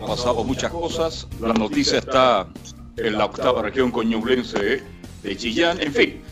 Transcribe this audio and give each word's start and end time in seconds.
han 0.00 0.06
pasado 0.06 0.44
muchas 0.44 0.72
cosas. 0.72 1.26
La 1.40 1.52
noticia 1.52 1.98
está 1.98 2.46
en 2.96 3.18
la 3.18 3.26
octava 3.26 3.62
región 3.62 3.90
coñublense 3.90 4.82
de 5.22 5.36
Chillán. 5.36 5.80
En 5.80 5.92
fin, 5.92 6.22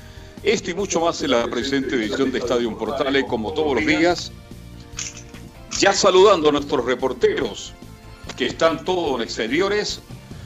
esto 0.43 0.71
y 0.71 0.75
mucho 0.75 1.01
más 1.01 1.23
en 1.23 1.33
la 1.33 1.47
presente 1.47 1.97
edición 1.97 2.33
de 2.33 2.39
Estadio 2.39 2.77
Portales, 2.77 3.25
como 3.29 3.53
todos 3.53 3.75
los 3.75 3.87
días. 3.87 4.33
Ya 5.79 5.93
saludando 5.93 6.49
a 6.49 6.53
nuestros 6.53 6.85
reporteros 6.85 7.73
que 8.37 8.47
están 8.47 8.85
todos 8.85 9.17
en 9.17 9.23
exteriores. 9.23 10.01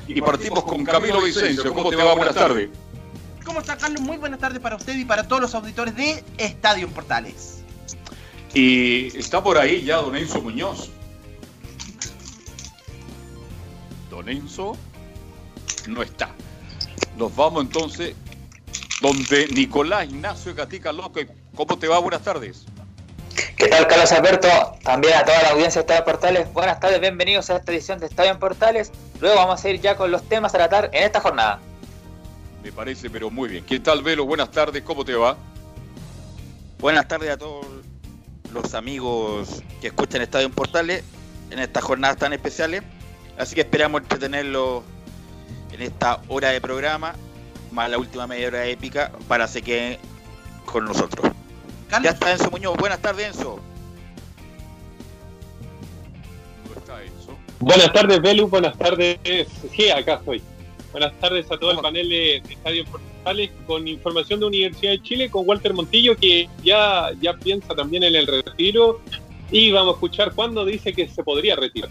Y 0.09 0.21
partimos 0.21 0.65
con 0.65 0.85
Camilo 0.85 1.23
Vicencio. 1.23 1.73
¿Cómo 1.73 1.91
te 1.91 1.97
va? 1.97 2.15
Buenas 2.15 2.35
tardes. 2.35 2.69
¿Cómo 3.45 3.61
está 3.61 3.77
Carlos? 3.77 4.01
Muy 4.03 4.17
buenas 4.17 4.41
tardes 4.41 4.61
para 4.61 4.77
usted 4.77 4.97
y 4.97 5.05
para 5.05 5.27
todos 5.27 5.43
los 5.43 5.55
auditores 5.55 5.97
de 5.97 6.23
Estadio 6.39 6.89
Portales. 6.89 7.63
Y 8.53 9.17
está 9.17 9.43
por 9.43 9.59
ahí 9.59 9.83
ya 9.85 9.97
don 9.97 10.17
Enzo 10.17 10.43
Muñoz. 10.43 10.91
Don 14.23 14.29
Enzo 14.29 14.77
no 15.89 16.01
está. 16.01 16.31
Nos 17.17 17.35
vamos 17.35 17.65
entonces 17.65 18.15
donde 19.01 19.49
Nicolás 19.49 20.05
Ignacio 20.05 20.55
Gatica 20.55 20.93
López. 20.93 21.29
¿Cómo 21.57 21.77
te 21.77 21.89
va? 21.89 21.99
Buenas 21.99 22.23
tardes. 22.23 22.65
¿Qué 23.57 23.67
tal, 23.67 23.89
Carlos 23.89 24.13
Alberto? 24.13 24.49
También 24.85 25.15
a 25.15 25.25
toda 25.25 25.43
la 25.43 25.49
audiencia 25.51 25.81
de 25.81 25.87
Estadio 25.87 26.05
Portales. 26.05 26.53
Buenas 26.53 26.79
tardes, 26.79 27.01
bienvenidos 27.01 27.51
a 27.51 27.57
esta 27.57 27.73
edición 27.73 27.99
de 27.99 28.07
Estadio 28.07 28.31
en 28.31 28.39
Portales. 28.39 28.93
Luego 29.21 29.37
vamos 29.37 29.65
a 29.65 29.69
ir 29.69 29.81
ya 29.81 29.97
con 29.97 30.13
los 30.13 30.23
temas 30.29 30.55
a 30.55 30.59
tratar 30.59 30.91
en 30.93 31.03
esta 31.03 31.21
jornada. 31.21 31.59
Me 32.63 32.71
parece, 32.71 33.11
pero 33.11 33.29
muy 33.29 33.49
bien. 33.49 33.65
¿Qué 33.65 33.81
tal, 33.81 34.05
Velo? 34.05 34.25
Buenas 34.25 34.53
tardes, 34.53 34.85
¿cómo 34.85 35.05
te 35.05 35.17
va? 35.17 35.37
Buenas 36.79 37.09
tardes 37.09 37.31
a 37.31 37.37
todos 37.37 37.67
los 38.53 38.75
amigos 38.75 39.65
que 39.81 39.89
escuchan 39.89 40.23
Estadio 40.23 40.47
en 40.47 40.53
Portales 40.53 41.03
en 41.51 41.59
estas 41.59 41.83
jornadas 41.83 42.19
tan 42.19 42.33
especiales. 42.33 42.85
Así 43.39 43.55
que 43.55 43.63
esperamos 43.63 44.03
entretenerlos 44.03 44.83
en 45.73 45.83
esta 45.83 46.21
hora 46.29 46.51
de 46.51 46.61
programa, 46.61 47.15
más 47.71 47.91
la 47.91 47.99
última 47.99 48.27
media 48.27 48.49
hora 48.49 48.67
épica, 48.67 49.13
para 49.29 49.47
que 49.47 49.63
queden 49.63 49.99
con 50.67 50.85
nosotros. 50.85 51.33
Ya 52.03 52.11
está 52.11 52.33
Enzo 52.33 52.51
Muñoz. 52.51 52.77
Buenas 52.77 53.01
tardes, 53.01 53.29
Enzo. 53.29 53.61
¿Dónde 56.65 56.81
está 56.81 57.03
Enzo? 57.03 57.37
Buenas 57.61 57.93
tardes, 57.93 58.23
Belu. 58.23 58.49
Buenas 58.49 58.77
tardes. 58.79 59.19
Sí, 59.75 59.91
acá 59.91 60.15
estoy. 60.15 60.43
Buenas 60.93 61.13
tardes 61.21 61.51
a 61.51 61.59
todo 61.59 61.73
el 61.73 61.79
panel 61.79 62.09
de, 62.09 62.37
Estadio 62.37 62.85
Portales 62.85 63.51
con 63.67 63.89
información 63.89 64.41
de 64.41 64.47
Universidad 64.47 64.93
de 64.93 65.03
Chile 65.03 65.31
con 65.31 65.49
Walter 65.49 65.73
Montillo 65.73 66.15
que 66.17 66.49
ya, 66.63 67.11
ya 67.21 67.33
piensa 67.35 67.75
también 67.75 68.03
en 68.03 68.15
el 68.15 68.27
retiro 68.27 69.01
y 69.51 69.71
vamos 69.71 69.95
a 69.95 69.97
escuchar 69.97 70.35
cuándo 70.35 70.67
dice 70.67 70.93
que 70.93 71.09
se 71.09 71.23
podría 71.25 71.57
retirar. 71.57 71.91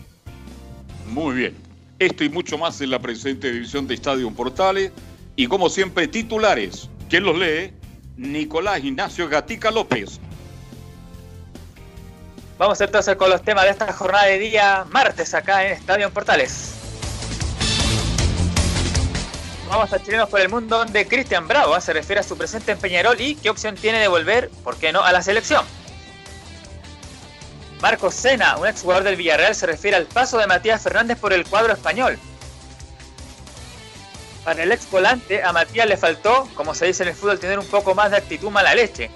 Muy 1.12 1.36
bien. 1.36 1.58
Esto 2.00 2.24
y 2.24 2.30
mucho 2.30 2.58
más 2.58 2.80
en 2.80 2.90
la 2.90 3.00
presente 3.00 3.50
edición 3.50 3.86
de 3.86 3.96
Estadio 3.96 4.32
Portales 4.32 4.94
y 5.36 5.46
como 5.48 5.70
siempre 5.70 6.08
titulares. 6.08 6.90
¿Quién 7.10 7.26
los 7.26 7.38
lee? 7.38 7.74
Nicolás 8.16 8.82
Ignacio 8.82 9.28
Gatica 9.28 9.72
López. 9.72 10.22
Vamos 12.58 12.80
entonces 12.80 13.18
con 13.18 13.30
los 13.30 13.44
temas 13.44 13.66
de 13.66 13.72
esta 13.72 13.92
jornada 13.92 14.26
de 14.28 14.40
día 14.40 14.86
martes 14.90 15.34
acá 15.34 15.66
en 15.66 15.74
Estadio 15.74 16.10
Portales. 16.12 16.76
Vamos 19.68 19.92
a 19.92 20.02
Chilenos 20.02 20.30
por 20.30 20.40
el 20.40 20.48
Mundo, 20.48 20.78
donde 20.78 21.08
Cristian 21.08 21.46
Bravo 21.46 21.80
se 21.82 21.92
refiere 21.92 22.22
a 22.22 22.24
su 22.24 22.38
presente 22.38 22.72
en 22.72 22.78
Peñarol 22.78 23.20
y 23.20 23.36
qué 23.36 23.50
opción 23.50 23.76
tiene 23.76 24.00
de 24.00 24.08
volver, 24.08 24.50
por 24.64 24.78
qué 24.78 24.94
no, 24.94 25.02
a 25.02 25.12
la 25.12 25.22
selección. 25.22 25.66
Marcos 27.82 28.14
Sena, 28.14 28.58
un 28.58 28.68
exjugador 28.68 29.04
del 29.04 29.16
Villarreal, 29.16 29.56
se 29.56 29.66
refiere 29.66 29.98
al 29.98 30.06
paso 30.06 30.38
de 30.38 30.46
Matías 30.46 30.84
Fernández 30.84 31.18
por 31.18 31.34
el 31.34 31.46
cuadro 31.46 31.74
español. 31.74 32.20
Para 34.46 34.62
el 34.62 34.72
ex 34.72 34.90
volante, 34.90 35.42
a 35.44 35.52
Matías 35.52 35.88
le 35.88 35.98
faltó, 35.98 36.48
como 36.54 36.76
se 36.76 36.86
dice 36.86 37.04
en 37.04 37.10
el 37.10 37.16
fútbol, 37.16 37.40
tener 37.40 37.58
un 37.58 37.66
poco 37.66 37.96
más 37.96 38.12
de 38.12 38.18
actitud 38.18 38.52
mala 38.52 38.76
leche. 38.76 39.10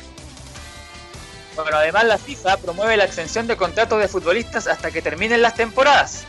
Bueno, 1.55 1.77
además 1.77 2.05
la 2.05 2.17
FIFA 2.17 2.57
promueve 2.57 2.97
la 2.97 3.05
extensión 3.05 3.45
de 3.47 3.55
contratos 3.55 3.99
de 3.99 4.07
futbolistas 4.07 4.67
hasta 4.67 4.89
que 4.91 5.01
terminen 5.01 5.43
las 5.43 5.55
temporadas. 5.55 6.23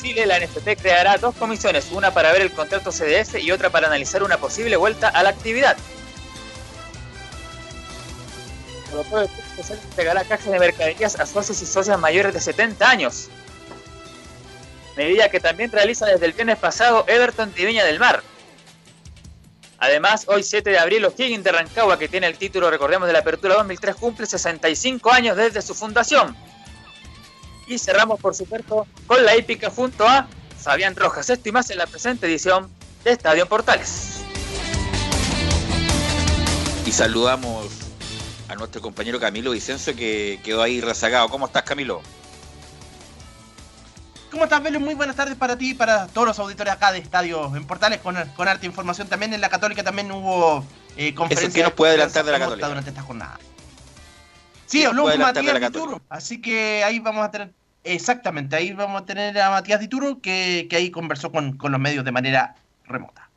Chile, 0.00 0.26
la 0.26 0.38
NFP 0.38 0.76
creará 0.76 1.16
dos 1.16 1.34
comisiones, 1.36 1.88
una 1.90 2.12
para 2.12 2.32
ver 2.32 2.42
el 2.42 2.52
contrato 2.52 2.90
CDF 2.90 3.36
y 3.40 3.50
otra 3.50 3.70
para 3.70 3.86
analizar 3.86 4.22
una 4.22 4.36
posible 4.36 4.76
vuelta 4.76 5.08
a 5.08 5.22
la 5.22 5.30
actividad. 5.30 5.76
Europeo 9.56 9.76
se 9.76 9.86
entregará 9.86 10.24
cajas 10.24 10.50
de 10.50 10.58
mercaderías 10.58 11.18
a 11.18 11.26
socios 11.26 11.60
y 11.62 11.66
socias 11.66 11.98
mayores 11.98 12.34
de 12.34 12.40
70 12.40 12.88
años. 12.88 13.28
Medida 14.96 15.28
que 15.28 15.40
también 15.40 15.70
realiza 15.70 16.06
desde 16.06 16.26
el 16.26 16.32
viernes 16.32 16.58
pasado 16.58 17.04
Everton 17.08 17.52
de 17.52 17.64
Viña 17.64 17.84
del 17.84 17.98
Mar. 17.98 18.22
Además, 19.78 20.24
hoy 20.28 20.42
7 20.42 20.70
de 20.70 20.78
abril, 20.78 21.04
O'Higgins 21.04 21.44
de 21.44 21.52
Rancagua, 21.52 21.98
que 21.98 22.08
tiene 22.08 22.26
el 22.26 22.38
título, 22.38 22.70
recordemos, 22.70 23.06
de 23.06 23.12
la 23.12 23.18
Apertura 23.18 23.56
2003, 23.56 23.96
cumple 23.96 24.26
65 24.26 25.12
años 25.12 25.36
desde 25.36 25.60
su 25.62 25.74
fundación. 25.74 26.34
Y 27.66 27.78
cerramos, 27.78 28.20
por 28.20 28.34
supuesto, 28.34 28.86
con 29.06 29.24
la 29.24 29.36
hípica 29.36 29.70
junto 29.70 30.06
a 30.06 30.28
Fabián 30.58 30.94
Rojas. 30.96 31.28
Esto 31.28 31.48
y 31.48 31.52
más 31.52 31.70
en 31.70 31.78
la 31.78 31.86
presente 31.86 32.26
edición 32.26 32.70
de 33.02 33.10
Estadio 33.10 33.46
Portales. 33.46 34.20
Y 36.86 36.92
saludamos 36.92 37.83
a 38.48 38.54
nuestro 38.54 38.82
compañero 38.82 39.20
Camilo 39.20 39.52
Vicencio 39.52 39.94
que 39.96 40.40
quedó 40.44 40.62
ahí 40.62 40.80
rezagado. 40.80 41.28
¿Cómo 41.28 41.46
estás, 41.46 41.62
Camilo? 41.62 42.02
¿Cómo 44.30 44.44
estás, 44.44 44.62
Velo? 44.62 44.80
Muy 44.80 44.94
buenas 44.94 45.14
tardes 45.14 45.36
para 45.36 45.56
ti 45.56 45.70
y 45.70 45.74
para 45.74 46.08
todos 46.08 46.26
los 46.26 46.38
auditores 46.40 46.72
acá 46.72 46.90
de 46.90 46.98
Estadio 46.98 47.54
en 47.54 47.66
Portales 47.66 48.00
con, 48.00 48.16
con 48.36 48.48
arte 48.48 48.66
información. 48.66 49.08
También 49.08 49.32
en 49.32 49.40
la 49.40 49.48
Católica 49.48 49.84
también 49.84 50.10
hubo 50.10 50.64
eh, 50.96 51.14
conferencia. 51.14 51.62
¿Qué 51.62 51.62
nos 51.62 51.72
puede 51.74 51.92
adelantar 51.92 52.24
de 52.24 52.32
la 52.32 52.38
Católica? 52.40 52.66
Durante 52.66 52.90
esta 52.90 53.02
jornada. 53.02 53.38
Sí, 54.66 54.84
habló 54.84 55.04
con 55.04 55.20
Matías 55.20 55.60
Dituro. 55.60 56.02
Así 56.08 56.40
que 56.40 56.82
ahí 56.82 56.98
vamos 56.98 57.24
a 57.24 57.30
tener. 57.30 57.52
Exactamente, 57.84 58.56
ahí 58.56 58.72
vamos 58.72 59.02
a 59.02 59.04
tener 59.04 59.38
a 59.38 59.50
Matías 59.50 59.78
Dituro 59.78 60.20
que, 60.20 60.66
que 60.68 60.76
ahí 60.76 60.90
conversó 60.90 61.30
con, 61.30 61.56
los 61.62 61.80
medios 61.80 62.04
de 62.04 62.10
manera 62.10 62.56
remota. 62.86 63.28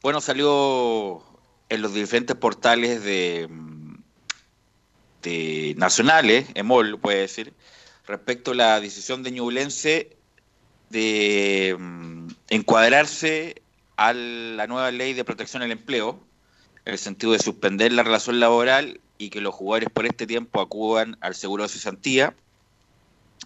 Bueno, 0.00 0.20
salió 0.20 1.24
en 1.70 1.82
los 1.82 1.92
diferentes 1.92 2.36
portales 2.36 3.02
de, 3.02 3.48
de 5.22 5.74
nacionales, 5.76 6.46
EMOL, 6.54 6.98
puede 6.98 7.20
decir, 7.20 7.52
respecto 8.06 8.50
a 8.52 8.54
la 8.54 8.80
decisión 8.80 9.22
de 9.22 9.30
Ñublense 9.30 10.16
de 10.90 11.76
mm, 11.78 12.28
encuadrarse 12.50 13.62
a 13.96 14.12
la 14.12 14.66
nueva 14.66 14.90
ley 14.90 15.14
de 15.14 15.24
protección 15.24 15.62
al 15.62 15.72
empleo, 15.72 16.20
en 16.84 16.92
el 16.92 16.98
sentido 16.98 17.32
de 17.32 17.38
suspender 17.38 17.92
la 17.92 18.02
relación 18.02 18.40
laboral 18.40 19.00
y 19.18 19.30
que 19.30 19.40
los 19.40 19.54
jugadores 19.54 19.88
por 19.90 20.04
este 20.04 20.26
tiempo 20.26 20.60
acudan 20.60 21.16
al 21.20 21.34
seguro 21.34 21.62
de 21.62 21.68
cesantía, 21.68 22.34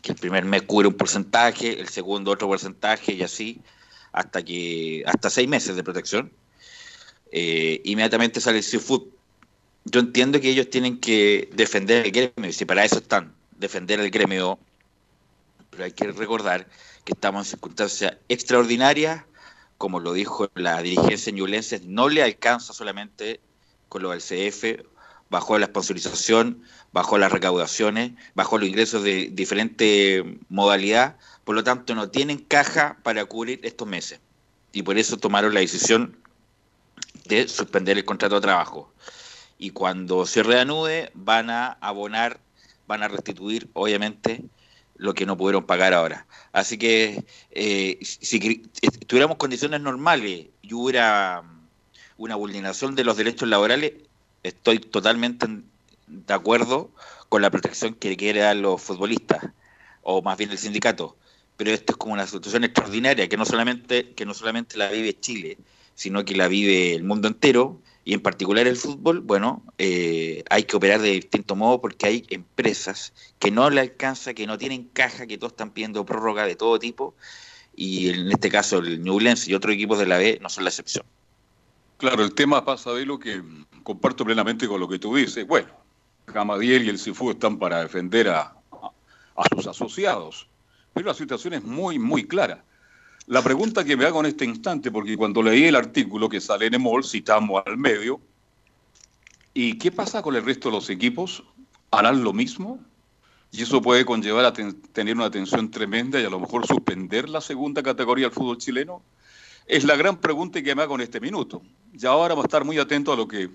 que 0.03 0.13
el 0.13 0.19
primer 0.19 0.45
mes 0.45 0.63
cubre 0.63 0.89
un 0.89 0.95
porcentaje, 0.95 1.79
el 1.81 1.89
segundo 1.89 2.31
otro 2.31 2.49
porcentaje 2.49 3.13
y 3.13 3.23
así 3.23 3.61
hasta 4.13 4.43
que 4.43 5.03
hasta 5.07 5.29
seis 5.29 5.49
meses 5.49 5.77
de 5.77 5.85
protección. 5.85 6.33
Eh, 7.31 7.83
inmediatamente 7.85 8.41
sale 8.41 8.59
el 8.59 8.65
Seafood. 8.65 9.03
Yo 9.89 10.01
entiendo 10.01 10.41
que 10.41 10.51
ellos 10.51 10.69
tienen 10.69 10.99
que 10.99 11.49
defender 11.55 12.07
el 12.07 12.13
gremio, 12.13 12.51
y 12.51 12.53
si 12.53 12.65
para 12.65 12.85
eso 12.85 12.99
están, 12.99 13.35
defender 13.57 14.01
el 14.01 14.11
gremio, 14.11 14.59
pero 15.71 15.85
hay 15.85 15.93
que 15.93 16.11
recordar 16.13 16.67
que 17.05 17.13
estamos 17.13 17.47
en 17.47 17.51
circunstancias 17.53 18.17
extraordinarias, 18.29 19.25
como 19.79 20.01
lo 20.01 20.13
dijo 20.13 20.51
la 20.55 20.83
dirigencia 20.83 21.33
ñulense, 21.33 21.81
no 21.85 22.09
le 22.09 22.23
alcanza 22.23 22.73
solamente 22.73 23.41
con 23.89 24.03
lo 24.03 24.11
del 24.11 24.21
CF 24.21 24.85
bajó 25.31 25.59
la 25.59 25.67
sponsorización, 25.67 26.63
bajó 26.93 27.19
las 27.19 27.33
recaudaciones, 27.33 28.13
bajó 28.35 28.59
los 28.59 28.69
ingresos 28.69 29.03
de 29.03 29.31
diferente 29.33 30.39
modalidad, 30.49 31.17
por 31.45 31.55
lo 31.55 31.65
tanto 31.65 31.95
no 31.95 32.11
tienen 32.11 32.39
caja 32.39 32.99
para 33.03 33.25
cubrir 33.25 33.61
estos 33.63 33.89
meses. 33.89 34.21
Y 34.73 34.83
por 34.83 34.99
eso 34.99 35.17
tomaron 35.17 35.55
la 35.55 35.61
decisión 35.61 36.17
de 37.25 37.49
suspender 37.49 37.97
el 37.97 38.05
contrato 38.05 38.37
de 38.37 38.41
trabajo. 38.43 38.93
Y 39.59 39.71
cuando 39.71 40.27
se 40.27 40.43
reanude 40.43 41.11
van 41.15 41.51
a 41.51 41.73
abonar, 41.81 42.41
van 42.87 43.03
a 43.03 43.09
restituir, 43.09 43.69
obviamente, 43.73 44.45
lo 44.97 45.15
que 45.15 45.27
no 45.27 45.37
pudieron 45.37 45.65
pagar 45.65 45.95
ahora. 45.95 46.27
Así 46.53 46.79
que 46.79 47.25
eh, 47.51 47.99
si 48.03 48.63
tuviéramos 49.07 49.37
condiciones 49.37 49.81
normales 49.81 50.47
y 50.63 50.75
hubiera 50.75 51.43
una 52.19 52.37
vulneración 52.37 52.95
de 52.95 53.05
los 53.05 53.17
derechos 53.17 53.49
laborales, 53.49 53.93
estoy 54.43 54.79
totalmente 54.79 55.47
de 56.07 56.35
acuerdo 56.35 56.91
con 57.29 57.43
la 57.43 57.51
protección 57.51 57.95
que 57.95 58.17
quiere 58.17 58.41
dar 58.41 58.57
los 58.57 58.81
futbolistas, 58.81 59.45
o 60.03 60.23
más 60.23 60.39
bien 60.39 60.51
el 60.51 60.59
sindicato. 60.59 61.17
Pero 61.57 61.71
esto 61.71 61.93
es 61.93 61.97
como 61.97 62.15
una 62.15 62.27
situación 62.27 62.65
extraordinaria 62.65 63.29
que 63.29 63.37
no 63.37 63.45
solamente, 63.45 64.13
que 64.13 64.27
no 64.27 64.35
solamente 64.35 64.77
la 64.77 64.91
vive 64.91 65.19
Chile, 65.19 65.59
sino 65.95 66.25
que 66.25 66.37
la 66.37 66.49
vive 66.49 66.95
el 66.95 67.03
mundo 67.05 67.29
entero 67.29 67.81
y 68.07 68.15
en 68.15 68.21
particular 68.21 68.69
el 68.69 68.77
fútbol, 68.77 69.19
bueno, 69.19 69.65
eh, 69.79 70.45
hay 70.49 70.63
que 70.63 70.77
operar 70.77 71.01
de 71.01 71.11
distinto 71.11 71.57
modo 71.57 71.81
porque 71.81 72.07
hay 72.07 72.25
empresas 72.31 73.13
que 73.41 73.51
no 73.51 73.69
le 73.69 73.81
alcanza, 73.81 74.33
que 74.33 74.47
no 74.47 74.57
tienen 74.57 74.85
caja, 74.85 75.27
que 75.27 75.37
todos 75.37 75.55
están 75.55 75.73
pidiendo 75.73 76.07
prórroga 76.07 76.47
de 76.47 76.55
todo 76.55 76.79
tipo 76.79 77.17
y 77.75 78.11
en 78.11 78.31
este 78.31 78.49
caso 78.49 78.79
el 78.79 79.03
Newlands 79.03 79.49
y 79.49 79.55
otros 79.55 79.75
equipos 79.75 79.99
de 79.99 80.07
la 80.07 80.19
B 80.19 80.39
no 80.41 80.49
son 80.49 80.63
la 80.63 80.71
excepción. 80.71 81.05
Claro, 81.97 82.23
el 82.23 82.33
tema 82.33 82.65
pasa 82.65 82.93
de 82.93 83.05
lo 83.05 83.19
que 83.19 83.43
comparto 83.83 84.25
plenamente 84.25 84.69
con 84.69 84.79
lo 84.79 84.89
que 84.89 85.01
tú 85.01 85.17
dices. 85.17 85.45
Bueno, 85.45 85.71
Gamadiel 86.29 86.85
y 86.85 86.91
el 86.91 87.01
Cifu 87.01 87.33
están 87.33 87.59
para 87.59 87.81
defender 87.81 88.29
a, 88.29 88.55
a 89.37 89.49
sus 89.53 89.67
asociados, 89.67 90.47
pero 90.95 91.09
la 91.09 91.15
situación 91.15 91.55
es 91.55 91.65
muy, 91.65 91.99
muy 91.99 92.25
clara. 92.25 92.63
La 93.29 93.43
pregunta 93.43 93.85
que 93.85 93.97
me 93.97 94.05
hago 94.05 94.21
en 94.21 94.27
este 94.27 94.45
instante, 94.45 94.93
porque 94.93 95.17
cuando 95.17 95.43
leí 95.43 95.65
el 95.65 95.75
artículo 95.75 96.29
que 96.29 96.41
sale 96.41 96.67
en 96.67 96.75
EMOL, 96.75 97.05
citamos 97.05 97.61
al 97.67 97.77
medio, 97.77 98.21
¿y 99.53 99.79
qué 99.79 99.91
pasa 99.91 100.23
con 100.23 100.37
el 100.37 100.45
resto 100.45 100.69
de 100.69 100.77
los 100.77 100.89
equipos? 100.91 101.43
¿Harán 101.91 102.23
lo 102.23 102.33
mismo? 102.33 102.79
Y 103.51 103.63
eso 103.63 103.83
puede 103.83 104.05
conllevar 104.05 104.45
a 104.45 104.53
tener 104.53 105.17
una 105.17 105.31
tensión 105.31 105.73
tremenda 105.73 106.21
y 106.21 106.25
a 106.25 106.31
lo 106.31 106.39
mejor 106.39 106.69
suspender 106.69 107.29
la 107.29 107.41
segunda 107.41 107.83
categoría 107.83 108.27
del 108.27 108.35
fútbol 108.35 108.59
chileno. 108.59 109.03
Es 109.67 109.83
la 109.83 109.97
gran 109.97 110.19
pregunta 110.19 110.63
que 110.63 110.75
me 110.77 110.83
hago 110.83 110.95
en 110.95 111.01
este 111.01 111.21
minuto. 111.21 111.63
Y 111.93 112.07
ahora 112.07 112.35
vamos 112.35 112.45
a 112.45 112.49
estar 112.49 112.65
muy 112.65 112.79
atentos 112.79 113.13
a 113.13 113.17
lo 113.17 113.27
que 113.27 113.51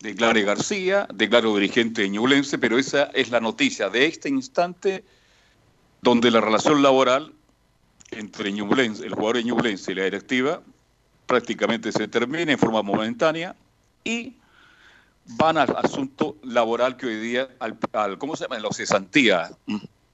declare 0.00 0.42
García, 0.42 1.08
declaro 1.14 1.54
dirigente 1.56 2.02
de 2.02 2.10
Ñublense, 2.10 2.58
pero 2.58 2.78
esa 2.78 3.04
es 3.14 3.30
la 3.30 3.40
noticia 3.40 3.88
de 3.88 4.04
este 4.04 4.28
instante 4.28 5.04
donde 6.02 6.30
la 6.30 6.42
relación 6.42 6.82
laboral 6.82 7.32
entre 8.10 8.52
Ñublense, 8.52 9.04
el 9.04 9.14
jugador 9.14 9.36
de 9.36 9.44
Ñublense 9.44 9.92
y 9.92 9.94
la 9.94 10.04
directiva 10.04 10.62
prácticamente 11.26 11.92
se 11.92 12.08
termina 12.08 12.50
en 12.52 12.58
forma 12.58 12.82
momentánea 12.82 13.54
y 14.04 14.34
van 15.36 15.58
al 15.58 15.76
asunto 15.76 16.36
laboral 16.42 16.96
que 16.96 17.06
hoy 17.06 17.20
día, 17.20 17.48
al, 17.60 17.78
¿cómo 18.18 18.34
se 18.36 18.44
llama? 18.44 18.56
En 18.56 18.62
la 18.62 18.72
cesantía. 18.72 19.50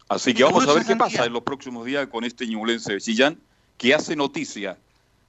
Así 0.09 0.35
que 0.35 0.43
vamos 0.43 0.67
a 0.67 0.73
ver 0.73 0.85
qué 0.85 0.97
pasa 0.97 1.25
en 1.25 1.33
los 1.33 1.43
próximos 1.43 1.87
días 1.87 2.09
con 2.09 2.25
este 2.25 2.47
Ñublense 2.47 2.95
de 2.95 3.01
Chillán, 3.01 3.39
que 3.79 3.95
hace 3.95 4.17
noticia 4.17 4.77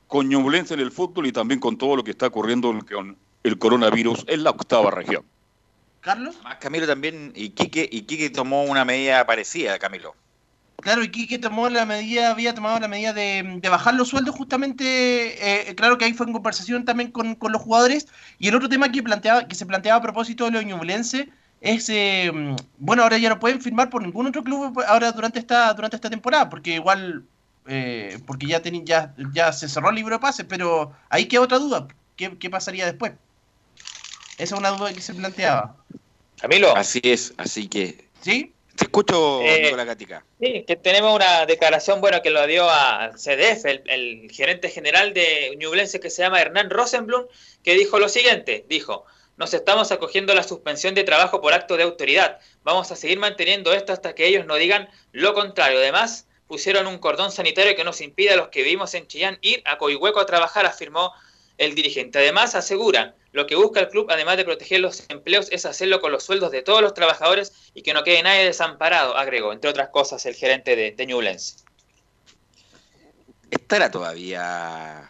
con 0.08 0.28
Ñublense 0.28 0.74
en 0.74 0.80
el 0.80 0.92
fútbol 0.92 1.28
y 1.28 1.32
también 1.32 1.60
con 1.60 1.78
todo 1.78 1.96
lo 1.96 2.04
que 2.04 2.12
está 2.12 2.28
ocurriendo 2.28 2.74
con 2.92 3.16
el 3.44 3.58
coronavirus 3.60 4.26
en 4.28 4.44
la 4.44 4.50
octava 4.50 4.92
región. 4.92 5.24
Carlos. 6.02 6.36
Camilo 6.60 6.86
también, 6.86 7.32
y 7.36 7.50
Quique, 7.50 7.88
y 7.92 8.04
Quique 8.04 8.30
tomó 8.30 8.64
una 8.64 8.86
medida 8.86 9.26
parecida, 9.26 9.80
Camilo. 9.80 10.16
Claro, 10.86 11.04
y 11.04 11.10
Quique 11.10 11.40
tomó 11.40 11.68
la 11.68 11.84
medida, 11.84 12.30
había 12.30 12.54
tomado 12.54 12.80
la 12.80 12.88
medida 12.88 13.12
de, 13.12 13.60
bajar 13.72 13.96
los 13.96 14.10
sueldos 14.10 14.36
justamente, 14.36 15.72
eh, 15.72 15.74
claro 15.74 15.98
que 15.98 16.06
ahí 16.06 16.14
fue 16.14 16.28
en 16.28 16.34
conversación 16.34 16.86
también 16.86 17.10
con, 17.10 17.36
los 17.42 17.60
jugadores, 17.60 18.08
y 18.38 18.50
el 18.50 18.56
otro 18.56 18.70
tema 18.70 18.92
que 18.92 19.02
planteaba, 19.02 19.48
que 19.48 19.56
se 19.56 19.66
planteaba 19.66 19.98
a 19.98 20.02
propósito 20.04 20.46
de 20.46 20.52
los 20.52 20.64
ñublense 20.64 21.30
es, 21.60 21.90
eh, 21.90 22.32
bueno, 22.78 23.02
ahora 23.02 23.18
ya 23.18 23.30
no 23.30 23.40
pueden 23.40 23.62
firmar 23.62 23.90
por 23.90 24.04
ningún 24.04 24.28
otro 24.28 24.44
club 24.44 24.80
ahora 24.88 25.12
durante 25.12 25.40
esta, 25.40 25.74
durante 25.74 25.96
esta 25.96 26.12
temporada, 26.12 26.52
porque 26.52 26.76
igual, 26.76 27.26
eh, 27.66 28.20
porque 28.28 28.46
ya, 28.46 28.62
ya, 28.62 29.16
ya 29.34 29.54
se 29.54 29.68
cerró 29.68 29.90
el 29.90 29.96
libro 29.96 30.18
de 30.18 30.20
pases, 30.20 30.46
pero 30.48 30.92
ahí 31.10 31.26
queda 31.26 31.42
otra 31.42 31.58
duda, 31.58 31.88
¿qué, 32.16 32.38
qué 32.38 32.52
pasaría 32.52 32.86
después? 32.86 33.14
Esa 34.38 34.54
es 34.54 34.60
una 34.60 34.70
duda 34.70 34.94
que 34.94 35.02
se 35.02 35.16
planteaba. 35.16 35.78
Camilo. 36.40 36.76
Así 36.78 37.02
es, 37.02 37.34
así 37.38 37.68
que... 37.68 38.08
¿Sí? 38.22 38.55
Te 38.76 38.86
escucho, 38.86 39.42
eh, 39.42 39.74
Gatica. 39.76 40.26
Sí, 40.40 40.66
que 40.68 40.76
tenemos 40.76 41.16
una 41.16 41.46
declaración, 41.46 42.02
bueno, 42.02 42.22
que 42.22 42.30
lo 42.30 42.46
dio 42.46 42.70
a 42.70 43.12
CDF, 43.16 43.66
el, 43.66 44.30
gerente 44.32 44.70
general 44.70 45.14
de 45.14 45.56
Ñublense 45.58 46.00
que 46.00 46.10
se 46.10 46.24
llama 46.24 46.42
Hernán 46.42 46.70
Rosenblum, 46.70 47.26
que 47.64 47.74
dijo 47.76 48.00
lo 48.00 48.10
siguiente, 48.10 48.66
dijo, 48.68 49.06
nos 49.38 49.54
estamos 49.54 49.92
acogiendo 49.92 50.34
a 50.34 50.36
la 50.36 50.44
suspensión 50.44 50.94
de 50.94 51.04
trabajo 51.04 51.42
por 51.42 51.54
acto 51.54 51.78
de 51.78 51.84
autoridad. 51.84 52.40
Vamos 52.64 52.92
a 52.92 52.96
seguir 52.96 53.20
manteniendo 53.20 53.74
esto 53.74 53.94
hasta 53.94 54.14
que 54.14 54.28
ellos 54.28 54.46
no 54.46 54.56
digan 54.56 54.90
lo 55.12 55.34
contrario. 55.34 55.80
Además, 55.80 56.28
pusieron 56.48 56.88
un 56.88 56.98
cordón 56.98 57.32
sanitario 57.32 57.76
que 57.76 57.84
nos 57.84 58.02
impide 58.02 58.32
a 58.32 58.38
los 58.38 58.50
que 58.50 58.64
vivimos 58.64 58.94
en 58.94 59.08
Chillán 59.08 59.38
ir 59.42 59.62
a 59.66 59.78
Coihueco 59.78 60.20
a 60.20 60.26
trabajar, 60.26 60.66
afirmó 60.66 61.14
el 61.58 61.76
dirigente. 61.76 62.20
Además, 62.20 62.56
asegura, 62.56 63.16
lo 63.36 63.46
que 63.48 63.56
busca 63.56 63.82
el 63.82 63.90
club, 63.90 64.08
además 64.10 64.38
de 64.38 64.46
proteger 64.46 64.80
los 64.80 65.04
empleos, 65.10 65.50
es 65.52 65.66
hacerlo 65.66 66.00
con 66.00 66.14
los 66.14 66.24
sueldos 66.24 66.52
de 66.52 66.62
todos 66.62 66.82
los 66.82 66.94
trabajadores 66.94 67.52
y 67.74 67.82
que 67.82 67.94
no 67.94 68.04
quede 68.04 68.24
nadie 68.24 68.46
desamparado, 68.46 69.18
agregó, 69.18 69.52
entre 69.52 69.70
otras 69.70 69.90
cosas, 69.90 70.26
el 70.26 70.36
gerente 70.36 70.78
de, 70.78 70.94
de 70.94 71.06
Newlands. 71.06 71.66
¿Estará 73.52 73.92
todavía 73.92 75.10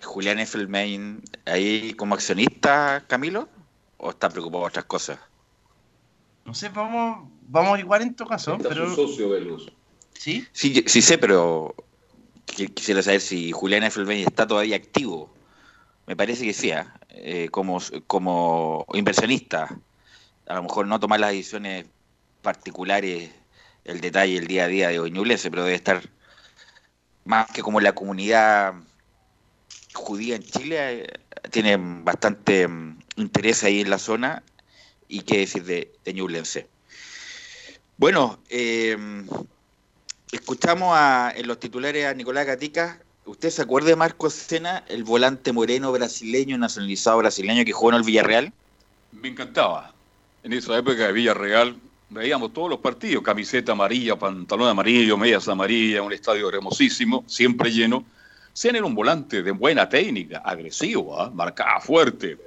Julián 0.00 0.38
Effelmain 0.38 1.22
ahí 1.44 1.92
como 1.94 2.14
accionista, 2.14 3.04
Camilo? 3.08 3.48
¿O 3.96 4.10
está 4.10 4.30
preocupado 4.30 4.62
por 4.62 4.70
otras 4.70 4.84
cosas? 4.84 5.18
No 6.44 6.54
sé, 6.54 6.68
vamos, 6.68 7.28
vamos 7.42 7.80
igual 7.80 8.02
en 8.02 8.14
todo 8.14 8.28
caso. 8.28 8.58
pero... 8.58 8.94
socio 8.94 9.28
¿Sí? 10.12 10.46
¿Sí? 10.52 10.84
Sí, 10.86 11.02
sé, 11.02 11.18
pero 11.18 11.74
quisiera 12.46 13.02
saber 13.02 13.20
si 13.20 13.50
Julián 13.50 13.82
Effelmain 13.82 14.24
está 14.24 14.46
todavía 14.46 14.76
activo 14.76 15.34
me 16.10 16.16
parece 16.16 16.44
que 16.44 16.52
sí, 16.52 16.72
¿ah? 16.72 16.99
Eh, 17.12 17.48
como, 17.50 17.80
como 18.06 18.86
inversionista, 18.94 19.78
a 20.46 20.54
lo 20.54 20.62
mejor 20.62 20.86
no 20.86 21.00
tomar 21.00 21.20
las 21.20 21.30
decisiones 21.30 21.86
particulares, 22.42 23.30
el 23.84 24.00
detalle, 24.00 24.36
el 24.36 24.46
día 24.46 24.64
a 24.64 24.68
día 24.68 24.88
de 24.88 25.00
Oñublese, 25.00 25.50
pero 25.50 25.64
debe 25.64 25.76
estar 25.76 26.02
más 27.24 27.50
que 27.50 27.62
como 27.62 27.80
la 27.80 27.92
comunidad 27.92 28.74
judía 29.92 30.36
en 30.36 30.42
Chile, 30.42 31.04
eh, 31.04 31.06
tiene 31.50 31.76
bastante 31.78 32.66
mm, 32.66 32.98
interés 33.16 33.64
ahí 33.64 33.80
en 33.80 33.90
la 33.90 33.98
zona 33.98 34.42
y 35.08 35.22
qué 35.22 35.38
decir 35.38 35.64
de, 35.64 35.92
de 36.04 36.14
Ñublense. 36.14 36.68
Bueno, 37.96 38.40
eh, 38.48 38.96
escuchamos 40.32 40.94
a, 40.96 41.32
en 41.36 41.46
los 41.46 41.60
titulares 41.60 42.06
a 42.06 42.14
Nicolás 42.14 42.46
Gatica 42.46 43.00
¿Usted 43.26 43.50
se 43.50 43.62
acuerda 43.62 43.90
de 43.90 43.96
Marco 43.96 44.30
Sena, 44.30 44.82
el 44.88 45.04
volante 45.04 45.52
moreno 45.52 45.92
brasileño, 45.92 46.56
nacionalizado 46.56 47.18
brasileño 47.18 47.64
que 47.66 47.72
jugó 47.72 47.90
en 47.90 47.96
el 47.96 48.02
Villarreal? 48.02 48.52
Me 49.12 49.28
encantaba. 49.28 49.92
En 50.42 50.54
esa 50.54 50.76
época 50.78 51.06
de 51.06 51.12
Villarreal 51.12 51.76
veíamos 52.08 52.54
todos 52.54 52.70
los 52.70 52.80
partidos, 52.80 53.22
camiseta 53.22 53.72
amarilla, 53.72 54.18
pantalón 54.18 54.68
amarillo, 54.68 55.18
medias 55.18 55.46
amarillas, 55.48 56.00
un 56.00 56.14
estadio 56.14 56.48
hermosísimo, 56.48 57.22
siempre 57.26 57.70
lleno. 57.70 58.04
Sena 58.54 58.78
era 58.78 58.86
un 58.86 58.94
volante 58.94 59.42
de 59.42 59.50
buena 59.50 59.88
técnica, 59.88 60.38
agresivo, 60.38 61.20
¿ah? 61.20 61.30
marcaba 61.30 61.78
fuerte, 61.80 62.38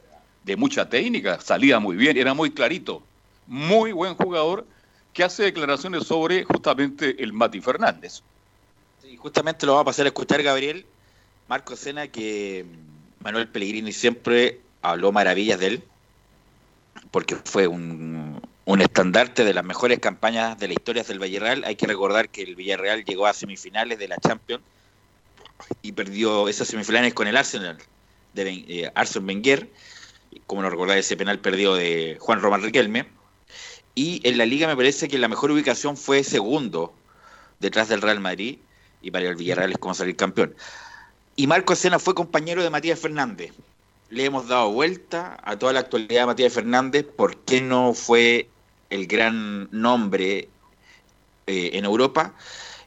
de 0.44 0.56
mucha 0.58 0.90
técnica, 0.90 1.40
salía 1.40 1.80
muy 1.80 1.96
bien, 1.96 2.18
era 2.18 2.34
muy 2.34 2.50
clarito. 2.50 3.04
Muy 3.46 3.92
buen 3.92 4.16
jugador 4.16 4.66
que 5.14 5.24
hace 5.24 5.44
declaraciones 5.44 6.08
sobre 6.08 6.44
justamente 6.46 7.24
el 7.24 7.32
Mati 7.32 7.62
Fernández 7.62 8.24
justamente 9.18 9.66
lo 9.66 9.74
vamos 9.74 9.84
a 9.84 9.86
pasar 9.86 10.06
a 10.06 10.10
escuchar, 10.10 10.44
Gabriel. 10.44 10.86
Marco 11.48 11.76
Sena, 11.76 12.08
que 12.08 12.66
Manuel 13.20 13.48
Pellegrini 13.48 13.92
siempre 13.92 14.62
habló 14.82 15.12
maravillas 15.12 15.60
de 15.60 15.68
él, 15.68 15.84
porque 17.12 17.36
fue 17.36 17.68
un, 17.68 18.42
estandarte 18.80 19.44
de 19.44 19.54
las 19.54 19.64
mejores 19.64 20.00
campañas 20.00 20.58
de 20.58 20.68
la 20.68 20.74
historia 20.74 21.04
del 21.04 21.20
Villarreal. 21.20 21.64
Hay 21.66 21.76
que 21.76 21.88
recordar 21.88 22.30
que 22.30 22.44
el 22.44 22.56
Villarreal 22.56 23.04
llegó 23.04 23.28
a 23.28 23.34
semifinales 23.34 24.00
de 24.00 24.08
la 24.08 24.18
Champions 24.18 24.64
y 25.82 25.92
perdió 25.92 26.48
esas 26.48 26.68
semifinales 26.68 27.14
con 27.14 27.28
el 27.28 27.38
Arsenal 27.38 27.78
de 28.34 28.50
eh, 28.50 28.92
Arsene 28.96 29.26
Wenger, 29.26 29.70
como 30.48 30.62
no 30.62 30.70
recordar 30.70 30.98
ese 30.98 31.16
penal 31.16 31.40
perdido 31.40 31.76
de 31.76 32.18
Juan 32.20 32.42
Román 32.42 32.64
Riquelme. 32.64 33.06
Y 33.96 34.28
en 34.28 34.38
la 34.38 34.46
liga 34.46 34.68
me 34.68 34.76
parece 34.76 35.08
que 35.08 35.20
la 35.20 35.28
mejor 35.28 35.52
ubicación 35.52 35.98
fue 35.98 36.24
segundo 36.24 36.94
detrás 37.60 37.90
del 37.90 38.02
Real 38.02 38.20
Madrid 38.20 38.58
y 39.04 39.12
para 39.12 39.28
el 39.28 39.36
Villarreal 39.36 39.72
es 39.72 39.78
como 39.78 39.94
salir 39.94 40.16
campeón. 40.16 40.56
Y 41.36 41.46
Marco 41.46 41.76
Sena 41.76 42.00
fue 42.00 42.16
compañero 42.16 42.64
de 42.64 42.70
Matías 42.70 43.00
Fernández. 43.00 43.52
Le 44.10 44.26
hemos 44.26 44.48
dado 44.48 44.72
vuelta 44.72 45.38
a 45.44 45.58
toda 45.58 45.74
la 45.74 45.82
actualidad 45.82 46.22
de 46.22 46.26
Matías 46.28 46.54
Fernández, 46.54 47.06
por 47.06 47.38
qué 47.38 47.62
no 47.62 47.94
fue 47.94 48.50
el 48.90 49.08
gran 49.08 49.68
nombre 49.72 50.48
eh, 51.48 51.72
en 51.74 51.86
Europa. 51.86 52.34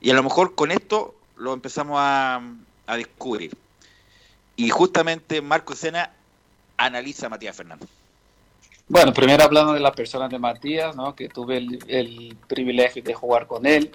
Y 0.00 0.10
a 0.10 0.14
lo 0.14 0.22
mejor 0.22 0.54
con 0.54 0.70
esto 0.70 1.14
lo 1.36 1.52
empezamos 1.52 1.98
a, 2.00 2.40
descubrir. 2.96 3.52
Y 4.54 4.70
justamente 4.70 5.42
Marco 5.42 5.74
Sena 5.74 6.12
analiza 6.76 7.26
a 7.26 7.30
Matías 7.30 7.56
Fernández. 7.56 7.88
Bueno, 8.88 9.12
primero 9.12 9.42
hablando 9.42 9.72
de 9.72 9.80
la 9.80 9.92
persona 9.92 10.28
de 10.28 10.38
Matías, 10.38 10.94
¿no? 10.94 11.16
que 11.16 11.28
tuve 11.28 11.56
el 11.56 12.36
privilegio 12.46 13.02
de 13.02 13.12
jugar 13.12 13.48
con 13.48 13.66
él. 13.66 13.90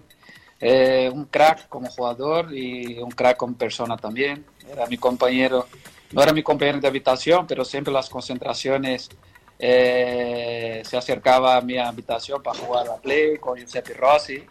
Eh, 0.63 1.09
un 1.11 1.25
crack 1.25 1.67
como 1.67 1.89
jugador 1.89 2.55
y 2.55 2.99
un 2.99 3.09
crack 3.09 3.37
como 3.37 3.55
persona 3.55 3.97
también. 3.97 4.45
Era 4.71 4.85
mi 4.85 4.97
compañero, 4.97 5.67
no 6.11 6.21
era 6.21 6.33
mi 6.33 6.43
compañero 6.43 6.79
de 6.79 6.87
habitación, 6.87 7.47
pero 7.47 7.65
siempre 7.65 7.91
las 7.91 8.09
concentraciones 8.09 9.09
eh, 9.57 10.83
se 10.85 10.97
acercaba 10.97 11.57
a 11.57 11.61
mi 11.61 11.79
habitación 11.79 12.43
para 12.43 12.59
jugar 12.59 12.87
a 12.89 12.97
play 12.97 13.37
con 13.37 13.57
Giuseppe 13.57 13.93
Rossi. 13.95 14.43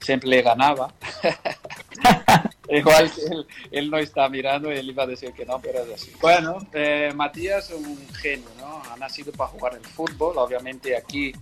Siempre 0.00 0.30
le 0.30 0.42
ganaba. 0.42 0.92
Igual 2.68 3.12
él, 3.30 3.46
él, 3.70 3.90
no 3.90 3.98
está 3.98 4.28
mirando, 4.30 4.70
él 4.70 4.88
iba 4.88 5.02
a 5.02 5.06
decir 5.06 5.32
que 5.32 5.44
no, 5.44 5.60
pero 5.60 5.80
es 5.80 5.92
así. 5.94 6.12
Bueno, 6.20 6.58
eh, 6.72 7.12
Matías 7.14 7.68
es 7.68 7.76
un 7.76 8.08
genio, 8.14 8.48
¿no? 8.58 8.82
Ha 8.90 8.96
nacido 8.96 9.30
para 9.32 9.50
jugar 9.50 9.74
el 9.74 9.84
fútbol. 9.84 10.38
Obviamente 10.38 10.96
aquí 10.96 11.32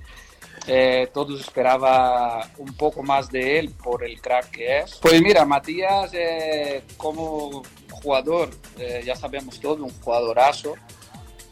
eh, 0.66 1.09
todos 1.12 1.40
esperaban 1.40 2.50
un 2.59 2.75
poco 2.75 3.02
más 3.02 3.30
de 3.30 3.59
él 3.59 3.71
por 3.71 4.04
el 4.04 4.21
crack 4.21 4.50
que 4.50 4.78
es. 4.78 4.99
Pues 5.00 5.21
mira, 5.21 5.45
Matías 5.45 6.11
eh, 6.12 6.83
como 6.97 7.62
jugador, 7.90 8.50
eh, 8.78 9.02
ya 9.04 9.16
sabemos 9.16 9.61
todo, 9.61 9.85
un 9.85 9.92
jugadorazo. 10.00 10.75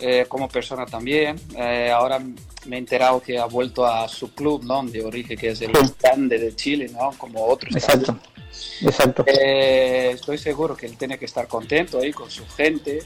Eh, 0.00 0.26
como 0.28 0.48
persona 0.48 0.86
también. 0.86 1.36
Eh, 1.56 1.90
ahora 1.90 2.20
me 2.66 2.76
he 2.76 2.78
enterado 2.78 3.20
que 3.20 3.36
ha 3.36 3.46
vuelto 3.46 3.84
a 3.84 4.06
su 4.06 4.32
club 4.32 4.62
¿no? 4.62 4.84
de 4.84 5.04
origen, 5.04 5.36
que 5.36 5.48
es 5.48 5.60
el 5.60 5.72
Grande 6.00 6.38
de 6.38 6.54
Chile, 6.54 6.88
¿no? 6.92 7.10
como 7.18 7.44
otros. 7.44 7.74
Exacto. 7.74 8.16
Exacto. 8.80 9.24
Eh, 9.26 10.12
estoy 10.14 10.38
seguro 10.38 10.76
que 10.76 10.86
él 10.86 10.96
tiene 10.96 11.18
que 11.18 11.24
estar 11.24 11.48
contento 11.48 11.98
ahí 11.98 12.12
con 12.12 12.30
su 12.30 12.46
gente 12.48 13.02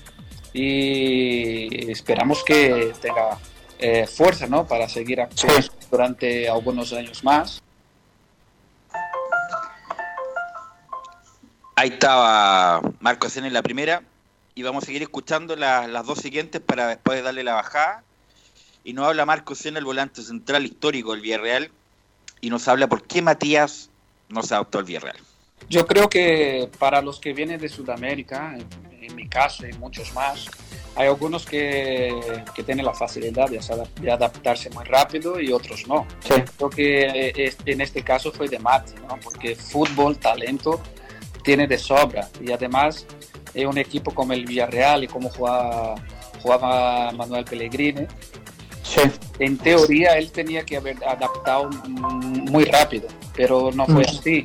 y 0.53 1.91
esperamos 1.91 2.45
que 2.45 2.93
tenga 3.01 3.39
eh, 3.79 4.07
fuerza 4.07 4.47
¿no? 4.47 4.67
para 4.67 4.89
seguir 4.89 5.21
actuando 5.21 5.63
sí. 5.63 5.71
Durante 5.93 6.49
algunos 6.49 6.91
años 6.95 7.23
más. 7.23 7.63
Ahí 11.77 11.91
estaba 11.91 12.81
Marco 13.01 13.29
Sena 13.29 13.47
en 13.47 13.53
la 13.53 13.63
primera 13.63 14.03
y 14.55 14.63
vamos 14.63 14.85
a 14.85 14.87
seguir 14.87 15.03
escuchando 15.03 15.55
la, 15.55 15.87
las 15.87 16.07
dos 16.07 16.19
siguientes 16.19 16.63
para 16.63 16.87
después 16.89 17.23
darle 17.23 17.45
la 17.45 17.55
bajada. 17.55 18.03
Y 18.85 18.95
nos 18.95 19.07
habla 19.07 19.27
Marco 19.27 19.55
Sena, 19.55 19.79
el 19.79 19.85
volante 19.85 20.23
central 20.23 20.65
histórico 20.65 21.13
del 21.13 21.21
Villarreal, 21.21 21.71
y 22.41 22.51
nos 22.51 22.67
habla 22.69 22.89
por 22.89 23.07
qué 23.07 23.23
Matías 23.23 23.91
no 24.29 24.43
se 24.43 24.55
adoptó 24.55 24.79
al 24.79 24.85
Villarreal. 24.85 25.17
Yo 25.69 25.87
creo 25.87 26.09
que 26.09 26.71
para 26.79 27.03
los 27.03 27.21
que 27.21 27.35
vienen 27.35 27.61
de 27.61 27.69
Sudamérica, 27.69 28.57
en, 28.57 29.05
en 29.05 29.15
mi 29.15 29.29
caso 29.29 29.67
y 29.67 29.73
muchos 29.75 30.13
más, 30.15 30.49
hay 30.95 31.09
algunos 31.09 31.47
que, 31.47 32.43
que 32.55 32.63
tienen 32.63 32.85
la 32.85 32.93
facilidad 32.93 33.49
de, 33.49 33.61
de, 34.01 34.11
adaptarse 34.11 34.69
muy 34.71 34.85
rápido 34.85 35.41
y 35.41 35.53
otros 35.53 35.87
no. 35.89 36.07
Sí. 36.21 36.35
Creo 36.57 36.71
que 36.71 37.53
en 37.65 37.81
este 37.81 38.03
caso 38.03 38.31
fue 38.31 38.49
de 38.49 38.59
Mati, 38.59 38.95
¿no? 39.09 39.19
porque 39.23 39.57
fútbol, 39.57 40.19
talento, 40.19 40.81
tiene 41.43 41.67
de 41.67 41.79
sobra 41.79 42.29
y 42.41 42.53
además 42.53 43.07
es 43.55 43.67
un 43.67 43.79
equipo 43.79 44.15
como 44.15 44.33
el 44.33 44.45
Villarreal 44.45 45.05
y 45.05 45.07
como 45.07 45.29
jugaba, 45.31 45.95
jugaba 46.43 47.11
Manuel 47.13 47.45
Pellegrini. 47.45 48.07
Sí. 48.83 49.01
En 49.39 49.57
teoría 49.57 50.19
él 50.19 50.31
tenía 50.31 50.65
que 50.65 50.77
haber 50.77 50.97
adaptado 51.05 51.71
muy 51.89 52.65
rápido, 52.65 53.09
pero 53.35 53.71
no 53.73 53.87
fue 53.87 54.03
mm. 54.03 54.09
así. 54.09 54.45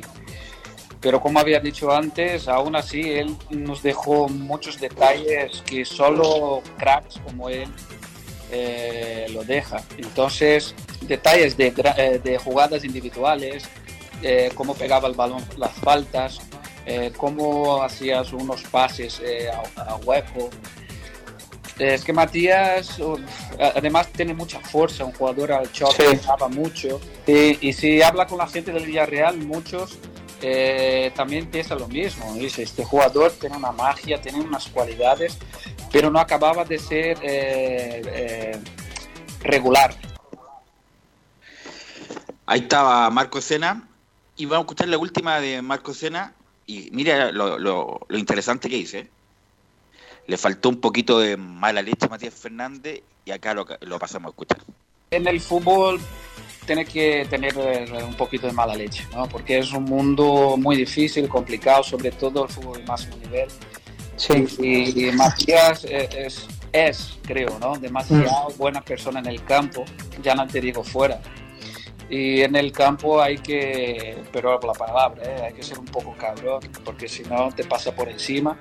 Pero 1.00 1.20
como 1.20 1.38
había 1.38 1.60
dicho 1.60 1.92
antes, 1.92 2.48
aún 2.48 2.74
así 2.74 3.00
él 3.12 3.36
nos 3.50 3.82
dejó 3.82 4.28
muchos 4.28 4.80
detalles 4.80 5.62
que 5.64 5.84
solo 5.84 6.62
cracks 6.76 7.20
como 7.24 7.48
él 7.48 7.68
eh, 8.50 9.26
lo 9.30 9.44
deja. 9.44 9.82
Entonces, 9.96 10.74
detalles 11.02 11.56
de, 11.56 11.72
eh, 11.96 12.20
de 12.22 12.38
jugadas 12.38 12.84
individuales, 12.84 13.68
eh, 14.22 14.50
cómo 14.54 14.74
pegaba 14.74 15.08
el 15.08 15.14
balón, 15.14 15.44
las 15.56 15.72
faltas, 15.72 16.40
eh, 16.86 17.12
cómo 17.16 17.82
hacías 17.82 18.32
unos 18.32 18.62
pases 18.64 19.20
eh, 19.24 19.48
a, 19.48 19.82
a, 19.82 19.96
hueco. 19.96 20.50
Es 21.78 22.02
que 22.02 22.12
Matías, 22.12 22.98
además, 23.76 24.08
tiene 24.08 24.34
mucha 24.34 24.58
fuerza, 24.58 25.04
un 25.04 25.12
jugador 25.12 25.52
al 25.52 25.70
choque, 25.70 26.18
sí. 26.18 26.44
mucho. 26.50 27.00
Y, 27.24 27.68
y, 27.68 27.72
si 27.72 28.02
habla 28.02 28.26
con 28.26 28.38
la 28.38 28.48
gente 28.48 28.72
del 28.72 28.84
Villarreal, 28.84 29.38
muchos 29.38 29.96
eh, 30.40 31.12
también 31.14 31.46
piensan 31.46 31.78
lo 31.78 31.88
mismo. 31.88 32.34
Dice, 32.34 32.62
este 32.62 32.84
jugador 32.84 33.32
tiene 33.32 33.56
una 33.56 33.72
magia, 33.72 34.20
tiene 34.20 34.40
unas 34.40 34.68
cualidades, 34.68 35.38
pero 35.92 36.10
no 36.10 36.18
acababa 36.20 36.64
de 36.64 36.78
ser 36.78 37.18
eh, 37.22 38.02
eh, 38.04 38.60
regular. 39.40 39.94
Ahí 42.46 42.60
estaba 42.60 43.10
Marco 43.10 43.40
Sena. 43.40 43.84
Y 44.36 44.46
vamos 44.46 44.58
a 44.58 44.66
escuchar 44.66 44.88
la 44.88 44.98
última 44.98 45.40
de 45.40 45.60
Marco 45.62 45.92
Sena 45.92 46.32
y 46.64 46.90
mira 46.92 47.32
lo, 47.32 47.58
lo, 47.58 48.06
lo, 48.06 48.18
interesante 48.18 48.68
que 48.68 48.76
dice. 48.76 49.08
Le 50.28 50.36
faltó 50.36 50.68
un 50.68 50.80
poquito 50.80 51.18
de 51.18 51.36
mala 51.36 51.82
leche 51.82 52.06
a 52.06 52.08
Matías 52.08 52.34
Fernández 52.34 53.02
y 53.24 53.32
acá 53.32 53.54
lo, 53.54 53.66
lo 53.80 53.98
pasamos 53.98 54.28
a 54.28 54.30
escuchar. 54.30 54.58
En 55.10 55.26
el 55.26 55.40
fútbol 55.40 56.00
tiene 56.68 56.84
que 56.84 57.26
tener 57.28 57.54
eh, 57.56 58.04
un 58.04 58.14
poquito 58.14 58.46
de 58.46 58.52
mala 58.52 58.76
leche, 58.76 59.04
¿no? 59.14 59.26
porque 59.26 59.58
es 59.58 59.72
un 59.72 59.84
mundo 59.84 60.56
muy 60.58 60.76
difícil, 60.76 61.26
complicado, 61.28 61.82
sobre 61.82 62.10
todo 62.12 62.44
el 62.44 62.50
fútbol 62.50 62.78
de 62.78 62.84
máximo 62.84 63.16
nivel. 63.16 63.48
Sí. 64.16 64.46
Y, 64.60 65.08
y 65.08 65.12
Matías 65.12 65.84
es, 65.84 66.14
es, 66.14 66.46
es, 66.72 67.18
creo, 67.22 67.58
¿no? 67.58 67.78
demasiado 67.78 68.50
mm. 68.50 68.58
buena 68.58 68.82
persona 68.82 69.20
en 69.20 69.26
el 69.26 69.42
campo, 69.44 69.84
ya 70.22 70.34
no 70.34 70.46
te 70.46 70.60
digo 70.60 70.84
fuera 70.84 71.20
y 72.10 72.40
en 72.40 72.56
el 72.56 72.72
campo 72.72 73.20
hay 73.20 73.38
que, 73.38 74.22
pero 74.32 74.58
la 74.58 74.72
palabra, 74.72 75.22
¿eh? 75.22 75.42
hay 75.46 75.52
que 75.52 75.62
ser 75.62 75.78
un 75.78 75.84
poco 75.84 76.14
cabrón, 76.16 76.60
porque 76.84 77.06
si 77.06 77.22
no 77.24 77.50
te 77.54 77.64
pasa 77.64 77.94
por 77.94 78.08
encima. 78.08 78.58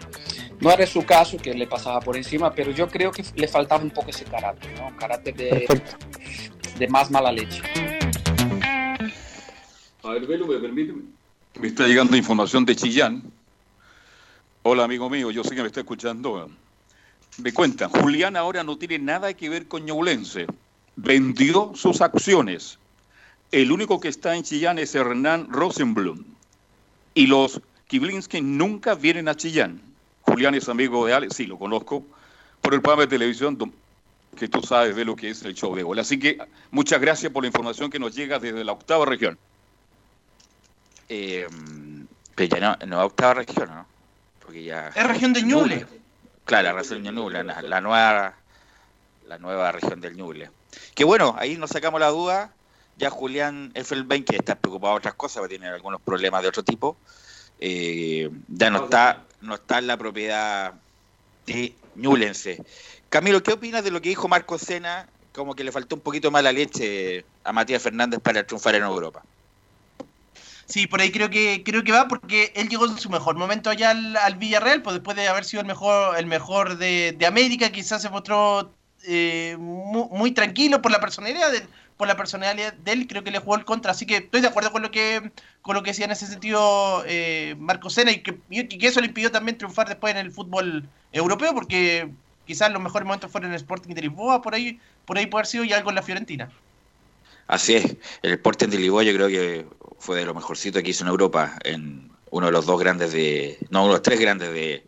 No 0.59 0.71
era 0.71 0.85
su 0.85 1.05
caso 1.05 1.37
que 1.37 1.53
le 1.53 1.67
pasaba 1.67 1.99
por 2.01 2.17
encima, 2.17 2.51
pero 2.51 2.71
yo 2.71 2.89
creo 2.89 3.11
que 3.11 3.23
le 3.35 3.47
faltaba 3.47 3.83
un 3.83 3.91
poco 3.91 4.09
ese 4.09 4.25
carácter, 4.25 4.71
¿no? 4.79 4.87
Un 4.87 4.95
carácter 4.95 5.35
de, 5.35 5.81
de 6.77 6.87
más 6.87 7.09
mala 7.11 7.31
leche. 7.31 7.61
A 10.07 10.11
ver, 10.11 10.25
Velo, 10.25 10.47
me 10.47 10.57
permite. 10.57 10.93
Me 11.59 11.67
está 11.67 11.85
llegando 11.85 12.15
información 12.15 12.65
de 12.65 12.75
Chillán. 12.75 13.23
Hola, 14.63 14.85
amigo 14.85 15.09
mío, 15.09 15.31
yo 15.31 15.43
sé 15.43 15.53
que 15.53 15.61
me 15.61 15.67
está 15.67 15.81
escuchando. 15.81 16.49
Me 17.37 17.53
cuentan, 17.53 17.89
Julián 17.89 18.35
ahora 18.35 18.63
no 18.63 18.77
tiene 18.77 18.99
nada 18.99 19.33
que 19.33 19.49
ver 19.49 19.67
con 19.67 19.85
Ñublense. 19.85 20.47
Vendió 20.95 21.73
sus 21.75 22.01
acciones 22.01 22.79
el 23.51 23.71
único 23.71 23.99
que 23.99 24.09
está 24.09 24.35
en 24.35 24.43
Chillán 24.43 24.77
es 24.77 24.93
Hernán 24.93 25.47
Rosenblum. 25.49 26.23
Y 27.13 27.27
los 27.27 27.61
Kiblinski 27.87 28.41
nunca 28.41 28.95
vienen 28.95 29.27
a 29.29 29.35
Chillán. 29.35 29.81
Julián 30.21 30.55
es 30.55 30.67
amigo 30.67 31.05
de 31.05 31.13
Alex, 31.13 31.35
sí, 31.35 31.45
lo 31.45 31.57
conozco, 31.57 32.05
por 32.61 32.73
el 32.73 32.81
programa 32.81 33.03
de 33.03 33.07
televisión 33.07 33.57
que 34.35 34.49
tú 34.49 34.61
sabes 34.61 34.95
de 34.95 35.05
lo 35.05 35.15
que 35.15 35.29
es 35.29 35.41
el 35.43 35.55
show 35.55 35.73
de 35.75 35.83
gol. 35.83 35.97
Así 35.99 36.19
que 36.19 36.37
muchas 36.71 36.99
gracias 36.99 37.31
por 37.31 37.43
la 37.43 37.47
información 37.47 37.89
que 37.89 37.99
nos 37.99 38.13
llega 38.13 38.37
desde 38.37 38.63
la 38.65 38.73
octava 38.73 39.05
región. 39.05 39.37
Eh, 41.09 41.47
pero 42.35 42.55
ya 42.55 42.59
no, 42.59 42.85
no 42.85 43.05
octava 43.05 43.35
región, 43.35 43.69
¿no? 43.69 43.85
Porque 44.41 44.63
ya... 44.63 44.89
Es 44.89 45.07
región 45.07 45.33
del 45.33 45.45
Ñuble. 45.45 45.85
Claro, 46.45 46.63
la 46.63 46.73
región 46.73 47.03
del 47.03 47.15
Ñuble, 47.15 47.43
la, 47.43 47.61
la, 47.61 47.81
nueva, 47.81 48.35
la 49.27 49.37
nueva 49.37 49.71
región 49.71 49.99
del 50.01 50.15
Ñuble. 50.15 50.49
Que 50.95 51.03
bueno, 51.03 51.35
ahí 51.37 51.57
nos 51.57 51.71
sacamos 51.71 51.99
la 51.99 52.09
duda 52.09 52.51
ya 52.97 53.09
Julián 53.09 53.71
Effelbein, 53.75 54.23
que 54.23 54.35
está 54.35 54.55
preocupado 54.55 54.95
de 54.95 54.97
otras 54.99 55.13
cosas, 55.13 55.43
va 55.43 55.47
tiene 55.47 55.67
algunos 55.67 56.01
problemas 56.01 56.41
de 56.41 56.49
otro 56.49 56.63
tipo, 56.63 56.97
eh, 57.59 58.29
ya 58.47 58.69
no 58.69 58.85
está, 58.85 59.23
no 59.41 59.55
está 59.55 59.79
en 59.79 59.87
la 59.87 59.97
propiedad 59.97 60.73
de 61.45 61.75
Ñublense. 61.95 62.63
Camilo, 63.09 63.41
¿qué 63.41 63.53
opinas 63.53 63.83
de 63.83 63.91
lo 63.91 64.01
que 64.01 64.09
dijo 64.09 64.27
Marco 64.27 64.57
Sena? 64.57 65.07
Como 65.33 65.55
que 65.55 65.63
le 65.63 65.71
faltó 65.71 65.95
un 65.95 66.01
poquito 66.01 66.31
más 66.31 66.43
la 66.43 66.51
leche 66.51 67.23
a 67.43 67.53
Matías 67.53 67.81
Fernández 67.81 68.19
para 68.19 68.45
triunfar 68.45 68.75
en 68.75 68.83
Europa. 68.83 69.23
Sí, 70.67 70.85
por 70.85 70.99
ahí 70.99 71.11
creo 71.11 71.29
que 71.29 71.63
creo 71.63 71.83
que 71.83 71.93
va 71.93 72.07
porque 72.09 72.51
él 72.55 72.67
llegó 72.67 72.85
en 72.85 72.97
su 72.97 73.09
mejor 73.09 73.35
momento 73.37 73.69
allá 73.69 73.91
al, 73.91 74.17
al 74.17 74.35
Villarreal, 74.35 74.81
pues 74.81 74.95
después 74.95 75.15
de 75.15 75.27
haber 75.27 75.45
sido 75.45 75.61
el 75.61 75.67
mejor 75.67 76.17
el 76.17 76.25
mejor 76.25 76.77
de, 76.77 77.15
de 77.17 77.25
América, 77.25 77.71
quizás 77.71 78.01
se 78.01 78.09
mostró 78.09 78.73
eh, 79.05 79.55
muy, 79.57 80.07
muy, 80.11 80.31
tranquilo 80.31 80.81
por 80.81 80.91
la 80.91 80.99
personalidad 80.99 81.51
del, 81.53 81.63
por 81.95 82.07
la 82.07 82.17
personalidad 82.17 82.73
de 82.73 82.91
él, 82.91 83.07
creo 83.07 83.23
que 83.23 83.31
le 83.31 83.39
jugó 83.39 83.55
el 83.55 83.63
contra. 83.63 83.91
Así 83.91 84.05
que 84.05 84.17
estoy 84.17 84.41
de 84.41 84.47
acuerdo 84.47 84.71
con 84.71 84.81
lo 84.81 84.91
que 84.91 85.31
con 85.61 85.75
lo 85.75 85.83
que 85.83 85.91
decía 85.91 86.05
en 86.05 86.11
ese 86.11 86.27
sentido 86.27 87.03
eh, 87.07 87.55
Marco 87.59 87.89
Sena 87.89 88.11
y 88.11 88.21
que, 88.21 88.37
y 88.49 88.67
que, 88.67 88.87
eso 88.87 88.99
le 88.99 89.07
impidió 89.07 89.31
también 89.31 89.57
triunfar 89.57 89.87
después 89.87 90.13
en 90.13 90.19
el 90.19 90.31
fútbol 90.31 90.87
europeo, 91.13 91.53
porque 91.53 92.09
quizás 92.45 92.71
los 92.71 92.81
mejores 92.81 93.05
momentos 93.05 93.31
fueron 93.31 93.49
en 93.49 93.53
el 93.53 93.61
Sporting 93.61 93.93
de 93.93 94.01
Lisboa, 94.01 94.41
por 94.41 94.53
ahí, 94.53 94.79
por 95.05 95.17
ahí 95.17 95.27
puede 95.27 95.41
haber 95.41 95.47
sido 95.47 95.63
y 95.63 95.73
algo 95.73 95.89
en 95.89 95.95
la 95.95 96.03
Fiorentina. 96.03 96.49
Así 97.47 97.75
es, 97.75 97.95
el 98.21 98.33
Sporting 98.33 98.67
de 98.67 98.79
Lisboa 98.79 99.03
yo 99.03 99.13
creo 99.13 99.27
que 99.27 99.65
fue 99.99 100.17
de 100.17 100.25
lo 100.25 100.33
mejorcito 100.33 100.81
que 100.81 100.89
hizo 100.89 101.03
en 101.03 101.09
Europa, 101.09 101.57
en 101.63 102.11
uno 102.29 102.47
de 102.47 102.51
los 102.51 102.65
dos 102.65 102.79
grandes 102.79 103.11
de, 103.11 103.57
no, 103.69 103.81
uno 103.81 103.89
de 103.89 103.93
los 103.93 104.01
tres 104.01 104.19
grandes 104.19 104.51
de, 104.53 104.85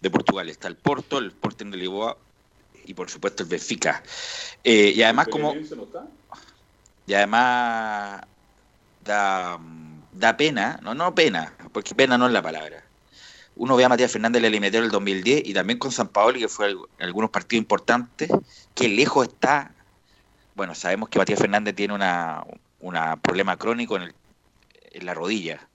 de 0.00 0.10
Portugal. 0.10 0.48
Está 0.48 0.68
el 0.68 0.76
Porto, 0.76 1.18
el 1.18 1.28
Sporting 1.28 1.70
de 1.70 1.76
Lisboa 1.76 2.16
y 2.86 2.94
por 2.94 3.10
supuesto 3.10 3.42
el 3.42 3.48
Benfica. 3.48 4.02
Eh, 4.64 4.92
y 4.94 5.02
además 5.02 5.28
como... 5.28 5.54
Y 7.06 7.14
además 7.14 8.20
da, 9.02 9.58
da 10.12 10.36
pena, 10.36 10.78
no, 10.82 10.94
no 10.94 11.14
pena, 11.14 11.54
porque 11.72 11.94
pena 11.94 12.18
no 12.18 12.26
es 12.26 12.32
la 12.32 12.42
palabra. 12.42 12.84
Uno 13.56 13.76
ve 13.76 13.84
a 13.84 13.88
Matías 13.88 14.12
Fernández 14.12 14.40
el 14.40 14.44
eliminatorio 14.44 14.82
del 14.82 14.90
2010 14.90 15.42
y 15.46 15.54
también 15.54 15.78
con 15.78 15.90
San 15.90 16.08
Paolo, 16.08 16.38
que 16.38 16.48
fue 16.48 16.70
en 16.70 16.78
algunos 16.98 17.30
partidos 17.30 17.62
importantes, 17.62 18.30
que 18.74 18.88
lejos 18.88 19.26
está. 19.26 19.72
Bueno, 20.54 20.74
sabemos 20.74 21.08
que 21.08 21.18
Matías 21.18 21.40
Fernández 21.40 21.74
tiene 21.74 21.94
una, 21.94 22.44
una 22.80 23.16
problema 23.16 23.56
crónico 23.56 23.96
en, 23.96 24.02
el, 24.02 24.14
en 24.98 25.06
la 25.06 25.14
rodilla. 25.14 25.68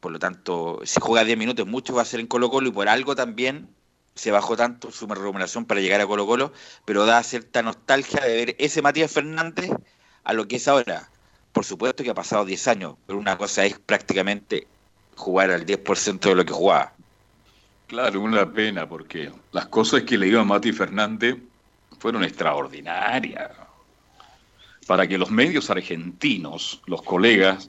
Por 0.00 0.12
lo 0.12 0.18
tanto, 0.18 0.80
si 0.84 1.00
juega 1.00 1.24
10 1.24 1.36
minutos, 1.38 1.66
mucho 1.66 1.94
va 1.94 2.02
a 2.02 2.06
ser 2.06 2.20
en 2.20 2.26
Colo 2.26 2.50
Colo 2.50 2.68
y 2.68 2.72
por 2.72 2.88
algo 2.88 3.14
también 3.14 3.68
se 4.14 4.30
bajó 4.30 4.56
tanto 4.56 4.90
su 4.90 5.06
remuneración 5.06 5.64
para 5.64 5.80
llegar 5.80 6.00
a 6.00 6.06
Colo 6.06 6.26
Colo, 6.26 6.52
pero 6.84 7.06
da 7.06 7.22
cierta 7.22 7.62
nostalgia 7.62 8.20
de 8.20 8.34
ver 8.34 8.56
ese 8.58 8.82
Matías 8.82 9.10
Fernández 9.10 9.70
a 10.24 10.32
lo 10.32 10.48
que 10.48 10.56
es 10.56 10.68
ahora. 10.68 11.10
Por 11.52 11.64
supuesto 11.64 12.02
que 12.02 12.10
ha 12.10 12.14
pasado 12.14 12.44
10 12.44 12.68
años, 12.68 12.94
pero 13.06 13.18
una 13.18 13.36
cosa 13.36 13.64
es 13.64 13.78
prácticamente 13.78 14.66
jugar 15.16 15.50
al 15.50 15.66
10% 15.66 16.20
de 16.20 16.34
lo 16.34 16.44
que 16.44 16.52
jugaba. 16.52 16.92
Claro, 17.86 18.20
una 18.20 18.50
pena, 18.50 18.88
porque 18.88 19.32
las 19.52 19.66
cosas 19.66 20.02
que 20.02 20.16
le 20.16 20.26
dio 20.26 20.40
a 20.40 20.44
Mati 20.44 20.72
Fernández 20.72 21.36
fueron 21.98 22.22
extraordinarias. 22.22 23.50
Para 24.86 25.06
que 25.06 25.18
los 25.18 25.30
medios 25.30 25.70
argentinos, 25.70 26.80
los 26.86 27.02
colegas, 27.02 27.68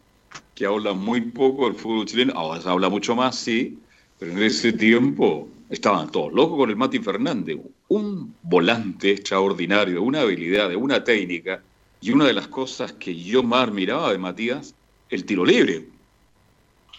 que 0.56 0.66
hablan 0.66 0.98
muy 1.00 1.22
poco 1.22 1.66
del 1.66 1.76
fútbol 1.76 2.06
chileno, 2.06 2.34
ahora 2.36 2.62
habla 2.66 2.90
mucho 2.90 3.16
más, 3.16 3.36
sí, 3.38 3.78
pero 4.20 4.32
en 4.32 4.44
ese 4.44 4.74
tiempo 4.74 5.48
estaban 5.70 6.12
todos 6.12 6.34
locos 6.34 6.58
con 6.58 6.70
el 6.70 6.76
Mati 6.76 7.00
Fernández, 7.00 7.58
un 7.88 8.36
volante 8.44 9.12
extraordinario, 9.12 10.04
una 10.04 10.22
habilidad, 10.22 10.74
una 10.76 11.04
técnica, 11.04 11.62
y 12.02 12.12
una 12.12 12.26
de 12.26 12.34
las 12.34 12.48
cosas 12.48 12.94
que 12.94 13.16
yo 13.16 13.44
más 13.44 13.68
admiraba 13.68 14.12
de 14.12 14.18
Matías, 14.18 14.74
el 15.10 15.24
tiro 15.24 15.46
libre. 15.46 15.86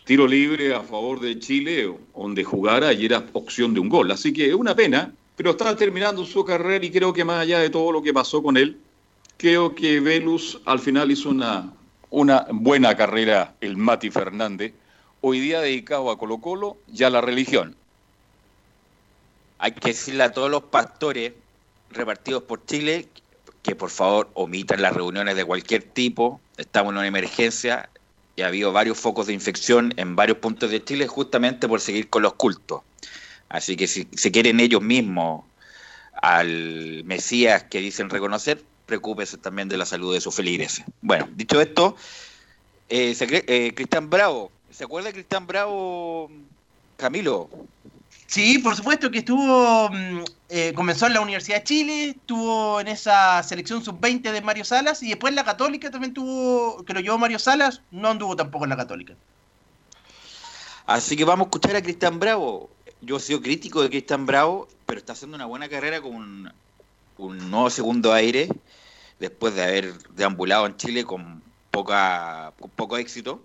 Tiro 0.05 0.27
libre 0.27 0.75
a 0.75 0.81
favor 0.81 1.21
de 1.21 1.39
Chile, 1.39 1.93
donde 2.17 2.45
jugara 2.45 2.93
y 2.93 3.05
era 3.05 3.27
opción 3.33 3.75
de 3.75 3.81
un 3.81 3.89
gol. 3.89 4.11
Así 4.13 4.33
que 4.33 4.55
una 4.55 4.75
pena, 4.75 5.13
pero 5.37 5.51
está 5.51 5.77
terminando 5.77 6.25
su 6.25 6.45
carrera 6.45 6.85
y 6.85 6.91
creo 6.91 7.13
que 7.13 7.25
más 7.25 7.41
allá 7.41 7.59
de 7.59 7.71
todo 7.71 7.91
lo 7.91 8.03
que 8.03 8.13
pasó 8.13 8.43
con 8.43 8.57
él, 8.57 8.77
creo 9.37 9.75
que 9.75 9.99
Velus 9.99 10.61
al 10.65 10.79
final 10.79 11.11
hizo 11.11 11.31
una, 11.31 11.73
una 12.13 12.47
buena 12.51 12.95
carrera, 12.95 13.55
el 13.63 13.79
Mati 13.79 14.11
Fernández, 14.11 14.75
hoy 15.23 15.41
día 15.41 15.63
dedicado 15.63 16.11
a 16.11 16.19
Colo 16.19 16.39
Colo 16.39 16.77
y 16.93 17.03
a 17.05 17.11
la 17.11 17.23
religión. 17.23 17.75
Hay 19.59 19.73
que 19.73 19.89
decirle 19.89 20.23
a 20.23 20.33
todos 20.33 20.51
los 20.51 20.65
pastores 20.65 21.33
repartidos 21.91 22.43
por 22.43 22.67
Chile 22.67 23.09
que 23.63 23.75
por 23.75 23.89
favor 23.89 24.29
omitan 24.35 24.83
las 24.83 24.93
reuniones 24.93 25.37
de 25.37 25.45
cualquier 25.47 25.85
tipo. 25.85 26.39
Estamos 26.59 26.93
en 26.93 26.99
una 26.99 27.07
emergencia 27.07 27.89
y 28.37 28.43
ha 28.43 28.49
habido 28.49 28.73
varios 28.73 28.99
focos 28.99 29.27
de 29.29 29.33
infección 29.33 29.95
en 29.97 30.15
varios 30.15 30.37
puntos 30.37 30.71
de 30.71 30.85
Chile 30.85 31.07
justamente 31.07 31.67
por 31.67 31.81
seguir 31.81 32.11
con 32.11 32.23
los 32.23 32.35
cultos. 32.35 32.83
Así 33.49 33.75
que 33.75 33.87
si 33.87 34.07
se 34.15 34.31
quieren 34.31 34.61
ellos 34.61 34.83
mismos 34.83 35.47
al 36.21 37.05
Mesías 37.05 37.65
que 37.65 37.79
dicen 37.79 38.11
reconocer, 38.11 38.63
preocúpese 38.87 39.39
también 39.39 39.69
de 39.69 39.77
la 39.77 39.87
salud 39.87 40.13
de 40.13 40.21
sus 40.21 40.35
feligreses. 40.35 40.85
Bueno, 41.01 41.29
dicho 41.35 41.61
esto, 41.61 41.97
eh, 42.89 43.17
eh, 43.21 43.73
Cristian 43.75 44.11
Bravo, 44.11 44.51
¿se 44.71 44.85
acuerda 44.85 45.09
de 45.09 45.15
Cristian 45.15 45.47
Bravo, 45.47 46.31
Camilo? 46.97 47.49
Sí, 48.27 48.59
por 48.59 48.75
supuesto 48.75 49.11
que 49.11 49.19
estuvo, 49.19 49.91
mm, 49.91 50.25
eh, 50.49 50.73
comenzó 50.75 51.07
en 51.07 51.15
la 51.15 51.21
Universidad 51.21 51.59
de 51.59 51.65
Chile, 51.65 52.09
estuvo 52.11 52.81
en 52.81 52.89
esa 52.89 53.43
selección 53.43 53.85
sub-20 53.85 54.33
de 54.33 54.41
Mario 54.41 54.65
Salas 54.65 55.03
y 55.03 55.09
después 55.09 55.33
en 55.33 55.37
la 55.37 55.45
Católica 55.45 55.91
también 55.91 56.15
tuvo, 56.15 56.83
que 56.85 56.95
lo 56.95 57.01
llevó 57.01 57.19
Mario 57.19 57.39
Salas, 57.39 57.83
no 57.91 58.09
anduvo 58.09 58.35
tampoco 58.35 58.65
en 58.65 58.71
la 58.71 58.77
Católica. 58.77 59.15
Así 60.87 61.17
que 61.17 61.25
vamos 61.25 61.45
a 61.45 61.49
escuchar 61.49 61.77
a 61.77 61.83
Cristian 61.83 62.19
Bravo. 62.19 62.71
Yo 63.03 63.19
he 63.19 63.21
sido 63.21 63.43
crítico 63.43 63.83
de 63.83 63.91
Cristian 63.91 64.25
Bravo, 64.25 64.69
pero 64.87 64.99
está 64.99 65.13
haciendo 65.13 65.37
una 65.37 65.47
buena 65.47 65.69
carrera 65.69 66.01
con 66.01 66.53
un, 67.19 67.51
nuevo 67.51 67.71
segundo 67.71 68.13
aire 68.13 68.49
después 69.19 69.55
de 69.55 69.63
haber 69.63 69.99
deambulado 70.11 70.67
en 70.67 70.77
Chile 70.77 71.05
con, 71.05 71.43
poca, 71.71 72.53
poco 72.77 72.97
éxito 72.97 73.41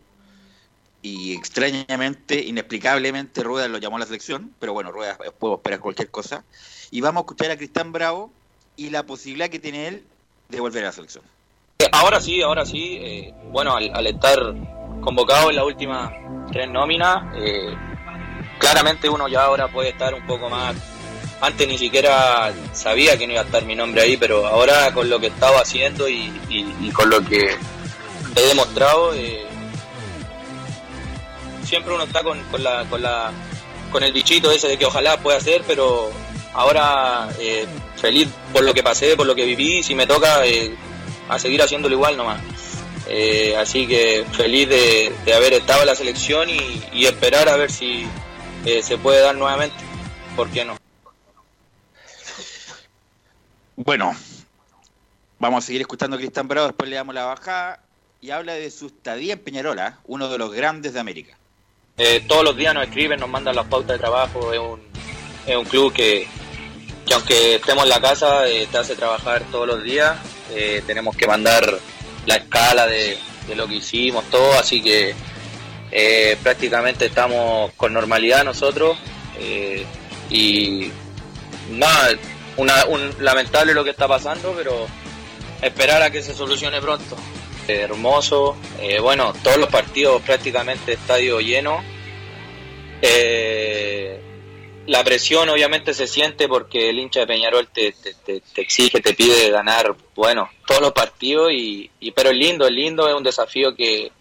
y 1.02 1.34
extrañamente, 1.34 2.44
inexplicablemente, 2.44 3.44
Rueda 3.44 3.68
lo 3.68 3.78
llamó 3.78 3.98
a 3.98 4.00
la 4.00 4.06
selección, 4.06 4.54
pero 4.60 4.74
bueno, 4.74 4.92
Rueda 4.92 5.18
puedo 5.40 5.56
esperar 5.56 5.80
cualquier 5.80 6.10
cosa. 6.10 6.44
Y 6.92 7.02
vamos 7.02 7.22
a 7.22 7.24
escuchar 7.24 7.52
a 7.52 7.58
Cristian 7.58 7.92
Bravo 7.92 8.32
y 8.76 8.90
la 8.90 9.06
posibilidad 9.06 9.50
que 9.50 9.60
tiene 9.60 9.88
él 9.88 10.04
de 10.50 10.60
volver 10.60 10.84
a 10.84 10.88
la 10.88 10.92
selección. 10.92 11.24
Ahora 11.92 12.20
sí, 12.20 12.42
ahora 12.42 12.66
sí. 12.66 12.98
Eh, 13.00 13.34
bueno, 13.52 13.76
al, 13.76 14.08
estar 14.08 14.38
convocado 15.02 15.50
en 15.50 15.56
la 15.56 15.64
última 15.64 16.12
tres 16.52 16.70
nóminas, 16.70 17.34
eh, 17.36 17.76
claramente 18.60 19.08
uno 19.10 19.28
ya 19.28 19.44
ahora 19.44 19.68
puede 19.68 19.90
estar 19.90 20.14
un 20.14 20.26
poco 20.26 20.50
más. 20.50 20.76
Antes 21.40 21.68
ni 21.68 21.78
siquiera 21.78 22.52
sabía 22.74 23.18
que 23.18 23.28
no 23.28 23.34
iba 23.34 23.42
a 23.42 23.46
estar 23.46 23.64
mi 23.64 23.76
nombre 23.76 24.02
ahí, 24.02 24.18
pero 24.18 24.48
ahora 24.48 24.92
con 24.94 25.08
lo 25.08 25.20
que 25.20 25.28
estaba 25.28 25.62
haciendo 25.62 26.10
y, 26.10 26.32
con 26.94 27.10
lo 27.10 27.24
que 27.24 27.56
he 28.36 28.42
demostrado, 28.48 29.14
eh, 29.14 29.46
siempre 31.64 31.94
uno 31.94 32.06
está 32.06 32.24
con, 32.24 32.42
con, 32.46 32.64
la, 32.64 32.86
con, 32.86 33.04
la, 33.04 33.32
con 33.92 34.02
el 34.02 34.14
bichito 34.14 34.50
ese 34.52 34.68
de 34.68 34.78
que 34.78 34.86
ojalá 34.86 35.18
pueda 35.18 35.40
ser, 35.40 35.62
pero 35.68 36.10
ahora 36.54 37.30
eh, 37.40 37.68
feliz 37.98 38.28
por 38.52 38.64
lo 38.64 38.74
que 38.74 38.82
pasé, 38.82 39.16
por 39.16 39.28
lo 39.28 39.36
que 39.36 39.46
viví, 39.46 39.84
si 39.84 39.94
me 39.94 40.08
toca 40.08 40.44
eh, 40.44 40.76
a 41.30 41.38
seguir 41.38 41.62
haciéndolo 41.62 41.94
igual 41.94 42.18
nomás. 42.18 42.42
Así 43.58 43.88
que 43.88 44.26
feliz 44.34 44.68
de, 44.68 45.14
haber 45.34 45.54
estado 45.54 45.82
en 45.82 45.88
la 45.88 45.96
selección 45.96 46.50
y, 46.50 47.06
esperar 47.06 47.48
a 47.48 47.56
ver 47.56 47.72
si 47.72 48.06
se 48.82 48.98
puede 48.98 49.22
dar 49.22 49.36
nuevamente. 49.36 49.78
¿Por 50.36 50.50
qué 50.50 50.66
no? 50.66 50.78
Bueno, 53.80 54.16
vamos 55.38 55.64
a 55.64 55.68
seguir 55.68 55.82
escuchando 55.82 56.16
a 56.16 56.20
Cristian 56.20 56.48
Bravo, 56.48 56.66
después 56.66 56.90
le 56.90 56.96
damos 56.96 57.14
la 57.14 57.26
bajada 57.26 57.80
y 58.20 58.32
habla 58.32 58.56
de 58.56 58.72
su 58.72 58.88
estadía 58.88 59.34
en 59.34 59.40
Peñarola, 59.40 60.00
uno 60.06 60.30
de 60.30 60.40
los 60.40 60.52
grandes 60.52 60.94
de 60.94 61.00
América. 61.00 61.38
Eh, 61.96 62.26
todos 62.28 62.44
los 62.44 62.58
días 62.58 62.74
nos 62.74 62.88
escriben, 62.88 63.20
nos 63.20 63.30
mandan 63.30 63.56
las 63.56 63.68
pautas 63.68 63.98
de 63.98 64.00
trabajo. 64.00 64.52
Es 64.52 64.60
un, 64.60 64.82
es 65.46 65.56
un 65.56 65.66
club 65.66 65.94
que, 65.94 66.28
aunque 67.14 67.58
estemos 67.58 67.84
en 67.84 67.90
la 67.92 68.02
casa, 68.02 68.48
eh, 68.48 68.68
te 68.72 68.80
hace 68.80 68.96
trabajar 68.96 69.44
todos 69.52 69.68
los 69.68 69.84
días. 69.84 70.18
Eh, 70.56 70.82
tenemos 70.88 71.16
que 71.16 71.28
mandar 71.28 71.78
la 72.26 72.36
escala 72.36 72.88
de, 72.88 73.20
lo 73.56 73.68
que 73.68 73.76
hicimos, 73.76 74.26
todo. 74.32 74.58
Así 74.58 74.82
que 74.82 75.14
prácticamente 76.42 77.06
estamos 77.06 77.72
con 77.74 77.94
normalidad 77.94 78.44
nosotros. 78.44 78.98
y 80.32 80.92
nada, 81.70 82.18
una, 82.58 82.86
un, 82.86 83.16
lamentable 83.20 83.74
lo 83.74 83.84
que 83.84 83.92
está 83.92 84.08
pasando, 84.08 84.54
pero 84.56 84.88
esperar 85.62 86.02
a 86.02 86.12
que 86.12 86.22
se 86.22 86.34
solucione 86.34 86.82
pronto 86.82 87.16
hermoso. 87.68 88.56
Eh, 88.80 89.00
bueno, 89.00 89.34
todos 89.44 89.58
los 89.58 89.70
partidos 89.70 90.22
prácticamente 90.22 90.94
estadio 90.94 91.40
lleno. 91.40 91.84
Eh, 93.02 94.20
la 94.88 95.04
presión 95.04 95.50
obviamente 95.50 95.94
se 95.94 96.08
siente 96.08 96.48
porque 96.48 96.90
el 96.90 97.00
hincha 97.00 97.22
de 97.22 97.28
Peñarol 97.28 97.68
te, 97.68 97.94
te, 98.26 98.42
exige, 98.56 99.02
te 99.02 99.14
pide 99.14 99.50
ganar, 99.50 99.96
bueno, 100.16 100.50
todos 100.66 100.82
los 100.82 100.94
partidos, 100.94 101.52
y, 101.52 101.92
pero 102.16 102.30
es 102.30 102.38
lindo, 102.38 102.66
es 102.66 102.72
lindo, 102.72 103.08
es 103.08 103.14
un 103.14 103.24
desafío 103.24 103.76
que, 103.76 104.12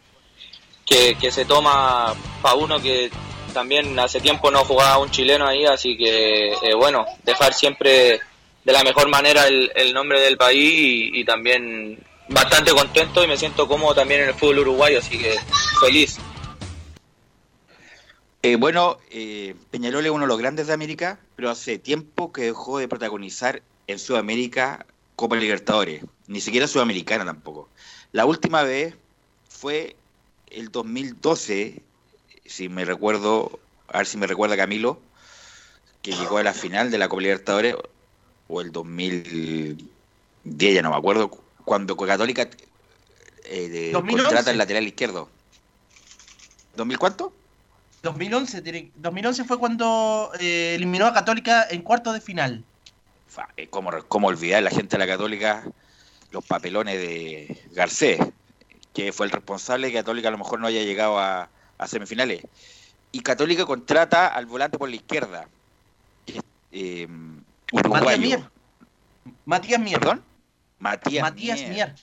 que, 0.84 1.30
se 1.30 1.44
toma 1.44 2.14
para 2.42 2.56
uno 2.56 2.82
que 2.82 3.10
también 3.56 3.98
hace 3.98 4.20
tiempo 4.20 4.50
no 4.50 4.66
jugaba 4.66 4.98
un 4.98 5.10
chileno 5.10 5.46
ahí, 5.46 5.64
así 5.64 5.96
que 5.96 6.52
eh, 6.52 6.74
bueno, 6.76 7.06
dejar 7.24 7.54
siempre 7.54 8.20
de 8.62 8.72
la 8.72 8.84
mejor 8.84 9.08
manera 9.08 9.46
el, 9.46 9.94
nombre 9.94 10.20
del 10.20 10.36
país 10.36 11.10
y 11.14 11.24
también 11.24 11.98
bastante 12.28 12.72
contento 12.72 13.24
y 13.24 13.26
me 13.26 13.38
siento 13.38 13.66
cómodo 13.66 13.94
también 13.94 14.20
en 14.20 14.28
el 14.28 14.34
fútbol 14.34 14.58
uruguayo, 14.58 14.98
así 14.98 15.16
que 15.16 15.36
feliz. 15.80 16.18
Eh, 18.42 18.56
bueno, 18.56 18.98
eh, 19.10 19.54
Peñarol 19.70 20.04
es 20.04 20.10
uno 20.10 20.26
de 20.26 20.28
los 20.28 20.38
grandes 20.38 20.66
de 20.66 20.74
América, 20.74 21.18
pero 21.34 21.48
hace 21.48 21.78
tiempo 21.78 22.34
que 22.34 22.42
dejó 22.42 22.78
de 22.78 22.88
protagonizar 22.88 23.62
en 23.86 23.98
Sudamérica 23.98 24.84
Copa 25.14 25.36
Libertadores, 25.36 26.04
ni 26.26 26.42
siquiera 26.42 26.68
Sudamericana 26.68 27.24
tampoco. 27.24 27.70
La 28.12 28.26
última 28.26 28.64
vez 28.64 28.96
fue 29.48 29.96
el 30.50 30.70
2012, 30.70 31.85
si 32.48 32.68
me 32.68 32.84
recuerdo, 32.84 33.60
a 33.88 33.98
ver 33.98 34.06
si 34.06 34.16
me 34.16 34.26
recuerda 34.26 34.56
Camilo, 34.56 35.00
que 36.02 36.12
llegó 36.12 36.38
a 36.38 36.42
la 36.42 36.52
final 36.52 36.90
de 36.90 36.98
la 36.98 37.08
Copa 37.08 37.22
Libertadores, 37.22 37.76
o 38.48 38.60
el 38.60 38.72
2010, 38.72 40.74
ya 40.74 40.82
no 40.82 40.90
me 40.90 40.96
acuerdo 40.96 41.30
cuando 41.64 41.96
Católica 41.96 42.48
eh, 43.44 43.92
contrata 43.92 44.50
el 44.50 44.58
lateral 44.58 44.86
izquierdo. 44.86 45.28
¿2000 46.76 46.98
cuánto? 46.98 47.32
2011, 48.02 48.90
2011 48.96 49.44
fue 49.44 49.58
cuando 49.58 50.30
eh, 50.38 50.74
eliminó 50.76 51.06
a 51.06 51.14
Católica 51.14 51.66
en 51.68 51.82
cuarto 51.82 52.12
de 52.12 52.20
final. 52.20 52.64
Eh, 53.56 53.66
¿Cómo, 53.68 53.90
¿Cómo, 54.08 54.28
olvidar 54.28 54.62
la 54.62 54.70
gente 54.70 54.96
de 54.96 54.98
la 54.98 55.06
Católica 55.06 55.64
los 56.30 56.44
papelones 56.44 56.98
de 56.98 57.62
Garcés, 57.72 58.18
que 58.92 59.12
fue 59.12 59.26
el 59.26 59.32
responsable 59.32 59.86
de 59.86 59.92
que 59.92 59.98
Católica 59.98 60.28
a 60.28 60.32
lo 60.32 60.38
mejor 60.38 60.60
no 60.60 60.66
haya 60.66 60.82
llegado 60.82 61.18
a, 61.18 61.48
semifinales? 61.86 62.42
Y 63.12 63.20
Católica 63.20 63.64
contrata 63.66 64.28
al 64.28 64.46
volante 64.46 64.78
por 64.78 64.88
la 64.88 64.96
izquierda. 64.96 65.48
Eh, 66.72 67.06
Matías 67.72 68.18
Mier. 68.18 68.50
Matías 69.44 69.80
Mier. 69.80 69.98
¿Perdón? 69.98 70.22
Matías, 70.78 71.22
Mier. 71.68 71.94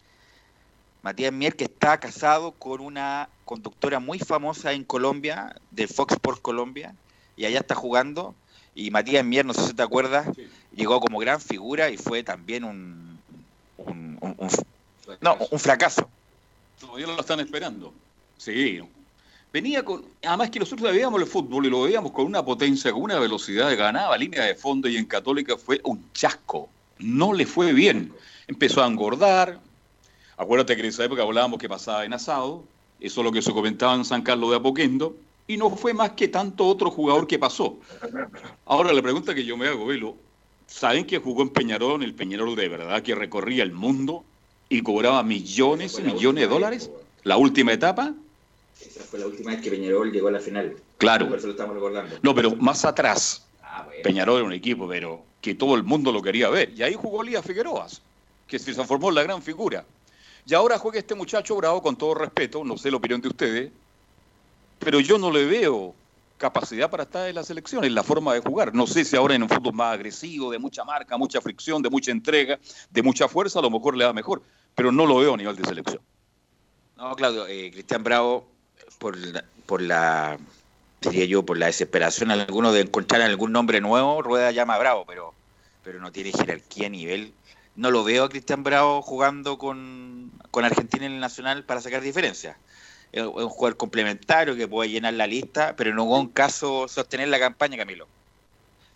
Matías 1.04 1.34
Mier 1.34 1.56
que 1.56 1.66
está 1.66 2.00
casado 2.00 2.52
con 2.54 2.82
una 2.82 3.30
conductora 3.46 4.00
muy 4.00 4.20
famosa 4.20 4.72
en 4.74 4.84
Colombia, 4.84 5.56
de 5.72 5.88
Fox 5.88 6.14
Sports 6.14 6.42
Colombia, 6.42 6.96
y 7.36 7.46
allá 7.46 7.60
está 7.60 7.76
jugando. 7.76 8.34
Y 8.74 8.90
Matías 8.90 9.24
Mier, 9.24 9.46
no 9.46 9.54
sé 9.54 9.68
si 9.68 9.74
te 9.74 9.84
acuerdas, 9.84 10.28
llegó 10.74 11.00
como 11.00 11.20
gran 11.20 11.40
figura 11.40 11.90
y 11.90 11.98
fue 11.98 12.24
también 12.24 12.64
un, 12.64 13.20
un, 13.78 14.18
un- 14.22 14.36
un- 14.38 14.50
no, 15.22 15.38
un 15.52 15.60
fracaso. 15.60 16.10
Todavía 16.80 17.06
lo 17.08 17.20
están 17.20 17.40
esperando. 17.42 17.94
Sí. 18.38 18.82
Venía 19.54 19.86
con. 19.86 20.04
Además 20.24 20.50
que 20.50 20.60
nosotros 20.60 20.92
veíamos 20.92 21.22
el 21.22 21.28
fútbol 21.28 21.68
y 21.68 21.70
lo 21.70 21.84
veíamos 21.84 22.12
con 22.12 22.26
una 22.26 22.44
potencia, 22.44 22.92
con 22.92 23.04
una 23.04 23.20
velocidad, 23.20 23.78
ganaba 23.78 24.18
línea 24.18 24.46
de 24.46 24.56
fondo 24.56 24.90
y 24.90 24.98
en 24.98 25.06
Católica 25.06 25.56
fue 25.58 25.80
un 25.84 26.12
chasco. 26.12 26.70
No 26.98 27.34
le 27.34 27.46
fue 27.46 27.72
bien. 27.72 28.12
Empezó 28.48 28.84
a 28.84 28.88
engordar. 28.88 29.60
Acuérdate 30.38 30.76
que 30.76 30.82
en 30.82 30.88
esa 30.88 31.06
época 31.06 31.22
hablábamos 31.22 31.60
que 31.60 31.70
pasaba 31.70 32.04
en 32.04 32.14
asado. 32.14 32.64
Eso 33.00 33.22
es 33.22 33.26
lo 33.26 33.32
que 33.32 33.44
se 33.44 33.54
comentaba 33.54 33.94
en 33.94 34.06
San 34.06 34.24
Carlos 34.24 34.50
de 34.50 34.56
Apoquendo. 34.56 35.16
Y 35.46 35.58
no 35.58 35.70
fue 35.70 35.94
más 35.94 36.12
que 36.12 36.28
tanto 36.30 36.66
otro 36.66 36.90
jugador 36.90 37.28
que 37.28 37.38
pasó. 37.38 37.78
Ahora 38.66 38.92
la 38.92 39.04
pregunta 39.04 39.36
que 39.36 39.46
yo 39.46 39.56
me 39.56 39.68
hago, 39.68 39.86
Velo, 39.86 40.16
¿saben 40.66 41.06
que 41.06 41.20
jugó 41.20 41.44
en 41.44 41.50
Peñarol, 41.50 42.02
el 42.02 42.16
Peñarol 42.16 42.56
de 42.56 42.70
verdad 42.70 43.04
que 43.04 43.14
recorría 43.14 43.62
el 43.62 43.72
mundo 43.72 44.24
y 44.68 44.82
cobraba 44.82 45.22
millones 45.22 46.00
y 46.00 46.02
millones 46.02 46.44
de 46.44 46.48
dólares? 46.48 46.90
La 47.24 47.38
última 47.38 47.74
etapa, 47.74 48.16
Esa 48.88 49.04
fue 49.04 49.20
la 49.20 49.28
última 49.28 49.52
vez 49.52 49.62
que 49.62 49.70
Peñarol 49.72 50.12
llegó 50.12 50.28
a 50.28 50.32
la 50.32 50.40
final. 50.40 50.76
Claro. 50.98 51.28
Por 51.28 51.38
eso 51.38 51.48
lo 51.48 51.54
estamos 51.54 51.76
recordando. 51.76 52.16
no, 52.22 52.36
pero 52.36 52.56
más 52.56 52.86
atrás, 52.86 53.46
Ah, 53.62 53.84
bueno. 53.86 54.04
Peñarol 54.04 54.36
era 54.38 54.46
un 54.46 54.54
equipo, 54.54 54.88
pero 54.88 55.24
que 55.42 55.56
todo 55.56 55.74
el 55.76 55.84
mundo 55.84 56.12
lo 56.12 56.22
quería 56.22 56.50
ver. 56.50 56.72
Y 56.76 56.84
ahí 56.84 56.94
jugó 56.94 57.24
Lía 57.24 57.42
Figueroas, 57.42 58.02
que 58.48 58.60
se 58.60 58.74
transformó 58.74 59.10
en 59.10 59.16
la 59.16 59.24
gran 59.24 59.42
figura. 59.42 59.84
Y 60.46 60.54
ahora 60.54 60.78
juega 60.78 61.00
este 61.00 61.16
muchacho 61.16 61.56
bravo, 61.56 61.82
con 61.82 61.96
todo 61.96 62.14
respeto, 62.14 62.64
no 62.64 62.78
sé 62.78 62.92
la 62.92 62.98
opinión 62.98 63.20
de 63.22 63.30
ustedes, 63.30 63.72
pero 64.80 65.00
yo 65.00 65.18
no 65.18 65.32
le 65.32 65.46
veo 65.46 65.96
capacidad 66.38 66.90
para 66.90 67.04
estar 67.04 67.28
en 67.30 67.36
la 67.36 67.44
selección, 67.44 67.84
en 67.86 67.96
la 67.96 68.04
forma 68.04 68.34
de 68.34 68.42
jugar. 68.42 68.76
No 68.76 68.86
sé 68.86 69.06
si 69.06 69.16
ahora 69.16 69.34
en 69.34 69.44
un 69.44 69.50
fútbol 69.50 69.74
más 69.74 69.94
agresivo, 69.94 70.52
de 70.52 70.60
mucha 70.60 70.84
marca, 70.84 71.18
mucha 71.18 71.40
fricción, 71.42 71.82
de 71.82 71.90
mucha 71.90 72.12
entrega, 72.12 72.60
de 72.92 73.02
mucha 73.02 73.28
fuerza, 73.28 73.60
a 73.60 73.62
lo 73.62 73.70
mejor 73.70 73.96
le 73.96 74.04
da 74.04 74.12
mejor, 74.14 74.42
pero 74.76 74.92
no 74.92 75.06
lo 75.06 75.18
veo 75.18 75.34
a 75.34 75.38
nivel 75.38 75.56
de 75.56 75.64
selección. 75.64 76.02
No, 76.98 77.16
Claudio, 77.16 77.48
eh, 77.48 77.72
Cristian 77.72 78.04
Bravo, 78.04 78.46
por 79.00 79.18
la, 79.18 79.44
por 79.66 79.82
la, 79.82 80.38
diría 81.02 81.26
yo, 81.26 81.46
por 81.46 81.58
la 81.58 81.68
desesperación 81.68 82.32
alguno 82.32 82.72
de 82.72 82.82
encontrar 82.82 83.22
algún 83.22 83.52
nombre 83.52 83.82
nuevo, 83.82 84.22
Rueda 84.22 84.52
llama 84.52 84.78
Bravo, 84.78 85.06
pero, 85.06 85.34
pero 85.84 86.00
no 86.00 86.12
tiene 86.12 86.32
jerarquía 86.32 86.90
nivel. 86.90 87.34
No 87.76 87.90
lo 87.90 88.04
veo 88.04 88.26
a 88.26 88.30
Cristian 88.30 88.64
Bravo 88.64 89.02
jugando 89.02 89.58
con, 89.58 90.32
con 90.52 90.64
Argentina 90.64 91.06
en 91.06 91.14
el 91.14 91.20
Nacional 91.20 91.64
para 91.64 91.82
sacar 91.82 92.02
diferencias. 92.02 92.56
Es 93.12 93.24
un 93.24 93.50
jugador 93.50 93.78
complementario 93.78 94.56
que 94.56 94.68
puede 94.68 94.90
llenar 94.90 95.14
la 95.14 95.28
lista, 95.28 95.76
pero 95.76 95.94
no 95.94 96.04
un 96.04 96.30
caso 96.30 96.88
sostener 96.88 97.28
la 97.28 97.40
campaña, 97.40 97.78
Camilo. 97.78 98.08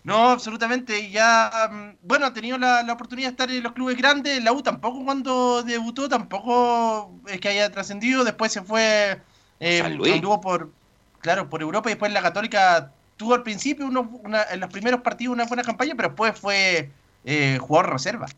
No, 0.04 0.30
absolutamente. 0.30 1.12
Ya, 1.12 1.70
mm, 1.70 1.98
bueno, 2.02 2.26
ha 2.26 2.34
tenido 2.34 2.58
la, 2.58 2.82
la 2.82 2.94
oportunidad 2.94 3.28
de 3.28 3.32
estar 3.32 3.52
en 3.52 3.62
los 3.62 3.74
clubes 3.74 3.98
grandes. 3.98 4.42
La 4.42 4.54
U 4.54 4.64
tampoco 4.64 5.04
cuando 5.04 5.64
debutó, 5.64 6.08
tampoco 6.08 7.12
es 7.28 7.42
que 7.42 7.50
haya 7.50 7.70
trascendido. 7.72 8.24
Después 8.24 8.54
se 8.54 8.62
fue, 8.62 9.22
eh, 9.60 9.80
San 9.82 9.98
Luis. 9.98 10.14
anduvo 10.16 10.42
por, 10.42 10.74
claro, 11.20 11.50
por 11.50 11.62
Europa 11.62 11.90
y 11.90 11.94
después 11.94 12.12
la 12.12 12.22
Católica 12.22 12.96
tuvo 13.16 13.34
al 13.34 13.44
principio 13.44 13.88
una- 13.88 14.44
en 14.52 14.60
los 14.60 14.70
primeros 14.70 15.02
partidos 15.02 15.34
una 15.34 15.46
buena 15.46 15.64
campaña, 15.66 15.96
pero 15.96 16.10
después 16.10 16.38
fue 16.40 16.94
eh, 17.24 17.58
jugador 17.60 17.92
reserva. 17.94 18.34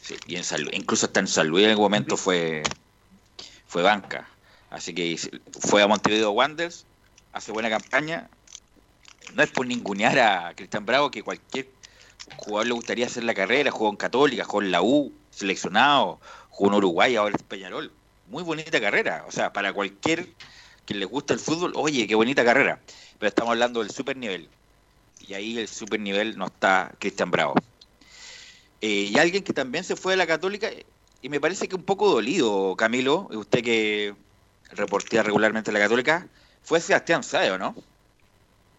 Sí, 0.00 0.22
y 0.26 0.36
en 0.36 0.44
San 0.44 0.62
Luis- 0.62 0.76
incluso 0.76 1.06
hasta 1.06 1.20
en 1.20 1.26
San 1.26 1.48
Luis 1.48 1.64
en 1.64 1.70
algún 1.70 1.84
momento 1.86 2.16
fue, 2.16 2.64
fue 3.66 3.82
banca. 3.82 4.28
Así 4.70 4.94
que 4.94 5.18
fue 5.60 5.82
a 5.82 5.88
Montevideo 5.88 6.32
Wanderers, 6.32 6.88
hace 7.32 7.52
buena 7.52 7.70
campaña. 7.70 8.30
No 9.28 9.42
es 9.42 9.50
por 9.50 9.66
ningunear 9.66 10.18
a 10.18 10.54
Cristian 10.56 10.86
Bravo 10.86 11.10
que 11.10 11.22
cualquier 11.22 11.74
jugador 12.36 12.68
le 12.68 12.74
gustaría 12.74 13.06
hacer 13.06 13.24
la 13.24 13.34
carrera, 13.34 13.70
jugó 13.72 13.90
en 13.90 13.96
Católica, 13.96 14.44
jugó 14.44 14.62
en 14.62 14.72
la 14.72 14.82
U, 14.82 15.18
seleccionado, 15.30 16.20
jugó 16.50 16.70
en 16.72 16.76
Uruguay, 16.78 17.16
ahora 17.16 17.36
en 17.38 17.46
Peñarol. 17.46 17.97
Muy 18.28 18.42
bonita 18.42 18.80
carrera, 18.80 19.24
o 19.26 19.32
sea, 19.32 19.52
para 19.52 19.72
cualquier 19.72 20.28
que 20.84 20.94
le 20.94 21.04
gusta 21.06 21.34
el 21.34 21.40
fútbol, 21.40 21.72
oye, 21.74 22.06
qué 22.06 22.14
bonita 22.14 22.44
carrera. 22.44 22.80
Pero 23.18 23.28
estamos 23.28 23.52
hablando 23.52 23.80
del 23.80 23.90
super 23.90 24.16
nivel. 24.16 24.48
Y 25.26 25.34
ahí 25.34 25.58
el 25.58 25.68
super 25.68 25.98
nivel 26.00 26.36
no 26.36 26.46
está 26.46 26.92
Cristian 26.98 27.30
Bravo. 27.30 27.54
Eh, 28.80 29.10
y 29.10 29.18
alguien 29.18 29.42
que 29.42 29.52
también 29.52 29.84
se 29.84 29.96
fue 29.96 30.12
de 30.12 30.18
la 30.18 30.26
Católica, 30.26 30.68
y 31.20 31.28
me 31.28 31.40
parece 31.40 31.68
que 31.68 31.74
un 31.76 31.82
poco 31.82 32.10
dolido, 32.10 32.76
Camilo, 32.76 33.28
usted 33.32 33.62
que 33.62 34.14
reportea 34.70 35.22
regularmente 35.22 35.72
la 35.72 35.80
Católica, 35.80 36.28
fue 36.62 36.80
Sebastián 36.80 37.22
Saez, 37.22 37.50
¿o 37.50 37.58
¿no? 37.58 37.74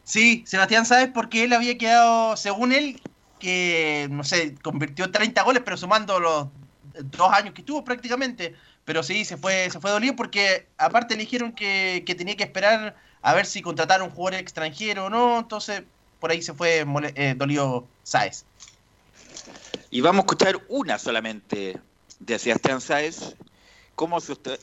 Sí, 0.04 0.44
Sebastián 0.48 0.86
Sáez 0.86 1.12
porque 1.14 1.44
él 1.44 1.54
había 1.54 1.78
quedado, 1.78 2.38
según 2.38 2.72
él, 2.72 3.02
que, 3.40 4.08
no 4.10 4.24
sé, 4.24 4.56
convirtió 4.62 5.12
30 5.12 5.44
goles, 5.44 5.62
pero 5.64 5.78
sumando 5.78 6.20
los 6.20 6.48
dos 7.04 7.32
años 7.32 7.54
que 7.54 7.62
estuvo 7.62 7.84
prácticamente. 7.84 8.56
Pero 8.90 9.04
sí, 9.04 9.24
se 9.24 9.38
fue, 9.38 9.70
se 9.70 9.80
fue 9.80 9.92
dolido 9.92 10.16
porque 10.16 10.66
aparte 10.80 11.14
le 11.14 11.22
dijeron 11.22 11.52
que, 11.52 12.02
que 12.08 12.16
tenía 12.16 12.36
que 12.36 12.44
esperar 12.44 12.96
a 13.22 13.34
ver 13.36 13.46
si 13.46 13.62
contrataron 13.62 14.08
un 14.08 14.16
jugador 14.16 14.40
extranjero 14.40 15.06
o 15.06 15.10
no. 15.12 15.38
Entonces, 15.38 15.84
por 16.20 16.32
ahí 16.32 16.42
se 16.42 16.56
fue 16.56 16.84
eh, 17.14 17.36
dolido 17.38 17.86
Sáez. 18.02 18.46
Y 19.92 20.02
vamos 20.02 20.22
a 20.22 20.26
escuchar 20.26 20.60
una 20.70 20.98
solamente 20.98 21.78
de 22.18 22.40
Sebastián 22.40 22.82
Sáez. 22.82 23.36
¿Cómo, 23.94 24.18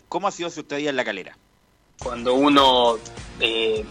¿Cómo 0.08 0.26
ha 0.26 0.32
sido 0.32 0.50
su 0.50 0.58
estadía 0.58 0.90
en 0.90 0.96
la 0.96 1.04
calera? 1.04 1.38
cuando 2.02 2.34
uno 2.34 2.98
eh, 3.38 3.84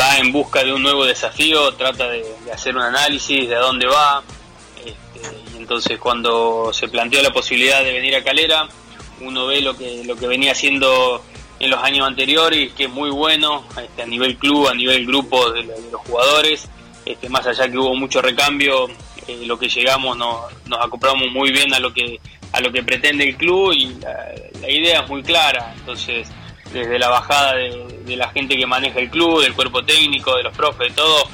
va 0.00 0.18
en 0.18 0.30
busca 0.30 0.62
de 0.62 0.72
un 0.72 0.84
nuevo 0.84 1.04
desafío, 1.04 1.74
trata 1.74 2.08
de, 2.08 2.24
de 2.44 2.52
hacer 2.52 2.76
un 2.76 2.82
análisis 2.82 3.48
de 3.48 3.56
a 3.56 3.58
dónde 3.58 3.86
va. 3.86 4.22
este, 4.76 5.28
y 5.54 5.56
entonces 5.56 5.98
cuando 5.98 6.72
se 6.72 6.86
planteó 6.86 7.20
la 7.20 7.30
posibilidad 7.30 7.82
de 7.82 7.92
venir 7.92 8.14
a 8.14 8.22
Calera, 8.22 8.68
uno 9.20 9.46
ve 9.46 9.60
lo 9.60 9.76
que, 9.76 10.02
lo 10.04 10.16
que 10.16 10.26
venía 10.26 10.52
haciendo 10.52 11.22
en 11.58 11.70
los 11.70 11.82
años 11.82 12.06
anteriores, 12.06 12.72
que 12.72 12.84
es 12.84 12.90
muy 12.90 13.10
bueno 13.10 13.64
este, 13.82 14.02
a 14.02 14.06
nivel 14.06 14.36
club, 14.36 14.68
a 14.68 14.74
nivel 14.74 15.06
grupo 15.06 15.50
de, 15.50 15.62
de 15.62 15.90
los 15.90 16.00
jugadores. 16.02 16.68
Este, 17.04 17.28
más 17.28 17.46
allá 17.46 17.70
que 17.70 17.78
hubo 17.78 17.94
mucho 17.94 18.22
recambio, 18.22 18.88
eh, 19.26 19.42
lo 19.46 19.58
que 19.58 19.68
llegamos 19.68 20.16
no- 20.16 20.42
nos 20.66 20.80
acoplamos 20.84 21.28
muy 21.32 21.50
bien 21.50 21.72
a 21.74 21.78
lo 21.80 21.92
que 21.92 22.18
a 22.52 22.60
lo 22.60 22.72
que 22.72 22.82
pretende 22.82 23.28
el 23.28 23.36
club 23.36 23.72
y 23.72 23.94
la, 24.00 24.68
idea 24.68 25.02
es 25.02 25.08
muy 25.08 25.22
clara. 25.22 25.72
Entonces, 25.78 26.28
desde 26.72 26.98
la 26.98 27.08
bajada 27.08 27.54
de, 27.54 28.02
de 28.04 28.16
la 28.16 28.28
gente 28.30 28.56
que 28.56 28.66
maneja 28.66 28.98
el 28.98 29.08
club, 29.08 29.40
del 29.40 29.54
cuerpo 29.54 29.84
técnico, 29.84 30.36
de 30.36 30.42
los 30.42 30.56
profes, 30.56 30.88
de 30.88 30.94
todo, 30.94 31.28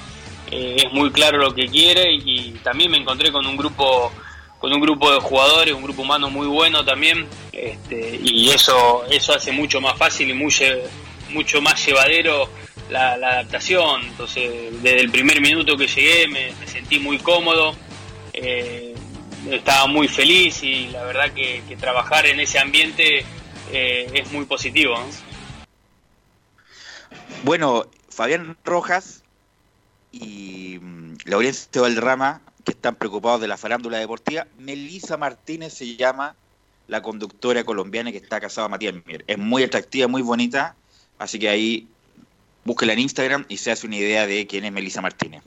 eh, 0.51 0.77
es 0.85 0.93
muy 0.93 1.11
claro 1.11 1.39
lo 1.39 1.55
que 1.55 1.67
quiere 1.67 2.13
y, 2.13 2.51
también 2.63 2.91
me 2.91 2.99
encontré 2.99 3.33
con 3.33 3.47
un 3.47 3.57
grupo 3.57 4.13
con 4.67 4.75
un 4.75 4.81
grupo 4.81 5.13
de 5.13 5.21
jugadores, 5.21 5.73
un 5.75 5.83
grupo 5.85 6.03
humano 6.03 6.29
muy 6.29 6.49
bueno 6.49 6.85
también, 6.85 7.25
este, 7.53 8.19
y 8.21 8.51
eso 8.51 9.05
eso 9.09 9.33
hace 9.33 9.53
mucho 9.53 9.81
más 9.81 9.97
fácil 9.97 10.29
y 10.29 10.35
mucho 10.35 11.63
más 11.63 11.87
llevadero 11.87 12.49
la, 12.91 13.13
adaptación. 13.13 14.03
Entonces, 14.03 14.73
desde 14.83 15.03
el 15.03 15.13
primer 15.13 15.41
minuto 15.41 15.77
que 15.77 15.87
llegué 15.87 16.27
me, 16.27 16.67
sentí 16.67 16.99
muy 16.99 17.19
cómodo, 17.21 17.77
eh, 18.33 18.93
estaba 19.49 19.87
muy 19.87 20.09
feliz 20.09 20.61
y 20.65 20.89
la 20.89 21.05
verdad 21.05 21.31
que, 21.31 21.63
que 21.69 21.77
trabajar 21.77 22.27
en 22.27 22.41
ese 22.41 22.59
ambiente 22.59 23.25
eh, 23.71 24.11
es 24.15 24.33
muy 24.33 24.47
positivo. 24.47 24.99
¿no? 24.99 25.07
Bueno, 27.45 27.87
Fabián 28.09 28.57
Rojas 28.65 29.23
y 30.11 30.81
mm, 30.81 31.19
Laurencio 31.27 31.83
Valderrama, 31.83 32.41
que 32.67 32.73
están 32.73 32.97
preocupados 32.97 33.41
de 33.41 33.47
la 33.47 33.57
farándula 33.57 33.97
deportiva. 33.99 34.47
Melisa 34.59 35.17
Martínez 35.17 35.73
se 35.73 35.95
llama 35.95 36.35
la 36.89 37.01
conductora 37.01 37.63
colombiana 37.63 38.11
que 38.11 38.19
está 38.19 38.41
casada 38.41 38.67
a 38.67 38.69
Matías 38.69 38.95
Mier. 39.07 39.25
Es 39.29 39.39
muy 39.39 39.63
atractiva, 39.63 40.09
muy 40.09 40.21
bonita, 40.23 40.75
así 41.17 41.39
que 41.39 41.49
ahí 41.49 41.87
búsquela 42.65 42.93
en 42.93 42.99
Instagram 42.99 43.47
y 43.49 43.59
se 43.59 43.71
hace 43.71 43.87
una 43.87 43.97
idea 43.97 44.27
de 44.27 44.49
quién 44.49 44.65
es 44.65 44.73
Melisa 44.73 45.01
Martínez. 45.01 45.43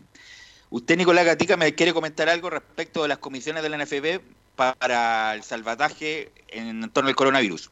Usted, 0.70 0.96
Nicolás 0.96 1.26
Gatica, 1.26 1.58
me 1.58 1.76
quiere 1.76 1.94
comentar 1.94 2.30
algo 2.30 2.50
respecto 2.50 3.02
de 3.02 3.10
las 3.10 3.18
comisiones 3.18 3.64
de 3.64 3.70
la 3.70 3.78
NFB 3.84 4.22
para 4.56 5.34
el 5.34 5.44
salvataje 5.44 6.32
en 6.48 6.90
torno 6.90 7.10
al 7.10 7.16
coronavirus. 7.16 7.70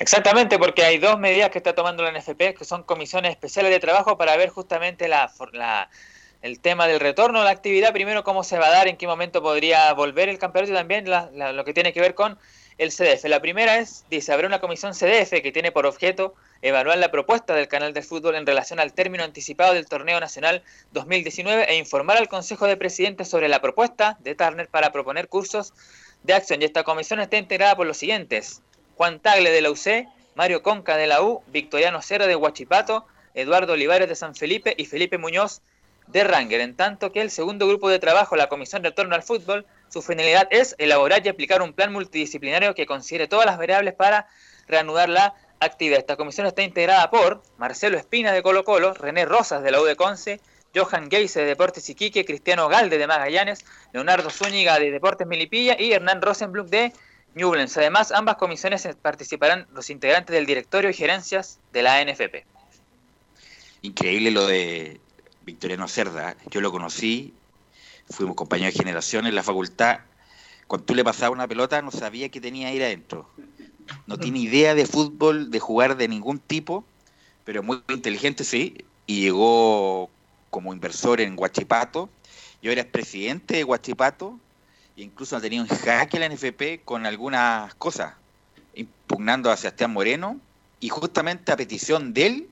Exactamente, 0.00 0.58
porque 0.58 0.82
hay 0.84 0.98
dos 0.98 1.20
medidas 1.20 1.50
que 1.50 1.58
está 1.58 1.72
tomando 1.72 2.02
la 2.02 2.10
NFP, 2.10 2.54
que 2.58 2.64
son 2.64 2.82
comisiones 2.82 3.30
especiales 3.30 3.70
de 3.70 3.78
trabajo 3.78 4.18
para 4.18 4.36
ver 4.36 4.48
justamente 4.48 5.06
la, 5.06 5.30
la- 5.52 5.88
el 6.44 6.60
tema 6.60 6.86
del 6.86 7.00
retorno 7.00 7.40
a 7.40 7.44
la 7.44 7.50
actividad, 7.50 7.94
primero 7.94 8.22
cómo 8.22 8.44
se 8.44 8.58
va 8.58 8.66
a 8.66 8.70
dar, 8.70 8.86
en 8.86 8.98
qué 8.98 9.06
momento 9.06 9.42
podría 9.42 9.90
volver 9.94 10.28
el 10.28 10.38
campeonato 10.38 10.72
y 10.72 10.76
también 10.76 11.08
la- 11.08 11.30
la- 11.32 11.54
lo 11.54 11.64
que 11.64 11.72
tiene 11.72 11.94
que 11.94 12.02
ver 12.02 12.14
con 12.14 12.38
el 12.76 12.92
CDF. 12.92 13.24
La 13.30 13.40
primera 13.40 13.78
es, 13.78 14.04
dice, 14.10 14.30
habrá 14.30 14.46
una 14.46 14.60
comisión 14.60 14.92
CDF 14.92 15.40
que 15.40 15.52
tiene 15.52 15.72
por 15.72 15.86
objeto 15.86 16.34
evaluar 16.60 16.98
la 16.98 17.10
propuesta 17.10 17.54
del 17.54 17.66
canal 17.66 17.94
de 17.94 18.02
fútbol 18.02 18.34
en 18.34 18.44
relación 18.44 18.78
al 18.78 18.92
término 18.92 19.24
anticipado 19.24 19.72
del 19.72 19.86
torneo 19.86 20.20
nacional 20.20 20.62
2019 20.92 21.64
e 21.70 21.76
informar 21.76 22.18
al 22.18 22.28
Consejo 22.28 22.66
de 22.66 22.76
Presidentes 22.76 23.26
sobre 23.28 23.48
la 23.48 23.62
propuesta 23.62 24.18
de 24.20 24.34
Turner 24.34 24.68
para 24.68 24.92
proponer 24.92 25.28
cursos 25.28 25.72
de 26.24 26.34
acción 26.34 26.60
y 26.60 26.66
esta 26.66 26.82
comisión 26.84 27.20
está 27.20 27.38
integrada 27.38 27.74
por 27.74 27.86
los 27.86 27.96
siguientes. 27.96 28.60
Juan 28.96 29.18
Tagle 29.18 29.50
de 29.50 29.62
la 29.62 29.70
UC, 29.70 30.06
Mario 30.34 30.62
Conca 30.62 30.98
de 30.98 31.06
la 31.06 31.22
U, 31.22 31.42
Victoriano 31.46 32.02
Cera 32.02 32.26
de 32.26 32.36
Huachipato, 32.36 33.06
Eduardo 33.32 33.72
Olivares 33.72 34.10
de 34.10 34.14
San 34.14 34.34
Felipe 34.34 34.74
y 34.76 34.84
Felipe 34.84 35.16
Muñoz 35.16 35.62
de 36.06 36.24
Ranger, 36.24 36.60
en 36.60 36.76
tanto 36.76 37.12
que 37.12 37.20
el 37.20 37.30
segundo 37.30 37.66
grupo 37.66 37.88
de 37.88 37.98
trabajo, 37.98 38.36
la 38.36 38.48
Comisión 38.48 38.82
de 38.82 38.90
Retorno 38.90 39.14
al 39.14 39.22
Fútbol, 39.22 39.66
su 39.88 40.02
finalidad 40.02 40.48
es 40.50 40.74
elaborar 40.78 41.24
y 41.24 41.28
aplicar 41.28 41.62
un 41.62 41.72
plan 41.72 41.92
multidisciplinario 41.92 42.74
que 42.74 42.86
considere 42.86 43.28
todas 43.28 43.46
las 43.46 43.58
variables 43.58 43.94
para 43.94 44.28
reanudar 44.66 45.08
la 45.08 45.34
actividad. 45.60 45.98
Esta 45.98 46.16
comisión 46.16 46.46
está 46.46 46.62
integrada 46.62 47.10
por 47.10 47.42
Marcelo 47.58 47.96
Espina 47.96 48.32
de 48.32 48.42
Colo 48.42 48.64
Colo, 48.64 48.94
René 48.94 49.24
Rosas 49.24 49.62
de 49.62 49.70
la 49.70 49.80
U 49.80 49.84
de 49.84 49.96
Conce, 49.96 50.40
Johan 50.74 51.10
Geise 51.10 51.40
de 51.40 51.46
Deportes 51.46 51.88
Iquique, 51.88 52.24
Cristiano 52.24 52.68
Galde 52.68 52.98
de 52.98 53.06
Magallanes, 53.06 53.64
Leonardo 53.92 54.30
Zúñiga 54.30 54.78
de 54.78 54.90
Deportes 54.90 55.26
Milipilla 55.26 55.76
y 55.78 55.92
Hernán 55.92 56.20
Rosenblum 56.20 56.68
de 56.68 56.92
Newlands. 57.34 57.76
Además, 57.76 58.12
ambas 58.12 58.36
comisiones 58.36 58.88
participarán 59.00 59.66
los 59.72 59.90
integrantes 59.90 60.34
del 60.34 60.46
directorio 60.46 60.90
y 60.90 60.94
gerencias 60.94 61.60
de 61.72 61.82
la 61.82 62.04
NFP. 62.04 62.44
Increíble 63.82 64.30
lo 64.30 64.46
de 64.46 65.00
Victoriano 65.44 65.88
Cerda. 65.88 66.36
Yo 66.50 66.60
lo 66.60 66.72
conocí, 66.72 67.34
fuimos 68.08 68.36
compañeros 68.36 68.74
de 68.74 68.78
generación 68.78 69.26
en 69.26 69.34
la 69.34 69.42
facultad. 69.42 70.00
Cuando 70.66 70.86
tú 70.86 70.94
le 70.94 71.04
pasabas 71.04 71.34
una 71.34 71.46
pelota, 71.46 71.82
no 71.82 71.90
sabía 71.90 72.28
que 72.30 72.40
tenía 72.40 72.68
ahí 72.68 72.80
adentro. 72.80 73.28
No 74.06 74.18
tiene 74.18 74.38
idea 74.38 74.74
de 74.74 74.86
fútbol, 74.86 75.50
de 75.50 75.60
jugar 75.60 75.96
de 75.96 76.08
ningún 76.08 76.38
tipo, 76.38 76.84
pero 77.44 77.62
muy 77.62 77.82
inteligente, 77.88 78.44
sí. 78.44 78.84
Y 79.06 79.20
llegó 79.20 80.08
como 80.48 80.72
inversor 80.72 81.20
en 81.20 81.36
Guachipato. 81.36 82.08
Yo 82.62 82.72
era 82.72 82.84
presidente 82.84 83.56
de 83.56 83.62
Guachipato 83.62 84.38
e 84.96 85.02
incluso 85.02 85.38
tenía 85.40 85.60
un 85.60 85.68
jaque 85.68 86.18
la 86.18 86.28
NFP 86.28 86.84
con 86.84 87.04
algunas 87.04 87.74
cosas, 87.74 88.14
impugnando 88.74 89.50
a 89.50 89.56
Sebastián 89.56 89.92
Moreno. 89.92 90.40
Y 90.80 90.88
justamente 90.88 91.52
a 91.52 91.56
petición 91.56 92.14
de 92.14 92.26
él, 92.26 92.48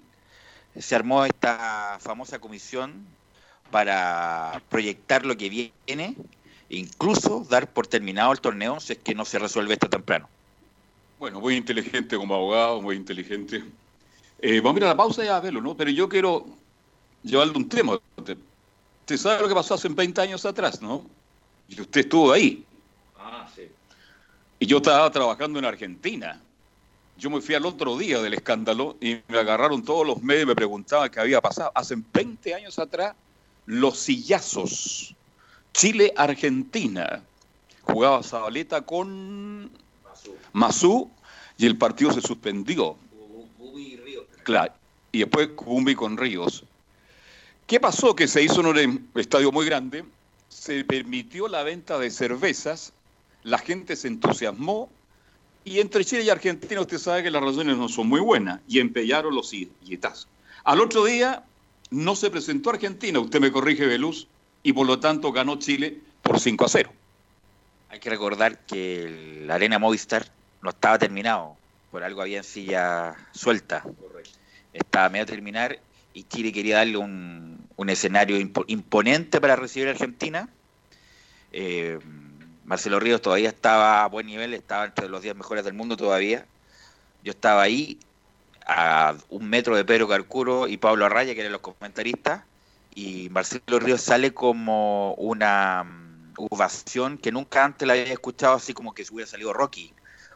se 0.78 0.94
armó 0.94 1.24
esta 1.24 1.98
famosa 2.00 2.38
comisión 2.38 3.06
para 3.70 4.62
proyectar 4.68 5.24
lo 5.26 5.37
que 5.37 5.48
viene 5.48 6.16
e 6.68 6.76
incluso 6.76 7.46
dar 7.48 7.70
por 7.70 7.87
terminado 7.87 8.32
el 8.32 8.40
torneo 8.40 8.80
si 8.80 8.94
es 8.94 8.98
que 8.98 9.14
no 9.14 9.24
se 9.24 9.38
resuelve 9.38 9.74
esto 9.74 9.88
temprano. 9.88 10.28
Bueno, 11.18 11.40
muy 11.40 11.56
inteligente 11.56 12.16
como 12.16 12.35
abogado, 12.35 12.80
muy 12.80 12.96
inteligente. 12.96 13.62
Eh, 14.40 14.61
vamos 14.61 14.76
a 14.76 14.78
ir 14.78 14.85
a 14.85 14.88
la 14.88 14.96
pausa 14.96 15.24
ya 15.24 15.37
a 15.37 15.40
verlo, 15.40 15.61
¿no? 15.61 15.76
Pero 15.76 15.90
yo 15.90 16.08
quiero 16.08 16.46
llevarle 17.22 17.56
un 17.56 17.68
tema. 17.68 17.98
Usted 18.16 19.16
sabe 19.16 19.42
lo 19.42 19.48
que 19.48 19.54
pasó 19.54 19.74
hace 19.74 19.88
20 19.88 20.20
años 20.20 20.44
atrás, 20.44 20.82
¿no? 20.82 21.04
Y 21.68 21.80
usted 21.80 22.00
estuvo 22.00 22.32
ahí. 22.32 22.64
Ah, 23.16 23.46
sí. 23.54 23.68
Y 24.58 24.66
yo 24.66 24.78
estaba 24.78 25.11
trabajando 25.11 25.58
en 25.58 25.64
Argentina. 25.64 26.40
Yo 27.22 27.30
me 27.30 27.40
fui 27.40 27.54
al 27.54 27.64
otro 27.66 27.96
día 27.96 28.20
del 28.20 28.35
escándalo 28.35 28.96
y 29.00 29.18
me 29.28 29.38
agarraron 29.38 29.85
todos 29.85 30.04
los 30.04 30.20
medios 30.24 30.42
y 30.42 30.46
me 30.46 30.56
preguntaban 30.56 31.08
qué 31.08 31.20
había 31.20 31.40
pasado. 31.40 31.70
Hace 31.72 31.94
20 32.12 32.52
años 32.52 32.80
atrás, 32.80 33.14
los 33.64 33.96
sillazos. 33.96 35.14
Chile-Argentina. 35.72 37.22
Jugaba 37.82 38.24
Zabaleta 38.24 38.80
con 38.80 39.70
Mazú 40.52 41.08
y 41.56 41.66
el 41.66 41.78
partido 41.78 42.12
se 42.12 42.22
suspendió. 42.22 42.96
Claro. 44.42 44.72
Y 45.12 45.20
después 45.20 45.50
Cumbi 45.54 45.94
con 45.94 46.16
Ríos. 46.16 46.64
¿Qué 47.68 47.78
pasó? 47.78 48.16
Que 48.16 48.26
se 48.26 48.42
hizo 48.42 48.62
en 48.62 48.66
un 48.66 49.11
estadio 49.14 49.52
muy 49.52 49.64
grande, 49.64 50.04
se 50.48 50.85
permitió 50.85 51.46
la 51.46 51.62
venta 51.62 52.00
de 52.00 52.11
cervezas, 52.11 52.92
la 53.44 53.58
gente 53.58 53.94
se 53.94 54.08
entusiasmó 54.08 54.90
y 55.64 55.81
entre 55.81 56.05
Chile 56.05 56.22
y 56.22 56.31
Argentina 56.31 56.81
usted 56.81 56.98
sabe 56.98 57.22
que 57.22 57.31
las 57.31 57.40
relaciones 57.40 57.77
no 57.77 57.88
son 57.88 58.09
muy 58.09 58.20
buenas 58.20 58.61
y 58.68 58.81
empellaron 58.81 59.35
los 59.35 59.51
silletazos. 59.51 60.29
Al 60.64 60.81
otro 60.81 61.05
día 61.05 61.44
no 61.90 62.16
se 62.16 62.31
presentó 62.31 62.70
Argentina, 62.70 63.20
usted 63.20 63.40
me 63.40 63.53
corrige, 63.53 63.87
Veluz, 63.87 64.27
y 64.62 64.72
por 64.72 64.87
lo 64.87 64.98
tanto 65.01 65.33
ganó 65.33 65.59
Chile 65.59 65.98
por 66.22 66.40
5 66.40 66.64
a 66.64 66.68
0. 66.68 66.92
Hay 67.90 68.01
que 68.01 68.11
recordar 68.11 68.59
que 68.61 69.42
la 69.46 69.57
Arena 69.57 69.79
Movistar 69.79 70.27
no 70.62 70.70
estaba 70.70 70.98
terminado, 70.98 71.57
por 71.90 72.03
algo 72.03 72.22
había 72.22 72.38
en 72.38 72.44
silla 72.44 73.14
suelta. 73.33 73.85
Estaba 74.72 75.11
medio 75.11 75.25
a 75.25 75.27
terminar 75.27 75.79
y 76.14 76.25
Chile 76.25 76.53
quería 76.53 76.77
darle 76.79 76.96
un, 76.96 77.42
escenario 77.88 78.38
imponente 78.68 79.40
para 79.40 79.57
recibir 79.57 79.88
a 79.88 79.90
Argentina. 79.90 80.48
Eh, 81.53 81.98
Marcelo 82.64 83.01
Ríos 83.01 83.20
todavía 83.20 83.48
estaba 83.48 84.05
a 84.05 84.09
buen 84.09 84.27
nivel, 84.27 84.55
estaba 84.55 84.85
entre 84.85 85.09
los 85.09 85.22
10 85.22 85.37
mejores 85.37 85.64
del 85.64 85.75
mundo 85.75 85.96
todavía. 85.96 86.46
Yo 87.25 87.31
estaba 87.33 87.62
ahí 87.62 87.98
a 88.66 89.14
un 89.31 89.48
metro 89.48 89.77
de 89.77 89.85
Pedro 89.85 90.09
Carcuro 90.09 90.68
y 90.68 90.77
Pablo 90.77 91.05
Arraya, 91.05 91.35
que 91.35 91.40
eran 91.40 91.53
los 91.53 91.61
comentaristas, 91.61 92.44
y 92.94 93.29
Marcelo 93.31 93.81
Ríos 93.81 94.03
sale 94.03 94.33
como 94.35 95.14
una 95.14 95.85
mm, 95.85 96.35
ovación 96.51 97.18
que 97.18 97.33
nunca 97.33 97.64
antes 97.64 97.87
la 97.87 97.94
había 97.94 98.12
escuchado, 98.12 98.55
así 98.55 98.75
como 98.75 98.94
que 98.94 99.05
se 99.05 99.12
hubiera 99.12 99.31
salido 99.31 99.53
Rocky. 99.53 99.92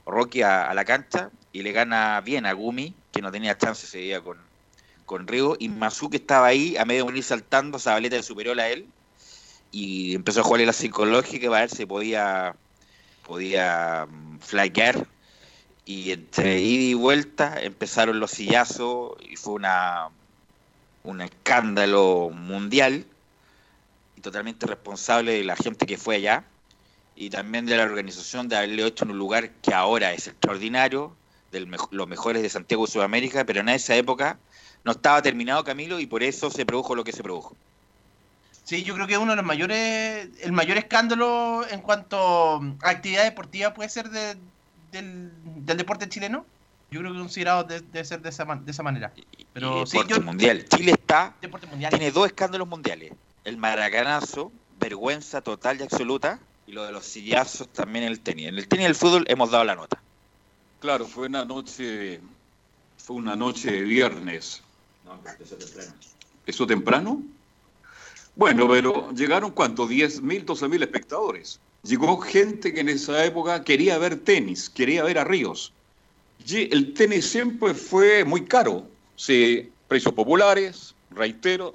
Rocky 0.07 0.43
a, 0.43 0.73
la 0.73 0.85
cancha 0.85 1.31
y 1.53 1.63
le 1.63 1.73
gana 1.73 2.21
bien 2.21 2.47
a 2.47 2.53
Gumi, 2.53 2.95
que 3.13 3.23
no 3.23 3.33
tenía 3.33 3.59
chance 3.59 3.87
ese 3.87 3.99
día 3.99 4.21
con, 4.21 4.39
con 5.05 5.27
Río, 5.27 5.57
y 5.59 5.69
Mazu 5.69 6.11
que 6.11 6.19
estaba 6.19 6.47
ahí 6.47 6.77
a 6.77 6.85
medio 6.85 7.07
venir 7.07 7.25
saltando, 7.25 7.79
Zabaleta 7.79 8.17
le 8.17 8.23
superó 8.23 8.53
a 8.53 8.69
él, 8.69 8.87
y 9.73 10.15
empezó 10.15 10.41
a 10.41 10.45
jugarle 10.45 10.67
la 10.67 10.73
psicológica 10.73 11.49
para 11.49 11.63
ver 11.63 11.71
si 11.71 11.87
podía, 11.87 12.55
podía 13.27 14.07
mm, 14.09 14.39
flaggear. 14.41 15.07
Y 15.85 16.11
entre 16.13 16.61
ida 16.61 16.83
y 16.83 16.95
vuelta 16.95 17.61
empezaron 17.63 18.19
los 18.19 18.33
sillazos 18.33 19.13
y 19.29 19.37
fue 19.37 19.55
una, 19.55 20.09
un 21.05 21.21
escándalo 21.21 22.31
mundial 22.31 23.07
y 24.17 24.21
totalmente 24.21 24.67
responsable 24.67 25.33
de 25.33 25.45
la 25.45 25.57
gente 25.57 25.87
que 25.87 25.97
fue 25.97 26.17
allá 26.17 26.45
y 27.15 27.31
también 27.31 27.67
de 27.67 27.77
la 27.77 27.85
organización 27.85 28.49
de 28.49 28.57
haberle 28.57 28.87
hecho 28.87 29.05
en 29.05 29.13
un 29.13 29.19
lugar 29.19 29.51
que 29.63 29.73
ahora 29.73 30.13
es 30.13 30.27
extraordinario, 30.27 31.17
de 31.51 31.67
los 31.91 32.09
mejores 32.09 32.43
de 32.43 32.51
Santiago 32.51 32.85
y 32.85 32.91
Sudamérica, 32.91 33.47
pero 33.47 33.61
en 33.61 33.71
esa 33.71 33.97
época 33.97 34.39
no 34.85 34.93
estaba 34.93 35.23
terminado 35.23 35.65
Camilo 35.65 35.99
y 35.99 36.07
por 36.07 36.23
eso 36.23 36.51
se 36.51 36.67
produjo 36.67 36.95
lo 36.95 37.05
que 37.05 37.13
se 37.13 37.23
produjo. 37.23 37.57
Sí, 38.67 38.83
yo 38.83 38.95
creo 38.95 39.07
que 39.07 39.17
uno 39.17 39.31
de 39.31 39.37
los 39.37 39.45
mayores, 39.45 40.29
el 40.41 40.51
mayor 40.51 40.77
escándalo 40.77 41.65
en 41.71 41.81
cuanto 41.81 42.57
a 42.83 42.91
actividad 42.91 43.23
deportiva 43.23 43.73
puede 43.73 43.89
ser 43.89 44.11
del, 44.11 45.31
deporte 45.63 46.09
chileno. 46.09 46.45
Yo 46.91 46.99
creo 46.99 47.13
que 47.13 47.19
considerado 47.21 47.63
debe 47.63 48.05
ser 48.05 48.23
de 48.23 48.31
esa, 48.31 48.45
de 48.45 48.71
esa 48.73 48.83
manera. 48.83 49.13
Pero 49.53 49.85
deporte 49.85 50.19
mundial. 50.19 50.65
Chile 50.69 50.93
está, 50.93 51.33
tiene 51.91 52.11
dos 52.11 52.27
escándalos 52.27 52.67
mundiales. 52.67 53.13
El 53.45 53.57
maracanazo, 53.57 54.51
vergüenza 54.81 55.43
total 55.43 55.79
y 55.79 55.85
absoluta, 55.85 56.41
y 56.67 56.73
lo 56.73 56.85
de 56.85 56.91
los 56.91 57.07
sillazos 57.07 57.69
también 57.69 58.07
en 58.07 58.11
el 58.11 58.19
tenis. 58.19 58.49
En 58.49 58.59
el 58.59 58.67
tenis 58.67 58.83
y 58.83 58.89
el 58.89 58.97
fútbol 58.97 59.25
hemos 59.29 59.53
dado 59.53 59.63
la 59.63 59.77
nota. 59.77 60.03
Claro, 60.81 61.07
fue 61.07 61.29
una 61.29 61.45
noche, 61.45 62.21
fue 62.99 63.15
una 63.15 63.37
noche 63.37 63.71
de 63.71 63.83
viernes. 63.83 64.61
No, 65.05 65.21
empezó 65.25 65.55
temprano. 65.55 65.93
¿Eso 66.45 66.67
temprano? 66.67 67.23
Bueno, 68.37 68.69
pero 68.69 69.11
llegaron 69.13 69.51
cuánto, 69.51 69.87
10 69.87 70.21
mil, 70.21 70.45
12 70.45 70.69
mil 70.69 70.83
espectadores. 70.83 71.59
Llegó 71.83 72.19
gente 72.19 72.75
que 72.75 72.81
en 72.81 72.91
esa 72.91 73.25
época 73.25 73.65
quería 73.65 73.97
ver 73.97 74.19
tenis, 74.19 74.69
quería 74.69 75.03
ver 75.05 75.19
a 75.19 75.25
Ríos. 75.25 75.73
Y 76.47 76.73
el 76.73 76.93
tenis 76.93 77.27
siempre 77.27 77.73
fue 77.73 78.25
muy 78.25 78.45
caro. 78.45 78.87
Se, 79.17 79.71
precios 79.89 80.13
populares, 80.13 80.95
reitero, 81.11 81.75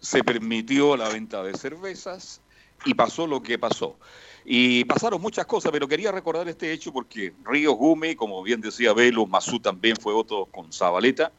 se 0.00 0.22
permitió 0.22 0.98
la 0.98 1.08
venta 1.08 1.42
de 1.42 1.56
cervezas 1.56 2.42
y 2.84 2.92
pasó 2.92 3.26
lo 3.26 3.42
que 3.42 3.58
pasó. 3.58 3.96
Y 4.44 4.84
pasaron 4.84 5.22
muchas 5.22 5.46
cosas, 5.46 5.72
pero 5.72 5.88
quería 5.88 6.12
recordar 6.12 6.46
este 6.48 6.72
hecho 6.72 6.92
porque 6.92 7.32
Ríos 7.44 7.76
Gume, 7.76 8.16
como 8.16 8.42
bien 8.42 8.60
decía 8.60 8.92
Velo, 8.92 9.26
Mazú 9.26 9.60
también 9.60 9.96
fue 9.96 10.12
otro 10.12 10.46
con 10.46 10.72
Zabaleta, 10.72 11.32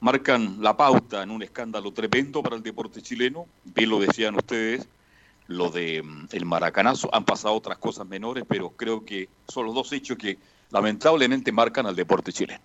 marcan 0.00 0.56
la 0.60 0.76
pauta 0.76 1.22
en 1.22 1.30
un 1.30 1.42
escándalo 1.42 1.92
tremendo 1.92 2.42
para 2.42 2.56
el 2.56 2.62
deporte 2.62 3.02
chileno. 3.02 3.46
Bien 3.64 3.90
lo 3.90 4.00
decían 4.00 4.34
ustedes, 4.34 4.88
lo 5.46 5.70
de 5.70 6.02
mm, 6.02 6.28
el 6.32 6.44
maracanazo. 6.46 7.14
Han 7.14 7.24
pasado 7.24 7.54
otras 7.54 7.78
cosas 7.78 8.06
menores, 8.06 8.44
pero 8.48 8.70
creo 8.70 9.04
que 9.04 9.28
son 9.48 9.66
los 9.66 9.74
dos 9.74 9.92
hechos 9.92 10.16
que 10.16 10.38
lamentablemente 10.70 11.52
marcan 11.52 11.86
al 11.86 11.96
deporte 11.96 12.32
chileno. 12.32 12.60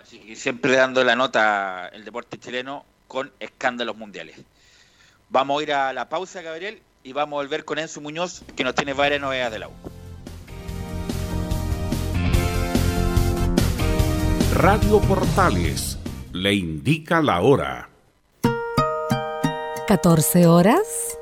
Así 0.00 0.18
que 0.18 0.34
siempre 0.34 0.72
dando 0.72 1.04
la 1.04 1.14
nota 1.14 1.88
el 1.88 2.04
deporte 2.04 2.38
chileno 2.38 2.84
con 3.06 3.30
escándalos 3.38 3.96
mundiales. 3.96 4.36
Vamos 5.28 5.60
a 5.60 5.62
ir 5.62 5.72
a 5.72 5.92
la 5.92 6.08
pausa, 6.08 6.42
Gabriel, 6.42 6.82
y 7.04 7.12
vamos 7.12 7.38
a 7.38 7.42
volver 7.42 7.64
con 7.64 7.78
Enzo 7.78 8.00
Muñoz, 8.00 8.42
que 8.56 8.64
nos 8.64 8.74
tiene 8.74 8.94
varias 8.94 9.20
novedades 9.20 9.52
del 9.52 9.62
agua. 9.64 9.76
Radio 14.54 15.00
Portales 15.02 15.99
le 16.32 16.54
indica 16.54 17.20
la 17.20 17.40
hora. 17.40 17.88
14 19.86 20.46
horas, 20.46 21.18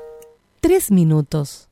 3 0.61 0.91
minutos. 0.91 1.67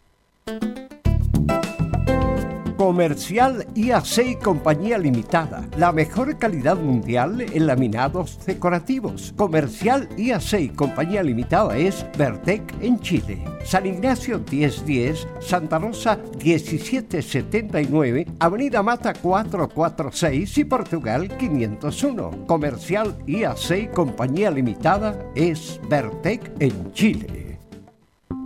Comercial 2.78 3.66
IAC 3.74 4.40
Compañía 4.40 5.00
Limitada. 5.00 5.68
La 5.78 5.92
mejor 5.92 6.38
calidad 6.38 6.78
mundial 6.78 7.42
en 7.42 7.66
laminados 7.66 8.38
decorativos. 8.46 9.34
Comercial 9.36 10.08
IAC 10.16 10.76
Compañía 10.76 11.24
Limitada 11.24 11.76
es 11.76 12.06
Vertec 12.16 12.62
en 12.80 13.00
Chile. 13.00 13.44
San 13.66 13.88
Ignacio 13.88 14.40
1010, 14.50 15.28
Santa 15.40 15.80
Rosa 15.80 16.20
1779, 16.38 18.28
Avenida 18.40 18.84
Mata 18.84 19.12
446 19.12 20.58
y 20.60 20.64
Portugal 20.64 21.36
501. 21.36 22.46
Comercial 22.46 23.18
IAC 23.26 23.92
Compañía 23.92 24.52
Limitada 24.52 25.18
es 25.34 25.82
Vertec 25.90 26.52
en 26.60 26.92
Chile. 26.94 27.58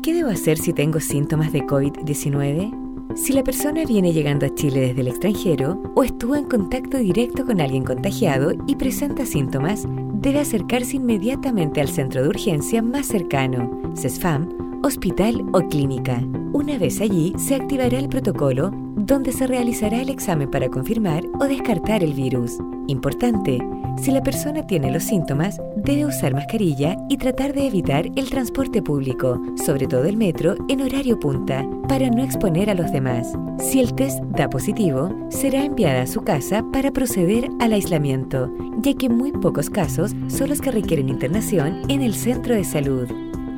¿Qué 0.02 0.13
debo 0.13 0.30
hacer 0.30 0.58
si 0.58 0.72
tengo 0.72 1.02
síntomas 1.02 1.52
de 1.52 1.63
COVID-19? 1.63 2.81
Si 3.15 3.34
la 3.34 3.43
persona 3.43 3.84
viene 3.86 4.13
llegando 4.13 4.45
a 4.45 4.56
Chile 4.56 4.82
desde 4.82 5.02
el 5.02 5.08
extranjero 5.10 5.82
o 5.95 6.04
estuvo 6.04 6.36
en 6.36 6.45
contacto 6.45 6.97
directo 6.97 7.45
con 7.45 7.60
alguien 7.60 7.84
contagiado 7.84 8.54
y 8.67 8.76
presenta 8.76 9.26
síntomas, 9.26 9.86
debe 10.13 10.39
acercarse 10.39 10.95
inmediatamente 10.95 11.82
al 11.82 11.89
centro 11.89 12.24
de 12.24 12.30
urgencia 12.30 12.82
más 12.82 13.08
cercano, 13.08 13.82
CESFAM, 13.95 14.82
hospital 14.84 15.45
o 15.52 15.62
clínica. 15.67 16.24
Una 16.54 16.78
vez 16.78 17.02
allí, 17.02 17.34
se 17.38 17.56
activará 17.56 17.97
el 17.97 18.08
protocolo 18.08 18.71
donde 18.95 19.32
se 19.32 19.47
realizará 19.47 20.01
el 20.01 20.10
examen 20.10 20.49
para 20.49 20.69
confirmar 20.69 21.23
o 21.39 21.45
descartar 21.45 22.04
el 22.04 22.13
virus. 22.13 22.58
Importante, 22.88 23.60
si 24.01 24.12
la 24.12 24.23
persona 24.23 24.65
tiene 24.65 24.91
los 24.91 25.04
síntomas, 25.04 25.62
debe 25.75 26.06
usar 26.06 26.34
mascarilla 26.34 26.97
y 27.10 27.17
tratar 27.17 27.54
de 27.54 27.67
evitar 27.67 28.08
el 28.15 28.30
transporte 28.30 28.82
público, 28.82 29.41
sobre 29.56 29.88
todo 29.88 30.06
el 30.06 30.17
metro, 30.17 30.56
en 30.69 30.82
horario 30.82 31.19
punta, 31.19 31.65
para 31.88 32.10
no 32.10 32.23
exponer 32.23 32.69
a 32.69 32.73
los 32.73 32.91
demás. 32.91 33.32
Si 33.60 33.80
el 33.80 33.93
test 33.93 34.19
da 34.36 34.49
positivo, 34.49 35.13
será 35.30 35.63
enviada 35.63 36.04
a 36.04 36.08
su 36.08 36.21
casa 36.21 36.65
para 36.71 36.91
proceder 36.91 37.49
al 37.60 37.73
aislamiento, 37.73 38.51
ya 38.80 38.93
que 38.93 39.10
muy 39.10 39.32
pocos 39.32 39.69
casos 39.69 40.15
son 40.27 40.49
los 40.49 40.62
que 40.62 40.71
requieren 40.71 41.10
internación 41.10 41.84
en 41.89 42.01
el 42.01 42.15
centro 42.15 42.56
de 42.56 42.63
salud. 42.63 43.08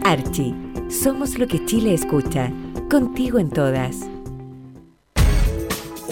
Archie, 0.03 0.53
somos 0.89 1.37
lo 1.39 1.47
que 1.47 1.63
Chile 1.65 1.93
escucha, 1.93 2.51
contigo 2.89 3.39
en 3.39 3.49
todas. 3.49 4.12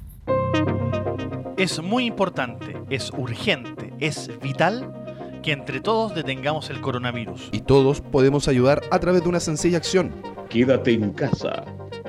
Es 1.57 1.81
muy 1.81 2.05
importante, 2.05 2.77
es 2.89 3.11
urgente, 3.11 3.93
es 3.99 4.29
vital 4.41 4.93
que 5.41 5.51
entre 5.51 5.79
todos 5.79 6.15
detengamos 6.15 6.69
el 6.69 6.81
coronavirus. 6.81 7.49
Y 7.51 7.61
todos 7.61 8.01
podemos 8.01 8.47
ayudar 8.47 8.81
a 8.91 8.99
través 8.99 9.23
de 9.23 9.29
una 9.29 9.39
sencilla 9.39 9.77
acción. 9.77 10.11
Quédate 10.49 10.93
en 10.93 11.11
casa 11.11 11.63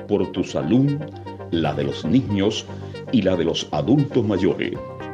por 0.07 0.31
tu 0.31 0.43
salud, 0.43 0.99
la 1.51 1.73
de 1.73 1.83
los 1.83 2.03
niños 2.03 2.65
y 3.11 3.21
la 3.21 3.35
de 3.35 3.45
los 3.45 3.67
adultos 3.71 4.25
mayores. 4.25 4.73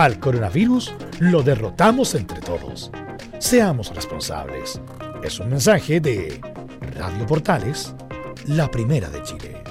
al 0.00 0.18
coronavirus 0.18 0.94
lo 1.18 1.42
derrotamos 1.42 2.14
entre 2.14 2.40
todos. 2.40 2.90
Seamos 3.38 3.94
responsables. 3.94 4.80
Es 5.22 5.38
un 5.40 5.50
mensaje 5.50 6.00
de 6.00 6.40
Radio 6.96 7.26
Portales, 7.26 7.94
la 8.46 8.70
primera 8.70 9.10
de 9.10 9.22
Chile. 9.22 9.69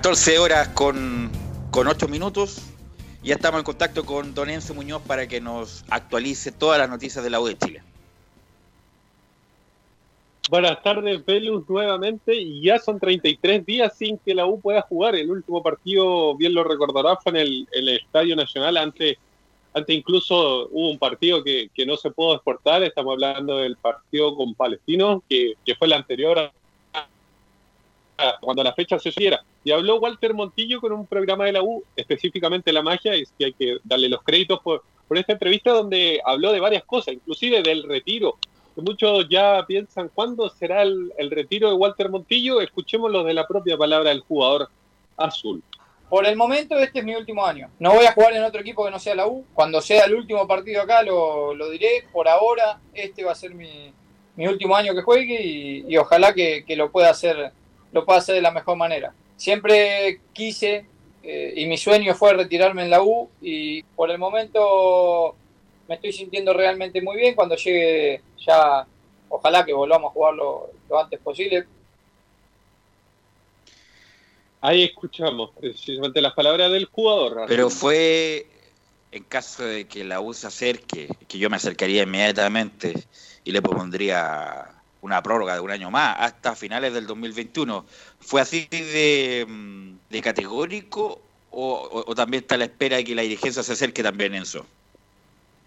14 0.00 0.38
horas 0.38 0.68
con, 0.68 1.30
con 1.70 1.86
8 1.86 2.08
minutos. 2.08 2.62
Ya 3.22 3.34
estamos 3.34 3.58
en 3.58 3.64
contacto 3.64 4.06
con 4.06 4.34
Don 4.34 4.48
Enzo 4.48 4.72
Muñoz 4.72 5.02
para 5.02 5.28
que 5.28 5.42
nos 5.42 5.84
actualice 5.90 6.52
todas 6.52 6.78
las 6.78 6.88
noticias 6.88 7.22
de 7.22 7.28
la 7.28 7.38
U 7.38 7.44
de 7.44 7.58
Chile. 7.58 7.82
Buenas 10.48 10.82
tardes, 10.82 11.22
Velus, 11.26 11.68
nuevamente. 11.68 12.34
Y 12.34 12.62
ya 12.62 12.78
son 12.78 12.98
33 12.98 13.66
días 13.66 13.94
sin 13.94 14.16
que 14.16 14.34
la 14.34 14.46
U 14.46 14.58
pueda 14.58 14.80
jugar. 14.80 15.16
El 15.16 15.30
último 15.30 15.62
partido, 15.62 16.34
bien 16.34 16.54
lo 16.54 16.64
recordará, 16.64 17.16
fue 17.16 17.32
en 17.32 17.36
el, 17.36 17.68
el 17.70 17.90
Estadio 17.90 18.34
Nacional. 18.34 18.78
Antes, 18.78 19.18
antes 19.74 19.94
incluso 19.94 20.66
hubo 20.70 20.90
un 20.90 20.98
partido 20.98 21.44
que, 21.44 21.68
que 21.74 21.84
no 21.84 21.98
se 21.98 22.10
pudo 22.10 22.36
exportar. 22.36 22.82
Estamos 22.82 23.12
hablando 23.12 23.58
del 23.58 23.76
partido 23.76 24.34
con 24.34 24.54
Palestino, 24.54 25.22
que, 25.28 25.56
que 25.66 25.74
fue 25.74 25.88
el 25.88 25.92
anterior 25.92 26.50
cuando 28.40 28.62
la 28.62 28.72
fecha 28.72 28.98
se 28.98 29.12
subiera. 29.12 29.42
Y 29.64 29.70
habló 29.70 29.98
Walter 29.98 30.34
Montillo 30.34 30.80
con 30.80 30.92
un 30.92 31.06
programa 31.06 31.46
de 31.46 31.52
la 31.52 31.62
U, 31.62 31.82
específicamente 31.96 32.72
La 32.72 32.82
Magia, 32.82 33.16
y 33.16 33.24
hay 33.42 33.52
que 33.52 33.78
darle 33.84 34.08
los 34.08 34.22
créditos 34.22 34.60
por, 34.60 34.82
por 35.06 35.18
esta 35.18 35.32
entrevista 35.32 35.72
donde 35.72 36.20
habló 36.24 36.52
de 36.52 36.60
varias 36.60 36.84
cosas, 36.84 37.14
inclusive 37.14 37.62
del 37.62 37.82
retiro, 37.82 38.36
muchos 38.80 39.28
ya 39.28 39.64
piensan 39.66 40.10
cuándo 40.14 40.48
será 40.48 40.82
el, 40.82 41.12
el 41.18 41.30
retiro 41.30 41.68
de 41.68 41.74
Walter 41.74 42.08
Montillo. 42.08 42.60
Escuchemos 42.60 43.10
lo 43.10 43.24
de 43.24 43.34
la 43.34 43.46
propia 43.46 43.76
palabra 43.76 44.10
del 44.10 44.20
jugador 44.20 44.68
azul. 45.16 45.62
Por 46.08 46.26
el 46.26 46.36
momento 46.36 46.76
este 46.76 47.00
es 47.00 47.04
mi 47.04 47.14
último 47.14 47.46
año. 47.46 47.68
No 47.78 47.92
voy 47.92 48.04
a 48.04 48.12
jugar 48.12 48.32
en 48.32 48.42
otro 48.42 48.60
equipo 48.60 48.84
que 48.84 48.90
no 48.90 48.98
sea 48.98 49.14
la 49.14 49.28
U. 49.28 49.44
Cuando 49.54 49.80
sea 49.80 50.04
el 50.04 50.14
último 50.14 50.46
partido 50.46 50.82
acá 50.82 51.02
lo, 51.02 51.54
lo 51.54 51.70
diré. 51.70 52.04
Por 52.12 52.26
ahora 52.28 52.80
este 52.94 53.22
va 53.22 53.32
a 53.32 53.36
ser 53.36 53.54
mi, 53.54 53.92
mi 54.34 54.48
último 54.48 54.74
año 54.74 54.94
que 54.94 55.02
juegue 55.02 55.40
y, 55.40 55.84
y 55.88 55.96
ojalá 55.96 56.34
que, 56.34 56.64
que 56.66 56.74
lo 56.74 56.90
pueda 56.90 57.10
hacer 57.10 57.52
lo 57.92 58.04
pueda 58.04 58.18
hacer 58.18 58.34
de 58.34 58.42
la 58.42 58.50
mejor 58.50 58.76
manera. 58.76 59.12
Siempre 59.36 60.20
quise 60.32 60.86
eh, 61.22 61.54
y 61.56 61.66
mi 61.66 61.76
sueño 61.76 62.14
fue 62.14 62.34
retirarme 62.34 62.82
en 62.82 62.90
la 62.90 63.02
U 63.02 63.28
y 63.40 63.82
por 63.82 64.10
el 64.10 64.18
momento 64.18 65.34
me 65.88 65.96
estoy 65.96 66.12
sintiendo 66.12 66.52
realmente 66.52 67.02
muy 67.02 67.16
bien. 67.16 67.34
Cuando 67.34 67.56
llegue 67.56 68.22
ya, 68.46 68.86
ojalá 69.28 69.64
que 69.64 69.72
volvamos 69.72 70.10
a 70.10 70.12
jugarlo 70.12 70.70
lo 70.88 71.00
antes 71.00 71.20
posible. 71.20 71.66
Ahí 74.62 74.84
escuchamos 74.84 75.50
precisamente 75.58 76.20
las 76.20 76.34
palabras 76.34 76.70
del 76.70 76.84
jugador. 76.84 77.44
Pero 77.48 77.70
fue 77.70 78.46
en 79.10 79.24
caso 79.24 79.64
de 79.64 79.86
que 79.86 80.04
la 80.04 80.20
U 80.20 80.34
se 80.34 80.46
acerque, 80.46 81.08
que 81.26 81.38
yo 81.38 81.50
me 81.50 81.56
acercaría 81.56 82.02
inmediatamente 82.02 82.94
y 83.42 83.52
le 83.52 83.62
propondría 83.62 84.79
una 85.02 85.22
prórroga 85.22 85.54
de 85.54 85.60
un 85.60 85.70
año 85.70 85.90
más 85.90 86.16
hasta 86.18 86.54
finales 86.54 86.92
del 86.92 87.06
2021. 87.06 87.84
¿Fue 88.18 88.40
así 88.40 88.66
de, 88.70 89.46
de 90.08 90.22
categórico 90.22 91.20
o, 91.50 92.14
también 92.14 92.42
está 92.42 92.56
la 92.56 92.64
espera 92.64 92.98
de 92.98 93.04
que 93.04 93.14
la 93.14 93.22
dirigencia 93.22 93.62
se 93.62 93.72
acerque 93.72 94.02
también 94.02 94.34
en 94.34 94.42
eso? 94.42 94.64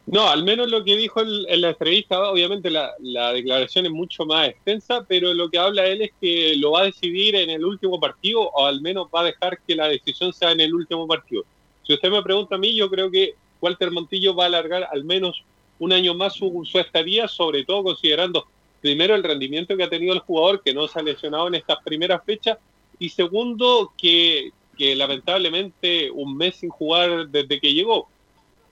No, 0.05 0.27
al 0.29 0.43
menos 0.43 0.69
lo 0.69 0.83
que 0.83 0.97
dijo 0.97 1.21
en, 1.21 1.29
en 1.47 1.61
la 1.61 1.69
entrevista, 1.69 2.29
obviamente 2.29 2.69
la, 2.69 2.91
la 2.99 3.31
declaración 3.31 3.85
es 3.85 3.91
mucho 3.91 4.25
más 4.25 4.49
extensa, 4.49 5.05
pero 5.07 5.33
lo 5.33 5.49
que 5.49 5.57
habla 5.57 5.85
él 5.85 6.01
es 6.01 6.11
que 6.19 6.55
lo 6.57 6.71
va 6.71 6.81
a 6.81 6.85
decidir 6.85 7.35
en 7.35 7.49
el 7.49 7.63
último 7.63 7.99
partido 7.99 8.41
o 8.41 8.65
al 8.65 8.81
menos 8.81 9.07
va 9.15 9.21
a 9.21 9.25
dejar 9.25 9.59
que 9.65 9.75
la 9.75 9.87
decisión 9.87 10.33
sea 10.33 10.51
en 10.51 10.59
el 10.59 10.73
último 10.73 11.07
partido. 11.07 11.45
Si 11.83 11.93
usted 11.93 12.09
me 12.11 12.21
pregunta 12.21 12.55
a 12.55 12.57
mí, 12.57 12.75
yo 12.75 12.89
creo 12.89 13.09
que 13.09 13.35
Walter 13.61 13.91
Montillo 13.91 14.35
va 14.35 14.43
a 14.43 14.47
alargar 14.47 14.89
al 14.91 15.05
menos 15.05 15.41
un 15.79 15.93
año 15.93 16.13
más 16.13 16.33
su, 16.33 16.67
su 16.69 16.79
estadía, 16.79 17.27
sobre 17.29 17.63
todo 17.63 17.83
considerando 17.83 18.45
primero 18.83 19.15
el 19.15 19.23
rendimiento 19.23 19.77
que 19.77 19.83
ha 19.85 19.89
tenido 19.89 20.13
el 20.13 20.19
jugador, 20.19 20.61
que 20.61 20.73
no 20.73 20.89
se 20.89 20.99
ha 20.99 21.03
lesionado 21.03 21.47
en 21.47 21.55
estas 21.55 21.77
primeras 21.85 22.21
fechas, 22.25 22.57
y 22.99 23.07
segundo, 23.07 23.93
que, 23.97 24.51
lamentablemente 24.77 26.11
un 26.11 26.35
mes 26.35 26.57
sin 26.57 26.69
jugar 26.69 27.29
desde 27.29 27.61
que 27.61 27.73
llegó. 27.73 28.09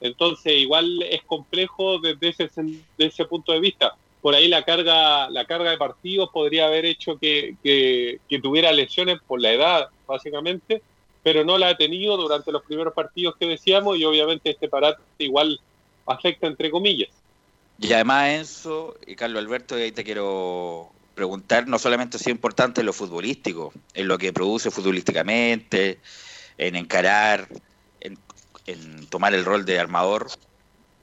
Entonces, 0.01 0.57
igual 0.57 1.01
es 1.03 1.23
complejo 1.23 1.97
desde 1.99 2.27
ese, 2.27 2.49
desde 2.53 2.83
ese 2.97 3.23
punto 3.23 3.53
de 3.53 3.61
vista. 3.61 3.95
Por 4.21 4.35
ahí 4.35 4.49
la 4.49 4.63
carga, 4.63 5.29
la 5.29 5.45
carga 5.45 5.71
de 5.71 5.77
partidos 5.77 6.29
podría 6.29 6.67
haber 6.67 6.83
hecho 6.85 7.17
que- 7.17 7.55
que 7.63 8.39
tuviera 8.41 8.73
lesiones 8.73 9.19
por 9.25 9.41
la 9.41 9.53
edad, 9.53 9.87
básicamente, 10.05 10.81
pero 11.23 11.45
no 11.45 11.57
la 11.57 11.69
ha 11.69 11.77
tenido 11.77 12.17
durante 12.17 12.51
los 12.51 12.63
primeros 12.63 12.93
partidos 12.93 13.37
que 13.37 13.47
decíamos 13.47 13.97
y 13.97 14.03
obviamente 14.03 14.49
este 14.49 14.67
parate 14.67 15.01
igual 15.19 15.57
afecta 16.05 16.47
entre 16.47 16.69
comillas. 16.69 17.11
Y 17.81 17.93
además, 17.93 18.29
Enzo 18.29 18.95
y 19.07 19.15
Carlos 19.15 19.43
Alberto, 19.43 19.77
y 19.77 19.81
ahí 19.81 19.91
te 19.91 20.03
quiero 20.03 20.91
preguntar, 21.15 21.67
no 21.67 21.79
solamente 21.79 22.19
si 22.19 22.25
es 22.25 22.27
importante 22.29 22.81
en 22.81 22.85
lo 22.85 22.93
futbolístico, 22.93 23.73
en 23.95 24.07
lo 24.07 24.19
que 24.19 24.31
produce 24.31 24.69
futbolísticamente, 24.69 25.99
en 26.59 26.75
encarar, 26.75 27.47
en, 27.99 29.07
tomar 29.07 29.33
el 29.33 29.43
rol 29.43 29.65
de 29.65 29.79
armador, 29.79 30.27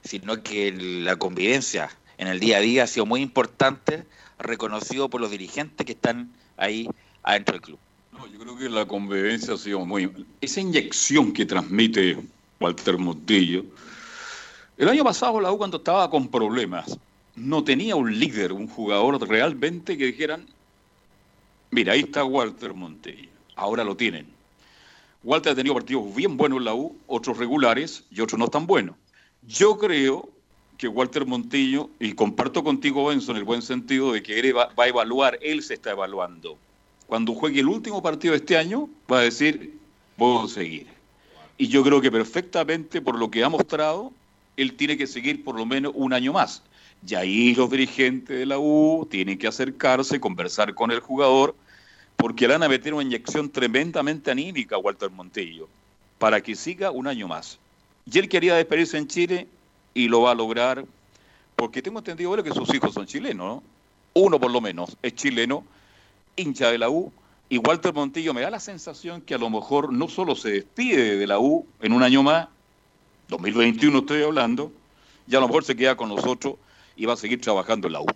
sino 0.05 0.41
que 0.41 0.71
la 0.71 1.17
convivencia 1.17 1.89
en 2.17 2.29
el 2.29 2.39
día 2.39 2.57
a 2.57 2.61
día 2.61 2.83
ha 2.83 2.87
sido 2.87 3.05
muy 3.05 3.21
importante, 3.21 4.05
reconocido 4.39 5.09
por 5.09 5.19
los 5.19 5.31
dirigentes 5.31 5.85
que 5.85 5.91
están 5.91 6.31
ahí 6.55 6.89
adentro 7.23 7.53
del 7.53 7.61
club. 7.61 7.79
No, 8.13 8.25
yo 8.27 8.39
creo 8.39 8.57
que 8.57 8.69
la 8.69 8.85
convivencia 8.85 9.53
ha 9.53 9.57
sido 9.57 9.85
muy... 9.85 10.09
Esa 10.39 10.61
inyección 10.61 11.33
que 11.33 11.45
transmite 11.45 12.17
Walter 12.61 12.97
Montillo. 12.97 13.65
El 14.79 14.87
año 14.87 15.03
pasado 15.03 15.41
la 15.41 15.51
U 15.51 15.57
cuando 15.57 15.75
estaba 15.75 16.09
con 16.09 16.29
problemas, 16.29 16.97
no 17.35 17.65
tenía 17.65 17.97
un 17.97 18.17
líder, 18.17 18.53
un 18.53 18.65
jugador 18.65 19.19
realmente 19.27 19.97
que 19.97 20.05
dijeran, 20.05 20.45
mira, 21.69 21.91
ahí 21.91 21.99
está 21.99 22.23
Walter 22.23 22.73
Montillo. 22.73 23.27
Ahora 23.57 23.83
lo 23.83 23.97
tienen. 23.97 24.27
Walter 25.21 25.51
ha 25.51 25.55
tenido 25.55 25.75
partidos 25.75 26.15
bien 26.15 26.37
buenos 26.37 26.59
en 26.59 26.63
la 26.63 26.75
U, 26.75 26.95
otros 27.07 27.37
regulares 27.37 28.05
y 28.09 28.21
otros 28.21 28.39
no 28.39 28.47
tan 28.47 28.67
buenos. 28.67 28.95
Yo 29.45 29.77
creo 29.77 30.29
que 30.77 30.87
Walter 30.87 31.25
Montillo, 31.25 31.89
y 31.99 32.13
comparto 32.13 32.63
contigo, 32.63 33.07
Benson, 33.07 33.35
en 33.35 33.39
el 33.39 33.43
buen 33.43 33.61
sentido 33.61 34.13
de 34.13 34.23
que 34.23 34.39
él 34.39 34.55
va, 34.55 34.71
va 34.79 34.85
a 34.85 34.87
evaluar, 34.87 35.37
él 35.41 35.61
se 35.61 35.73
está 35.73 35.91
evaluando. 35.91 36.57
Cuando 37.05 37.33
juegue 37.33 37.59
el 37.59 37.67
último 37.67 38.01
partido 38.01 38.31
de 38.31 38.37
este 38.37 38.55
año, 38.55 38.89
va 39.11 39.19
a 39.19 39.23
decir, 39.23 39.77
puedo 40.15 40.47
seguir. 40.47 40.87
Y 41.57 41.67
yo 41.67 41.83
creo 41.83 41.99
que 41.99 42.09
perfectamente, 42.09 43.01
por 43.01 43.19
lo 43.19 43.29
que 43.29 43.43
ha 43.43 43.49
mostrado, 43.49 44.13
él 44.61 44.73
tiene 44.73 44.97
que 44.97 45.07
seguir 45.07 45.43
por 45.43 45.55
lo 45.55 45.65
menos 45.65 45.93
un 45.95 46.13
año 46.13 46.33
más. 46.33 46.63
Y 47.07 47.15
ahí 47.15 47.55
los 47.55 47.69
dirigentes 47.69 48.37
de 48.37 48.45
la 48.45 48.59
U 48.59 49.07
tienen 49.09 49.37
que 49.37 49.47
acercarse, 49.47 50.19
conversar 50.19 50.73
con 50.73 50.91
el 50.91 50.99
jugador, 50.99 51.55
porque 52.17 52.47
le 52.47 52.55
van 52.55 52.63
a 52.63 52.69
meter 52.69 52.93
una 52.93 53.03
inyección 53.03 53.49
tremendamente 53.49 54.29
anímica 54.29 54.75
a 54.75 54.79
Walter 54.79 55.09
Montillo, 55.09 55.69
para 56.17 56.41
que 56.41 56.55
siga 56.55 56.91
un 56.91 57.07
año 57.07 57.27
más. 57.27 57.57
Y 58.11 58.19
él 58.19 58.27
quería 58.27 58.55
despedirse 58.55 58.97
en 58.97 59.07
Chile 59.07 59.47
y 59.93 60.09
lo 60.09 60.21
va 60.21 60.31
a 60.31 60.35
lograr, 60.35 60.83
porque 61.55 61.81
tengo 61.81 61.99
entendido 61.99 62.43
que 62.43 62.51
sus 62.51 62.73
hijos 62.73 62.93
son 62.93 63.05
chilenos, 63.05 63.47
¿no? 63.47 63.63
Uno 64.13 64.39
por 64.39 64.51
lo 64.51 64.59
menos 64.59 64.97
es 65.01 65.15
chileno, 65.15 65.63
hincha 66.35 66.71
de 66.71 66.77
la 66.77 66.89
U, 66.89 67.13
y 67.47 67.57
Walter 67.57 67.93
Montillo 67.93 68.33
me 68.33 68.41
da 68.41 68.49
la 68.49 68.59
sensación 68.59 69.21
que 69.21 69.35
a 69.35 69.37
lo 69.37 69.49
mejor 69.49 69.91
no 69.93 70.07
solo 70.07 70.35
se 70.35 70.51
despide 70.51 71.17
de 71.17 71.27
la 71.27 71.39
U 71.39 71.65
en 71.81 71.93
un 71.93 72.03
año 72.03 72.21
más, 72.21 72.47
2021 73.29 73.99
estoy 73.99 74.23
hablando, 74.23 74.71
y 75.27 75.35
a 75.35 75.39
lo 75.39 75.47
mejor 75.47 75.63
se 75.63 75.75
queda 75.75 75.95
con 75.95 76.09
nosotros 76.09 76.55
y 76.95 77.05
va 77.05 77.13
a 77.13 77.17
seguir 77.17 77.39
trabajando 77.39 77.87
en 77.87 77.93
la 77.93 78.01
U. 78.01 78.07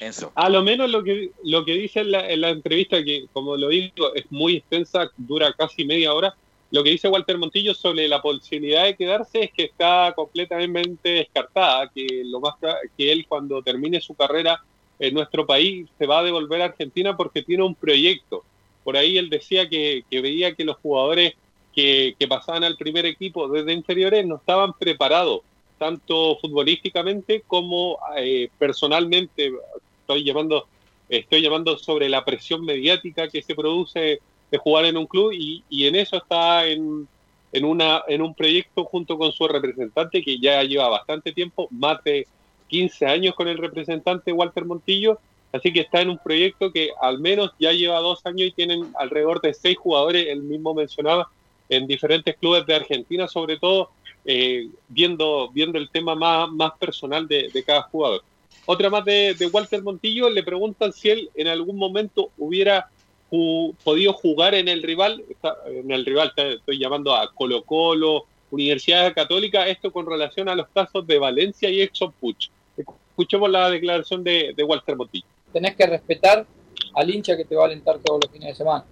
Eso. 0.00 0.32
A 0.34 0.48
lo 0.48 0.62
menos 0.62 0.90
lo 0.90 1.02
que, 1.02 1.30
lo 1.44 1.64
que 1.64 1.74
dice 1.74 2.00
en 2.00 2.12
la, 2.12 2.28
en 2.28 2.40
la 2.40 2.50
entrevista, 2.50 3.02
que 3.02 3.26
como 3.32 3.56
lo 3.56 3.68
digo, 3.68 4.14
es 4.14 4.30
muy 4.30 4.56
extensa, 4.56 5.10
dura 5.16 5.52
casi 5.52 5.84
media 5.84 6.14
hora, 6.14 6.34
lo 6.70 6.84
que 6.84 6.90
dice 6.90 7.08
Walter 7.08 7.38
Montillo 7.38 7.74
sobre 7.74 8.08
la 8.08 8.20
posibilidad 8.20 8.84
de 8.84 8.96
quedarse 8.96 9.44
es 9.44 9.52
que 9.52 9.64
está 9.64 10.12
completamente 10.14 11.08
descartada, 11.08 11.90
que 11.94 12.22
lo 12.24 12.40
más 12.40 12.54
que 12.96 13.10
él 13.10 13.26
cuando 13.26 13.62
termine 13.62 14.00
su 14.00 14.14
carrera 14.14 14.62
en 14.98 15.14
nuestro 15.14 15.46
país 15.46 15.88
se 15.98 16.06
va 16.06 16.18
a 16.18 16.24
devolver 16.24 16.60
a 16.60 16.66
Argentina 16.66 17.16
porque 17.16 17.42
tiene 17.42 17.62
un 17.62 17.74
proyecto. 17.74 18.44
Por 18.84 18.96
ahí 18.96 19.16
él 19.16 19.30
decía 19.30 19.68
que, 19.68 20.04
que 20.10 20.20
veía 20.20 20.54
que 20.54 20.64
los 20.64 20.76
jugadores 20.78 21.34
que, 21.78 22.16
que 22.18 22.26
pasaban 22.26 22.64
al 22.64 22.76
primer 22.76 23.06
equipo 23.06 23.46
desde 23.46 23.72
inferiores 23.72 24.26
no 24.26 24.34
estaban 24.34 24.72
preparados, 24.72 25.42
tanto 25.78 26.36
futbolísticamente 26.40 27.44
como 27.46 28.00
eh, 28.16 28.48
personalmente. 28.58 29.52
Estoy 30.00 30.24
llamando, 30.24 30.66
estoy 31.08 31.40
llamando 31.40 31.78
sobre 31.78 32.08
la 32.08 32.24
presión 32.24 32.64
mediática 32.64 33.28
que 33.28 33.42
se 33.42 33.54
produce 33.54 34.18
de 34.50 34.58
jugar 34.58 34.86
en 34.86 34.96
un 34.96 35.06
club 35.06 35.30
y, 35.32 35.62
y 35.70 35.86
en 35.86 35.94
eso 35.94 36.16
está 36.16 36.66
en, 36.66 37.06
en, 37.52 37.64
una, 37.64 38.02
en 38.08 38.22
un 38.22 38.34
proyecto 38.34 38.84
junto 38.84 39.16
con 39.16 39.30
su 39.30 39.46
representante 39.46 40.24
que 40.24 40.40
ya 40.40 40.64
lleva 40.64 40.88
bastante 40.88 41.30
tiempo, 41.30 41.68
más 41.70 42.02
de 42.02 42.26
15 42.66 43.06
años 43.06 43.36
con 43.36 43.46
el 43.46 43.56
representante 43.56 44.32
Walter 44.32 44.64
Montillo, 44.64 45.20
así 45.52 45.72
que 45.72 45.82
está 45.82 46.00
en 46.00 46.10
un 46.10 46.18
proyecto 46.18 46.72
que 46.72 46.90
al 47.00 47.20
menos 47.20 47.52
ya 47.60 47.70
lleva 47.70 48.00
dos 48.00 48.26
años 48.26 48.48
y 48.48 48.50
tienen 48.50 48.90
alrededor 48.98 49.40
de 49.40 49.54
seis 49.54 49.78
jugadores, 49.78 50.26
él 50.26 50.42
mismo 50.42 50.74
mencionaba, 50.74 51.30
en 51.68 51.86
diferentes 51.86 52.36
clubes 52.36 52.66
de 52.66 52.74
Argentina, 52.74 53.28
sobre 53.28 53.58
todo 53.58 53.90
eh, 54.24 54.68
viendo, 54.88 55.48
viendo 55.50 55.78
el 55.78 55.88
tema 55.90 56.14
más, 56.14 56.50
más 56.50 56.72
personal 56.78 57.26
de, 57.26 57.50
cada 57.66 57.82
jugador. 57.82 58.22
Otra 58.66 58.90
más 58.90 59.04
de, 59.04 59.48
Walter 59.52 59.82
Montillo, 59.82 60.28
le 60.28 60.42
preguntan 60.42 60.92
si 60.92 61.10
él 61.10 61.30
en 61.34 61.48
algún 61.48 61.76
momento 61.76 62.30
hubiera 62.36 62.88
podido 63.30 64.12
jugar 64.14 64.54
en 64.54 64.68
el 64.68 64.82
rival, 64.82 65.22
en 65.66 65.90
el 65.90 66.04
rival 66.04 66.32
estoy 66.36 66.78
llamando 66.78 67.14
a 67.14 67.32
Colo 67.34 67.62
Colo, 67.62 68.24
Universidad 68.50 69.14
Católica, 69.14 69.66
esto 69.66 69.92
con 69.92 70.06
relación 70.06 70.48
a 70.48 70.54
los 70.54 70.68
casos 70.68 71.06
de 71.06 71.18
Valencia 71.18 71.68
y 71.68 71.82
Exxon 71.82 72.12
Puch. 72.12 72.48
Escuchemos 72.76 73.50
la 73.50 73.68
declaración 73.68 74.24
de, 74.24 74.54
de 74.56 74.64
Walter 74.64 74.96
Montillo. 74.96 75.26
tenés 75.52 75.74
que 75.74 75.86
respetar 75.86 76.46
al 76.94 77.14
hincha 77.14 77.36
que 77.36 77.44
te 77.44 77.54
va 77.54 77.64
a 77.64 77.66
alentar 77.66 77.98
todos 77.98 78.20
los 78.22 78.32
fines 78.32 78.48
de 78.48 78.54
semana. 78.54 78.84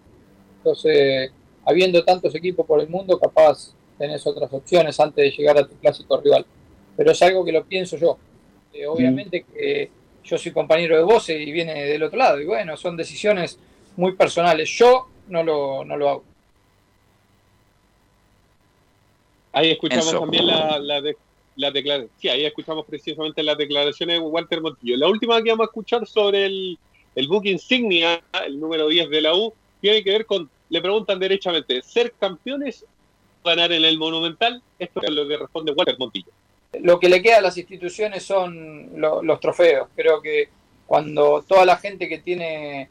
Entonces, 0.59 1.31
habiendo 1.67 2.03
tantos 2.05 2.35
equipos 2.35 2.64
por 2.64 2.81
el 2.81 2.89
mundo, 2.89 3.19
capaz 3.19 3.75
tenés 3.99 4.27
otras 4.27 4.51
opciones 4.53 4.99
antes 5.01 5.25
de 5.25 5.31
llegar 5.37 5.59
a 5.59 5.67
tu 5.67 5.75
clásico 5.77 6.19
rival. 6.21 6.47
Pero 6.97 7.11
es 7.11 7.21
algo 7.23 7.45
que 7.45 7.53
lo 7.53 7.64
pienso 7.64 7.97
yo. 7.99 8.17
Eh, 8.73 8.87
obviamente 8.87 9.45
que 9.45 9.91
yo 10.25 10.39
soy 10.39 10.53
compañero 10.53 10.97
de 10.97 11.03
vos 11.03 11.29
y 11.29 11.51
viene 11.53 11.85
del 11.85 12.03
otro 12.03 12.19
lado. 12.19 12.41
Y 12.41 12.47
bueno, 12.47 12.77
son 12.77 12.97
decisiones 12.97 13.59
muy 13.97 14.12
personales. 14.12 14.69
Yo 14.71 15.09
no 15.29 15.43
lo, 15.43 15.85
no 15.85 15.97
lo 15.97 16.09
hago. 16.09 16.25
Ahí 19.53 19.71
escuchamos 19.71 20.05
también 20.21 20.47
la, 20.47 20.79
la, 20.79 21.01
de- 21.01 21.17
la 21.57 21.71
declaración. 21.71 22.11
Sí, 22.21 22.29
ahí 22.29 22.45
escuchamos 22.45 22.85
precisamente 22.87 23.43
las 23.43 23.57
declaraciones 23.57 24.17
de 24.17 24.21
Walter 24.27 24.61
Montillo. 24.61 24.97
La 24.99 25.09
última 25.09 25.43
que 25.43 25.51
vamos 25.51 25.64
a 25.64 25.71
escuchar 25.71 26.07
sobre 26.07 26.45
el, 26.47 26.79
el 27.14 27.29
book 27.29 27.47
insignia, 27.47 28.23
el 28.45 28.61
número 28.61 28.89
10 28.89 29.09
de 29.09 29.21
la 29.23 29.35
U, 29.35 29.55
tiene 29.81 30.05
que 30.05 30.11
ver 30.11 30.27
con, 30.27 30.51
le 30.69 30.81
preguntan 30.81 31.19
derechamente, 31.19 31.81
¿ser 31.83 32.12
campeones 32.19 32.85
o 33.43 33.49
ganar 33.49 33.73
en 33.73 33.85
el 33.85 33.99
Monumental? 33.99 34.62
Esto 34.79 35.01
es 35.03 35.11
lo 35.11 35.27
que 35.29 35.37
responde 35.37 35.73
Walter 35.73 35.97
Montillo. 35.99 36.31
lo 36.81 36.99
que 37.01 37.09
le 37.09 37.23
queda 37.23 37.39
a 37.39 37.41
las 37.41 37.57
instituciones 37.57 38.23
son 38.23 39.01
lo- 39.01 39.23
los 39.23 39.41
trofeos. 39.41 39.89
Creo 39.97 40.21
que 40.21 40.49
cuando 40.87 41.43
toda 41.49 41.64
la 41.64 41.77
gente 41.79 42.09
que 42.09 42.19
tiene, 42.19 42.91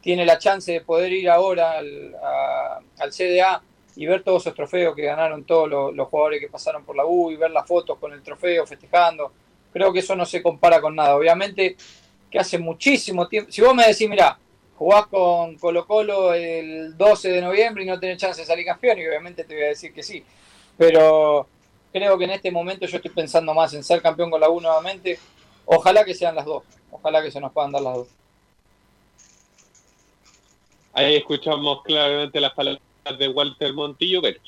tiene 0.00 0.24
la 0.24 0.38
chance 0.38 0.72
de 0.72 0.80
poder 0.80 1.12
ir 1.12 1.28
ahora 1.28 1.78
al 1.78 3.12
CDA 3.12 3.62
y 3.96 4.06
ver 4.06 4.22
todos 4.22 4.42
esos 4.42 4.54
trofeos 4.54 4.94
que 4.94 5.02
ganaron 5.02 5.44
todos 5.44 5.68
los, 5.68 5.94
los 5.94 6.08
jugadores 6.08 6.40
que 6.40 6.48
pasaron 6.48 6.84
por 6.84 6.96
la 6.96 7.04
U 7.06 7.30
y 7.30 7.36
ver 7.36 7.50
las 7.50 7.66
fotos 7.66 7.98
con 7.98 8.12
el 8.12 8.22
trofeo 8.22 8.66
festejando, 8.66 9.32
creo 9.72 9.92
que 9.92 9.98
eso 10.00 10.14
no 10.16 10.24
se 10.26 10.42
compara 10.42 10.80
con 10.80 10.94
nada. 10.94 11.16
Obviamente 11.16 11.76
que 12.30 12.38
hace 12.38 12.58
muchísimo 12.58 13.26
tiempo, 13.28 13.50
si 13.52 13.60
vos 13.62 13.74
me 13.74 13.86
decís, 13.86 14.08
mira, 14.08 14.38
jugás 14.76 15.06
con 15.06 15.56
Colo 15.56 15.86
Colo 15.86 16.34
el 16.34 16.96
12 16.96 17.28
de 17.30 17.40
noviembre 17.40 17.84
y 17.84 17.86
no 17.86 17.98
tenés 17.98 18.18
chance 18.18 18.40
de 18.40 18.46
salir 18.46 18.64
campeón, 18.64 18.98
y 18.98 19.06
obviamente 19.06 19.44
te 19.44 19.54
voy 19.54 19.64
a 19.64 19.68
decir 19.68 19.92
que 19.92 20.02
sí. 20.02 20.24
Pero 20.76 21.46
creo 21.92 22.18
que 22.18 22.24
en 22.24 22.30
este 22.30 22.50
momento 22.50 22.86
yo 22.86 22.96
estoy 22.96 23.10
pensando 23.10 23.54
más 23.54 23.72
en 23.74 23.82
ser 23.82 24.02
campeón 24.02 24.30
con 24.30 24.40
la 24.40 24.50
U 24.50 24.60
nuevamente. 24.60 25.18
Ojalá 25.64 26.04
que 26.04 26.14
sean 26.14 26.34
las 26.34 26.44
dos. 26.44 26.62
Ojalá 26.90 27.22
que 27.22 27.30
se 27.30 27.40
nos 27.40 27.52
puedan 27.52 27.72
dar 27.72 27.82
las 27.82 27.94
dos. 27.94 28.08
Ahí 30.92 31.16
escuchamos 31.16 31.82
claramente 31.82 32.40
las 32.40 32.52
palabras 32.52 32.80
de 33.18 33.28
Walter 33.28 33.72
Montillo. 33.74 34.22
Pero 34.22 34.40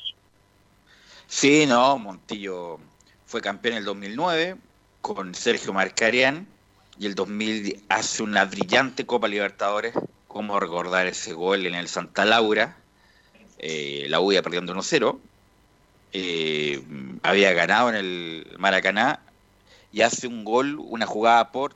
Sí, 1.27 1.67
no, 1.67 1.99
Montillo 1.99 2.79
fue 3.27 3.39
campeón 3.39 3.73
en 3.73 3.79
el 3.79 3.85
2009 3.85 4.55
con 5.01 5.35
Sergio 5.35 5.73
Marcarian 5.73 6.47
y 6.97 7.05
el 7.05 7.13
2000 7.13 7.83
hace 7.87 8.23
una 8.23 8.45
brillante 8.45 9.05
Copa 9.05 9.27
Libertadores. 9.27 9.93
¿Cómo 10.29 10.59
recordar 10.59 11.07
ese 11.07 11.33
gol 11.33 11.65
en 11.65 11.73
el 11.73 11.87
Santa 11.87 12.23
Laura? 12.23 12.77
Eh, 13.57 14.05
la 14.09 14.21
U 14.21 14.29
perdiendo 14.43 14.73
1-0. 14.73 15.19
Eh, 16.13 16.83
había 17.23 17.51
ganado 17.53 17.89
en 17.89 17.95
el 17.95 18.55
Maracaná 18.59 19.19
y 19.91 20.01
hace 20.01 20.27
un 20.27 20.45
gol, 20.45 20.77
una 20.79 21.07
jugada 21.07 21.51
por 21.51 21.75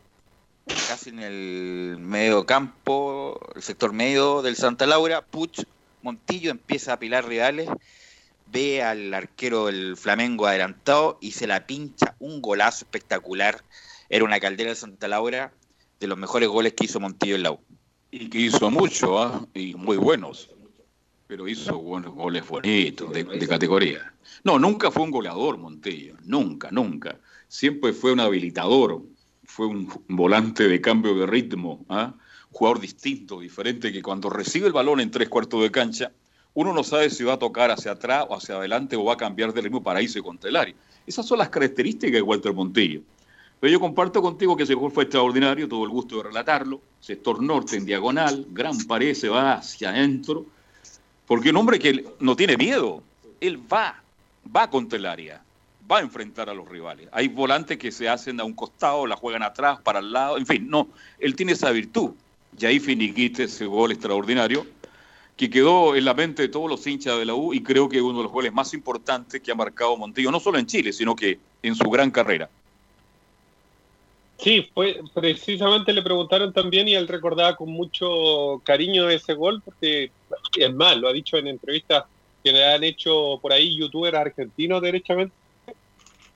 casi 0.88 1.10
en 1.10 1.20
el 1.20 1.97
medio 1.99 2.45
campo, 2.45 3.39
el 3.56 3.64
sector 3.64 3.91
medio 3.91 4.43
del 4.43 4.56
Santa 4.56 4.86
Laura. 4.86 5.24
Puch 5.24 5.64
Montillo 6.04 6.51
empieza 6.51 6.91
a 6.91 6.95
apilar 6.95 7.28
rivales 7.28 7.68
ve 8.54 8.84
al 8.84 9.12
arquero 9.16 9.66
del 9.66 9.97
Flamengo 9.97 10.45
adelantado 10.45 11.18
y 11.20 11.32
se 11.32 11.47
la 11.47 11.66
pincha 11.66 12.16
un 12.20 12.39
golazo 12.39 12.86
espectacular. 12.86 13.64
Era 14.10 14.24
una 14.24 14.39
caldera 14.39 14.70
de 14.70 14.76
Santa 14.76 15.08
Laura 15.08 15.51
de 15.99 16.08
los 16.08 16.20
mejores 16.20 16.49
goles 16.49 16.74
que 16.74 16.86
hizo 16.86 16.99
Montillo 16.99 17.36
en 17.36 17.43
la 17.43 17.51
U. 17.51 17.60
Y 18.16 18.30
que 18.30 18.41
hizo 18.41 18.70
mucho, 18.70 19.20
¿ah? 19.20 19.43
y 19.55 19.74
muy 19.74 19.97
buenos. 19.97 20.51
Pero 21.26 21.47
hizo 21.47 21.80
buenos 21.80 22.14
goles 22.14 22.47
bonitos, 22.47 23.11
de, 23.11 23.47
categoría. 23.47 24.14
No, 24.43 24.59
nunca 24.59 24.91
fue 24.91 25.01
un 25.01 25.09
goleador 25.09 25.57
Montillo, 25.57 26.16
nunca, 26.24 26.70
nunca. 26.70 27.18
Siempre 27.47 27.91
fue 27.91 28.14
un 28.14 28.20
habilitador, 28.20 29.01
fue 29.45 29.66
un 29.66 29.91
volante 30.09 30.68
de 30.68 30.80
cambio 30.80 31.16
de 31.16 31.26
ritmo, 31.26 31.84
¿ah? 31.89 32.14
jugador 32.51 32.80
distinto, 32.80 33.39
diferente, 33.39 33.91
que 33.91 34.03
cuando 34.03 34.30
recibe 34.30 34.68
el 34.68 34.74
balón 34.74 34.99
en 34.99 35.09
tres 35.09 35.28
cuartos 35.28 35.64
de 35.64 35.72
cancha, 35.72 36.11
uno 36.53 36.72
no 36.72 36.84
sabe 36.84 37.09
si 37.09 37.24
va 37.24 37.34
a 37.34 37.39
tocar 37.39 37.72
hacia 37.72 37.93
atrás 37.93 38.28
o 38.30 38.36
hacia 38.36 38.57
adelante 38.57 38.95
o 38.95 39.05
va 39.05 39.14
a 39.14 39.18
cambiar 39.18 39.53
de 39.53 39.61
ritmo 39.61 39.82
para 39.82 40.03
irse 40.03 40.22
contra 40.22 40.51
el 40.51 40.55
área. 40.55 40.76
Esas 41.07 41.26
son 41.26 41.39
las 41.39 41.49
características 41.49 42.14
de 42.14 42.22
Walter 42.22 42.53
Montillo. 42.53 43.01
Pero 43.64 43.72
yo 43.72 43.80
comparto 43.80 44.22
contigo 44.22 44.57
que 44.57 44.64
ese 44.64 44.74
gol 44.74 44.91
fue 44.91 45.05
extraordinario, 45.05 45.70
tuvo 45.70 45.86
el 45.86 45.89
gusto 45.89 46.18
de 46.18 46.24
relatarlo. 46.24 46.82
Sector 46.99 47.41
norte 47.41 47.78
en 47.78 47.86
diagonal, 47.86 48.45
gran 48.49 48.78
pared, 48.80 49.14
se 49.14 49.30
va 49.30 49.53
hacia 49.53 49.91
adentro. 49.91 50.45
Porque 51.26 51.51
un 51.51 51.55
hombre 51.55 51.80
que 51.80 52.03
no 52.20 52.36
tiene 52.36 52.57
miedo, 52.57 53.01
él 53.39 53.61
va, 53.72 54.03
va 54.53 54.70
contra 54.70 54.99
el 54.99 55.05
área, 55.05 55.41
va 55.89 55.99
a 55.99 56.01
enfrentar 56.01 56.49
a 56.49 56.53
los 56.53 56.68
rivales. 56.68 57.07
Hay 57.14 57.30
volantes 57.30 57.78
que 57.78 57.93
se 57.93 58.09
hacen 58.09 58.38
a 58.41 58.43
un 58.43 58.51
costado, 58.51 59.07
la 59.07 59.16
juegan 59.16 59.43
atrás, 59.43 59.80
para 59.82 59.99
el 59.99 60.11
lado, 60.11 60.38
en 60.38 60.45
fin, 60.45 60.70
no, 60.70 60.89
él 61.18 61.34
tiene 61.34 61.53
esa 61.53 61.72
virtud. 61.72 62.11
Y 62.59 62.66
ahí 62.66 62.82
finiquite 62.82 63.45
ese 63.45 63.66
gol 63.66 63.93
extraordinario 63.93 64.68
que 65.38 65.49
quedó 65.49 65.95
en 65.95 66.03
la 66.03 66.14
mente 66.14 66.41
de 66.41 66.49
todos 66.49 66.70
los 66.70 66.86
hinchas 66.86 67.18
de 67.18 67.24
la 67.24 67.34
U 67.34 67.53
y 67.53 67.64
creo 67.64 67.88
que 67.88 68.01
uno 68.01 68.18
de 68.18 68.24
los 68.26 68.32
goles 68.34 68.51
más 68.51 68.74
importantes 68.74 69.41
que 69.41 69.53
ha 69.53 69.55
marcado 69.55 69.95
Montillo, 69.95 70.32
no 70.32 70.41
solo 70.41 70.59
en 70.59 70.66
Chile, 70.66 70.91
sino 70.91 71.16
que 71.16 71.39
en 71.61 71.76
su 71.76 71.89
gran 71.89 72.11
carrera. 72.11 72.49
Sí, 74.38 74.70
fue 74.74 75.00
precisamente 75.14 75.94
le 75.94 76.02
preguntaron 76.02 76.52
también 76.52 76.88
y 76.88 76.96
él 76.96 77.08
recordaba 77.08 77.56
con 77.56 77.70
mucho 77.70 78.62
cariño 78.66 79.10
ese 79.10 79.36
gol, 79.36 79.62
porque 79.64 80.12
es 80.58 80.74
más, 80.74 80.98
lo 80.98 81.08
ha 81.08 81.14
dicho 81.14 81.38
en 81.38 81.48
entrevistas 81.48 82.06
que 82.44 82.52
le 82.52 82.66
han 82.66 82.84
hecho 82.84 83.40
por 83.42 83.54
ahí 83.54 83.78
youtubers 83.78 84.18
argentinos 84.18 84.82
derechamente. 84.82 85.34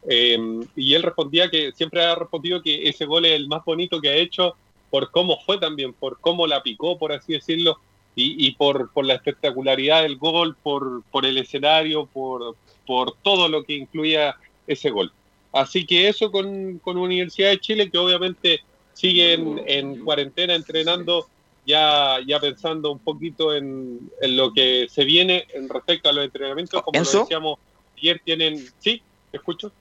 Eh, 0.10 0.38
y 0.76 0.94
él 0.94 1.04
respondía 1.04 1.50
que 1.50 1.74
siempre 1.74 2.04
ha 2.04 2.16
respondido 2.16 2.62
que 2.62 2.88
ese 2.88 3.06
gol 3.06 3.26
es 3.26 3.34
el 3.34 3.48
más 3.48 3.66
bonito 3.66 4.00
que 4.00 4.10
ha 4.10 4.16
hecho 4.16 4.56
por 4.90 5.12
cómo 5.12 5.40
fue 5.42 5.58
también, 5.58 5.92
por 5.92 6.20
cómo 6.22 6.48
la 6.48 6.64
picó, 6.64 6.98
por 6.98 7.12
así 7.12 7.34
decirlo, 7.34 7.78
y, 8.16 8.48
y 8.48 8.52
por, 8.52 8.92
por 8.94 9.06
la 9.06 9.16
espectacularidad 9.16 10.04
del 10.04 10.18
gol, 10.18 10.56
por, 10.56 11.04
por 11.12 11.26
el 11.26 11.38
escenario, 11.38 12.06
por, 12.06 12.56
por 12.86 13.16
todo 13.22 13.50
lo 13.50 13.64
que 13.64 13.74
incluía 13.74 14.38
ese 14.66 14.90
gol. 14.90 15.12
Así 15.58 15.86
que 15.86 16.08
eso 16.08 16.32
con, 16.32 16.80
con 16.80 16.98
Universidad 16.98 17.50
de 17.50 17.60
Chile, 17.60 17.90
que 17.90 17.98
obviamente 17.98 18.62
sigue 18.94 19.34
en, 19.34 19.62
en 19.66 20.04
cuarentena 20.04 20.56
entrenando, 20.56 21.28
ya, 21.66 22.18
ya 22.26 22.40
pensando 22.40 22.92
un 22.92 23.00
poquito 23.00 23.56
en, 23.56 24.10
en 24.22 24.38
lo 24.38 24.54
que 24.54 24.88
se 24.90 25.04
viene 25.04 25.46
en 25.54 25.68
respecto 25.68 26.10
a 26.10 26.14
los 26.14 26.26
entrenamientos, 26.26 26.82
como 26.84 26.98
¿Enzo? 26.98 27.18
lo 27.18 27.24
decíamos 27.24 27.60
ayer, 27.98 28.22
tienen... 28.24 28.68
¿Sí? 28.80 29.02
¿Te 29.32 29.38
escucho? 29.38 29.72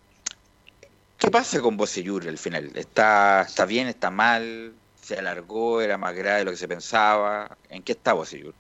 ¿Qué 1.19 1.31
pasa 1.31 1.61
con 1.61 1.77
Bocellur 1.77 2.27
al 2.29 2.39
final? 2.39 2.71
¿Está, 2.75 3.43
¿Está 3.43 3.65
bien? 3.65 3.87
¿Está 3.87 4.11
mal? 4.11 4.75
¿Se 5.01 5.17
alargó? 5.17 5.81
¿Era 5.81 5.97
más 5.97 6.15
grave 6.15 6.39
de 6.41 6.45
lo 6.47 6.51
que 6.51 6.57
se 6.57 6.69
pensaba? 6.69 7.57
¿En 7.71 7.83
qué 7.83 7.93
está 7.93 8.13
Bocellur? 8.13 8.55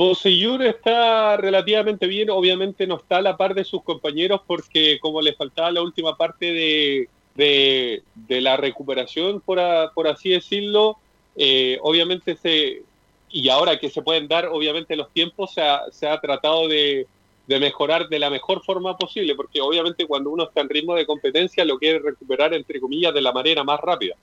Bocellur 0.00 0.62
está 0.62 1.36
relativamente 1.36 2.06
bien, 2.06 2.30
obviamente 2.30 2.86
no 2.86 2.96
está 2.96 3.18
a 3.18 3.20
la 3.20 3.36
par 3.36 3.54
de 3.54 3.64
sus 3.64 3.82
compañeros 3.82 4.40
porque 4.46 4.98
como 4.98 5.20
le 5.20 5.34
faltaba 5.34 5.70
la 5.70 5.82
última 5.82 6.16
parte 6.16 6.46
de, 6.54 8.02
de, 8.16 8.40
la 8.40 8.56
recuperación, 8.56 9.42
por, 9.42 9.60
por 9.94 10.08
así 10.08 10.30
decirlo, 10.30 10.96
eh, 11.36 11.78
obviamente 11.82 12.34
se, 12.34 12.82
y 13.28 13.50
ahora 13.50 13.78
que 13.78 13.90
se 13.90 14.00
pueden 14.00 14.26
dar 14.26 14.46
obviamente 14.46 14.96
los 14.96 15.10
tiempos, 15.10 15.52
se 15.52 15.60
ha, 15.60 15.82
se 15.90 16.08
ha 16.08 16.18
tratado 16.18 16.66
de, 16.66 17.06
de 17.46 17.60
mejorar 17.60 18.08
de 18.08 18.20
la 18.20 18.30
mejor 18.30 18.64
forma 18.64 18.96
posible, 18.96 19.34
porque 19.34 19.60
obviamente 19.60 20.06
cuando 20.06 20.30
uno 20.30 20.44
está 20.44 20.62
en 20.62 20.70
ritmo 20.70 20.94
de 20.94 21.04
competencia 21.04 21.62
lo 21.66 21.78
quiere 21.78 21.98
recuperar 21.98 22.54
entre 22.54 22.80
comillas 22.80 23.12
de 23.12 23.20
la 23.20 23.32
manera 23.32 23.64
más 23.64 23.78
rápida 23.78 24.16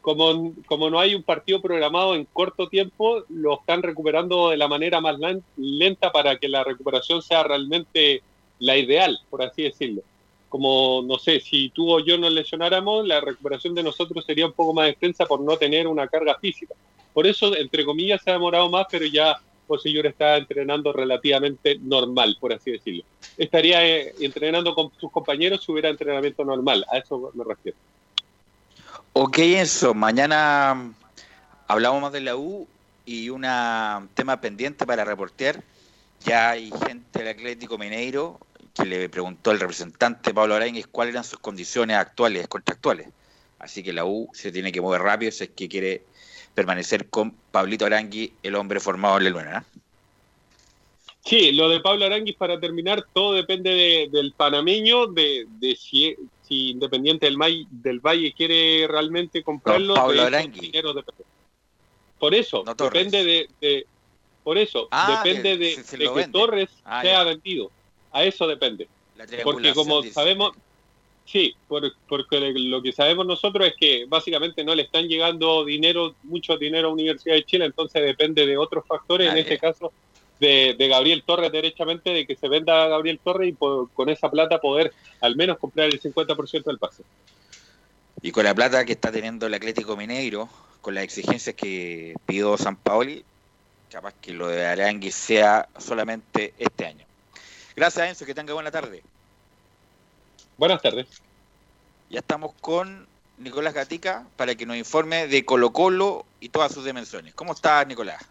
como, 0.00 0.54
como 0.66 0.88
no 0.90 0.98
hay 0.98 1.14
un 1.14 1.22
partido 1.22 1.60
programado 1.60 2.14
en 2.14 2.24
corto 2.24 2.68
tiempo, 2.68 3.24
lo 3.28 3.60
están 3.60 3.82
recuperando 3.82 4.50
de 4.50 4.56
la 4.56 4.68
manera 4.68 5.00
más 5.00 5.16
lenta 5.56 6.10
para 6.10 6.38
que 6.38 6.48
la 6.48 6.64
recuperación 6.64 7.22
sea 7.22 7.42
realmente 7.42 8.22
la 8.58 8.76
ideal, 8.76 9.18
por 9.28 9.42
así 9.42 9.62
decirlo. 9.62 10.02
Como, 10.48 11.02
no 11.06 11.18
sé, 11.18 11.40
si 11.40 11.68
tú 11.68 11.92
o 11.92 12.00
yo 12.00 12.18
nos 12.18 12.32
lesionáramos, 12.32 13.06
la 13.06 13.20
recuperación 13.20 13.74
de 13.74 13.82
nosotros 13.82 14.24
sería 14.24 14.46
un 14.46 14.52
poco 14.52 14.72
más 14.72 14.88
extensa 14.88 15.26
por 15.26 15.40
no 15.40 15.56
tener 15.56 15.86
una 15.86 16.08
carga 16.08 16.36
física. 16.40 16.74
Por 17.12 17.26
eso, 17.26 17.54
entre 17.56 17.84
comillas, 17.84 18.22
se 18.22 18.30
ha 18.30 18.34
demorado 18.34 18.68
más, 18.68 18.86
pero 18.90 19.06
ya 19.06 19.36
Poseyur 19.66 20.06
está 20.06 20.36
entrenando 20.36 20.92
relativamente 20.92 21.78
normal, 21.78 22.36
por 22.40 22.52
así 22.52 22.72
decirlo. 22.72 23.04
Estaría 23.36 23.86
eh, 23.86 24.14
entrenando 24.20 24.74
con 24.74 24.90
sus 24.98 25.12
compañeros 25.12 25.62
si 25.62 25.70
hubiera 25.70 25.88
entrenamiento 25.88 26.44
normal, 26.44 26.84
a 26.90 26.98
eso 26.98 27.30
me 27.34 27.44
refiero. 27.44 27.78
Ok, 29.12 29.38
eso. 29.38 29.94
Mañana 29.94 30.92
hablamos 31.66 32.02
más 32.02 32.12
de 32.12 32.20
la 32.20 32.36
U 32.36 32.68
y 33.04 33.28
un 33.28 33.42
tema 34.14 34.40
pendiente 34.40 34.86
para 34.86 35.04
reportear. 35.04 35.62
Ya 36.24 36.50
hay 36.50 36.70
gente 36.86 37.18
del 37.20 37.28
Atlético 37.28 37.78
Mineiro 37.78 38.38
que 38.74 38.84
le 38.84 39.08
preguntó 39.08 39.50
al 39.50 39.60
representante 39.60 40.32
Pablo 40.32 40.54
Aránguez 40.54 40.86
cuáles 40.86 41.14
eran 41.14 41.24
sus 41.24 41.40
condiciones 41.40 41.96
actuales, 41.96 42.46
contractuales. 42.46 43.08
Así 43.58 43.82
que 43.82 43.92
la 43.92 44.04
U 44.04 44.28
se 44.32 44.52
tiene 44.52 44.70
que 44.72 44.80
mover 44.80 45.02
rápido 45.02 45.32
si 45.32 45.44
es 45.44 45.50
que 45.50 45.68
quiere 45.68 46.02
permanecer 46.54 47.08
con 47.08 47.32
Pablito 47.50 47.86
Arangui, 47.86 48.32
el 48.42 48.54
hombre 48.54 48.80
formado 48.80 49.18
en 49.18 49.24
la 49.24 49.30
Luna. 49.30 49.58
¿eh? 49.58 49.80
Sí, 51.24 51.52
lo 51.52 51.68
de 51.68 51.80
Pablo 51.80 52.06
Aranguis 52.06 52.36
para 52.36 52.58
terminar, 52.58 53.04
todo 53.12 53.34
depende 53.34 53.70
de- 53.70 54.08
del 54.10 54.32
panameño, 54.34 55.06
de, 55.08 55.46
de 55.48 55.76
si, 55.76 56.16
si 56.50 56.70
Independiente 56.70 57.26
del, 57.26 57.36
May- 57.38 57.66
del 57.70 58.00
Valle 58.00 58.32
quiere 58.32 58.88
realmente 58.88 59.42
comprarlo. 59.44 59.94
No, 59.94 60.06
Pablo 60.06 60.28
de 60.28 60.48
dinero 60.48 60.92
depende. 60.92 61.22
Por 62.18 62.34
eso, 62.34 62.64
No 62.66 62.74
Torres. 62.74 62.92
depende 63.10 63.24
de, 63.24 63.48
de- 63.60 63.86
por 64.42 64.58
eso, 64.58 64.88
Ah, 64.90 65.22
depende 65.22 65.56
de- 65.56 65.76
de, 65.76 65.84
se 65.84 65.96
de 65.96 66.04
que 66.06 66.10
vende. 66.10 66.32
Torres 66.38 66.68
Ah, 66.84 67.02
sea 67.02 67.18
ya. 67.18 67.24
vendido. 67.24 67.70
A 68.10 68.24
eso 68.24 68.48
depende. 68.48 68.88
Porque 69.44 69.72
como 69.74 70.02
dice. 70.02 70.14
sabemos, 70.14 70.50
sí, 71.24 71.54
por- 71.68 71.94
porque 72.08 72.40
lo 72.40 72.82
que 72.82 72.90
sabemos 72.92 73.26
nosotros 73.26 73.68
es 73.68 73.74
que 73.78 74.06
básicamente 74.08 74.64
no 74.64 74.74
le 74.74 74.82
están 74.82 75.06
llegando 75.06 75.64
dinero, 75.64 76.16
mucho 76.24 76.56
dinero 76.56 76.88
a 76.88 76.92
Universidad 76.92 77.36
de 77.36 77.44
Chile, 77.44 77.66
entonces 77.66 78.02
depende 78.02 78.44
de 78.44 78.56
otros 78.58 78.84
factores, 78.88 79.28
Ah, 79.28 79.32
en 79.32 79.38
este 79.38 79.54
ya. 79.54 79.60
caso 79.60 79.92
de, 80.40 80.74
de 80.78 80.88
Gabriel 80.88 81.22
Torres 81.24 81.52
derechamente, 81.52 82.10
de 82.10 82.26
que 82.26 82.34
se 82.34 82.48
venda 82.48 82.84
a 82.84 82.88
Gabriel 82.88 83.20
Torres 83.22 83.48
y 83.48 83.52
por- 83.52 83.90
con 83.92 84.08
esa 84.08 84.30
plata 84.30 84.58
poder 84.60 84.92
al 85.20 85.36
menos 85.36 85.58
comprar 85.58 85.86
el 85.86 86.00
50% 86.00 86.64
del 86.64 86.78
pase. 86.78 87.02
Y 88.22 88.32
con 88.32 88.44
la 88.44 88.54
plata 88.54 88.84
que 88.84 88.92
está 88.92 89.12
teniendo 89.12 89.46
el 89.46 89.54
Atlético 89.54 89.96
Mineiro, 89.96 90.48
con 90.80 90.94
las 90.94 91.04
exigencias 91.04 91.54
que 91.54 92.14
pidió 92.26 92.56
San 92.56 92.76
Paoli, 92.76 93.24
capaz 93.90 94.14
que 94.20 94.32
lo 94.32 94.48
de 94.48 94.66
Arangui 94.66 95.10
sea 95.10 95.68
solamente 95.78 96.54
este 96.58 96.86
año. 96.86 97.04
Gracias, 97.76 98.08
Enzo, 98.08 98.26
que 98.26 98.34
tenga 98.34 98.52
buena 98.54 98.70
tarde. 98.70 99.02
Buenas 100.58 100.82
tardes. 100.82 101.06
Ya 102.10 102.18
estamos 102.18 102.52
con 102.60 103.06
Nicolás 103.38 103.72
Gatica 103.72 104.26
para 104.36 104.54
que 104.54 104.66
nos 104.66 104.76
informe 104.76 105.26
de 105.26 105.44
Colo 105.44 105.72
Colo 105.72 106.26
y 106.40 106.50
todas 106.50 106.72
sus 106.72 106.84
dimensiones. 106.84 107.34
¿Cómo 107.34 107.52
estás, 107.52 107.86
Nicolás? 107.86 108.22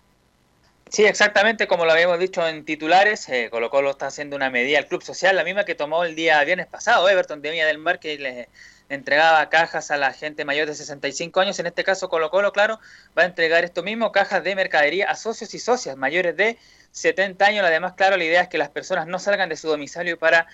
Sí, 0.92 1.06
exactamente 1.06 1.68
como 1.68 1.86
lo 1.86 1.92
habíamos 1.92 2.18
dicho 2.18 2.48
en 2.48 2.66
titulares, 2.66 3.30
eh, 3.30 3.50
Colo 3.52 3.70
Colo 3.70 3.92
está 3.92 4.08
haciendo 4.08 4.36
una 4.36 4.50
medida 4.50 4.80
al 4.80 4.88
Club 4.88 5.04
Social, 5.04 5.36
la 5.36 5.44
misma 5.44 5.64
que 5.64 5.76
tomó 5.76 6.04
el 6.04 6.16
día 6.16 6.44
viernes 6.44 6.66
pasado 6.66 7.08
Everton 7.08 7.44
de 7.44 7.52
Viña 7.52 7.68
del 7.68 7.78
Mar, 7.78 8.00
que 8.00 8.18
le 8.18 8.50
entregaba 8.90 9.48
cajas 9.50 9.92
a 9.92 9.98
la 9.98 10.14
gente 10.14 10.46
mayor 10.46 10.68
de 10.68 10.74
65 10.74 11.40
años. 11.42 11.60
En 11.60 11.68
este 11.68 11.84
caso, 11.84 12.10
Colo 12.10 12.32
Colo, 12.32 12.52
claro, 12.52 12.80
va 13.16 13.22
a 13.22 13.26
entregar 13.26 13.64
esto 13.64 13.84
mismo, 13.84 14.12
cajas 14.12 14.44
de 14.44 14.56
mercadería 14.56 15.12
a 15.12 15.16
socios 15.16 15.54
y 15.54 15.60
socias 15.60 15.96
mayores 15.96 16.36
de 16.36 16.58
70 16.92 17.46
años. 17.46 17.66
Además, 17.66 17.94
claro, 17.94 18.18
la 18.18 18.24
idea 18.24 18.42
es 18.42 18.48
que 18.48 18.58
las 18.58 18.70
personas 18.70 19.06
no 19.06 19.20
salgan 19.20 19.48
de 19.48 19.58
su 19.58 19.68
domicilio 19.68 20.18
para 20.18 20.48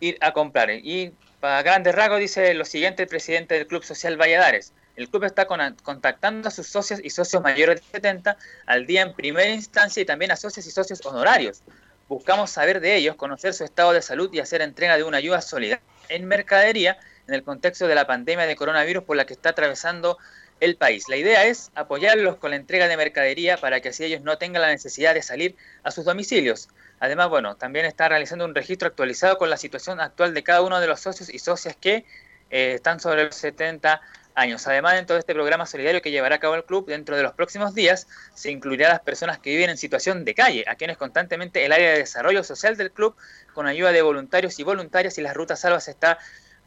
ir 0.00 0.16
a 0.22 0.32
comprar. 0.32 0.70
Y 0.70 1.12
para 1.40 1.62
grandes 1.62 1.94
rasgos 1.94 2.20
dice 2.20 2.54
lo 2.54 2.64
siguiente 2.64 3.02
el 3.02 3.08
presidente 3.08 3.54
del 3.54 3.66
Club 3.66 3.84
Social 3.84 4.16
Valladares. 4.16 4.72
El 4.96 5.08
club 5.08 5.24
está 5.24 5.46
con- 5.46 5.76
contactando 5.82 6.48
a 6.48 6.50
sus 6.50 6.68
socios 6.68 7.00
y 7.02 7.10
socios 7.10 7.42
mayores 7.42 7.80
de 7.80 7.86
70 7.92 8.36
al 8.66 8.86
día 8.86 9.02
en 9.02 9.12
primera 9.14 9.48
instancia 9.50 10.00
y 10.00 10.04
también 10.04 10.30
a 10.30 10.36
socios 10.36 10.66
y 10.66 10.70
socios 10.70 11.04
honorarios. 11.04 11.62
Buscamos 12.08 12.50
saber 12.50 12.80
de 12.80 12.96
ellos, 12.96 13.16
conocer 13.16 13.54
su 13.54 13.64
estado 13.64 13.92
de 13.92 14.02
salud 14.02 14.30
y 14.32 14.40
hacer 14.40 14.60
entrega 14.62 14.96
de 14.96 15.02
una 15.04 15.16
ayuda 15.18 15.40
solidaria 15.40 15.82
en 16.08 16.26
mercadería 16.26 16.98
en 17.26 17.34
el 17.34 17.42
contexto 17.42 17.88
de 17.88 17.94
la 17.94 18.06
pandemia 18.06 18.46
de 18.46 18.54
coronavirus 18.54 19.04
por 19.04 19.16
la 19.16 19.24
que 19.24 19.32
está 19.32 19.50
atravesando 19.50 20.18
el 20.60 20.76
país. 20.76 21.08
La 21.08 21.16
idea 21.16 21.44
es 21.46 21.70
apoyarlos 21.74 22.36
con 22.36 22.50
la 22.50 22.56
entrega 22.56 22.86
de 22.86 22.96
mercadería 22.96 23.56
para 23.56 23.80
que 23.80 23.88
así 23.88 24.04
ellos 24.04 24.20
no 24.20 24.38
tengan 24.38 24.62
la 24.62 24.68
necesidad 24.68 25.14
de 25.14 25.22
salir 25.22 25.56
a 25.82 25.90
sus 25.90 26.04
domicilios. 26.04 26.68
Además, 27.00 27.28
bueno, 27.30 27.56
también 27.56 27.86
está 27.86 28.08
realizando 28.08 28.44
un 28.44 28.54
registro 28.54 28.88
actualizado 28.88 29.36
con 29.38 29.50
la 29.50 29.56
situación 29.56 30.00
actual 30.00 30.32
de 30.34 30.42
cada 30.42 30.62
uno 30.62 30.80
de 30.80 30.86
los 30.86 31.00
socios 31.00 31.28
y 31.28 31.38
socias 31.38 31.74
que 31.74 32.04
eh, 32.50 32.74
están 32.74 33.00
sobre 33.00 33.24
los 33.24 33.34
70 33.34 34.00
años. 34.34 34.66
Además, 34.66 34.94
dentro 34.94 35.14
de 35.14 35.20
este 35.20 35.34
programa 35.34 35.66
solidario 35.66 36.02
que 36.02 36.10
llevará 36.10 36.36
a 36.36 36.40
cabo 36.40 36.54
el 36.54 36.64
club, 36.64 36.86
dentro 36.86 37.16
de 37.16 37.22
los 37.22 37.32
próximos 37.32 37.74
días 37.74 38.08
se 38.34 38.50
incluirá 38.50 38.88
a 38.88 38.92
las 38.94 39.00
personas 39.00 39.38
que 39.38 39.50
viven 39.50 39.70
en 39.70 39.78
situación 39.78 40.24
de 40.24 40.34
calle, 40.34 40.64
a 40.66 40.74
quienes 40.74 40.96
constantemente 40.96 41.64
el 41.64 41.72
área 41.72 41.92
de 41.92 41.98
desarrollo 41.98 42.42
social 42.44 42.76
del 42.76 42.90
club, 42.90 43.14
con 43.52 43.66
ayuda 43.66 43.92
de 43.92 44.02
voluntarios 44.02 44.58
y 44.58 44.62
voluntarias 44.64 45.16
y 45.18 45.22
las 45.22 45.34
rutas 45.34 45.60
salvas 45.60 45.88
está 45.88 46.18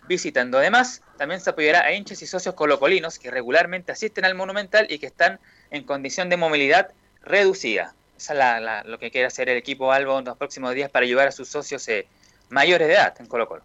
visitando. 0.08 0.58
Además, 0.58 1.02
también 1.18 1.42
se 1.42 1.50
apoyará 1.50 1.82
a 1.82 1.92
hinchas 1.92 2.22
y 2.22 2.28
socios 2.28 2.56
colocolinos 2.56 3.20
que 3.20 3.30
regularmente 3.30 3.92
asisten 3.92 4.24
al 4.24 4.36
Monumental 4.36 4.88
y 4.90 5.00
que 5.00 5.08
están 5.08 5.40
en 5.70 5.84
condición 5.84 6.30
de 6.30 6.38
movilidad 6.38 6.92
reducida. 7.24 7.94
Esa 8.18 8.34
es 8.34 8.40
la- 8.40 8.84
lo 8.84 8.98
que 9.00 9.12
quiere 9.12 9.28
hacer 9.28 9.50
el 9.50 9.58
equipo 9.58 9.92
Albo 9.92 10.18
en 10.18 10.26
los 10.26 10.38
próximos 10.38 10.74
días 10.74 10.90
para 10.90 11.06
ayudar 11.06 11.28
a 11.28 11.32
sus 11.32 11.50
socios 11.50 11.88
eh, 11.90 12.08
mayores 12.50 12.88
de 12.88 12.94
edad 12.94 13.14
en 13.20 13.26
Colo 13.28 13.48
Colo. 13.48 13.64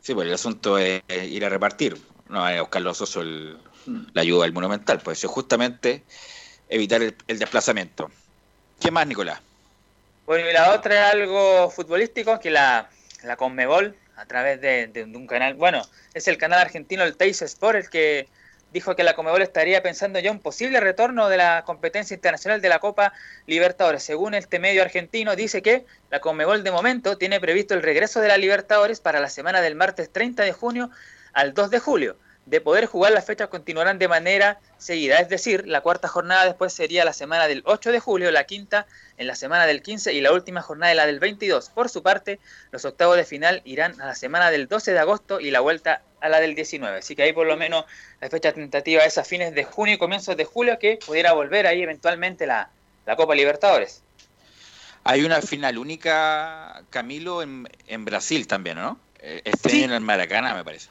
Sí, 0.00 0.14
pues 0.14 0.26
el 0.26 0.34
asunto 0.34 0.78
es 0.78 1.02
ir 1.08 1.44
a 1.44 1.48
repartir, 1.48 1.96
no 2.32 2.48
es 2.48 2.60
buscar 2.60 2.82
los 2.82 2.96
socios 2.98 3.24
el- 3.24 3.58
la 4.14 4.22
ayuda 4.22 4.44
del 4.44 4.52
Monumental, 4.52 5.00
pues 5.00 5.22
es 5.22 5.30
justamente 5.30 6.02
evitar 6.68 7.02
el, 7.02 7.16
el 7.28 7.38
desplazamiento. 7.38 8.10
¿Qué 8.80 8.90
más, 8.90 9.06
Nicolás? 9.06 9.40
Bueno, 10.26 10.48
y 10.48 10.52
la 10.52 10.72
otra 10.72 11.08
es 11.08 11.14
algo 11.14 11.70
futbolístico, 11.70 12.38
que 12.40 12.50
la, 12.50 12.88
la 13.24 13.36
Conmebol, 13.36 13.96
a 14.16 14.24
través 14.26 14.60
de, 14.60 14.86
de 14.86 15.04
un 15.04 15.26
canal, 15.26 15.54
bueno, 15.54 15.82
es 16.14 16.28
el 16.28 16.38
canal 16.38 16.60
argentino, 16.60 17.02
el 17.02 17.16
Teis 17.16 17.42
Sport, 17.42 17.76
el 17.76 17.90
que 17.90 18.28
dijo 18.72 18.94
que 18.96 19.02
la 19.02 19.14
Conmebol 19.14 19.42
estaría 19.42 19.82
pensando 19.82 20.18
ya 20.20 20.30
un 20.30 20.38
posible 20.40 20.80
retorno 20.80 21.28
de 21.28 21.36
la 21.36 21.62
competencia 21.66 22.14
internacional 22.14 22.60
de 22.62 22.68
la 22.68 22.78
Copa 22.78 23.12
Libertadores. 23.46 24.02
Según 24.04 24.34
este 24.34 24.58
medio 24.60 24.82
argentino, 24.82 25.36
dice 25.36 25.60
que 25.60 25.84
la 26.10 26.20
Conmebol 26.20 26.62
de 26.64 26.70
momento 26.70 27.18
tiene 27.18 27.40
previsto 27.40 27.74
el 27.74 27.82
regreso 27.82 28.20
de 28.20 28.28
la 28.28 28.38
Libertadores 28.38 29.00
para 29.00 29.20
la 29.20 29.28
semana 29.28 29.60
del 29.60 29.74
martes 29.74 30.10
30 30.10 30.44
de 30.44 30.52
junio 30.52 30.90
al 31.32 31.54
2 31.54 31.70
de 31.70 31.78
julio. 31.78 32.16
De 32.44 32.60
poder 32.60 32.86
jugar, 32.86 33.12
las 33.12 33.24
fechas 33.24 33.48
continuarán 33.48 34.00
de 34.00 34.08
manera 34.08 34.58
seguida, 34.76 35.18
es 35.18 35.28
decir, 35.28 35.68
la 35.68 35.80
cuarta 35.80 36.08
jornada 36.08 36.44
después 36.44 36.72
sería 36.72 37.04
la 37.04 37.12
semana 37.12 37.46
del 37.46 37.62
8 37.64 37.92
de 37.92 38.00
julio, 38.00 38.32
la 38.32 38.44
quinta 38.44 38.86
en 39.16 39.28
la 39.28 39.36
semana 39.36 39.64
del 39.64 39.80
15 39.80 40.12
y 40.12 40.20
la 40.20 40.32
última 40.32 40.60
jornada 40.60 40.92
la 40.92 41.06
del 41.06 41.20
22. 41.20 41.70
Por 41.70 41.88
su 41.88 42.02
parte, 42.02 42.40
los 42.72 42.84
octavos 42.84 43.16
de 43.16 43.24
final 43.24 43.62
irán 43.64 44.00
a 44.00 44.06
la 44.06 44.16
semana 44.16 44.50
del 44.50 44.66
12 44.66 44.92
de 44.92 44.98
agosto 44.98 45.38
y 45.38 45.52
la 45.52 45.60
vuelta 45.60 46.02
a 46.20 46.28
la 46.28 46.40
del 46.40 46.56
19. 46.56 46.98
Así 46.98 47.14
que 47.14 47.22
ahí 47.22 47.32
por 47.32 47.46
lo 47.46 47.56
menos 47.56 47.84
la 48.20 48.28
fecha 48.28 48.52
tentativa 48.52 49.04
es 49.04 49.18
a 49.18 49.24
fines 49.24 49.54
de 49.54 49.62
junio 49.62 49.94
y 49.94 49.98
comienzos 49.98 50.36
de 50.36 50.44
julio 50.44 50.80
que 50.80 50.98
pudiera 51.06 51.34
volver 51.34 51.68
ahí 51.68 51.80
eventualmente 51.82 52.48
la, 52.48 52.70
la 53.06 53.14
Copa 53.14 53.36
Libertadores. 53.36 54.02
Hay 55.04 55.24
una 55.24 55.40
final 55.42 55.78
única, 55.78 56.82
Camilo, 56.90 57.42
en, 57.42 57.68
en 57.86 58.04
Brasil 58.04 58.48
también, 58.48 58.78
¿no? 58.78 58.98
Eh, 59.20 59.42
Este 59.44 59.84
en 59.84 59.92
el 59.92 60.00
Maracaná, 60.00 60.54
me 60.54 60.64
parece. 60.64 60.90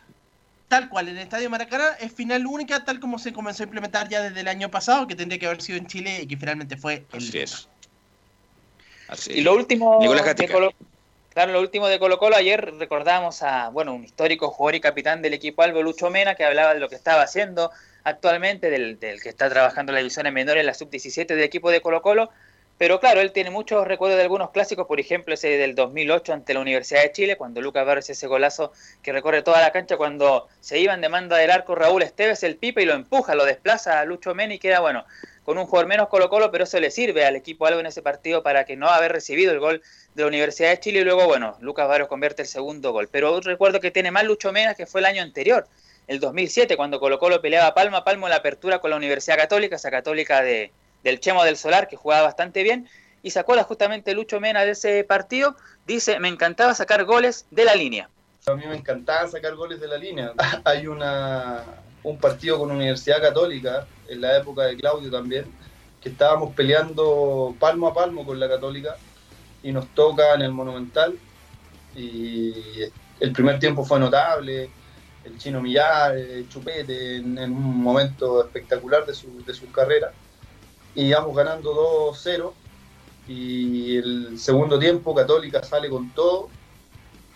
Tal 0.71 0.87
cual, 0.87 1.09
en 1.09 1.17
el 1.17 1.23
Estadio 1.23 1.49
Maracaná 1.49 1.97
es 1.99 2.13
final 2.13 2.47
única, 2.47 2.85
tal 2.85 3.01
como 3.01 3.19
se 3.19 3.33
comenzó 3.33 3.61
a 3.61 3.65
implementar 3.65 4.07
ya 4.07 4.21
desde 4.21 4.39
el 4.39 4.47
año 4.47 4.71
pasado, 4.71 5.05
que 5.05 5.15
tendría 5.15 5.37
que 5.37 5.45
haber 5.45 5.61
sido 5.61 5.77
en 5.77 5.85
Chile 5.85 6.21
y 6.21 6.27
que 6.27 6.37
finalmente 6.37 6.77
fue 6.77 7.03
el 7.11 7.17
Así 7.17 7.39
es. 7.39 7.67
Así 9.09 9.33
Y 9.33 9.41
lo 9.41 9.53
último 9.53 9.99
de. 9.99 10.47
Colo, 10.47 10.71
claro, 11.33 11.51
lo 11.51 11.59
último 11.59 11.89
de 11.89 11.99
Colo 11.99 12.17
Colo, 12.17 12.37
ayer 12.37 12.73
recordamos 12.79 13.43
a, 13.43 13.67
bueno, 13.67 13.93
un 13.93 14.05
histórico 14.05 14.49
jugador 14.49 14.75
y 14.75 14.79
capitán 14.79 15.21
del 15.21 15.33
equipo 15.33 15.61
Albo, 15.61 15.83
Lucho 15.83 16.09
Mena, 16.09 16.35
que 16.35 16.45
hablaba 16.45 16.73
de 16.73 16.79
lo 16.79 16.87
que 16.87 16.95
estaba 16.95 17.23
haciendo 17.23 17.69
actualmente, 18.05 18.69
del, 18.69 18.97
del 18.97 19.21
que 19.21 19.27
está 19.27 19.49
trabajando 19.49 19.91
en 19.91 19.95
las 19.95 20.03
divisiones 20.03 20.31
menores, 20.31 20.63
la 20.63 20.73
sub-17 20.73 21.27
del 21.27 21.43
equipo 21.43 21.69
de 21.69 21.81
Colo 21.81 22.01
Colo, 22.01 22.29
pero 22.81 22.99
claro, 22.99 23.21
él 23.21 23.31
tiene 23.31 23.51
muchos 23.51 23.85
recuerdos 23.85 24.17
de 24.17 24.23
algunos 24.23 24.49
clásicos, 24.49 24.87
por 24.87 24.99
ejemplo, 24.99 25.35
ese 25.35 25.49
del 25.49 25.75
2008 25.75 26.33
ante 26.33 26.55
la 26.55 26.61
Universidad 26.61 27.03
de 27.03 27.11
Chile, 27.11 27.37
cuando 27.37 27.61
Lucas 27.61 27.85
Barros 27.85 28.09
ese 28.09 28.25
golazo 28.25 28.71
que 29.03 29.11
recorre 29.11 29.43
toda 29.43 29.61
la 29.61 29.71
cancha, 29.71 29.97
cuando 29.97 30.47
se 30.61 30.79
iban 30.79 30.99
de 30.99 31.07
manda 31.07 31.37
del 31.37 31.51
arco 31.51 31.75
Raúl 31.75 32.01
Esteves, 32.01 32.41
el 32.41 32.55
pipe 32.55 32.81
y 32.81 32.85
lo 32.85 32.93
empuja, 32.93 33.35
lo 33.35 33.45
desplaza 33.45 33.99
a 33.99 34.05
Lucho 34.05 34.33
Mena 34.33 34.55
y 34.55 34.57
queda, 34.57 34.79
bueno, 34.79 35.05
con 35.43 35.59
un 35.59 35.67
jugador 35.67 35.87
menos 35.87 36.09
Colo 36.09 36.27
Colo, 36.31 36.49
pero 36.49 36.63
eso 36.63 36.79
le 36.79 36.89
sirve 36.89 37.23
al 37.23 37.35
equipo 37.35 37.67
algo 37.67 37.81
en 37.81 37.85
ese 37.85 38.01
partido 38.01 38.41
para 38.41 38.65
que 38.65 38.75
no 38.75 38.87
haber 38.87 39.11
recibido 39.11 39.51
el 39.51 39.59
gol 39.59 39.83
de 40.15 40.23
la 40.23 40.27
Universidad 40.27 40.71
de 40.71 40.79
Chile 40.79 41.01
y 41.01 41.03
luego, 41.03 41.27
bueno, 41.27 41.57
Lucas 41.61 41.87
Barros 41.87 42.07
convierte 42.07 42.41
el 42.41 42.47
segundo 42.47 42.93
gol. 42.93 43.09
Pero 43.11 43.41
recuerdo 43.41 43.79
que 43.79 43.91
tiene 43.91 44.09
más 44.09 44.23
Lucho 44.23 44.51
Mena 44.51 44.73
que 44.73 44.87
fue 44.87 45.01
el 45.01 45.05
año 45.05 45.21
anterior, 45.21 45.67
el 46.07 46.19
2007, 46.19 46.75
cuando 46.77 46.99
Colo 46.99 47.19
Colo 47.19 47.43
peleaba 47.43 47.75
palmo 47.75 47.97
a 47.97 48.03
palmo 48.03 48.25
en 48.25 48.31
la 48.31 48.37
apertura 48.37 48.79
con 48.79 48.89
la 48.89 48.97
Universidad 48.97 49.37
Católica, 49.37 49.75
esa 49.75 49.91
Católica 49.91 50.41
de, 50.41 50.71
del 51.03 51.19
Chemo 51.19 51.43
del 51.43 51.57
Solar, 51.57 51.87
que 51.87 51.95
jugaba 51.95 52.23
bastante 52.23 52.63
bien, 52.63 52.87
y 53.23 53.31
se 53.31 53.39
acuerda 53.39 53.63
justamente 53.63 54.13
Lucho 54.13 54.39
Mena 54.39 54.65
de 54.65 54.71
ese 54.71 55.03
partido, 55.03 55.55
dice, 55.85 56.19
me 56.19 56.27
encantaba 56.27 56.73
sacar 56.73 57.03
goles 57.05 57.45
de 57.51 57.65
la 57.65 57.75
línea. 57.75 58.09
A 58.47 58.55
mí 58.55 58.63
me 58.65 58.75
encantaba 58.75 59.27
sacar 59.27 59.55
goles 59.55 59.79
de 59.79 59.87
la 59.87 59.97
línea. 59.97 60.33
Hay 60.65 60.87
una, 60.87 61.63
un 62.03 62.17
partido 62.17 62.57
con 62.57 62.71
Universidad 62.71 63.21
Católica, 63.21 63.85
en 64.07 64.21
la 64.21 64.37
época 64.37 64.63
de 64.63 64.75
Claudio 64.75 65.11
también, 65.11 65.45
que 66.01 66.09
estábamos 66.09 66.53
peleando 66.55 67.55
palmo 67.59 67.87
a 67.87 67.93
palmo 67.93 68.25
con 68.25 68.39
la 68.39 68.49
Católica 68.49 68.95
y 69.61 69.71
nos 69.71 69.87
toca 69.93 70.33
en 70.33 70.41
el 70.41 70.51
Monumental. 70.51 71.17
Y 71.95 72.53
el 73.19 73.31
primer 73.31 73.59
tiempo 73.59 73.85
fue 73.85 73.99
notable, 73.99 74.69
el 75.23 75.37
chino 75.37 75.61
Millar, 75.61 76.17
el 76.17 76.49
Chupete, 76.49 77.17
en, 77.17 77.37
en 77.37 77.51
un 77.51 77.77
momento 77.81 78.43
espectacular 78.43 79.05
de 79.05 79.13
su, 79.13 79.43
de 79.45 79.53
su 79.53 79.71
carrera. 79.71 80.11
Y 80.95 81.05
íbamos 81.05 81.35
ganando 81.35 81.73
2-0 82.13 82.51
y 83.27 83.97
el 83.97 84.39
segundo 84.39 84.77
tiempo 84.77 85.15
Católica 85.15 85.63
sale 85.63 85.89
con 85.89 86.09
todo. 86.11 86.49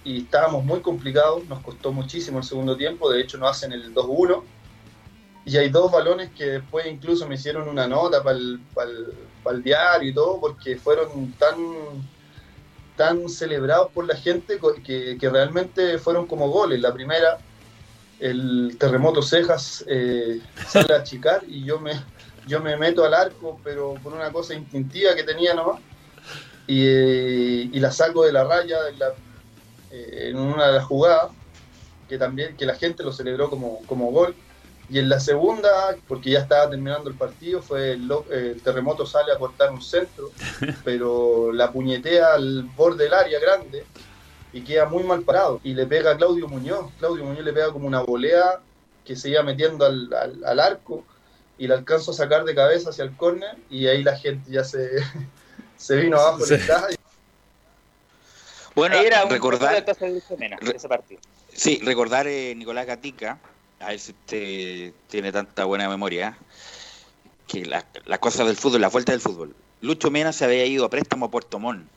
Y 0.03 0.24
estábamos 0.24 0.64
muy 0.64 0.82
complicados, 0.82 1.45
nos 1.45 1.62
costó 1.62 1.91
muchísimo 1.91 2.38
el 2.38 2.43
segundo 2.43 2.78
tiempo, 2.78 3.10
de 3.10 3.22
hecho 3.22 3.38
nos 3.39 3.51
hacen 3.51 3.72
el 3.72 3.93
2-1 3.93 4.43
y 5.45 5.58
hay 5.58 5.70
dos 5.70 5.91
balones 5.91 6.32
que 6.32 6.45
después 6.45 6.88
incluso 6.88 7.28
me 7.28 7.36
hicieron 7.36 7.70
una 7.70 7.88
nota 7.88 8.24
para 8.24 8.38
el, 8.38 9.64
diario 9.64 10.10
y 10.10 10.14
todo 10.14 10.39
porque 10.41 10.76
fueron 10.76 11.32
tan 11.34 11.56
tan 12.95 13.30
celebrados 13.30 13.91
por 13.91 14.08
la 14.08 14.16
gente 14.16 14.60
que, 14.84 15.18
que 15.20 15.30
realmente 15.30 15.99
fueron 15.99 16.26
como 16.26 16.49
goles. 16.49 16.80
La 16.80 16.93
primera, 16.93 17.38
el 18.20 18.78
terremoto 18.80 19.22
Cejas 19.22 19.84
eh, 19.88 20.41
sale 20.68 20.93
a 20.93 20.99
achicar 20.99 21.43
y 21.45 21.64
yo 21.64 21.80
me, 21.80 21.91
yo 22.48 22.62
me 22.62 22.78
meto 22.78 23.04
al 23.04 23.14
arco, 23.14 23.60
pero 23.64 23.93
por 24.02 24.14
una 24.14 24.32
cosa 24.32 24.54
instintiva 24.54 25.16
que 25.16 25.24
tenía 25.24 25.54
nomás, 25.54 25.80
y, 26.68 26.86
eh, 26.86 27.70
y 27.72 27.80
la 27.80 27.91
saco 27.91 28.24
de 28.24 28.32
la 28.34 28.43
raya 28.43 28.89
en, 28.89 29.00
la- 29.00 29.16
eh, 29.91 30.30
en 30.30 30.38
una 30.38 30.68
de 30.68 30.74
las 30.74 30.86
jugadas, 30.86 31.32
que 32.08 32.18
también 32.18 32.56
que 32.58 32.66
la 32.66 32.76
gente 32.76 33.04
lo 33.04 33.12
celebró 33.12 33.50
como, 33.50 33.80
como 33.86 34.12
gol. 34.12 34.36
Y 34.88 35.00
en 35.00 35.10
la 35.10 35.20
segunda, 35.20 35.70
porque 36.08 36.30
ya 36.30 36.39
estaba 36.39 36.70
terminando 36.70 37.10
el 37.10 37.16
partido, 37.18 37.62
fue 37.62 37.93
el, 37.93 38.08
lo- 38.08 38.32
eh, 38.32 38.52
el 38.56 38.62
terremoto 38.62 39.06
sale 39.06 39.32
a 39.32 39.39
cortar 39.39 39.72
un 39.72 39.82
centro, 39.82 40.30
pero 40.84 41.52
la 41.52 41.72
puñetea 41.72 42.34
al 42.36 42.64
borde 42.76 43.06
del 43.06 43.14
área 43.16 43.39
grande 43.39 43.88
y 44.52 44.64
queda 44.64 44.86
muy 44.88 45.04
mal 45.04 45.24
parado. 45.24 45.60
Y 45.64 45.74
le 45.74 45.88
pega 45.88 46.12
a 46.12 46.18
Claudio 46.18 46.48
Muñoz. 46.48 46.93
Claudio 47.00 47.26
Muñoz 47.26 47.43
le 47.43 47.54
pega 47.54 47.72
como 47.72 47.88
una 47.88 48.02
volea 48.02 48.62
que 49.04 49.16
se 49.16 49.30
iba 49.30 49.41
metiendo 49.43 49.86
al, 49.86 50.12
al- 50.14 50.43
al 50.46 50.60
arco 50.60 51.08
y 51.58 51.68
la 51.68 51.76
alcanzo 51.76 52.12
a 52.12 52.14
sacar 52.14 52.43
de 52.43 52.53
cabeza 52.56 52.89
hacia 52.89 53.03
el 53.03 53.16
córner 53.16 53.56
y 53.70 53.88
ahí 53.88 54.03
la 54.03 54.18
gente 54.18 54.51
ya 54.51 54.64
se, 54.64 54.89
se 55.78 55.95
vino 55.97 56.18
abajo 56.20 56.45
Sí. 56.45 56.56
Bueno, 58.76 58.95
era 58.97 59.24
un 59.24 59.30
recordar- 59.32 59.86
de 59.86 60.22
Mena, 60.38 60.58
ese 60.76 60.89
partido. 60.89 61.22
Sí, 61.53 61.80
recordar 61.84 62.28
eh, 62.28 62.53
Nicolás 62.56 62.86
Gatica, 62.86 63.39
a 63.80 63.88
ver 63.89 63.99
si 63.99 64.12
usted 64.12 64.93
tiene 65.08 65.32
tanta 65.32 65.64
buena 65.64 65.88
memoria, 65.88 66.38
que 67.47 67.66
la- 67.66 67.86
las 68.06 68.20
cosas 68.20 68.45
del 68.47 68.58
fútbol, 68.58 68.82
la 68.82 68.89
vuelta 68.89 69.14
del 69.14 69.22
fútbol. 69.22 69.56
Lucho 69.82 70.12
Mena 70.12 70.34
se 70.34 70.43
había 70.43 70.66
ido 70.66 70.84
a 70.84 70.89
préstamo 70.89 71.28
a 71.28 71.32
Puerto 71.32 71.58
Montt. 71.60 71.88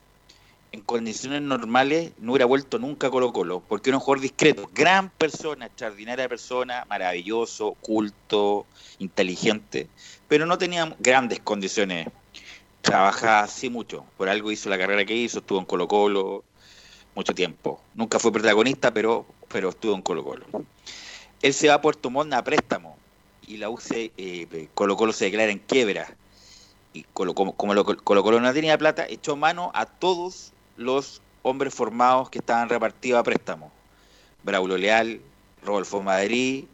En 0.70 0.82
condiciones 0.82 1.40
normales 1.40 2.12
no 2.18 2.32
hubiera 2.32 2.44
vuelto 2.44 2.78
nunca 2.78 3.06
a 3.06 3.10
Colo 3.10 3.32
Colo, 3.32 3.60
porque 3.66 3.88
era 3.88 3.96
un 3.96 4.02
jugador 4.02 4.20
discreto, 4.22 4.68
gran 4.74 5.08
persona, 5.08 5.64
extraordinaria 5.66 6.28
persona, 6.28 6.84
maravilloso, 6.90 7.74
culto, 7.80 8.66
inteligente, 8.98 9.88
pero 10.28 10.44
no 10.44 10.58
tenía 10.58 10.94
grandes 10.98 11.40
condiciones. 11.40 12.08
Trabajaba 12.82 13.40
así 13.40 13.70
mucho, 13.70 14.04
por 14.18 14.28
algo 14.28 14.50
hizo 14.52 14.68
la 14.68 14.78
carrera 14.78 15.04
que 15.06 15.14
hizo, 15.16 15.38
estuvo 15.38 15.58
en 15.58 15.64
Colo 15.64 15.88
Colo 15.88 16.44
mucho 17.14 17.34
tiempo. 17.34 17.80
Nunca 17.94 18.18
fue 18.18 18.30
protagonista, 18.30 18.92
pero, 18.92 19.24
pero 19.48 19.70
estuvo 19.70 19.94
en 19.94 20.02
Colo 20.02 20.22
Colo. 20.22 20.46
Él 21.40 21.54
se 21.54 21.68
va 21.68 21.74
a 21.74 21.80
Puerto 21.80 22.10
Montt 22.10 22.34
a 22.34 22.44
préstamo 22.44 22.96
y 23.46 23.56
la 23.56 23.70
UC 23.70 24.12
eh, 24.18 24.68
Colo 24.74 24.96
Colo 24.96 25.12
se 25.14 25.24
declara 25.24 25.50
en 25.50 25.58
quiebra. 25.60 26.14
Y 26.92 27.04
Colo, 27.14 27.34
como, 27.34 27.54
como 27.56 27.72
lo- 27.74 27.84
Colo 27.84 28.22
Colo 28.22 28.40
no 28.40 28.52
tenía 28.52 28.76
plata, 28.76 29.06
echó 29.08 29.34
mano 29.34 29.70
a 29.74 29.86
todos 29.86 30.52
los 30.78 31.20
hombres 31.42 31.74
formados 31.74 32.30
que 32.30 32.38
estaban 32.38 32.70
repartidos 32.70 33.20
a 33.20 33.22
préstamo. 33.22 33.70
Braulio 34.44 34.78
Leal, 34.78 35.20
Rodolfo 35.62 36.02
Madrid 36.02 36.64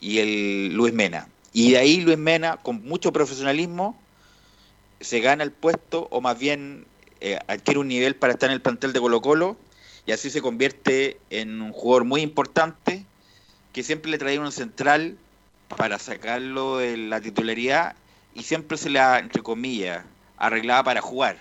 y 0.00 0.18
el 0.18 0.74
Luis 0.74 0.92
Mena. 0.92 1.28
Y 1.52 1.70
de 1.70 1.78
ahí 1.78 2.00
Luis 2.00 2.18
Mena, 2.18 2.58
con 2.58 2.84
mucho 2.84 3.12
profesionalismo, 3.12 3.98
se 5.00 5.20
gana 5.20 5.44
el 5.44 5.52
puesto 5.52 6.08
o 6.10 6.20
más 6.20 6.38
bien 6.38 6.86
eh, 7.20 7.38
adquiere 7.46 7.80
un 7.80 7.88
nivel 7.88 8.16
para 8.16 8.34
estar 8.34 8.50
en 8.50 8.54
el 8.54 8.60
plantel 8.60 8.92
de 8.92 9.00
Colo 9.00 9.22
Colo 9.22 9.56
y 10.04 10.12
así 10.12 10.28
se 10.30 10.42
convierte 10.42 11.18
en 11.30 11.62
un 11.62 11.72
jugador 11.72 12.04
muy 12.04 12.20
importante 12.20 13.04
que 13.72 13.82
siempre 13.82 14.10
le 14.10 14.18
traía 14.18 14.40
un 14.40 14.52
central 14.52 15.16
para 15.68 15.98
sacarlo 15.98 16.78
de 16.78 16.96
la 16.96 17.20
titularidad 17.20 17.96
y 18.34 18.42
siempre 18.42 18.76
se 18.76 18.90
la, 18.90 19.18
entre 19.18 19.42
comillas, 19.42 20.04
arreglaba 20.36 20.84
para 20.84 21.00
jugar. 21.00 21.38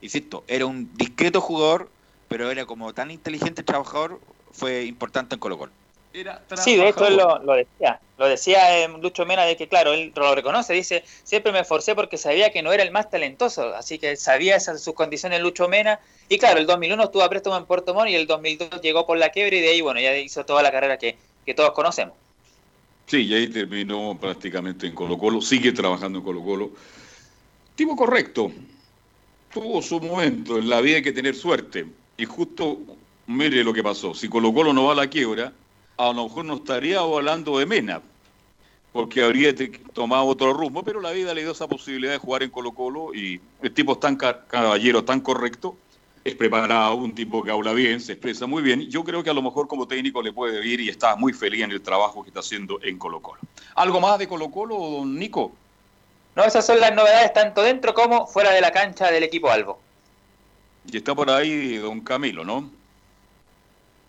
Insisto, 0.00 0.44
era 0.46 0.66
un 0.66 0.96
discreto 0.96 1.40
jugador, 1.40 1.88
pero 2.28 2.50
era 2.50 2.66
como 2.66 2.92
tan 2.92 3.10
inteligente 3.10 3.62
trabajador, 3.62 4.20
fue 4.52 4.84
importante 4.84 5.34
en 5.34 5.40
Colo 5.40 5.58
Colo. 5.58 5.72
Sí, 6.56 6.76
de 6.76 6.88
hecho 6.88 7.06
él 7.06 7.16
lo, 7.16 7.38
lo 7.40 7.54
decía. 7.54 8.00
Lo 8.16 8.26
decía 8.26 8.78
eh, 8.78 8.88
Lucho 9.00 9.24
Mena 9.24 9.44
de 9.44 9.56
que, 9.56 9.68
claro, 9.68 9.92
él 9.92 10.12
lo 10.16 10.34
reconoce, 10.34 10.72
dice, 10.72 11.04
siempre 11.22 11.52
me 11.52 11.60
esforcé 11.60 11.94
porque 11.94 12.16
sabía 12.16 12.50
que 12.50 12.62
no 12.62 12.72
era 12.72 12.82
el 12.82 12.90
más 12.90 13.10
talentoso, 13.10 13.74
así 13.74 13.98
que 13.98 14.16
sabía 14.16 14.56
esas 14.56 14.82
sus 14.82 14.94
condiciones 14.94 15.40
Lucho 15.40 15.68
Mena. 15.68 16.00
Y 16.28 16.38
claro, 16.38 16.58
el 16.58 16.66
2001 16.66 17.04
estuvo 17.04 17.22
a 17.22 17.28
préstamo 17.28 17.56
en 17.56 17.66
Puerto 17.66 17.94
Montt 17.94 18.08
y 18.08 18.14
el 18.16 18.26
2002 18.26 18.80
llegó 18.80 19.06
por 19.06 19.18
la 19.18 19.30
quiebra 19.30 19.56
y 19.56 19.60
de 19.60 19.68
ahí, 19.68 19.80
bueno, 19.80 20.00
ya 20.00 20.16
hizo 20.16 20.44
toda 20.44 20.62
la 20.62 20.72
carrera 20.72 20.98
que, 20.98 21.16
que 21.46 21.54
todos 21.54 21.70
conocemos. 21.72 22.14
Sí, 23.06 23.24
y 23.26 23.34
ahí 23.34 23.48
terminó 23.48 24.18
prácticamente 24.20 24.86
en 24.86 24.94
Colo 24.94 25.16
Colo, 25.16 25.40
sigue 25.40 25.72
trabajando 25.72 26.18
en 26.18 26.24
Colo 26.24 26.42
Colo. 26.42 26.70
Tipo 27.76 27.94
correcto, 27.94 28.50
tuvo 29.52 29.82
su 29.82 30.00
momento, 30.00 30.58
en 30.58 30.68
la 30.68 30.80
vida 30.80 30.96
hay 30.96 31.02
que 31.02 31.12
tener 31.12 31.34
suerte. 31.34 31.86
Y 32.16 32.24
justo, 32.24 32.78
mire 33.26 33.62
lo 33.64 33.72
que 33.72 33.82
pasó, 33.82 34.14
si 34.14 34.28
Colo 34.28 34.52
Colo 34.52 34.72
no 34.72 34.84
va 34.84 34.92
a 34.92 34.96
la 34.96 35.08
quiebra, 35.08 35.52
a 35.96 36.12
lo 36.12 36.24
mejor 36.24 36.44
no 36.44 36.54
estaría 36.56 37.00
hablando 37.00 37.58
de 37.58 37.66
Mena, 37.66 38.02
porque 38.92 39.22
habría 39.22 39.54
tomado 39.92 40.24
otro 40.26 40.52
rumbo, 40.52 40.82
pero 40.82 41.00
la 41.00 41.12
vida 41.12 41.34
le 41.34 41.42
dio 41.42 41.52
esa 41.52 41.68
posibilidad 41.68 42.12
de 42.12 42.18
jugar 42.18 42.42
en 42.42 42.50
Colo 42.50 42.72
Colo 42.72 43.14
y 43.14 43.40
el 43.62 43.72
tipo 43.72 43.92
es 43.92 44.00
tan 44.00 44.16
ca- 44.16 44.46
caballero, 44.46 45.04
tan 45.04 45.20
correcto, 45.20 45.76
es 46.24 46.34
preparado, 46.34 46.96
un 46.96 47.14
tipo 47.14 47.42
que 47.42 47.50
habla 47.50 47.72
bien, 47.72 48.00
se 48.00 48.12
expresa 48.12 48.46
muy 48.46 48.62
bien. 48.62 48.82
Yo 48.90 49.02
creo 49.04 49.22
que 49.22 49.30
a 49.30 49.34
lo 49.34 49.40
mejor 49.40 49.66
como 49.68 49.86
técnico 49.86 50.20
le 50.20 50.32
puede 50.32 50.66
ir 50.66 50.80
y 50.80 50.88
está 50.88 51.16
muy 51.16 51.32
feliz 51.32 51.62
en 51.62 51.70
el 51.70 51.80
trabajo 51.80 52.22
que 52.22 52.30
está 52.30 52.40
haciendo 52.40 52.80
en 52.82 52.98
Colo 52.98 53.20
Colo. 53.20 53.40
¿Algo 53.76 54.00
más 54.00 54.18
de 54.18 54.26
Colo 54.28 54.50
Colo, 54.50 54.76
don 54.76 55.14
Nico? 55.18 55.52
No, 56.38 56.44
esas 56.44 56.64
son 56.64 56.78
las 56.78 56.94
novedades 56.94 57.32
tanto 57.32 57.62
dentro 57.62 57.92
como 57.94 58.28
fuera 58.28 58.52
de 58.52 58.60
la 58.60 58.70
cancha 58.70 59.10
del 59.10 59.24
equipo 59.24 59.50
Albo. 59.50 59.80
Y 60.88 60.96
está 60.96 61.12
por 61.12 61.28
ahí 61.32 61.78
don 61.78 62.00
Camilo, 62.00 62.44
¿no? 62.44 62.70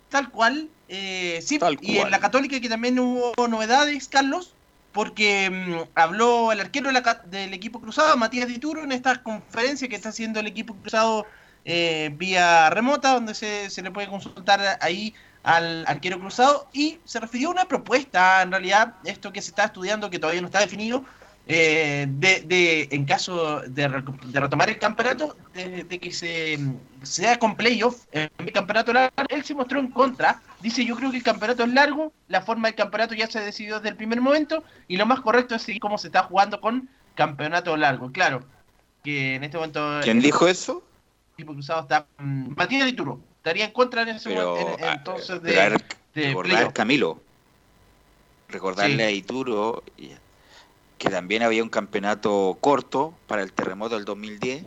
Tal 0.09 0.29
cual. 0.29 0.69
eh, 0.89 1.39
sí, 1.41 1.57
Tal 1.57 1.79
y 1.81 1.97
en 1.97 2.11
la 2.11 2.19
Católica 2.19 2.59
que 2.61 2.69
también 2.69 2.99
hubo 2.99 3.33
novedades, 3.47 4.07
Carlos, 4.07 4.53
porque 4.91 5.49
mm, 5.49 5.89
habló 5.95 6.51
el 6.51 6.59
arquero 6.59 6.87
de 6.89 6.93
la 6.93 7.01
ca- 7.01 7.23
del 7.25 7.51
equipo 7.55 7.81
cruzado, 7.81 8.15
Matías 8.15 8.47
Dituro, 8.47 8.83
en 8.83 8.91
esta 8.91 9.23
conferencia 9.23 9.87
que 9.87 9.95
está 9.95 10.09
haciendo 10.09 10.39
el 10.39 10.45
equipo 10.45 10.75
cruzado 10.75 11.25
eh, 11.65 12.11
vía 12.13 12.69
remota, 12.69 13.13
donde 13.13 13.33
se, 13.33 13.71
se 13.71 13.81
le 13.81 13.89
puede 13.89 14.07
consultar 14.07 14.77
ahí 14.81 15.15
al 15.41 15.83
arquero 15.87 16.19
cruzado, 16.19 16.69
y 16.73 16.99
se 17.05 17.19
refirió 17.19 17.47
a 17.47 17.51
una 17.53 17.65
propuesta, 17.65 18.43
en 18.43 18.51
realidad, 18.51 18.93
esto 19.03 19.33
que 19.33 19.41
se 19.41 19.49
está 19.49 19.63
estudiando, 19.65 20.11
que 20.11 20.19
todavía 20.19 20.41
no 20.41 20.47
está 20.47 20.59
definido, 20.59 21.03
eh, 21.51 22.05
de, 22.07 22.41
de- 22.41 22.87
en 22.91 23.05
caso 23.05 23.61
de, 23.61 23.87
re- 23.87 24.03
de 24.25 24.39
retomar 24.39 24.69
el 24.69 24.77
campeonato, 24.77 25.35
de, 25.53 25.83
de 25.83 25.99
que 25.99 26.11
se 26.11 26.59
sea 27.01 27.39
con 27.39 27.55
playoff 27.55 28.05
en 28.11 28.29
el 28.37 28.51
campeonato 28.51 28.93
largo, 28.93 29.11
él 29.29 29.43
se 29.43 29.55
mostró 29.55 29.79
en 29.79 29.87
contra. 29.89 30.41
Dice, 30.61 30.85
yo 30.85 30.95
creo 30.95 31.09
que 31.09 31.17
el 31.17 31.23
campeonato 31.23 31.63
es 31.63 31.73
largo, 31.73 32.13
la 32.27 32.41
forma 32.41 32.67
del 32.67 32.75
campeonato 32.75 33.15
ya 33.15 33.25
se 33.27 33.39
decidió 33.39 33.77
desde 33.77 33.89
el 33.89 33.95
primer 33.95 34.21
momento, 34.21 34.63
y 34.87 34.97
lo 34.97 35.05
más 35.07 35.21
correcto 35.21 35.55
es 35.55 35.63
seguir 35.63 35.81
como 35.81 35.97
se 35.97 36.07
está 36.07 36.21
jugando 36.23 36.61
con 36.61 36.87
campeonato 37.15 37.75
largo. 37.75 38.11
Claro, 38.11 38.43
que 39.03 39.35
en 39.35 39.43
este 39.43 39.57
momento... 39.57 40.01
¿Quién 40.03 40.21
dijo 40.21 40.47
eso? 40.47 40.83
equipo 41.33 41.53
cruzado 41.53 41.81
está... 41.81 42.05
mm, 42.19 42.53
Matías 42.55 42.85
Dituro, 42.85 43.21
estaría 43.37 43.65
en 43.65 43.71
contra 43.71 44.03
en 44.03 44.09
ese 44.09 44.29
Pero, 44.29 44.51
momento, 44.55 44.77
en- 44.83 44.89
ah, 44.89 44.93
entonces 44.97 45.41
de, 45.41 45.79
recordar. 46.13 46.73
Camilo, 46.73 47.23
recordarle 48.49 48.97
Sí. 48.97 49.01
a 49.01 49.11
Ituro 49.11 49.83
y- 49.97 50.11
que 50.99 51.09
también 51.09 51.41
había 51.41 51.63
un 51.63 51.69
campeonato 51.69 52.57
corto 52.59 53.13
para 53.25 53.41
el 53.41 53.53
terremoto 53.53 53.95
del 53.95 54.05
2010 54.05 54.65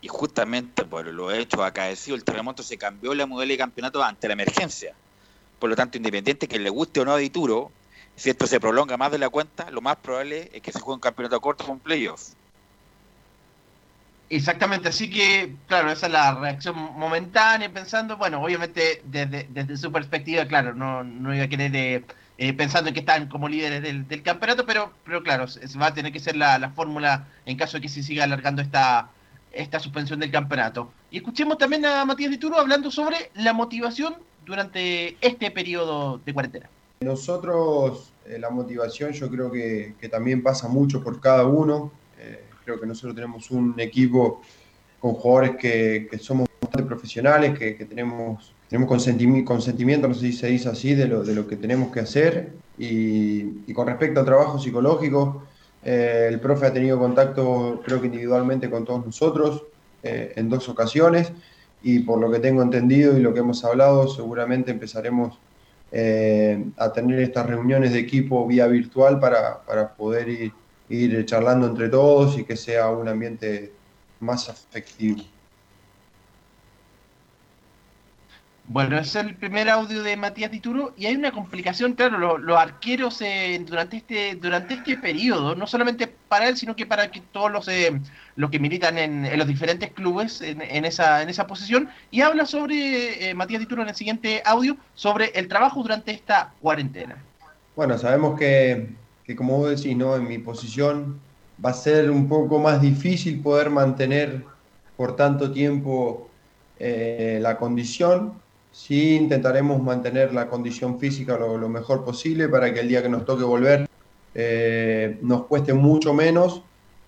y 0.00 0.08
justamente 0.08 0.84
por 0.84 1.06
lo 1.06 1.30
hecho 1.30 1.64
acaecido 1.64 2.16
el 2.16 2.24
terremoto 2.24 2.62
se 2.62 2.76
cambió 2.76 3.14
la 3.14 3.26
modelo 3.26 3.52
de 3.52 3.58
campeonato 3.58 4.02
ante 4.02 4.26
la 4.26 4.34
emergencia. 4.34 4.94
Por 5.58 5.70
lo 5.70 5.76
tanto, 5.76 5.96
independiente 5.96 6.48
que 6.48 6.58
le 6.58 6.68
guste 6.68 7.00
o 7.00 7.04
no 7.04 7.14
a 7.14 7.22
Ituro, 7.22 7.70
si 8.16 8.28
esto 8.30 8.46
se 8.46 8.60
prolonga 8.60 8.96
más 8.96 9.12
de 9.12 9.18
la 9.18 9.28
cuenta, 9.28 9.70
lo 9.70 9.80
más 9.80 9.96
probable 9.96 10.50
es 10.52 10.62
que 10.62 10.72
se 10.72 10.80
juegue 10.80 10.96
un 10.96 11.00
campeonato 11.00 11.40
corto 11.40 11.64
con 11.64 11.78
playoffs. 11.78 12.36
Exactamente, 14.30 14.88
así 14.88 15.08
que, 15.08 15.54
claro, 15.68 15.90
esa 15.90 16.06
es 16.06 16.12
la 16.12 16.34
reacción 16.34 16.76
momentánea, 16.76 17.72
pensando, 17.72 18.16
bueno, 18.16 18.42
obviamente 18.42 19.00
desde, 19.04 19.46
desde 19.48 19.76
su 19.76 19.90
perspectiva, 19.90 20.44
claro, 20.46 20.74
no, 20.74 21.02
no 21.02 21.34
iba 21.34 21.44
a 21.44 21.48
querer 21.48 21.74
eh, 21.74 22.04
eh, 22.40 22.52
pensando 22.52 22.88
en 22.88 22.94
que 22.94 23.00
están 23.00 23.28
como 23.28 23.48
líderes 23.48 23.82
del, 23.82 24.06
del 24.06 24.22
campeonato, 24.22 24.64
pero, 24.64 24.92
pero 25.04 25.24
claro, 25.24 25.48
se 25.48 25.76
va 25.76 25.86
a 25.86 25.94
tener 25.94 26.12
que 26.12 26.20
ser 26.20 26.36
la, 26.36 26.56
la 26.58 26.70
fórmula 26.70 27.26
en 27.44 27.56
caso 27.56 27.78
de 27.78 27.80
que 27.80 27.88
se 27.88 28.00
siga 28.00 28.22
alargando 28.22 28.62
esta, 28.62 29.10
esta 29.52 29.80
suspensión 29.80 30.20
del 30.20 30.30
campeonato. 30.30 30.92
Y 31.10 31.16
escuchemos 31.16 31.58
también 31.58 31.84
a 31.84 32.04
Matías 32.04 32.30
Dituro 32.30 32.56
hablando 32.56 32.92
sobre 32.92 33.32
la 33.34 33.52
motivación 33.52 34.14
durante 34.46 35.16
este 35.20 35.50
periodo 35.50 36.20
de 36.24 36.32
cuarentena. 36.32 36.70
Nosotros, 37.00 38.12
eh, 38.24 38.38
la 38.38 38.50
motivación 38.50 39.12
yo 39.12 39.28
creo 39.28 39.50
que, 39.50 39.94
también 40.08 40.40
pasa 40.40 40.68
mucho 40.68 41.02
por 41.02 41.20
cada 41.20 41.44
uno. 41.44 41.90
Eh, 42.20 42.44
creo 42.64 42.78
que 42.80 42.86
nosotros 42.86 43.16
tenemos 43.16 43.50
un 43.50 43.74
equipo 43.78 44.42
con 45.00 45.14
jugadores 45.14 45.56
que, 45.56 46.08
somos 46.20 46.48
bastante 46.60 46.86
profesionales, 46.86 47.58
que 47.58 47.84
tenemos 47.84 48.54
tenemos 48.68 48.90
consentimi- 48.90 49.44
consentimiento, 49.44 50.08
no 50.08 50.14
sé 50.14 50.20
si 50.20 50.32
se 50.32 50.48
dice 50.48 50.68
así, 50.68 50.94
de 50.94 51.08
lo, 51.08 51.22
de 51.22 51.34
lo 51.34 51.46
que 51.46 51.56
tenemos 51.56 51.90
que 51.92 52.00
hacer. 52.00 52.52
Y, 52.78 53.72
con 53.72 53.86
respecto 53.86 54.20
al 54.20 54.26
trabajo 54.26 54.58
psicológico, 54.58 55.42
eh, 55.84 56.26
el 56.28 56.38
profe 56.40 56.66
ha 56.66 56.72
tenido 56.72 56.98
contacto, 56.98 57.80
creo 57.84 58.00
que 58.00 58.06
individualmente, 58.06 58.70
con 58.70 58.84
todos 58.84 59.06
nosotros 59.06 59.62
eh, 60.02 60.32
en 60.36 60.48
dos 60.48 60.68
ocasiones. 60.68 61.32
Y 61.82 62.00
por 62.00 62.20
lo 62.20 62.30
que 62.30 62.40
tengo 62.40 62.62
entendido 62.62 63.16
y 63.16 63.20
lo 63.20 63.32
que 63.32 63.40
hemos 63.40 63.64
hablado, 63.64 64.08
seguramente 64.08 64.70
empezaremos 64.70 65.38
eh, 65.90 66.62
a 66.76 66.92
tener 66.92 67.20
estas 67.20 67.46
reuniones 67.46 67.92
de 67.92 68.00
equipo 68.00 68.46
vía 68.46 68.66
virtual 68.66 69.18
para, 69.18 69.62
para 69.64 69.94
poder 69.94 70.52
ir 70.88 71.24
charlando 71.24 71.66
entre 71.66 71.88
todos 71.88 72.38
y 72.38 72.44
que 72.44 72.56
sea 72.56 72.90
un 72.90 73.08
ambiente 73.08 73.72
más 74.20 74.48
afectivo. 74.48 75.22
Bueno, 78.70 78.98
ese 78.98 79.20
es 79.20 79.26
el 79.26 79.36
primer 79.38 79.70
audio 79.70 80.02
de 80.02 80.14
Matías 80.18 80.50
Dituro 80.50 80.92
y 80.94 81.06
hay 81.06 81.16
una 81.16 81.32
complicación, 81.32 81.94
claro, 81.94 82.18
lo- 82.18 82.36
los, 82.36 82.58
arqueros 82.58 83.18
eh, 83.22 83.58
durante 83.66 83.96
este 83.96 84.34
durante 84.36 84.74
este 84.74 84.98
periodo, 84.98 85.54
no 85.56 85.66
solamente 85.66 86.06
para 86.06 86.48
él, 86.48 86.56
sino 86.58 86.76
que 86.76 86.84
para 86.84 87.10
que 87.10 87.22
todos 87.22 87.50
los 87.50 87.66
eh, 87.68 87.98
los 88.34 88.50
que 88.50 88.58
militan 88.58 88.98
en, 88.98 89.24
en 89.24 89.38
los 89.38 89.48
diferentes 89.48 89.90
clubes 89.92 90.42
en, 90.42 90.60
esa 90.84 91.22
en 91.22 91.30
esa 91.30 91.46
posición 91.46 91.88
y 92.10 92.20
habla 92.20 92.44
sobre 92.44 93.30
eh, 93.30 93.34
Matías 93.34 93.60
Dituro 93.60 93.82
en 93.82 93.88
el 93.88 93.94
siguiente 93.94 94.42
audio 94.44 94.76
sobre 94.92 95.26
el 95.34 95.48
trabajo 95.48 95.80
durante 95.82 96.10
esta 96.12 96.54
cuarentena. 96.60 97.26
Bueno, 97.74 97.96
sabemos 97.96 98.38
que, 98.38 98.98
que 99.24 99.36
como 99.36 99.56
vos 99.58 99.70
decís, 99.70 99.96
¿no? 99.96 100.16
En 100.16 100.26
mi 100.28 100.38
posición 100.38 101.26
va 101.64 101.70
a 101.70 101.74
ser 101.74 102.10
un 102.10 102.28
poco 102.28 102.58
más 102.58 102.80
difícil 102.82 103.40
poder 103.40 103.70
mantener 103.70 104.52
por 104.96 105.16
tanto 105.16 105.52
tiempo 105.52 106.36
eh, 106.76 107.38
la 107.40 107.56
condición. 107.56 108.42
Sí 108.78 109.16
intentaremos 109.16 109.82
mantener 109.82 110.32
la 110.32 110.48
condición 110.48 111.00
física 111.00 111.36
lo, 111.36 111.68
mejor 111.68 112.04
posible 112.04 112.48
para 112.48 112.72
que 112.72 112.78
el 112.78 112.86
día 112.86 113.02
que 113.02 113.08
nos 113.08 113.24
toque 113.24 113.42
volver 113.42 113.88
eh, 114.36 115.18
nos 115.20 115.46
cueste 115.46 115.74
mucho 115.74 116.14
menos 116.14 116.62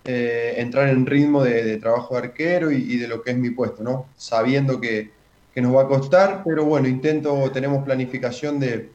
eh, 0.04 0.54
entrar 0.56 0.88
en 0.88 1.06
ritmo 1.06 1.44
de, 1.44 1.76
trabajo 1.76 2.14
de 2.16 2.22
arquero 2.26 2.72
y, 2.72 2.96
de 2.96 3.06
lo 3.06 3.22
que 3.22 3.30
es 3.30 3.36
mi 3.36 3.50
puesto, 3.50 3.84
¿no? 3.84 4.06
Sabiendo 4.16 4.80
que, 4.80 5.12
que 5.54 5.62
nos 5.62 5.76
va 5.76 5.82
a 5.82 5.86
costar, 5.86 6.42
pero 6.44 6.64
bueno, 6.64 6.88
intento, 6.88 7.48
tenemos 7.52 7.84
planificación 7.84 8.58
de, 8.58 8.90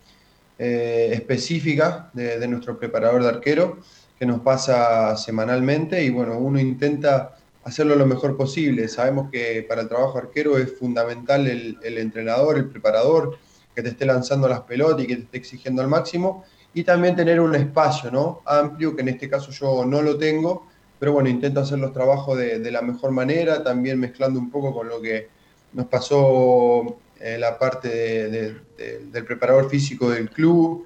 eh, 0.59 1.11
específica 1.13 2.11
de 2.13 2.45
nuestro 2.45 2.77
preparador 2.77 3.23
de 3.23 3.29
arquero 3.29 3.77
que 4.19 4.25
nos 4.25 4.41
pasa 4.41 5.15
semanalmente 5.15 6.03
y 6.03 6.09
bueno, 6.09 6.37
uno 6.37 6.59
intenta 6.59 7.37
hacerlo 7.65 7.95
lo 7.95 8.05
mejor 8.05 8.37
posible. 8.37 8.87
Sabemos 8.87 9.29
que 9.29 9.65
para 9.67 9.81
el 9.81 9.89
trabajo 9.89 10.17
arquero 10.17 10.57
es 10.57 10.77
fundamental 10.77 11.47
el, 11.47 11.77
el 11.83 11.97
entrenador, 11.97 12.57
el 12.57 12.69
preparador, 12.69 13.37
que 13.75 13.81
te 13.81 13.89
esté 13.89 14.05
lanzando 14.05 14.47
las 14.47 14.61
pelotas 14.61 15.03
y 15.03 15.07
que 15.07 15.15
te 15.17 15.23
esté 15.23 15.37
exigiendo 15.37 15.81
al 15.81 15.89
máximo 15.89 16.45
y 16.73 16.83
también 16.83 17.15
tener 17.15 17.39
un 17.41 17.55
espacio 17.55 18.11
¿no? 18.11 18.41
amplio, 18.45 18.95
que 18.95 19.01
en 19.01 19.09
este 19.09 19.29
caso 19.29 19.51
yo 19.51 19.83
no 19.85 20.01
lo 20.01 20.17
tengo, 20.17 20.67
pero 20.99 21.11
bueno, 21.13 21.27
intento 21.27 21.59
hacer 21.59 21.79
los 21.79 21.91
trabajos 21.91 22.37
de, 22.37 22.71
la 22.71 22.81
mejor 22.81 23.11
manera, 23.11 23.63
también 23.63 23.99
mezclando 23.99 24.39
un 24.39 24.49
poco 24.49 24.73
con 24.73 24.87
lo 24.87 25.01
que 25.01 25.27
nos 25.73 25.87
pasó 25.87 26.99
eh, 27.19 27.37
la 27.37 27.57
parte 27.57 27.89
de- 27.89 28.29
de- 28.29 28.55
de- 28.77 28.99
del 29.11 29.25
preparador 29.25 29.69
físico 29.69 30.09
del 30.09 30.29
club. 30.29 30.85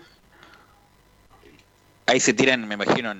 Ahí 2.07 2.19
se 2.19 2.34
tiran, 2.34 2.67
me 2.67 2.73
imagino, 2.75 3.13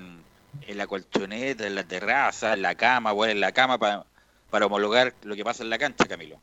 en 0.66 0.78
la 0.78 0.86
colchoneta, 0.86 1.66
en 1.66 1.74
la 1.74 1.84
terraza, 1.84 2.54
en 2.54 2.62
la 2.62 2.74
cama, 2.74 3.12
bueno, 3.12 3.32
en 3.32 3.40
la 3.40 3.52
cama 3.52 3.78
para, 3.78 4.04
para 4.50 4.66
homologar 4.66 5.14
lo 5.22 5.36
que 5.36 5.44
pasa 5.44 5.62
en 5.62 5.70
la 5.70 5.78
cancha, 5.78 6.06
Camilo. 6.06 6.40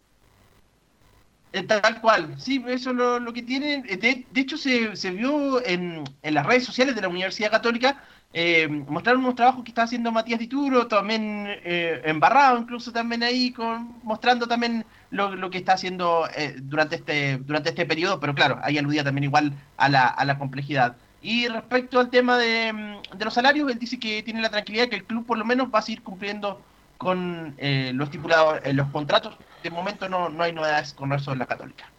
Eh, 1.53 1.63
Tal 1.63 2.01
cual, 2.01 2.35
sí, 2.39 2.63
eso 2.67 2.91
es 2.91 2.95
lo, 2.95 3.33
que 3.33 3.41
tienen. 3.41 3.85
Eh, 3.87 3.97
De, 3.97 4.25
de 4.29 4.41
hecho, 4.41 4.57
se, 4.57 4.95
se 4.95 5.11
vio 5.11 5.65
en, 5.65 6.03
en 6.21 6.33
las 6.33 6.45
redes 6.45 6.65
sociales 6.65 6.95
de 6.95 7.01
la 7.01 7.07
Universidad 7.07 7.51
Católica, 7.51 8.03
eh, 8.33 8.67
mostraron 8.67 9.21
unos 9.21 9.35
trabajos 9.35 9.63
que 9.63 9.71
está 9.71 9.83
haciendo 9.83 10.11
Matías 10.11 10.39
Dituro, 10.39 10.87
también 10.87 11.45
eh, 11.63 12.01
embarrado, 12.05 12.57
incluso 12.59 12.91
también 12.91 13.23
ahí, 13.23 13.51
con, 13.51 13.97
mostrando 14.03 14.47
también 14.47 14.85
lo, 15.09 15.35
lo 15.35 15.49
que 15.49 15.59
está 15.59 15.73
haciendo 15.73 16.27
eh, 16.35 16.55
durante, 16.61 16.97
este, 16.97 17.37
durante 17.37 17.69
este 17.69 17.85
periodo, 17.85 18.19
pero 18.19 18.35
claro, 18.35 18.59
ahí 18.61 18.77
aludía 18.77 19.03
también 19.03 19.23
igual 19.23 19.53
a 19.77 19.89
la, 19.89 20.07
a 20.07 20.25
la 20.25 20.37
complejidad. 20.37 20.97
Y 21.21 21.47
respecto 21.47 21.99
al 21.99 22.09
tema 22.09 22.37
de, 22.37 22.71
mm, 22.73 23.17
de 23.17 23.25
los 23.25 23.33
salarios, 23.33 23.69
él 23.71 23.79
dice 23.79 23.99
que 23.99 24.23
tiene 24.23 24.41
la 24.41 24.49
tranquilidad 24.49 24.87
que 24.87 24.95
el 24.95 25.03
club 25.03 25.25
por 25.25 25.37
lo 25.37 25.45
menos 25.45 25.69
va 25.73 25.79
a 25.79 25.81
seguir 25.81 26.03
cumpliendo 26.03 26.61
con 26.97 27.55
eh, 27.57 27.91
lo 27.93 28.03
estipulado 28.03 28.59
en 28.63 28.75
los 28.75 28.89
contratos. 28.89 29.35
De 29.63 29.69
momento 29.69 30.09
no, 30.09 30.29
no 30.29 30.43
hay 30.43 30.53
novedades 30.53 30.93
con 30.93 31.13
eso 31.13 31.31
en 31.31 31.39
la 31.39 31.45
Católica. 31.45 31.89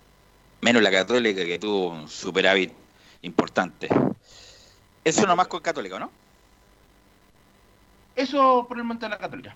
Menos 0.60 0.82
la 0.82 0.90
Católica 0.90 1.44
que 1.44 1.58
tuvo 1.58 1.90
un 1.90 2.08
superávit 2.08 2.72
importante. 3.22 3.88
Eso 5.04 5.26
nomás 5.26 5.48
con 5.48 5.60
Católica, 5.60 5.98
¿no? 5.98 6.10
Eso 8.16 8.66
por 8.68 8.76
el 8.76 8.84
momento 8.84 9.06
de 9.06 9.10
la 9.10 9.18
Católica. 9.18 9.54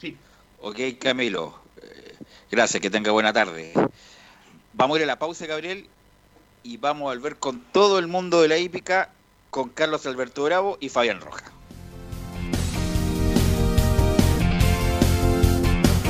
Sí. 0.00 0.16
Ok, 0.60 0.78
Camilo. 0.98 1.60
Eh, 1.82 2.16
Gracias, 2.50 2.80
que 2.80 2.88
tenga 2.88 3.10
buena 3.10 3.32
tarde. 3.32 3.72
Vamos 4.72 4.96
a 4.96 4.98
ir 4.98 5.04
a 5.04 5.06
la 5.06 5.18
pausa, 5.18 5.46
Gabriel, 5.46 5.86
y 6.62 6.76
vamos 6.76 7.10
a 7.10 7.14
volver 7.14 7.36
con 7.36 7.60
todo 7.72 7.98
el 7.98 8.06
mundo 8.06 8.42
de 8.42 8.48
la 8.48 8.58
hípica, 8.58 9.10
con 9.50 9.68
Carlos 9.70 10.06
Alberto 10.06 10.44
Bravo 10.44 10.76
y 10.80 10.88
Fabián 10.88 11.20
Roja. 11.20 11.52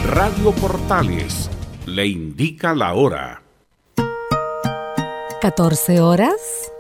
Radio 0.07 0.53
Portales 0.53 1.51
le 1.87 2.07
indica 2.07 2.75
la 2.75 2.95
hora. 2.95 3.43
14 5.41 6.01
horas 6.01 6.73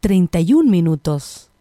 31 0.00 0.68
minutos. 0.68 1.51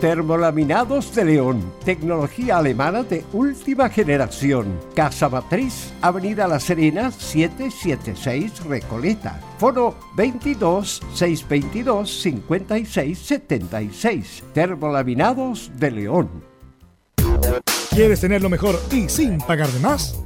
Termolaminados 0.00 1.14
de 1.14 1.24
León, 1.24 1.72
tecnología 1.82 2.58
alemana 2.58 3.02
de 3.02 3.24
última 3.32 3.88
generación. 3.88 4.78
Casa 4.94 5.30
Matriz, 5.30 5.90
Avenida 6.02 6.46
La 6.46 6.60
Serena, 6.60 7.10
776 7.10 8.64
Recoleta. 8.66 9.40
Foro 9.58 9.96
22 10.14 11.00
622 11.14 12.10
56 12.20 13.18
76. 13.18 14.44
Termolaminados 14.52 15.70
de 15.78 15.90
León. 15.90 16.28
¿Quieres 17.88 18.20
tener 18.20 18.42
lo 18.42 18.50
mejor 18.50 18.78
y 18.92 19.08
sin 19.08 19.38
pagar 19.38 19.68
de 19.68 19.80
más? 19.80 20.25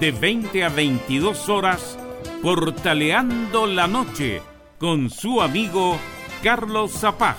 de 0.00 0.10
20 0.12 0.64
a 0.64 0.68
22 0.68 1.48
horas 1.48 1.98
Portaleando 2.42 3.66
la 3.66 3.86
Noche 3.86 4.42
con 4.78 5.10
su 5.10 5.40
amigo 5.40 5.98
Carlos 6.42 6.92
Zapag. 6.92 7.36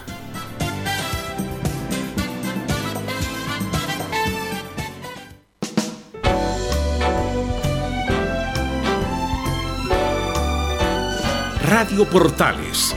Radio 11.67 12.05
Portales, 12.05 12.95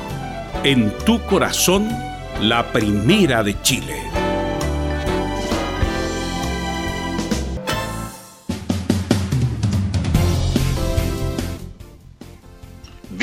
en 0.62 0.96
tu 1.04 1.20
corazón, 1.26 1.88
la 2.40 2.70
primera 2.72 3.42
de 3.42 3.60
Chile. 3.62 4.07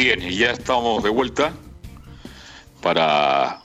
Bien, 0.05 0.21
y 0.21 0.37
ya 0.37 0.51
estamos 0.51 1.01
de 1.01 1.09
vuelta 1.09 1.51
para... 2.79 3.63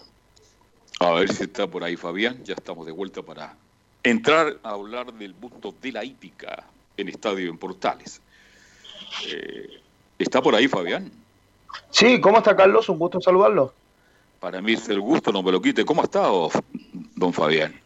A 0.98 1.10
ver 1.12 1.30
si 1.30 1.42
está 1.42 1.66
por 1.66 1.84
ahí 1.84 1.96
Fabián, 1.98 2.42
ya 2.44 2.54
estamos 2.54 2.86
de 2.86 2.92
vuelta 2.92 3.20
para 3.20 3.54
entrar 4.02 4.56
a 4.62 4.70
hablar 4.70 5.12
del 5.12 5.34
busto 5.34 5.74
de 5.82 5.92
la 5.92 6.02
hípica 6.02 6.64
en 6.96 7.10
Estadio 7.10 7.50
en 7.50 7.58
Portales. 7.58 8.22
Eh, 9.26 9.82
¿Está 10.18 10.40
por 10.40 10.54
ahí 10.54 10.66
Fabián? 10.66 11.12
Sí, 11.90 12.18
¿cómo 12.22 12.38
está 12.38 12.56
Carlos? 12.56 12.88
Un 12.88 12.98
gusto 12.98 13.20
saludarlo. 13.20 13.74
Para 14.40 14.62
mí 14.62 14.72
es 14.72 14.88
el 14.88 15.02
gusto, 15.02 15.32
no 15.32 15.42
me 15.42 15.52
lo 15.52 15.60
quite. 15.60 15.84
¿Cómo 15.84 16.04
está, 16.04 16.32
oh, 16.32 16.50
don 17.16 17.34
Fabián? 17.34 17.78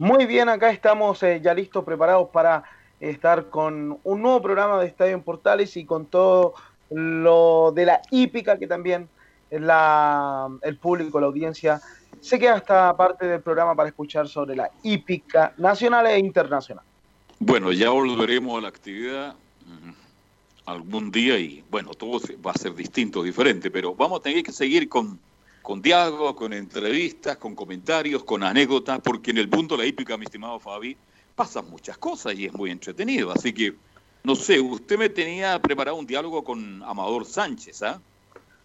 Muy 0.00 0.26
bien, 0.26 0.48
acá 0.48 0.72
estamos 0.72 1.22
eh, 1.22 1.40
ya 1.40 1.54
listos, 1.54 1.84
preparados 1.84 2.30
para 2.30 2.64
estar 2.98 3.48
con 3.48 4.00
un 4.02 4.22
nuevo 4.22 4.42
programa 4.42 4.80
de 4.80 4.88
Estadio 4.88 5.14
en 5.14 5.22
Portales 5.22 5.76
y 5.76 5.84
con 5.84 6.06
todo 6.06 6.54
lo 6.90 7.72
de 7.72 7.86
la 7.86 8.02
hípica 8.10 8.58
que 8.58 8.66
también 8.66 9.08
la, 9.50 10.48
el 10.62 10.76
público, 10.76 11.20
la 11.20 11.26
audiencia, 11.26 11.80
se 12.20 12.38
queda 12.38 12.56
esta 12.56 12.96
parte 12.96 13.26
del 13.26 13.40
programa 13.40 13.74
para 13.74 13.88
escuchar 13.88 14.28
sobre 14.28 14.56
la 14.56 14.70
hípica 14.82 15.52
nacional 15.58 16.06
e 16.06 16.18
internacional. 16.18 16.84
Bueno, 17.38 17.72
ya 17.72 17.90
volveremos 17.90 18.58
a 18.58 18.62
la 18.62 18.68
actividad 18.68 19.34
mm, 19.66 19.90
algún 20.66 21.10
día 21.10 21.38
y 21.38 21.62
bueno, 21.70 21.90
todo 21.90 22.20
va 22.44 22.52
a 22.52 22.58
ser 22.58 22.74
distinto, 22.74 23.22
diferente, 23.22 23.70
pero 23.70 23.94
vamos 23.94 24.20
a 24.20 24.22
tener 24.22 24.42
que 24.42 24.52
seguir 24.52 24.88
con, 24.88 25.18
con 25.62 25.82
diálogos, 25.82 26.34
con 26.34 26.52
entrevistas, 26.52 27.36
con 27.36 27.54
comentarios, 27.54 28.24
con 28.24 28.42
anécdotas, 28.42 29.00
porque 29.00 29.30
en 29.30 29.38
el 29.38 29.48
punto 29.48 29.76
de 29.76 29.82
la 29.82 29.88
hípica, 29.88 30.16
mi 30.16 30.24
estimado 30.24 30.58
Fabi, 30.58 30.96
pasan 31.34 31.68
muchas 31.68 31.98
cosas 31.98 32.34
y 32.34 32.46
es 32.46 32.54
muy 32.54 32.70
entretenido. 32.70 33.30
Así 33.30 33.52
que, 33.52 33.74
no 34.26 34.34
sé, 34.34 34.60
usted 34.60 34.98
me 34.98 35.08
tenía 35.08 35.56
preparado 35.62 35.96
un 35.96 36.04
diálogo 36.04 36.42
con 36.42 36.82
Amador 36.82 37.24
Sánchez, 37.24 37.80
¿ah? 37.84 38.00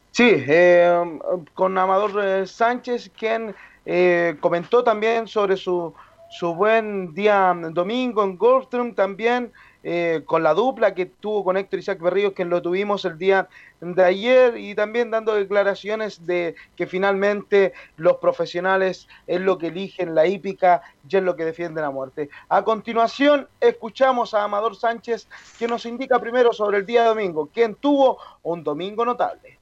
Sí, 0.10 0.28
eh, 0.28 1.20
con 1.54 1.78
Amador 1.78 2.20
eh, 2.26 2.48
Sánchez, 2.48 3.12
quien 3.16 3.54
eh, 3.86 4.36
comentó 4.40 4.84
también 4.84 5.28
sobre 5.28 5.56
su, 5.56 5.94
su 6.32 6.56
buen 6.56 7.14
día 7.14 7.54
mm, 7.54 7.76
domingo 7.76 8.24
en 8.24 8.38
Goldstream, 8.38 8.96
también 8.96 9.52
eh, 9.84 10.22
con 10.26 10.44
la 10.44 10.54
dupla 10.54 10.94
que 10.94 11.08
tuvo 11.08 11.44
con 11.44 11.58
Héctor 11.58 11.80
Isaac 11.80 12.00
Berríos, 12.00 12.34
quien 12.34 12.50
lo 12.50 12.62
tuvimos 12.62 13.04
el 13.06 13.18
día 13.18 13.50
de 13.80 14.04
ayer, 14.04 14.58
y 14.58 14.76
también 14.76 15.10
dando 15.10 15.34
declaraciones 15.34 16.26
de 16.28 16.56
que 16.76 16.86
finalmente 16.86 17.74
los 17.98 18.18
profesionales 18.18 19.08
es 19.26 19.42
lo 19.42 19.58
que 19.58 19.68
eligen 19.68 20.14
la 20.14 20.28
hípica 20.28 20.84
y 21.08 21.18
es 21.18 21.24
lo 21.24 21.36
que 21.36 21.46
defienden 21.46 21.84
a 21.84 21.90
muerte. 21.90 22.30
A 22.50 22.64
continuación, 22.64 23.48
escuchamos 23.60 24.36
a 24.36 24.44
Amador 24.44 24.76
Sánchez, 24.76 25.28
que 25.58 25.68
nos 25.68 25.86
indica 25.88 26.20
primero 26.20 26.54
sobre 26.54 26.78
el 26.78 26.86
día 26.86 27.06
domingo, 27.06 27.50
quien 27.52 27.74
tuvo 27.74 28.20
un 28.44 28.64
domingo 28.64 29.04
notable. 29.04 29.58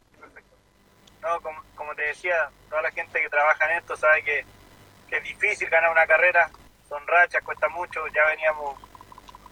No, 1.22 1.30
como, 1.76 1.96
te 1.96 2.02
decía, 2.04 2.50
toda 2.70 2.82
la 2.82 2.92
gente 2.92 3.22
que 3.22 3.30
trabaja 3.30 3.72
en 3.72 3.78
esto 3.78 3.96
sabe 3.96 4.24
que, 4.24 4.46
que 5.10 5.18
es 5.18 5.24
difícil 5.24 5.70
ganar 5.70 5.92
una 5.92 6.06
carrera, 6.06 6.50
son 6.90 7.06
rachas, 7.08 7.44
cuesta 7.44 7.70
mucho, 7.70 8.02
ya 8.14 8.26
veníamos 8.26 8.89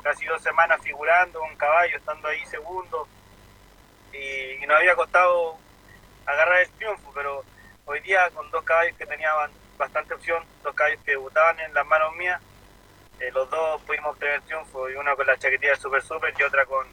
casi 0.08 0.26
dos 0.26 0.41
semanas 0.41 0.80
figurando 0.82 1.38
con 1.39 1.53
caballo, 1.58 1.97
estando 1.97 2.30
ahí 2.30 2.45
segundo, 2.45 3.10
y, 4.14 4.64
y 4.64 4.66
nos 4.66 4.78
había 4.78 4.95
costado 4.95 5.58
agarrar 6.26 6.62
el 6.62 6.70
triunfo, 6.72 7.12
pero 7.14 7.43
hoy 7.86 7.99
día 7.99 8.30
con 8.30 8.49
dos 8.49 8.64
caballos 8.64 8.95
que 8.97 9.05
tenían 9.05 9.34
bastante 9.78 10.14
opción, 10.14 10.41
dos 10.64 10.74
caballos 10.74 11.01
que 11.03 11.12
debutaban 11.12 11.60
en 11.60 11.74
las 11.74 11.86
manos 11.86 12.16
mías, 12.16 12.41
eh, 13.20 13.30
los 13.34 13.49
dos 13.49 13.82
pudimos 13.82 14.12
obtener 14.12 14.41
triunfo, 14.43 14.89
y 14.89 14.95
uno 14.95 15.14
con 15.18 15.28
la 15.28 15.38
chaquetilla 15.38 15.72
del 15.72 15.82
Super 15.82 16.01
Super 16.01 16.34
y 16.38 16.43
otra 16.43 16.66
con, 16.66 16.88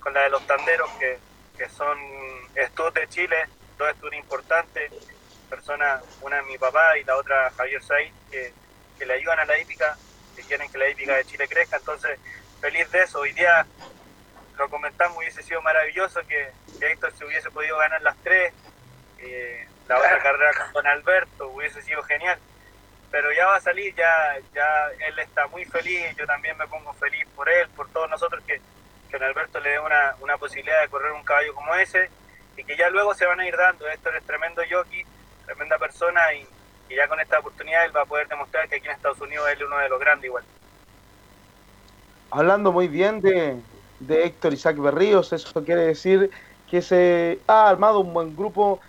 con 0.00 0.14
la 0.14 0.22
de 0.22 0.30
los 0.30 0.46
tanderos, 0.46 0.90
que, 0.92 1.18
que 1.58 1.68
son 1.68 1.98
estos 2.54 2.94
de 2.94 3.08
Chile, 3.08 3.44
dos 3.76 3.90
estudios 3.90 4.22
importantes, 4.24 4.90
personas, 5.50 6.02
una 6.22 6.40
mi 6.44 6.56
papá 6.56 6.96
y 6.96 7.04
la 7.04 7.14
otra 7.14 7.50
Javier 7.50 7.82
Said, 7.82 8.10
que, 8.30 8.54
que 8.98 9.04
le 9.04 9.12
ayudan 9.12 9.38
a 9.40 9.44
la 9.44 9.58
hípica, 9.58 9.98
que 10.34 10.42
quieren 10.42 10.70
que 10.70 10.78
la 10.78 10.88
hípica 10.88 11.16
de 11.16 11.24
Chile 11.24 11.48
crezca, 11.48 11.76
entonces 11.76 12.18
feliz 12.60 12.90
de 12.90 13.02
eso, 13.02 13.20
hoy 13.20 13.32
día 13.32 13.66
lo 14.56 14.68
comentamos, 14.68 15.18
hubiese 15.18 15.42
sido 15.42 15.60
maravilloso 15.62 16.20
que, 16.28 16.50
que 16.78 16.86
Héctor 16.92 17.12
se 17.16 17.24
hubiese 17.24 17.50
podido 17.50 17.78
ganar 17.78 18.02
las 18.02 18.16
tres, 18.22 18.52
eh, 19.18 19.66
la 19.88 19.98
otra 19.98 20.22
carrera 20.22 20.52
con 20.58 20.72
Don 20.72 20.86
Alberto 20.86 21.48
hubiese 21.48 21.82
sido 21.82 22.02
genial, 22.02 22.38
pero 23.10 23.32
ya 23.32 23.46
va 23.46 23.56
a 23.56 23.60
salir, 23.60 23.94
ya, 23.94 24.38
ya 24.54 24.90
él 25.06 25.18
está 25.18 25.46
muy 25.48 25.64
feliz, 25.64 26.14
yo 26.16 26.26
también 26.26 26.56
me 26.56 26.66
pongo 26.66 26.92
feliz 26.94 27.26
por 27.34 27.48
él, 27.48 27.68
por 27.70 27.88
todos 27.90 28.08
nosotros 28.08 28.42
que, 28.46 28.60
que 29.10 29.18
Don 29.18 29.24
Alberto 29.24 29.60
le 29.60 29.70
dé 29.70 29.78
una, 29.78 30.14
una 30.20 30.36
posibilidad 30.38 30.80
de 30.82 30.88
correr 30.88 31.12
un 31.12 31.24
caballo 31.24 31.54
como 31.54 31.74
ese, 31.74 32.10
y 32.56 32.64
que 32.64 32.76
ya 32.76 32.88
luego 32.90 33.14
se 33.14 33.26
van 33.26 33.40
a 33.40 33.46
ir 33.46 33.56
dando. 33.56 33.88
Héctor 33.88 34.16
es 34.16 34.24
tremendo 34.24 34.62
jockey, 34.70 35.04
tremenda 35.46 35.78
persona 35.78 36.32
y, 36.34 36.46
y 36.92 36.96
ya 36.96 37.08
con 37.08 37.20
esta 37.20 37.38
oportunidad 37.38 37.84
él 37.86 37.96
va 37.96 38.02
a 38.02 38.06
poder 38.06 38.28
demostrar 38.28 38.68
que 38.68 38.76
aquí 38.76 38.86
en 38.86 38.92
Estados 38.92 39.20
Unidos 39.20 39.46
él 39.48 39.58
es 39.58 39.66
uno 39.66 39.78
de 39.78 39.88
los 39.88 40.00
grandes 40.00 40.26
igual. 40.26 40.44
Hablando 42.30 42.72
muy 42.72 42.88
bien 42.88 43.20
de, 43.20 43.56
de 44.00 44.24
Héctor 44.24 44.52
Isaac 44.52 44.78
Berríos, 44.78 45.32
eso 45.32 45.64
quiere 45.64 45.82
decir 45.82 46.30
que 46.70 46.82
se 46.82 47.38
ha 47.46 47.68
armado 47.68 48.00
un 48.00 48.12
buen 48.12 48.34
grupo. 48.34 48.80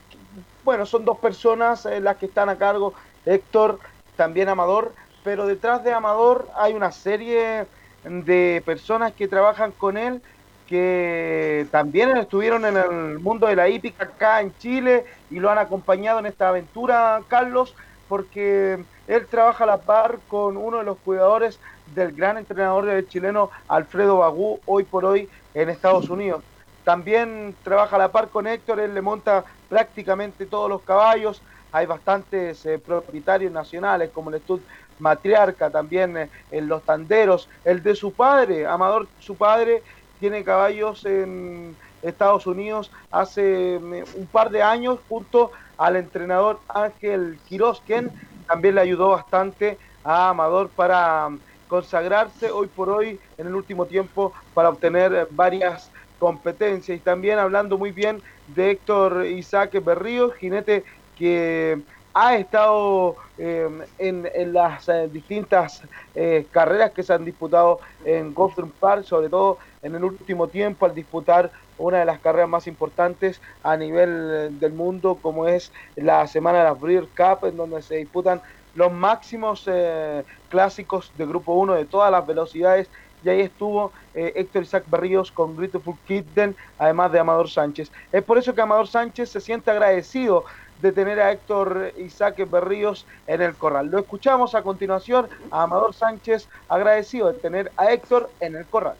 Bueno, 0.63 0.85
son 0.85 1.03
dos 1.03 1.17
personas 1.19 1.85
eh, 1.85 1.99
las 1.99 2.17
que 2.17 2.27
están 2.27 2.49
a 2.49 2.57
cargo, 2.57 2.93
Héctor, 3.25 3.79
también 4.15 4.49
Amador, 4.49 4.93
pero 5.23 5.45
detrás 5.45 5.83
de 5.83 5.93
Amador 5.93 6.47
hay 6.55 6.73
una 6.73 6.91
serie 6.91 7.65
de 8.03 8.61
personas 8.65 9.13
que 9.13 9.27
trabajan 9.27 9.71
con 9.71 9.97
él 9.97 10.21
que 10.67 11.67
también 11.71 12.15
estuvieron 12.17 12.65
en 12.65 12.77
el 12.77 13.19
mundo 13.19 13.47
de 13.47 13.55
la 13.55 13.69
hípica 13.69 14.05
acá 14.05 14.41
en 14.41 14.57
Chile 14.57 15.05
y 15.29 15.39
lo 15.39 15.49
han 15.49 15.57
acompañado 15.57 16.19
en 16.19 16.25
esta 16.25 16.49
aventura, 16.49 17.21
Carlos, 17.27 17.75
porque 18.13 18.77
él 19.07 19.25
trabaja 19.25 19.63
a 19.63 19.65
la 19.65 19.81
par 19.81 20.19
con 20.27 20.55
uno 20.55 20.77
de 20.77 20.83
los 20.83 20.99
cuidadores 20.99 21.57
del 21.95 22.11
gran 22.11 22.37
entrenador 22.37 22.85
del 22.85 23.09
chileno 23.09 23.49
Alfredo 23.67 24.19
Bagú, 24.19 24.59
hoy 24.67 24.83
por 24.83 25.03
hoy 25.03 25.27
en 25.55 25.69
Estados 25.69 26.11
Unidos. 26.11 26.43
También 26.83 27.55
trabaja 27.63 27.95
a 27.95 27.97
la 27.97 28.11
par 28.11 28.27
con 28.27 28.45
Héctor, 28.45 28.81
él 28.81 28.93
le 28.93 29.01
monta 29.01 29.43
prácticamente 29.67 30.45
todos 30.45 30.69
los 30.69 30.83
caballos, 30.83 31.41
hay 31.71 31.87
bastantes 31.87 32.63
eh, 32.67 32.77
propietarios 32.77 33.51
nacionales 33.51 34.11
como 34.11 34.29
el 34.29 34.35
Estud 34.35 34.61
Matriarca, 34.99 35.71
también 35.71 36.15
eh, 36.15 36.29
en 36.51 36.67
los 36.67 36.83
tanderos, 36.83 37.49
el 37.65 37.81
de 37.81 37.95
su 37.95 38.13
padre, 38.13 38.67
Amador, 38.67 39.07
su 39.21 39.35
padre, 39.35 39.81
tiene 40.19 40.43
caballos 40.43 41.03
en 41.05 41.75
Estados 42.03 42.45
Unidos 42.45 42.91
hace 43.09 43.79
mm, 43.81 44.19
un 44.19 44.27
par 44.27 44.51
de 44.51 44.61
años 44.61 44.99
junto 45.09 45.51
al 45.77 45.95
entrenador 45.95 46.59
Ángel 46.67 47.39
Quiroz, 47.47 47.81
quien 47.85 48.11
también 48.47 48.75
le 48.75 48.81
ayudó 48.81 49.09
bastante 49.09 49.77
a 50.03 50.29
Amador 50.29 50.69
para 50.69 51.29
mm, 51.29 51.39
consagrarse 51.67 52.51
hoy 52.51 52.67
por 52.67 52.89
hoy 52.89 53.19
en 53.37 53.47
el 53.47 53.55
último 53.55 53.85
tiempo 53.85 54.33
para 54.53 54.69
obtener 54.69 55.13
eh, 55.13 55.25
varias 55.31 55.91
competencias. 56.19 56.97
Y 56.97 57.01
también 57.01 57.39
hablando 57.39 57.77
muy 57.77 57.91
bien 57.91 58.21
de 58.47 58.71
Héctor 58.71 59.25
Isaac 59.25 59.83
Berríos, 59.83 60.33
jinete 60.35 60.83
que 61.17 61.81
ha 62.13 62.35
estado 62.35 63.15
eh, 63.37 63.67
en, 63.97 64.29
en 64.33 64.53
las 64.53 64.87
eh, 64.87 65.09
distintas 65.11 65.81
eh, 66.13 66.45
carreras 66.51 66.91
que 66.91 67.01
se 67.01 67.13
han 67.13 67.25
disputado 67.25 67.79
en 68.05 68.33
Goldstream 68.33 68.71
Park, 68.79 69.03
sobre 69.03 69.29
todo 69.29 69.57
en 69.81 69.95
el 69.95 70.03
último 70.03 70.47
tiempo 70.47 70.85
al 70.85 70.93
disputar 70.93 71.51
una 71.77 71.99
de 71.99 72.05
las 72.05 72.19
carreras 72.19 72.49
más 72.49 72.67
importantes 72.67 73.41
a 73.63 73.75
nivel 73.77 74.09
eh, 74.09 74.49
del 74.51 74.73
mundo, 74.73 75.17
como 75.21 75.47
es 75.47 75.71
la 75.95 76.27
semana 76.27 76.59
de 76.59 76.63
la 76.65 76.73
Breeders' 76.73 77.09
Cup, 77.15 77.47
en 77.47 77.57
donde 77.57 77.81
se 77.81 77.95
disputan 77.95 78.41
los 78.75 78.91
máximos 78.91 79.63
eh, 79.67 80.23
clásicos 80.49 81.11
de 81.17 81.25
Grupo 81.25 81.53
1 81.53 81.75
de 81.75 81.85
todas 81.85 82.11
las 82.11 82.25
velocidades. 82.25 82.89
Y 83.23 83.29
ahí 83.29 83.41
estuvo 83.41 83.93
eh, 84.13 84.33
Héctor 84.35 84.63
Isaac 84.63 84.83
Berríos 84.87 85.31
con 85.31 85.55
Grateful 85.55 85.97
Kitten, 86.05 86.55
además 86.77 87.11
de 87.11 87.19
Amador 87.19 87.49
Sánchez. 87.49 87.91
Es 88.11 88.23
por 88.23 88.37
eso 88.37 88.53
que 88.53 88.61
Amador 88.61 88.87
Sánchez 88.87 89.29
se 89.29 89.39
siente 89.39 89.71
agradecido 89.71 90.43
de 90.81 90.91
tener 90.91 91.19
a 91.21 91.31
Héctor 91.31 91.93
Isaac 91.97 92.35
Berríos 92.49 93.05
en 93.27 93.41
el 93.41 93.55
corral. 93.55 93.87
Lo 93.87 93.99
escuchamos 93.99 94.53
a 94.53 94.61
continuación 94.61 95.29
a 95.49 95.63
Amador 95.63 95.93
Sánchez 95.93 96.49
agradecido 96.67 97.31
de 97.31 97.39
tener 97.39 97.71
a 97.77 97.91
Héctor 97.91 98.29
en 98.41 98.57
el 98.57 98.65
corral. 98.65 98.97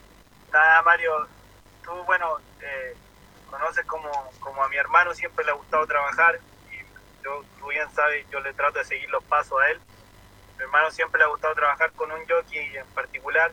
Nada, 0.53 0.82
Mario, 0.84 1.11
tú, 1.84 1.91
bueno, 2.05 2.38
eh, 2.64 2.95
conoces 3.49 3.86
como, 3.86 4.09
como 4.39 4.64
a 4.64 4.70
mi 4.70 4.78
hermano, 4.78 5.14
siempre 5.14 5.45
le 5.45 5.51
ha 5.51 5.55
gustado 5.55 5.86
trabajar 5.86 6.39
y 6.72 7.24
yo, 7.24 7.43
tú 7.59 7.68
bien 7.68 7.89
sabes, 7.93 8.26
yo 8.30 8.39
le 8.39 8.53
trato 8.53 8.80
de 8.80 8.86
seguir 8.86 9.09
los 9.09 9.24
pasos 9.26 9.61
a 9.61 9.70
él. 9.70 9.80
Mi 10.57 10.64
hermano 10.64 10.91
siempre 10.91 11.20
le 11.20 11.26
ha 11.26 11.30
gustado 11.30 11.53
trabajar 11.55 11.91
con 11.93 12.11
un 12.11 12.28
jockey 12.28 12.78
en 12.78 12.88
particular, 12.88 13.51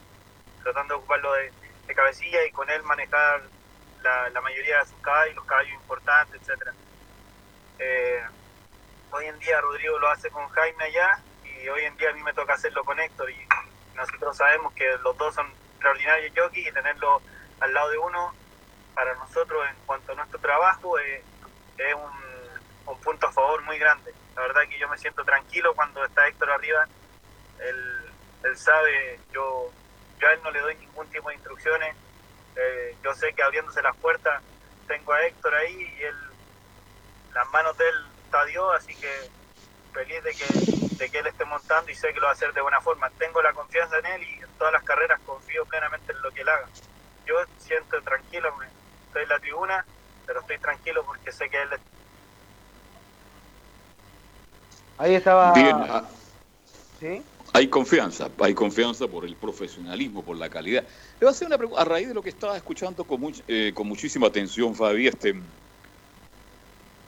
tratando 0.63 0.95
de 0.95 0.99
ocuparlo 0.99 1.33
de, 1.35 1.53
de 1.87 1.95
cabecilla 1.95 2.45
y 2.47 2.53
con 2.53 2.71
él 2.71 2.83
manejar 2.85 3.43
la, 4.03 4.41
mayoría 4.41 4.79
de 4.79 4.87
sus 4.87 5.01
caballos, 5.01 5.37
los 5.37 5.45
caballos 5.45 5.75
importantes, 5.75 6.41
etcétera. 6.41 6.73
Eh, 7.79 8.23
hoy 9.11 9.27
en 9.27 9.39
día 9.39 9.61
Rodrigo 9.61 9.99
lo 9.99 10.09
hace 10.09 10.31
con 10.31 10.49
Jaime 10.49 10.85
allá 10.85 11.19
y 11.45 11.69
hoy 11.69 11.85
en 11.85 11.97
día 11.97 12.11
a 12.11 12.13
mí 12.13 12.23
me 12.23 12.33
toca 12.33 12.55
hacerlo 12.55 12.85
con 12.85 12.99
Héctor 12.99 13.31
y 13.31 13.37
nosotros 13.95 14.37
sabemos 14.37 14.73
que 14.75 14.89
los 15.03 15.17
dos 15.17 15.35
son 15.35 15.47
extraordinarios 15.73 16.33
jockeys 16.37 16.69
y 16.69 16.73
tenerlo 16.73 17.21
al 17.61 17.75
lado 17.75 17.91
de 17.91 17.99
uno 17.99 18.35
para 18.95 19.15
nosotros 19.15 19.65
en 19.69 19.77
cuanto 19.87 20.13
a 20.13 20.15
nuestro 20.15 20.39
trabajo 20.41 20.99
eh, 20.99 21.23
es 21.79 21.95
un, 21.95 22.91
un 22.93 23.01
punto 23.01 23.27
a 23.27 23.33
favor 23.33 23.63
muy 23.63 23.79
grande. 23.79 24.13
La 24.35 24.43
verdad 24.43 24.63
que 24.69 24.79
yo 24.79 24.89
me 24.89 24.99
siento 24.99 25.25
tranquilo 25.25 25.75
cuando 25.75 26.05
está 26.05 26.27
Héctor 26.29 26.51
arriba. 26.51 26.87
Él, 27.59 28.57
sabe, 28.57 29.21
yo, 29.33 29.71
yo 30.19 30.29
a 30.29 30.33
él 30.33 30.41
no 30.43 30.51
le 30.51 30.61
doy 30.61 30.75
ningún 30.77 31.07
tipo 31.09 31.29
de 31.29 31.35
instrucciones. 31.35 31.95
Eh, 32.57 32.97
yo 33.03 33.15
sé 33.15 33.33
que 33.33 33.43
abriéndose 33.43 33.83
las 33.83 33.97
puertas 33.97 34.43
tengo 34.87 35.13
a 35.13 35.25
Héctor 35.25 35.55
ahí 35.55 35.95
y 35.99 36.03
él, 36.03 36.17
las 37.33 37.49
manos 37.51 37.77
de 37.79 37.89
él 37.89 37.95
está 38.25 38.45
Dios, 38.47 38.75
así 38.75 38.95
que 38.97 39.31
feliz 39.93 40.23
de 40.25 40.35
que, 40.35 40.97
de 40.97 41.11
que 41.11 41.19
él 41.19 41.27
esté 41.29 41.45
montando 41.45 41.91
y 41.91 41.95
sé 41.95 42.13
que 42.13 42.19
lo 42.19 42.25
va 42.25 42.31
a 42.31 42.33
hacer 42.33 42.53
de 42.53 42.61
buena 42.61 42.81
forma. 42.81 43.09
Tengo 43.11 43.41
la 43.41 43.53
confianza 43.53 43.99
en 43.99 44.07
él 44.07 44.23
y 44.23 44.43
en 44.43 44.49
todas 44.59 44.73
las 44.73 44.83
carreras 44.83 45.21
confío 45.25 45.65
plenamente 45.67 46.13
en 46.13 46.23
lo 46.23 46.31
que 46.33 46.41
él 46.41 46.49
haga. 46.49 46.69
Yo 47.25 47.37
siento 47.59 48.01
tranquilo, 48.03 48.53
estoy 49.11 49.25
en 49.25 49.29
la 49.29 49.41
tribuna, 49.41 49.87
pero 50.25 50.41
estoy 50.41 50.59
tranquilo 50.59 51.05
porque 51.05 51.33
sé 51.33 51.49
que 51.51 51.61
él 51.61 51.69
Ahí 54.97 55.15
estaba. 55.15 55.53
Bien, 55.53 55.77
ah, 55.89 56.09
¿Sí? 56.65 57.23
hay 57.55 57.69
confianza, 57.69 58.31
hay 58.39 58.55
confianza 58.55 59.09
por 59.09 59.25
el 59.25 59.37
profesionalismo, 59.37 60.25
por 60.25 60.37
la 60.37 60.49
calidad. 60.49 60.83
Le 60.85 61.19
voy 61.23 61.29
a 61.29 61.31
hacer 61.31 61.47
una 61.47 61.57
pregunta, 61.59 61.83
a 61.83 61.85
raíz 61.85 62.07
de 62.07 62.15
lo 62.15 62.23
que 62.23 62.29
estaba 62.29 62.57
escuchando 62.57 63.05
con, 63.07 63.21
much- 63.21 63.43
eh, 63.49 63.73
con 63.75 63.89
muchísima 63.89 64.27
atención, 64.29 64.75
Fabi, 64.75 65.09
este, 65.09 65.35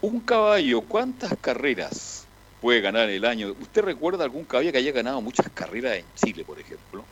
un 0.01 0.21
caballo, 0.25 0.81
¿cuántas 0.89 1.37
carreras 1.39 2.27
puede 2.61 2.81
ganar 2.81 3.11
el 3.11 3.25
año? 3.25 3.55
¿Usted 3.59 3.83
recuerda 3.83 4.25
algún 4.25 4.47
caballo 4.47 4.73
que 4.73 4.79
haya 4.79 4.93
ganado 4.93 5.21
muchas 5.21 5.49
carreras 5.51 5.99
en 5.99 6.13
Chile, 6.15 6.45
por 6.45 6.59
ejemplo? 6.59 7.07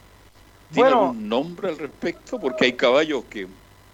¿Tiene 0.72 0.88
Bueno. 0.91 1.03
algún 1.03 1.28
nombre 1.28 1.68
al 1.68 1.78
respecto? 1.78 2.41
Porque 2.41 2.64
hay 2.64 2.72
caballos 2.72 3.26
que 3.26 3.47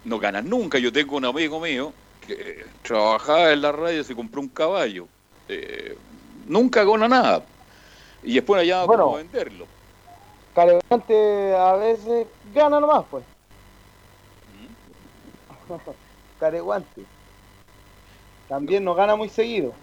no 0.07 0.19
ganan 0.19 0.49
nunca. 0.49 0.79
Yo 0.79 0.93
tengo 0.93 1.17
un 1.17 1.25
amigo 1.25 1.61
mío 1.61 1.93
que 2.27 2.65
trabajaba 2.83 3.53
en 3.53 3.61
la 3.61 3.73
radio 3.73 4.01
y 4.01 4.05
se 4.05 4.15
compró 4.15 4.41
un 4.41 4.49
caballo. 4.49 5.07
Eh, 5.49 5.97
nunca 6.47 6.85
gana 6.85 7.09
nada. 7.09 7.45
Y 8.23 8.35
después 8.35 8.63
allá 8.63 8.85
Bueno. 8.85 9.05
cómo 9.05 9.17
venderlo. 9.17 9.67
Careguante 10.55 11.55
a 11.55 11.73
veces 11.75 12.27
gana 12.55 12.81
nomás, 12.81 13.05
pues. 13.11 13.25
Careguante. 16.41 17.03
También 18.49 18.85
no 18.85 18.95
gana 18.95 19.17
muy 19.17 19.29
seguido. 19.29 19.75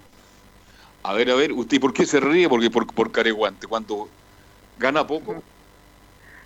A 1.04 1.14
ver, 1.14 1.30
a 1.30 1.36
ver, 1.36 1.52
¿usted 1.52 1.82
por 1.82 1.94
qué 1.94 2.06
se 2.06 2.20
ríe? 2.20 2.48
Porque 2.48 2.70
por, 2.70 2.88
por 2.88 3.12
Careguante, 3.12 3.68
cuando 3.68 4.08
gana 4.80 5.06
poco, 5.06 5.44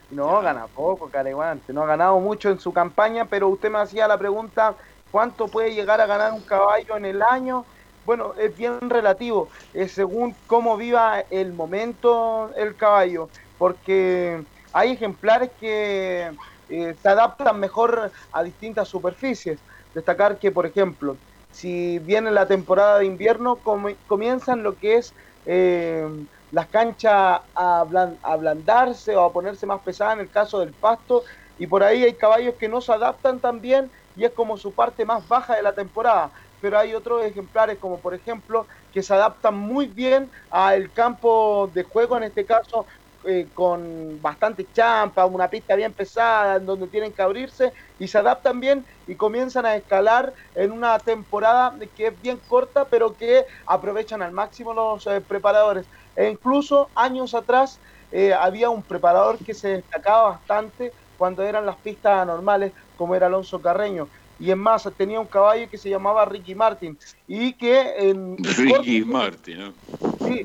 No, 0.09 0.41
gana 0.41 0.67
poco, 0.69 1.09
Careguante. 1.11 1.73
No 1.73 1.83
ha 1.83 1.85
ganado 1.87 2.19
mucho 2.21 2.49
en 2.49 2.59
su 2.59 2.71
campaña, 2.71 3.27
pero 3.29 3.49
usted 3.49 3.69
me 3.69 3.79
hacía 3.79 4.07
la 4.07 4.17
pregunta, 4.17 4.77
¿cuánto 5.09 5.51
puede 5.51 5.73
llegar 5.73 5.99
a 5.99 6.05
ganar 6.05 6.31
un 6.33 6.43
caballo 6.45 6.95
en 6.95 7.05
el 7.05 7.21
año? 7.21 7.67
Bueno, 8.03 8.33
es 8.37 8.55
bien 8.55 8.79
relativo, 8.89 9.49
es 9.73 9.91
según 9.93 10.39
cómo 10.45 10.77
viva 10.77 11.19
el 11.29 11.51
momento 11.53 12.53
el 12.55 12.77
caballo, 12.77 13.31
porque 13.57 14.45
hay 14.71 14.91
ejemplares 14.93 15.51
que 15.57 16.31
eh, 16.69 16.95
se 16.95 17.09
adaptan 17.09 17.59
mejor 17.59 18.11
a 18.31 18.43
distintas 18.43 18.87
superficies. 18.87 19.65
Destacar 19.93 20.39
que, 20.39 20.51
por 20.53 20.65
ejemplo, 20.65 21.19
si 21.49 21.99
viene 21.99 22.31
la 22.31 22.47
temporada 22.47 22.99
de 22.99 23.05
invierno, 23.05 23.61
comi- 23.61 23.99
comienzan 24.05 24.63
lo 24.63 24.77
que 24.77 24.95
es 24.97 25.13
eh, 25.43 26.05
las 26.51 26.69
canchas 26.69 27.13
a 27.55 27.81
ablan- 27.81 28.19
a 28.23 28.33
ablandarse 28.33 29.15
o 29.15 29.21
a 29.23 29.33
ponerse 29.33 29.65
más 29.65 29.81
pesadas 29.83 30.15
en 30.15 30.21
el 30.21 30.29
caso 30.31 30.59
del 30.59 30.75
pasto, 30.75 31.23
y 31.57 31.67
por 31.67 31.83
ahí 31.83 32.03
hay 32.03 32.15
caballos 32.17 32.55
que 32.59 32.69
no 32.69 32.81
se 32.81 32.93
adaptan 32.93 33.41
tan 33.41 33.61
bien 33.61 33.91
y 34.13 34.25
es 34.25 34.31
como 34.33 34.57
su 34.57 34.75
parte 34.75 35.05
más 35.05 35.27
baja 35.27 35.55
de 35.55 35.63
la 35.63 35.73
temporada. 35.75 36.31
Pero 36.59 36.77
hay 36.79 36.93
otros 36.93 37.23
ejemplares, 37.25 37.77
como 37.79 38.01
por 38.01 38.13
ejemplo, 38.15 38.67
que 38.91 39.01
se 39.03 39.13
adaptan 39.13 39.55
muy 39.57 39.87
bien 39.87 40.31
al 40.49 40.91
campo 40.93 41.67
de 41.73 41.83
juego, 41.83 42.17
en 42.17 42.23
este 42.23 42.45
caso 42.45 42.85
eh, 43.25 43.51
con 43.53 44.21
bastante 44.21 44.69
champa, 44.71 45.25
una 45.25 45.49
pista 45.49 45.75
bien 45.75 45.93
pesada, 45.93 46.57
en 46.57 46.65
donde 46.65 46.87
tienen 46.87 47.13
que 47.13 47.21
abrirse, 47.23 47.73
y 47.97 48.07
se 48.07 48.17
adaptan 48.19 48.59
bien 48.59 48.85
y 49.05 49.17
comienzan 49.17 49.65
a 49.65 49.75
escalar 49.75 50.33
en 50.53 50.71
una 50.71 50.99
temporada 50.99 51.75
que 51.95 52.07
es 52.07 52.19
bien 52.21 52.39
corta, 52.47 52.87
pero 52.89 53.15
que 53.17 53.45
aprovechan 53.65 54.21
al 54.21 54.31
máximo 54.31 54.73
los 54.73 55.05
eh, 55.07 55.21
preparadores. 55.21 55.89
E 56.17 56.29
incluso 56.29 56.91
años 56.95 57.35
atrás 57.35 57.79
eh, 58.11 58.33
había 58.33 58.71
un 58.71 58.83
preparador 58.83 59.37
que 59.37 59.53
se 59.53 59.69
destacaba 59.69 60.29
bastante 60.29 60.91
cuando 61.15 61.43
eran 61.43 61.65
las 61.65 61.77
pistas 61.77 62.25
normales, 62.25 62.73
como 62.95 63.15
era 63.15 63.27
Alonso 63.27 63.61
Carreño. 63.61 64.09
Y 64.39 64.49
en 64.49 64.57
más, 64.57 64.89
tenía 64.97 65.19
un 65.19 65.27
caballo 65.27 65.69
que 65.69 65.77
se 65.77 65.89
llamaba 65.89 66.25
Ricky 66.25 66.55
Martin 66.55 66.97
y 67.27 67.53
que 67.53 68.09
en 68.09 68.35
Ricky 68.37 69.03
Martin, 69.05 69.59
¿no? 69.59 69.73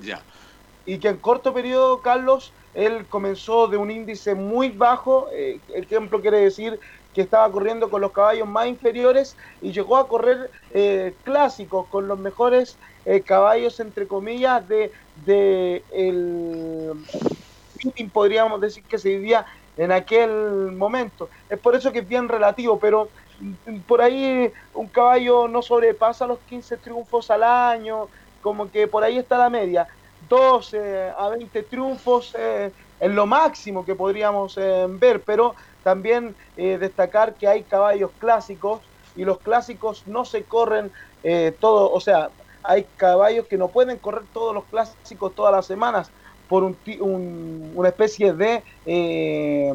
Ya. 0.03 0.25
y 0.85 0.99
que 0.99 1.09
en 1.09 1.19
corto 1.19 1.55
periodo, 1.55 2.03
Carlos, 2.03 2.55
él 2.75 3.07
comenzó 3.09 3.67
de 3.67 3.77
un 3.77 3.91
índice 3.91 4.35
muy 4.35 4.71
bajo, 4.71 5.31
eh, 5.33 5.63
el 5.69 5.85
ejemplo 5.85 6.21
quiere 6.21 6.41
decir 6.41 6.79
que 7.13 7.21
estaba 7.21 7.51
corriendo 7.53 7.91
con 7.91 8.01
los 8.01 8.13
caballos 8.13 8.49
más 8.49 8.67
inferiores 8.67 9.37
y 9.61 9.73
llegó 9.73 9.97
a 9.97 10.09
correr 10.09 10.51
eh, 10.71 11.19
clásicos 11.23 11.89
con 11.89 12.09
los 12.09 12.19
mejores 12.19 12.79
eh, 13.05 13.23
caballos, 13.23 13.79
entre 13.81 14.07
comillas, 14.07 14.67
de, 14.67 14.93
de 15.25 15.83
el 15.93 16.93
meeting, 17.83 18.09
podríamos 18.09 18.61
decir 18.61 18.85
que 18.85 18.99
se 18.99 19.11
vivía 19.11 19.47
en 19.77 19.93
aquel 19.93 20.31
momento. 20.73 21.29
Es 21.49 21.59
por 21.59 21.75
eso 21.75 21.93
que 21.93 22.01
es 22.01 22.09
bien 22.09 22.29
relativo, 22.29 22.79
pero 22.79 23.09
mm, 23.41 23.81
por 23.81 24.01
ahí 24.03 24.53
un 24.75 24.89
caballo 24.89 25.49
no 25.49 25.63
sobrepasa 25.63 26.27
los 26.27 26.39
15 26.41 26.77
triunfos 26.79 27.31
al 27.31 27.43
año, 27.43 28.09
como 28.41 28.71
que 28.71 28.89
por 28.89 29.05
ahí 29.05 29.19
está 29.19 29.39
la 29.39 29.51
media. 29.51 29.87
12 30.29 31.11
a 31.17 31.29
20 31.29 31.63
triunfos 31.65 32.35
eh, 32.39 32.71
en 33.01 33.15
lo 33.17 33.27
máximo 33.27 33.85
que 33.85 33.95
podríamos 33.95 34.57
eh, 34.57 34.87
ver, 34.89 35.23
pero 35.23 35.55
también 35.83 36.37
eh, 36.57 36.79
destacar 36.79 37.35
que 37.35 37.49
hay 37.49 37.65
caballos 37.65 38.13
clásicos 38.19 38.81
y 39.17 39.25
los 39.25 39.39
clásicos 39.41 40.07
no 40.07 40.25
se 40.25 40.45
corren 40.45 40.93
eh, 41.25 41.53
todo, 41.59 41.93
o 41.93 42.01
sea, 42.01 42.31
hay 42.63 42.89
caballos 42.97 43.47
que 43.49 43.59
no 43.59 43.73
pueden 43.73 43.99
correr 43.99 44.29
todos 44.33 44.55
los 44.55 44.69
clásicos 44.69 45.35
todas 45.35 45.53
las 45.53 45.67
semanas 45.67 46.13
por 46.47 46.65
un, 46.65 46.81
un- 47.01 47.73
una 47.75 47.89
especie 47.89 48.35
de 48.35 48.65
eh, 48.85 49.73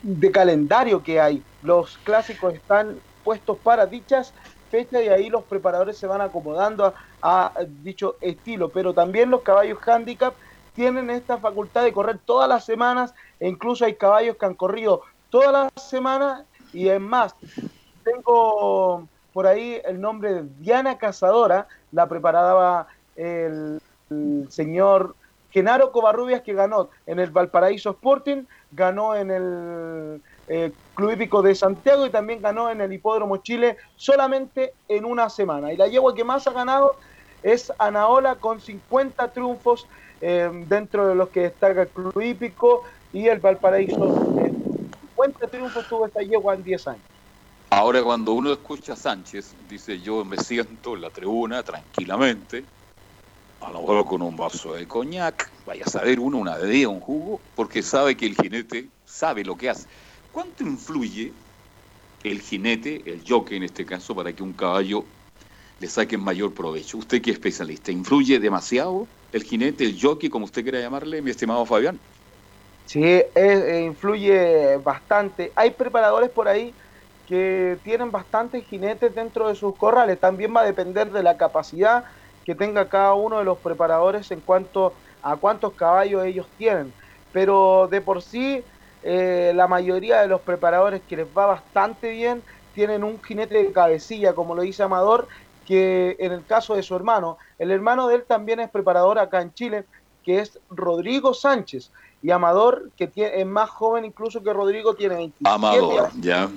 de 0.00 0.30
calendario 0.32 1.02
que 1.02 1.20
hay. 1.20 1.46
Los 1.60 1.98
clásicos 1.98 2.54
están 2.54 3.02
puestos 3.22 3.58
para 3.62 3.86
dichas 3.86 4.34
fechas 4.70 5.02
y 5.04 5.08
ahí 5.08 5.28
los 5.30 5.44
preparadores 5.46 5.98
se 5.98 6.06
van 6.06 6.20
acomodando 6.20 6.86
a, 6.86 6.94
a 7.46 7.52
dicho 7.68 8.16
estilo. 8.20 8.72
Pero 8.72 8.94
también 8.94 9.30
los 9.30 9.42
caballos 9.42 9.78
handicap 9.86 10.36
tienen 10.72 11.10
esta 11.10 11.38
facultad 11.40 11.84
de 11.84 11.92
correr 11.92 12.20
todas 12.24 12.48
las 12.48 12.64
semanas 12.64 13.12
e 13.38 13.48
incluso 13.48 13.84
hay 13.84 13.96
caballos 13.96 14.36
que 14.38 14.46
han 14.46 14.54
corrido 14.56 15.02
todas 15.28 15.52
las 15.74 15.88
semanas 15.88 16.44
y 16.72 16.88
es 16.88 17.00
más, 17.00 17.34
tengo 18.02 19.10
por 19.34 19.48
ahí 19.48 19.82
el 19.84 20.00
nombre 20.00 20.32
de 20.32 20.44
Diana 20.60 20.96
Cazadora, 20.96 21.66
la 21.92 22.08
preparaba 22.08 22.86
el, 23.16 23.80
señor 24.48 25.16
Genaro 25.50 25.90
Covarrubias 25.90 26.42
que 26.42 26.54
ganó 26.54 26.90
en 27.06 27.18
el 27.18 27.30
Valparaíso 27.30 27.90
Sporting, 27.90 28.44
ganó 28.70 29.16
en 29.16 29.30
el 29.32 30.22
eh, 30.46 30.70
Club 30.94 31.12
Hípico 31.12 31.42
de 31.42 31.54
Santiago 31.54 32.06
y 32.06 32.10
también 32.10 32.40
ganó 32.40 32.70
en 32.70 32.80
el 32.80 32.92
Hipódromo 32.92 33.38
Chile 33.38 33.76
solamente 33.96 34.72
en 34.88 35.04
una 35.04 35.28
semana. 35.28 35.72
Y 35.72 35.76
la 35.76 35.88
yegua 35.88 36.14
que 36.14 36.22
más 36.22 36.46
ha 36.46 36.52
ganado 36.52 36.96
es 37.42 37.72
Anaola 37.78 38.36
con 38.36 38.60
50 38.60 39.32
triunfos 39.32 39.88
eh, 40.20 40.48
dentro 40.68 41.08
de 41.08 41.16
los 41.16 41.28
que 41.30 41.40
destaca 41.40 41.82
el 41.82 41.88
Club 41.88 42.20
Hípico 42.20 42.84
y 43.12 43.26
el 43.26 43.40
Valparaíso. 43.40 44.36
Eh, 44.38 44.52
50 45.16 45.48
triunfos 45.48 45.88
tuvo 45.88 46.06
esta 46.06 46.22
yegua 46.22 46.54
en 46.54 46.62
10 46.62 46.88
años. 46.88 47.13
Ahora 47.76 48.04
cuando 48.04 48.34
uno 48.34 48.52
escucha 48.52 48.92
a 48.92 48.96
Sánchez, 48.96 49.56
dice 49.66 50.00
yo 50.00 50.24
me 50.24 50.36
siento 50.36 50.94
en 50.94 51.00
la 51.00 51.10
tribuna 51.10 51.64
tranquilamente, 51.64 52.68
a 53.58 53.72
lo 53.72 53.80
mejor 53.80 54.04
con 54.04 54.22
un 54.22 54.36
vaso 54.36 54.74
de 54.74 54.86
coñac, 54.86 55.52
vaya 55.66 55.84
a 55.84 55.90
saber 55.90 56.20
uno 56.20 56.38
una 56.38 56.56
bebida, 56.56 56.88
un 56.88 57.00
jugo, 57.00 57.42
porque 57.52 57.82
sabe 57.82 58.16
que 58.16 58.26
el 58.26 58.36
jinete 58.36 58.92
sabe 59.04 59.44
lo 59.44 59.56
que 59.56 59.70
hace. 59.70 59.88
¿Cuánto 60.30 60.62
influye 60.62 61.34
el 62.22 62.40
jinete, 62.40 63.10
el 63.10 63.24
jockey 63.26 63.56
en 63.56 63.64
este 63.64 63.84
caso, 63.84 64.14
para 64.14 64.32
que 64.32 64.44
un 64.44 64.54
caballo 64.54 65.08
le 65.80 65.88
saque 65.88 66.16
mayor 66.16 66.54
provecho? 66.54 66.98
Usted 66.98 67.20
que 67.20 67.30
es 67.32 67.36
especialista, 67.38 67.90
¿influye 67.90 68.38
demasiado 68.38 69.10
el 69.32 69.42
jinete, 69.42 69.82
el 69.82 69.98
jockey, 70.00 70.30
como 70.30 70.44
usted 70.44 70.62
quiera 70.62 70.78
llamarle, 70.78 71.22
mi 71.22 71.30
estimado 71.32 71.66
Fabián? 71.66 72.00
Sí, 72.84 73.02
es- 73.02 73.32
eh, 73.34 73.82
influye 73.84 74.76
bastante. 74.76 75.52
Hay 75.56 75.72
preparadores 75.72 76.30
por 76.30 76.46
ahí 76.46 76.76
que 77.26 77.78
tienen 77.82 78.10
bastantes 78.10 78.64
jinetes 78.66 79.14
dentro 79.14 79.48
de 79.48 79.54
sus 79.54 79.76
corrales. 79.76 80.20
También 80.20 80.54
va 80.54 80.60
a 80.60 80.64
depender 80.64 81.10
de 81.10 81.22
la 81.22 81.36
capacidad 81.36 82.04
que 82.44 82.54
tenga 82.54 82.88
cada 82.88 83.14
uno 83.14 83.38
de 83.38 83.44
los 83.44 83.58
preparadores 83.58 84.30
en 84.30 84.40
cuanto 84.40 84.92
a 85.22 85.36
cuántos 85.36 85.72
caballos 85.72 86.24
ellos 86.24 86.46
tienen. 86.58 86.92
Pero 87.32 87.88
de 87.90 88.00
por 88.00 88.22
sí, 88.22 88.62
eh, 89.02 89.52
la 89.54 89.66
mayoría 89.66 90.20
de 90.20 90.28
los 90.28 90.40
preparadores 90.42 91.02
que 91.08 91.16
les 91.16 91.26
va 91.26 91.46
bastante 91.46 92.10
bien 92.10 92.42
tienen 92.74 93.04
un 93.04 93.22
jinete 93.22 93.62
de 93.62 93.72
cabecilla, 93.72 94.34
como 94.34 94.54
lo 94.54 94.62
dice 94.62 94.82
Amador, 94.82 95.28
que 95.66 96.16
en 96.18 96.32
el 96.32 96.44
caso 96.44 96.74
de 96.74 96.82
su 96.82 96.94
hermano, 96.94 97.38
el 97.58 97.70
hermano 97.70 98.08
de 98.08 98.16
él 98.16 98.24
también 98.26 98.60
es 98.60 98.70
preparador 98.70 99.18
acá 99.18 99.40
en 99.40 99.54
Chile, 99.54 99.84
que 100.22 100.40
es 100.40 100.58
Rodrigo 100.70 101.34
Sánchez. 101.34 101.90
Y 102.22 102.30
Amador, 102.30 102.90
que 102.96 103.06
tiene, 103.06 103.40
es 103.40 103.46
más 103.46 103.68
joven 103.68 104.04
incluso 104.06 104.42
que 104.42 104.52
Rodrigo, 104.52 104.94
tiene 104.94 105.16
27 105.16 105.54
Amador, 105.54 106.06
años 106.06 106.12
ya. 106.20 106.50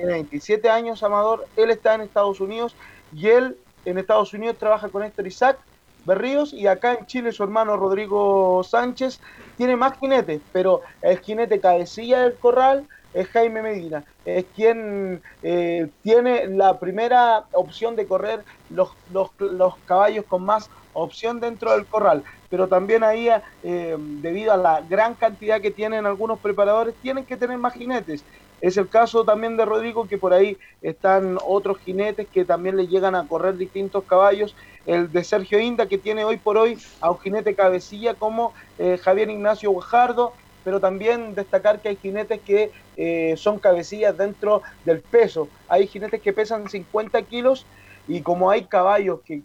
Tiene 0.00 0.14
27 0.14 0.70
años, 0.70 1.02
Amador. 1.02 1.46
Él 1.56 1.70
está 1.70 1.94
en 1.94 2.00
Estados 2.02 2.40
Unidos 2.40 2.74
y 3.14 3.28
él 3.28 3.56
en 3.84 3.98
Estados 3.98 4.32
Unidos 4.32 4.56
trabaja 4.58 4.88
con 4.88 5.02
Héctor 5.02 5.26
Isaac 5.26 5.58
Berríos 6.06 6.54
y 6.54 6.66
acá 6.66 6.94
en 6.94 7.06
Chile 7.06 7.32
su 7.32 7.42
hermano 7.42 7.76
Rodrigo 7.76 8.62
Sánchez 8.64 9.20
tiene 9.58 9.76
más 9.76 9.98
jinetes, 9.98 10.40
pero 10.52 10.80
el 11.02 11.18
jinete 11.18 11.60
cabecilla 11.60 12.22
del 12.22 12.34
corral 12.36 12.88
es 13.12 13.28
Jaime 13.28 13.60
Medina, 13.60 14.04
es 14.24 14.46
quien 14.54 15.20
eh, 15.42 15.88
tiene 16.02 16.46
la 16.46 16.78
primera 16.78 17.44
opción 17.52 17.96
de 17.96 18.06
correr 18.06 18.44
los, 18.70 18.90
los, 19.12 19.30
los 19.38 19.74
caballos 19.84 20.24
con 20.26 20.44
más 20.44 20.70
opción 20.94 21.40
dentro 21.40 21.72
del 21.72 21.86
corral, 21.86 22.22
pero 22.48 22.68
también 22.68 23.02
ahí, 23.04 23.28
eh, 23.62 23.96
debido 23.98 24.52
a 24.52 24.56
la 24.56 24.80
gran 24.80 25.14
cantidad 25.14 25.60
que 25.60 25.70
tienen 25.70 26.06
algunos 26.06 26.38
preparadores, 26.38 26.94
tienen 27.02 27.24
que 27.24 27.36
tener 27.36 27.58
más 27.58 27.74
jinetes. 27.74 28.24
Es 28.60 28.76
el 28.76 28.88
caso 28.88 29.24
también 29.24 29.56
de 29.56 29.64
Rodrigo, 29.64 30.06
que 30.06 30.18
por 30.18 30.32
ahí 30.32 30.58
están 30.82 31.38
otros 31.46 31.78
jinetes 31.78 32.28
que 32.28 32.44
también 32.44 32.76
le 32.76 32.88
llegan 32.88 33.14
a 33.14 33.26
correr 33.26 33.56
distintos 33.56 34.04
caballos. 34.04 34.54
El 34.86 35.10
de 35.10 35.24
Sergio 35.24 35.58
Inda, 35.58 35.86
que 35.86 35.98
tiene 35.98 36.24
hoy 36.24 36.36
por 36.36 36.58
hoy 36.58 36.78
a 37.00 37.10
un 37.10 37.18
jinete 37.18 37.54
cabecilla 37.54 38.14
como 38.14 38.52
eh, 38.78 38.98
Javier 38.98 39.30
Ignacio 39.30 39.70
Guajardo, 39.70 40.34
pero 40.62 40.80
también 40.80 41.34
destacar 41.34 41.80
que 41.80 41.88
hay 41.88 41.96
jinetes 41.96 42.40
que 42.42 42.70
eh, 42.96 43.34
son 43.36 43.58
cabecillas 43.58 44.16
dentro 44.16 44.62
del 44.84 45.02
peso. 45.02 45.48
Hay 45.68 45.86
jinetes 45.86 46.20
que 46.20 46.32
pesan 46.32 46.68
50 46.68 47.22
kilos 47.22 47.66
y 48.06 48.22
como 48.22 48.50
hay 48.50 48.66
caballos 48.66 49.20
que 49.24 49.42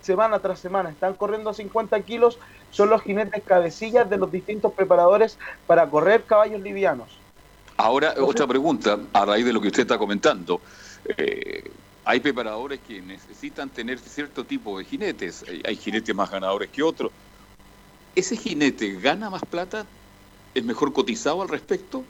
semana 0.00 0.40
tras 0.40 0.60
semana 0.60 0.90
están 0.90 1.14
corriendo 1.14 1.50
a 1.50 1.54
50 1.54 2.00
kilos, 2.02 2.38
son 2.70 2.90
los 2.90 3.02
jinetes 3.02 3.42
cabecillas 3.44 4.08
de 4.08 4.18
los 4.18 4.30
distintos 4.30 4.72
preparadores 4.74 5.38
para 5.66 5.88
correr 5.88 6.24
caballos 6.24 6.60
livianos. 6.60 7.19
Ahora, 7.82 8.14
otra 8.18 8.46
pregunta, 8.46 8.98
a 9.14 9.24
raíz 9.24 9.46
de 9.46 9.54
lo 9.54 9.60
que 9.60 9.68
usted 9.68 9.82
está 9.82 9.96
comentando. 9.96 10.60
Eh, 11.16 11.64
hay 12.04 12.20
preparadores 12.20 12.78
que 12.86 13.00
necesitan 13.00 13.70
tener 13.70 13.98
cierto 13.98 14.44
tipo 14.44 14.78
de 14.78 14.84
jinetes. 14.84 15.46
Hay, 15.64 15.76
jinetes 15.76 16.14
más 16.14 16.30
ganadores 16.30 16.68
que 16.68 16.82
otros. 16.82 17.10
¿Ese 18.14 18.36
jinete 18.36 19.00
gana 19.00 19.30
más 19.30 19.40
plata? 19.42 19.86
¿Es 20.54 20.62
mejor 20.62 20.92
cotizado 20.92 21.40
al 21.40 21.48
respecto? 21.48 22.02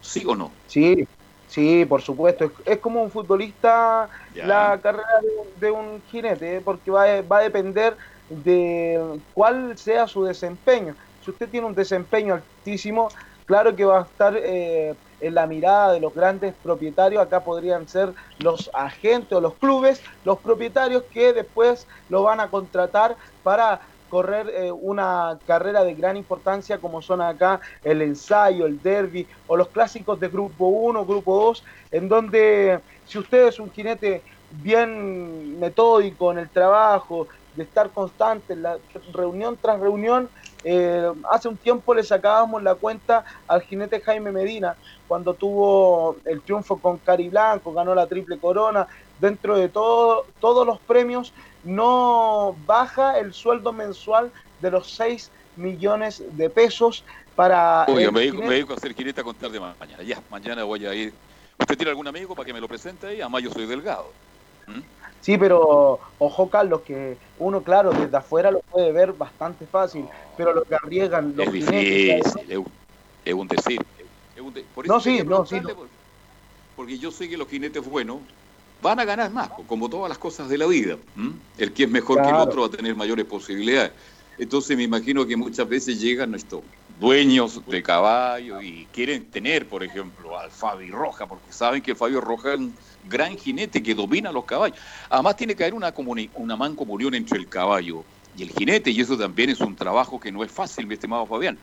¿Sí 0.00 0.22
o 0.24 0.36
no? 0.36 0.52
Sí, 0.68 1.08
sí, 1.48 1.84
por 1.86 2.02
supuesto. 2.02 2.44
Es, 2.44 2.52
es 2.64 2.78
como 2.78 3.02
un 3.02 3.10
futbolista 3.10 4.08
Ya. 4.32 4.46
la 4.46 4.80
carrera 4.80 5.08
de, 5.22 5.66
de 5.66 5.72
un 5.72 6.02
jinete, 6.08 6.56
¿eh? 6.58 6.60
porque 6.64 6.88
va, 6.92 7.20
va 7.22 7.38
a 7.38 7.42
depender 7.42 7.96
de 8.28 9.20
cuál 9.34 9.76
sea 9.76 10.06
su 10.06 10.22
desempeño. 10.22 10.94
Si 11.24 11.32
usted 11.32 11.48
tiene 11.48 11.66
un 11.66 11.74
desempeño 11.74 12.34
altísimo, 12.34 13.08
claro 13.44 13.74
que 13.74 13.84
va 13.84 14.00
a 14.00 14.02
estar 14.02 14.36
eh, 14.36 14.94
en 15.20 15.34
la 15.34 15.46
mirada 15.46 15.92
de 15.92 16.00
los 16.00 16.14
grandes 16.14 16.54
propietarios. 16.62 17.22
Acá 17.22 17.44
podrían 17.44 17.88
ser 17.88 18.12
los 18.38 18.70
agentes 18.74 19.32
o 19.32 19.40
los 19.40 19.54
clubes, 19.54 20.02
los 20.24 20.38
propietarios 20.38 21.04
que 21.12 21.32
después 21.32 21.86
lo 22.08 22.22
van 22.22 22.40
a 22.40 22.48
contratar 22.48 23.16
para 23.42 23.80
correr 24.08 24.48
eh, 24.50 24.70
una 24.70 25.38
carrera 25.46 25.82
de 25.82 25.94
gran 25.94 26.16
importancia 26.16 26.78
como 26.78 27.02
son 27.02 27.20
acá 27.20 27.60
el 27.82 28.02
ensayo, 28.02 28.66
el 28.66 28.80
derby 28.80 29.26
o 29.46 29.56
los 29.56 29.68
clásicos 29.68 30.20
de 30.20 30.28
grupo 30.28 30.66
1, 30.66 31.04
grupo 31.04 31.36
2, 31.46 31.64
en 31.90 32.08
donde 32.08 32.80
si 33.04 33.18
usted 33.18 33.48
es 33.48 33.58
un 33.58 33.70
jinete 33.70 34.22
bien 34.50 35.58
metódico 35.58 36.30
en 36.30 36.38
el 36.38 36.50
trabajo, 36.50 37.26
de 37.56 37.62
estar 37.64 37.90
constante 37.90 38.52
en 38.52 38.62
la 38.62 38.78
reunión 39.12 39.58
tras 39.60 39.80
reunión, 39.80 40.28
eh, 40.68 41.08
hace 41.30 41.48
un 41.48 41.58
tiempo 41.58 41.94
le 41.94 42.02
sacábamos 42.02 42.60
la 42.60 42.74
cuenta 42.74 43.24
al 43.46 43.62
jinete 43.62 44.00
Jaime 44.00 44.32
Medina 44.32 44.76
cuando 45.06 45.36
tuvo 45.36 46.16
el 46.24 46.42
triunfo 46.42 46.80
con 46.80 46.98
Cari 46.98 47.28
Blanco, 47.28 47.72
ganó 47.72 47.94
la 47.94 48.08
triple 48.08 48.40
corona, 48.40 48.86
dentro 49.16 49.56
de 49.56 49.68
todo, 49.68 50.26
todos 50.40 50.66
los 50.66 50.80
premios 50.80 51.32
no 51.62 52.56
baja 52.58 53.18
el 53.18 53.32
sueldo 53.32 53.72
mensual 53.72 54.32
de 54.58 54.70
los 54.72 54.94
6 54.96 55.30
millones 55.54 56.24
de 56.32 56.50
pesos 56.50 57.04
para 57.36 57.84
Oiga, 57.88 58.10
me 58.10 58.20
dedico, 58.20 58.36
jinete. 58.36 58.48
me 58.48 58.54
dedico 58.54 58.72
a 58.72 58.76
hacer 58.76 58.94
jinete 58.94 59.20
a 59.20 59.24
contar 59.24 59.50
de 59.50 59.60
ma- 59.60 59.76
mañana. 59.78 60.02
Ya, 60.02 60.22
mañana 60.28 60.64
voy 60.64 60.84
a 60.86 60.94
ir. 60.94 61.14
¿Usted 61.60 61.76
tiene 61.76 61.90
algún 61.90 62.08
amigo 62.08 62.34
para 62.34 62.46
que 62.46 62.52
me 62.52 62.60
lo 62.60 62.66
presente 62.68 63.06
ahí? 63.06 63.20
Además, 63.20 63.42
yo 63.42 63.50
soy 63.50 63.66
delgado. 63.66 64.12
Sí, 65.20 65.36
pero 65.38 66.00
ojo, 66.18 66.50
Carlos, 66.50 66.82
que 66.82 67.18
uno, 67.38 67.62
claro, 67.64 67.90
desde 67.90 68.16
afuera 68.16 68.50
lo 68.50 68.60
puede 68.60 68.92
ver 68.92 69.12
bastante 69.12 69.66
fácil, 69.66 70.04
pero 70.36 70.52
lo 70.54 70.62
que 70.64 70.76
arriesgan 70.76 71.34
los 71.34 71.46
Es 71.46 71.52
jinetes. 71.52 72.34
difícil, 72.34 72.50
es 72.52 72.58
un- 72.58 72.72
es 73.24 73.34
un 73.34 73.48
decir. 73.48 73.80
es 74.34 74.42
un 74.42 74.52
de- 74.52 74.64
por 74.64 74.86
No, 74.86 74.96
eso 74.96 75.04
sí, 75.04 75.16
no, 75.24 75.44
sí, 75.46 75.60
preguntarle, 75.60 75.74
por- 75.74 75.90
Porque 76.74 76.98
yo 76.98 77.10
sé 77.10 77.28
que 77.28 77.36
los 77.38 77.48
jinetes 77.48 77.82
buenos 77.84 78.20
van 78.82 79.00
a 79.00 79.04
ganar 79.06 79.30
más, 79.32 79.48
como 79.66 79.88
todas 79.88 80.08
las 80.10 80.18
cosas 80.18 80.48
de 80.48 80.58
la 80.58 80.66
vida. 80.66 80.98
El 81.56 81.72
que 81.72 81.84
es 81.84 81.90
mejor 81.90 82.22
que 82.22 82.28
el 82.28 82.36
otro 82.36 82.60
va 82.60 82.66
a 82.66 82.70
tener 82.70 82.94
mayores 82.94 83.24
posibilidades. 83.24 83.92
Entonces 84.38 84.76
me 84.76 84.82
imagino 84.82 85.26
que 85.26 85.34
muchas 85.36 85.66
veces 85.66 85.98
llegan 85.98 86.34
estos 86.34 86.64
dueños 86.86 87.64
de 87.64 87.82
caballo 87.82 88.60
y 88.60 88.86
quieren 88.88 89.30
tener, 89.30 89.66
por 89.66 89.82
ejemplo, 89.82 90.38
al 90.38 90.50
Fabio 90.50 90.94
Roja, 90.94 91.26
porque 91.26 91.50
saben 91.52 91.80
que 91.80 91.94
Fabio 91.94 92.20
Roja 92.20 92.52
es 92.52 92.58
un 92.60 92.78
gran 93.08 93.36
jinete 93.36 93.82
que 93.82 93.94
domina 93.94 94.32
los 94.32 94.44
caballos. 94.44 94.78
Además 95.08 95.36
tiene 95.36 95.54
que 95.54 95.64
haber 95.64 95.74
una, 95.74 95.92
una 96.34 96.56
mancomunión 96.56 97.14
entre 97.14 97.38
el 97.38 97.48
caballo 97.48 98.04
y 98.36 98.42
el 98.42 98.50
jinete, 98.50 98.90
y 98.90 99.00
eso 99.00 99.16
también 99.16 99.50
es 99.50 99.60
un 99.60 99.74
trabajo 99.74 100.20
que 100.20 100.30
no 100.30 100.44
es 100.44 100.52
fácil, 100.52 100.86
mi 100.86 100.94
estimado 100.94 101.26
Fabián. 101.26 101.58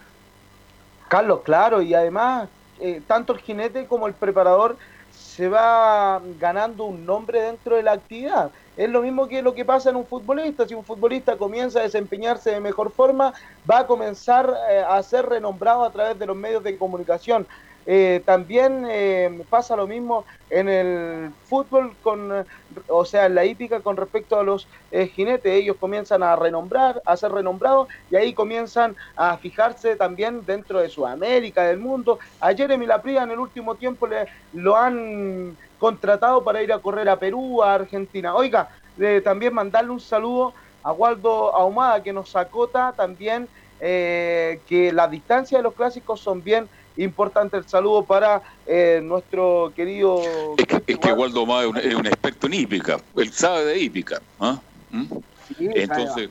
Carlos, 1.07 1.41
claro, 1.43 1.81
y 1.81 1.93
además, 1.93 2.49
eh, 2.79 3.01
tanto 3.05 3.33
el 3.33 3.39
jinete 3.39 3.85
como 3.85 4.07
el 4.07 4.13
preparador 4.13 4.77
se 5.11 5.47
va 5.47 6.21
ganando 6.39 6.85
un 6.85 7.05
nombre 7.05 7.41
dentro 7.41 7.75
de 7.75 7.83
la 7.83 7.93
actividad. 7.93 8.51
Es 8.75 8.89
lo 8.89 9.01
mismo 9.01 9.27
que 9.27 9.43
lo 9.43 9.53
que 9.53 9.63
pasa 9.63 9.91
en 9.91 9.95
un 9.95 10.05
futbolista. 10.05 10.67
Si 10.67 10.73
un 10.73 10.83
futbolista 10.83 11.37
comienza 11.37 11.79
a 11.79 11.83
desempeñarse 11.83 12.51
de 12.51 12.59
mejor 12.59 12.91
forma, 12.91 13.33
va 13.69 13.79
a 13.79 13.87
comenzar 13.87 14.51
eh, 14.69 14.83
a 14.87 15.01
ser 15.03 15.27
renombrado 15.27 15.83
a 15.83 15.91
través 15.91 16.17
de 16.17 16.25
los 16.25 16.35
medios 16.35 16.63
de 16.63 16.77
comunicación. 16.77 17.47
Eh, 17.85 18.21
también 18.25 18.85
eh, 18.89 19.43
pasa 19.49 19.75
lo 19.75 19.87
mismo 19.87 20.25
en 20.49 20.69
el 20.69 21.31
fútbol, 21.45 21.93
con, 22.01 22.45
o 22.87 23.05
sea, 23.05 23.25
en 23.25 23.35
la 23.35 23.45
hípica 23.45 23.81
con 23.81 23.97
respecto 23.97 24.39
a 24.39 24.43
los 24.43 24.67
eh, 24.91 25.07
jinetes. 25.07 25.53
Ellos 25.53 25.77
comienzan 25.79 26.23
a 26.23 26.35
renombrar, 26.35 27.01
a 27.05 27.17
ser 27.17 27.31
renombrados 27.31 27.87
y 28.09 28.15
ahí 28.15 28.33
comienzan 28.33 28.95
a 29.15 29.37
fijarse 29.37 29.95
también 29.95 30.45
dentro 30.45 30.79
de 30.79 30.89
Sudamérica, 30.89 31.63
del 31.63 31.79
mundo. 31.79 32.19
A 32.39 32.53
Jeremy 32.53 32.85
Lapria 32.85 33.23
en 33.23 33.31
el 33.31 33.39
último 33.39 33.75
tiempo 33.75 34.07
le, 34.07 34.27
lo 34.53 34.75
han 34.77 35.57
contratado 35.79 36.43
para 36.43 36.63
ir 36.63 36.71
a 36.71 36.79
correr 36.79 37.09
a 37.09 37.17
Perú, 37.17 37.61
a 37.61 37.73
Argentina. 37.73 38.35
Oiga, 38.35 38.69
eh, 38.99 39.21
también 39.23 39.53
mandarle 39.53 39.91
un 39.91 39.99
saludo 39.99 40.53
a 40.83 40.91
Waldo 40.91 41.55
Ahumada 41.55 42.03
que 42.03 42.13
nos 42.13 42.35
acota 42.35 42.93
también 42.95 43.47
eh, 43.79 44.61
que 44.67 44.93
las 44.93 45.11
distancias 45.11 45.59
de 45.59 45.63
los 45.63 45.73
clásicos 45.73 46.19
son 46.19 46.43
bien 46.43 46.69
importantes. 46.97 47.59
El 47.63 47.67
saludo 47.67 48.05
para 48.05 48.41
eh, 48.65 48.99
nuestro 49.03 49.71
querido... 49.75 50.55
Es 50.85 50.97
que 50.97 51.11
Waldo 51.11 51.45
Má 51.45 51.61
es 51.63 51.67
un, 51.67 51.77
es 51.77 51.95
un 51.95 52.05
experto 52.07 52.47
en 52.47 52.53
hípica, 52.55 52.97
él 53.15 53.31
sabe 53.31 53.65
de 53.65 53.79
hípica. 53.79 54.21
¿ah? 54.39 54.61
¿Mm? 54.91 55.05
Sí, 55.47 55.55
Entonces, 55.75 56.29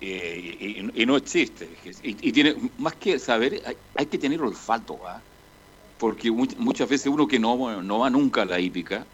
eh, 0.00 0.56
y, 0.94 1.02
y 1.02 1.06
no 1.06 1.16
existe. 1.16 1.68
Y, 2.02 2.28
y 2.28 2.32
tiene, 2.32 2.54
más 2.78 2.94
que 2.96 3.18
saber, 3.18 3.62
hay, 3.64 3.76
hay 3.96 4.06
que 4.06 4.18
tener 4.18 4.40
olfato, 4.40 5.06
¿ah? 5.06 5.22
porque 5.98 6.30
mu- 6.30 6.46
muchas 6.58 6.88
veces 6.88 7.06
uno 7.06 7.26
que 7.26 7.38
no, 7.38 7.82
no 7.82 7.98
va 8.00 8.10
nunca 8.10 8.42
a 8.42 8.44
la 8.44 8.60
hípica, 8.60 9.06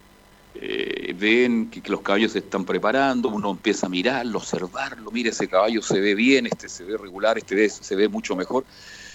eh, 0.55 1.13
ven 1.15 1.69
que, 1.71 1.81
que 1.81 1.91
los 1.91 2.01
caballos 2.01 2.33
se 2.33 2.39
están 2.39 2.65
preparando, 2.65 3.29
uno 3.29 3.51
empieza 3.51 3.87
a 3.87 3.89
mirarlo, 3.89 4.37
observarlo, 4.37 5.09
mira 5.11 5.29
ese 5.29 5.47
caballo 5.47 5.81
se 5.81 5.99
ve 5.99 6.13
bien, 6.13 6.45
este 6.45 6.69
se 6.69 6.83
ve 6.83 6.97
regular, 6.97 7.37
este 7.37 7.69
se 7.69 7.95
ve 7.95 8.07
mucho 8.09 8.35
mejor. 8.35 8.65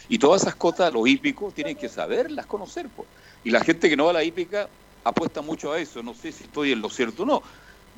Y 0.08 0.18
todas 0.18 0.42
esas 0.42 0.54
cosas, 0.54 0.92
los 0.92 1.06
hípicos, 1.06 1.52
tienen 1.54 1.76
que 1.76 1.88
saberlas, 1.88 2.46
conocer. 2.46 2.88
pues. 2.94 3.08
Y 3.44 3.50
la 3.50 3.60
gente 3.60 3.88
que 3.88 3.96
no 3.96 4.04
va 4.04 4.10
a 4.10 4.14
la 4.14 4.24
hípica 4.24 4.68
apuesta 5.04 5.42
mucho 5.42 5.72
a 5.72 5.78
eso, 5.78 6.02
no 6.02 6.14
sé 6.14 6.32
si 6.32 6.44
estoy 6.44 6.72
en 6.72 6.80
lo 6.80 6.88
cierto 6.88 7.22
o 7.22 7.26
no. 7.26 7.42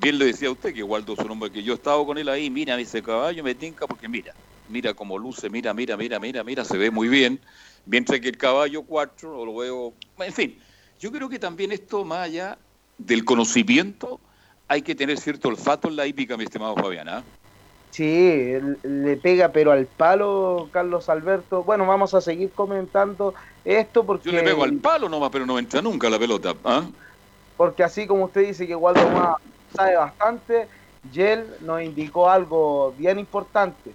Bien 0.00 0.18
le 0.18 0.26
decía 0.26 0.48
a 0.48 0.52
usted 0.52 0.74
que 0.74 0.82
Waldo 0.82 1.12
es 1.12 1.18
un 1.18 1.30
hombre 1.30 1.50
que 1.50 1.62
yo 1.62 1.72
he 1.72 1.76
estado 1.76 2.04
con 2.06 2.18
él 2.18 2.28
ahí, 2.28 2.48
mira 2.50 2.78
ese 2.80 3.02
caballo, 3.02 3.44
me 3.44 3.54
tinca 3.54 3.86
porque 3.86 4.08
mira, 4.08 4.34
mira 4.68 4.94
cómo 4.94 5.18
luce, 5.18 5.50
mira, 5.50 5.74
mira, 5.74 5.96
mira, 5.96 6.18
mira, 6.18 6.42
mira, 6.42 6.64
se 6.64 6.78
ve 6.78 6.90
muy 6.90 7.08
bien. 7.08 7.40
Mientras 7.86 8.20
que 8.20 8.28
el 8.28 8.38
caballo 8.38 8.82
4 8.82 9.44
lo 9.44 9.56
veo, 9.56 9.94
en 10.18 10.32
fin, 10.32 10.58
Yo 11.00 11.10
creo 11.10 11.28
que 11.30 11.38
también 11.38 11.72
esto, 11.72 12.04
más 12.04 12.26
allá 12.26 12.58
del 12.98 13.24
conocimiento, 13.24 14.20
hay 14.68 14.82
que 14.82 14.94
tener 14.94 15.18
cierto 15.18 15.48
olfato 15.48 15.88
en 15.88 15.96
la 15.96 16.06
hípica, 16.06 16.36
mi 16.36 16.44
estimado 16.44 16.76
Fabián. 16.76 17.08
¿ah? 17.08 17.24
Sí, 17.90 18.54
le 18.82 19.16
pega 19.16 19.48
pero 19.50 19.72
al 19.72 19.86
palo 19.86 20.68
Carlos 20.72 21.08
Alberto. 21.08 21.64
Bueno, 21.64 21.86
vamos 21.86 22.14
a 22.14 22.20
seguir 22.20 22.50
comentando 22.52 23.34
esto 23.64 24.04
porque 24.04 24.30
Yo 24.30 24.36
le 24.36 24.42
pego 24.42 24.62
al 24.64 24.74
palo 24.74 25.08
nomás, 25.08 25.30
pero 25.30 25.44
no 25.44 25.58
entra 25.58 25.82
nunca 25.82 26.08
la 26.08 26.18
pelota. 26.18 26.54
¿ah? 26.64 26.84
porque 27.56 27.82
así 27.84 28.06
como 28.06 28.24
usted 28.24 28.46
dice 28.46 28.66
que 28.66 28.74
Waldo 28.74 29.06
Más 29.10 29.36
sabe 29.76 29.94
bastante, 29.94 30.66
Yel 31.12 31.44
nos 31.60 31.82
indicó 31.82 32.30
algo 32.30 32.94
bien 32.96 33.18
importante, 33.18 33.92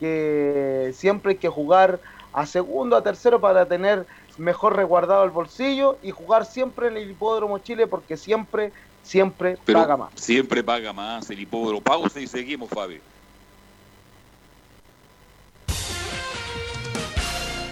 que 0.00 0.92
siempre 0.96 1.32
hay 1.32 1.38
que 1.38 1.48
jugar 1.48 2.00
a 2.32 2.44
segundo, 2.44 2.96
a 2.96 3.02
tercero 3.04 3.40
para 3.40 3.66
tener 3.66 4.04
mejor 4.36 4.74
resguardado 4.74 5.22
el 5.22 5.30
bolsillo 5.30 5.96
y 6.02 6.10
jugar 6.10 6.44
siempre 6.44 6.88
en 6.88 6.96
el 6.96 7.10
hipódromo 7.10 7.58
Chile 7.60 7.86
porque 7.86 8.16
siempre, 8.16 8.72
siempre 9.04 9.58
Pero 9.64 9.80
paga 9.80 9.96
más. 9.96 10.10
siempre 10.16 10.64
paga 10.64 10.92
más 10.92 11.30
el 11.30 11.38
hipódromo. 11.38 11.80
Pausa 11.80 12.20
y 12.20 12.26
seguimos, 12.26 12.68
Fabi. 12.68 13.00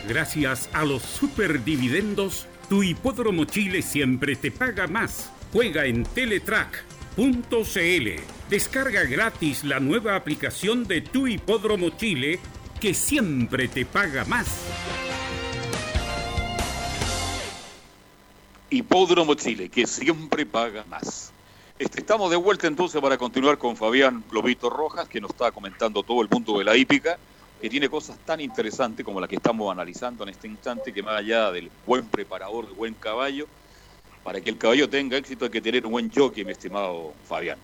Gracias 0.09 0.71
a 0.73 0.85
los 0.85 1.03
superdividendos, 1.03 2.47
tu 2.69 2.85
hipódromo 2.85 3.45
Chile 3.45 3.83
siempre 3.83 4.37
te 4.37 4.53
paga 4.53 4.87
más. 4.87 5.33
Juega 5.53 5.85
en 5.85 6.05
Teletrack.cl. 6.05 8.09
Descarga 8.49 9.03
gratis 9.03 9.65
la 9.65 9.81
nueva 9.81 10.15
aplicación 10.15 10.85
de 10.85 11.01
tu 11.01 11.27
hipódromo 11.27 11.91
Chile 11.91 12.39
que 12.81 12.95
siempre 12.95 13.67
te 13.67 13.85
paga 13.85 14.25
más. 14.27 14.47
Hipódromo 18.71 19.35
Chile, 19.35 19.69
que 19.69 19.89
siempre 19.89 20.47
paga 20.47 20.85
más. 20.89 21.33
Este, 21.81 21.99
estamos 21.99 22.31
de 22.31 22.37
vuelta 22.37 22.69
entonces 22.69 23.01
para 23.01 23.19
continuar 23.19 23.59
con 23.59 23.77
Fabián 23.77 24.23
Globito 24.31 24.71
Rojas, 24.71 25.09
que 25.09 25.21
nos 25.21 25.33
está 25.33 25.51
comentando 25.51 26.05
todo 26.05 26.23
el 26.23 26.29
mundo 26.31 26.59
de 26.59 26.65
la 26.65 26.77
hípica, 26.77 27.19
que 27.61 27.71
tiene 27.71 27.89
cosas 27.89 28.19
tan 28.25 28.41
interesantes 28.41 29.05
como 29.05 29.21
la 29.21 29.29
que 29.29 29.37
estamos 29.37 29.71
analizando 29.71 30.25
en 30.25 30.31
este 30.31 30.49
instante, 30.49 30.93
que 30.93 31.03
más 31.03 31.19
allá 31.19 31.51
del 31.51 31.71
buen 31.87 32.07
preparador, 32.07 32.67
del 32.67 32.75
buen 32.75 32.95
caballo, 32.95 33.47
para 34.23 34.41
que 34.41 34.51
el 34.51 34.59
caballo 34.59 34.89
tenga 34.89 35.17
éxito 35.17 35.45
hay 35.45 35.51
que 35.51 35.61
tener 35.61 35.87
un 35.87 35.93
buen 35.93 36.11
jockey, 36.11 36.45
mi 36.45 36.53
estimado 36.53 37.13
Fabián. 37.25 37.59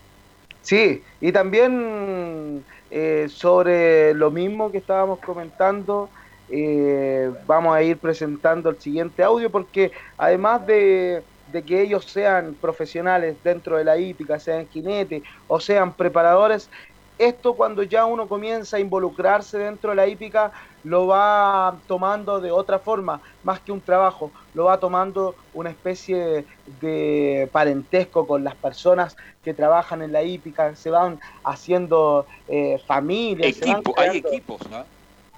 Sí, 0.62 1.02
y 1.20 1.32
también 1.32 2.64
eh, 2.90 3.26
sobre 3.28 4.14
lo 4.14 4.30
mismo 4.30 4.70
que 4.70 4.78
estábamos 4.78 5.18
comentando, 5.18 6.08
eh, 6.48 7.32
vamos 7.46 7.74
a 7.74 7.82
ir 7.82 7.98
presentando 7.98 8.70
el 8.70 8.80
siguiente 8.80 9.22
audio 9.22 9.50
porque 9.50 9.90
además 10.16 10.64
de, 10.66 11.24
que 11.66 11.82
ellos 11.82 12.04
sean 12.04 12.54
profesionales 12.60 13.36
dentro 13.42 13.76
de 13.76 13.84
la 13.84 13.98
hípica, 13.98 14.38
sean 14.38 14.68
jinetes 14.68 15.22
o 15.48 15.58
sean 15.58 15.94
preparadores, 15.94 16.70
esto 17.18 17.54
cuando 17.54 17.82
ya 17.82 18.04
uno 18.04 18.28
comienza 18.28 18.76
a 18.76 18.80
involucrarse 18.80 19.58
dentro 19.58 19.90
de 19.90 19.96
la 19.96 20.06
hípica 20.06 20.52
lo 20.84 21.06
va 21.06 21.80
tomando 21.86 22.40
de 22.40 22.50
otra 22.50 22.78
forma, 22.78 23.22
más 23.44 23.60
que 23.60 23.70
un 23.70 23.80
trabajo, 23.80 24.32
lo 24.54 24.64
va 24.64 24.80
tomando 24.80 25.36
una 25.52 25.70
especie 25.70 26.44
de 26.66 27.48
parentesco 27.52 28.26
con 28.26 28.42
las 28.42 28.56
personas 28.56 29.16
que 29.44 29.54
trabajan 29.54 30.02
en 30.02 30.12
la 30.12 30.22
hípica, 30.22 30.74
se 30.74 30.90
van 30.90 31.20
haciendo 31.44 32.26
eh, 32.48 32.80
familias. 32.86 33.56
Equipo, 33.58 33.94
hay 33.96 34.18
equipos, 34.18 34.68
¿no? 34.68 34.84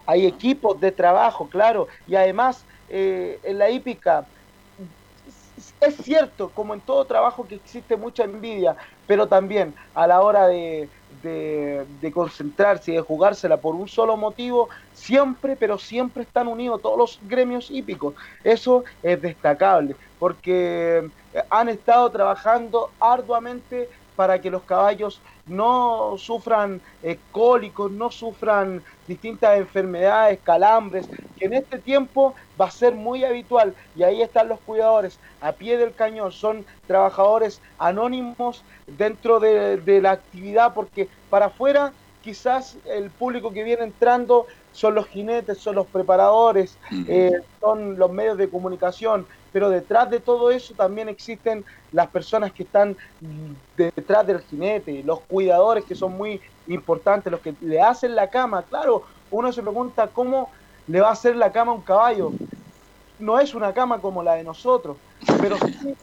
hay 0.06 0.26
equipos 0.26 0.80
de 0.80 0.92
trabajo, 0.92 1.48
claro, 1.48 1.88
y 2.06 2.14
además 2.14 2.64
eh, 2.88 3.38
en 3.42 3.58
la 3.58 3.70
hípica 3.70 4.26
es 5.80 5.96
cierto, 5.96 6.50
como 6.50 6.74
en 6.74 6.80
todo 6.80 7.04
trabajo, 7.04 7.46
que 7.46 7.54
existe 7.54 7.96
mucha 7.96 8.24
envidia, 8.24 8.76
pero 9.06 9.28
también 9.28 9.74
a 9.94 10.06
la 10.06 10.20
hora 10.20 10.48
de, 10.48 10.88
de- 11.30 12.12
concentrarse 12.12 12.92
y 12.92 12.94
de 12.94 13.00
jugársela 13.00 13.56
por 13.60 13.74
un 13.74 13.88
solo 13.88 14.16
motivo, 14.16 14.68
siempre, 14.92 15.56
pero 15.56 15.78
siempre 15.78 16.22
están 16.22 16.48
unidos 16.48 16.82
todos 16.82 16.98
los 16.98 17.18
gremios 17.22 17.70
hípicos. 17.70 18.14
Eso 18.42 18.84
es 19.02 19.20
destacable, 19.20 19.96
porque 20.18 21.10
han 21.50 21.68
estado 21.68 22.10
trabajando 22.10 22.90
arduamente 23.00 23.88
para 24.14 24.40
que 24.40 24.50
los 24.50 24.62
caballos 24.64 25.20
no 25.46 26.14
sufran 26.18 26.80
eh, 27.02 27.18
cólicos, 27.30 27.90
no 27.90 28.10
sufran 28.10 28.82
distintas 29.06 29.58
enfermedades, 29.58 30.40
calambres, 30.42 31.08
que 31.36 31.46
en 31.46 31.54
este 31.54 31.78
tiempo 31.78 32.34
va 32.60 32.66
a 32.66 32.70
ser 32.70 32.94
muy 32.94 33.24
habitual. 33.24 33.74
Y 33.96 34.02
ahí 34.02 34.22
están 34.22 34.48
los 34.48 34.60
cuidadores 34.60 35.18
a 35.40 35.52
pie 35.52 35.76
del 35.76 35.94
cañón, 35.94 36.32
son 36.32 36.64
trabajadores 36.86 37.60
anónimos 37.78 38.64
dentro 38.86 39.40
de, 39.40 39.76
de 39.78 40.00
la 40.00 40.12
actividad, 40.12 40.74
porque 40.74 41.08
para 41.28 41.46
afuera 41.46 41.92
quizás 42.22 42.78
el 42.86 43.10
público 43.10 43.52
que 43.52 43.62
viene 43.62 43.84
entrando 43.84 44.46
son 44.72 44.94
los 44.94 45.06
jinetes, 45.06 45.58
son 45.58 45.74
los 45.76 45.86
preparadores, 45.86 46.78
eh, 47.06 47.32
son 47.60 47.98
los 47.98 48.10
medios 48.10 48.38
de 48.38 48.48
comunicación, 48.48 49.26
pero 49.54 49.70
detrás 49.70 50.10
de 50.10 50.18
todo 50.18 50.50
eso 50.50 50.74
también 50.74 51.08
existen 51.08 51.64
las 51.92 52.08
personas 52.08 52.50
que 52.50 52.64
están 52.64 52.96
detrás 53.76 54.26
del 54.26 54.40
jinete, 54.40 55.04
los 55.04 55.20
cuidadores 55.20 55.84
que 55.84 55.94
son 55.94 56.16
muy 56.16 56.40
importantes, 56.66 57.30
los 57.30 57.40
que 57.40 57.54
le 57.60 57.80
hacen 57.80 58.16
la 58.16 58.28
cama. 58.28 58.64
Claro, 58.64 59.04
uno 59.30 59.52
se 59.52 59.62
pregunta 59.62 60.08
cómo 60.08 60.50
le 60.88 61.00
va 61.00 61.10
a 61.10 61.12
hacer 61.12 61.36
la 61.36 61.52
cama 61.52 61.70
a 61.70 61.76
un 61.76 61.82
caballo. 61.82 62.32
No 63.20 63.38
es 63.38 63.54
una 63.54 63.72
cama 63.72 64.00
como 64.00 64.24
la 64.24 64.34
de 64.34 64.42
nosotros, 64.42 64.96
pero 65.40 65.56
sí, 65.58 65.94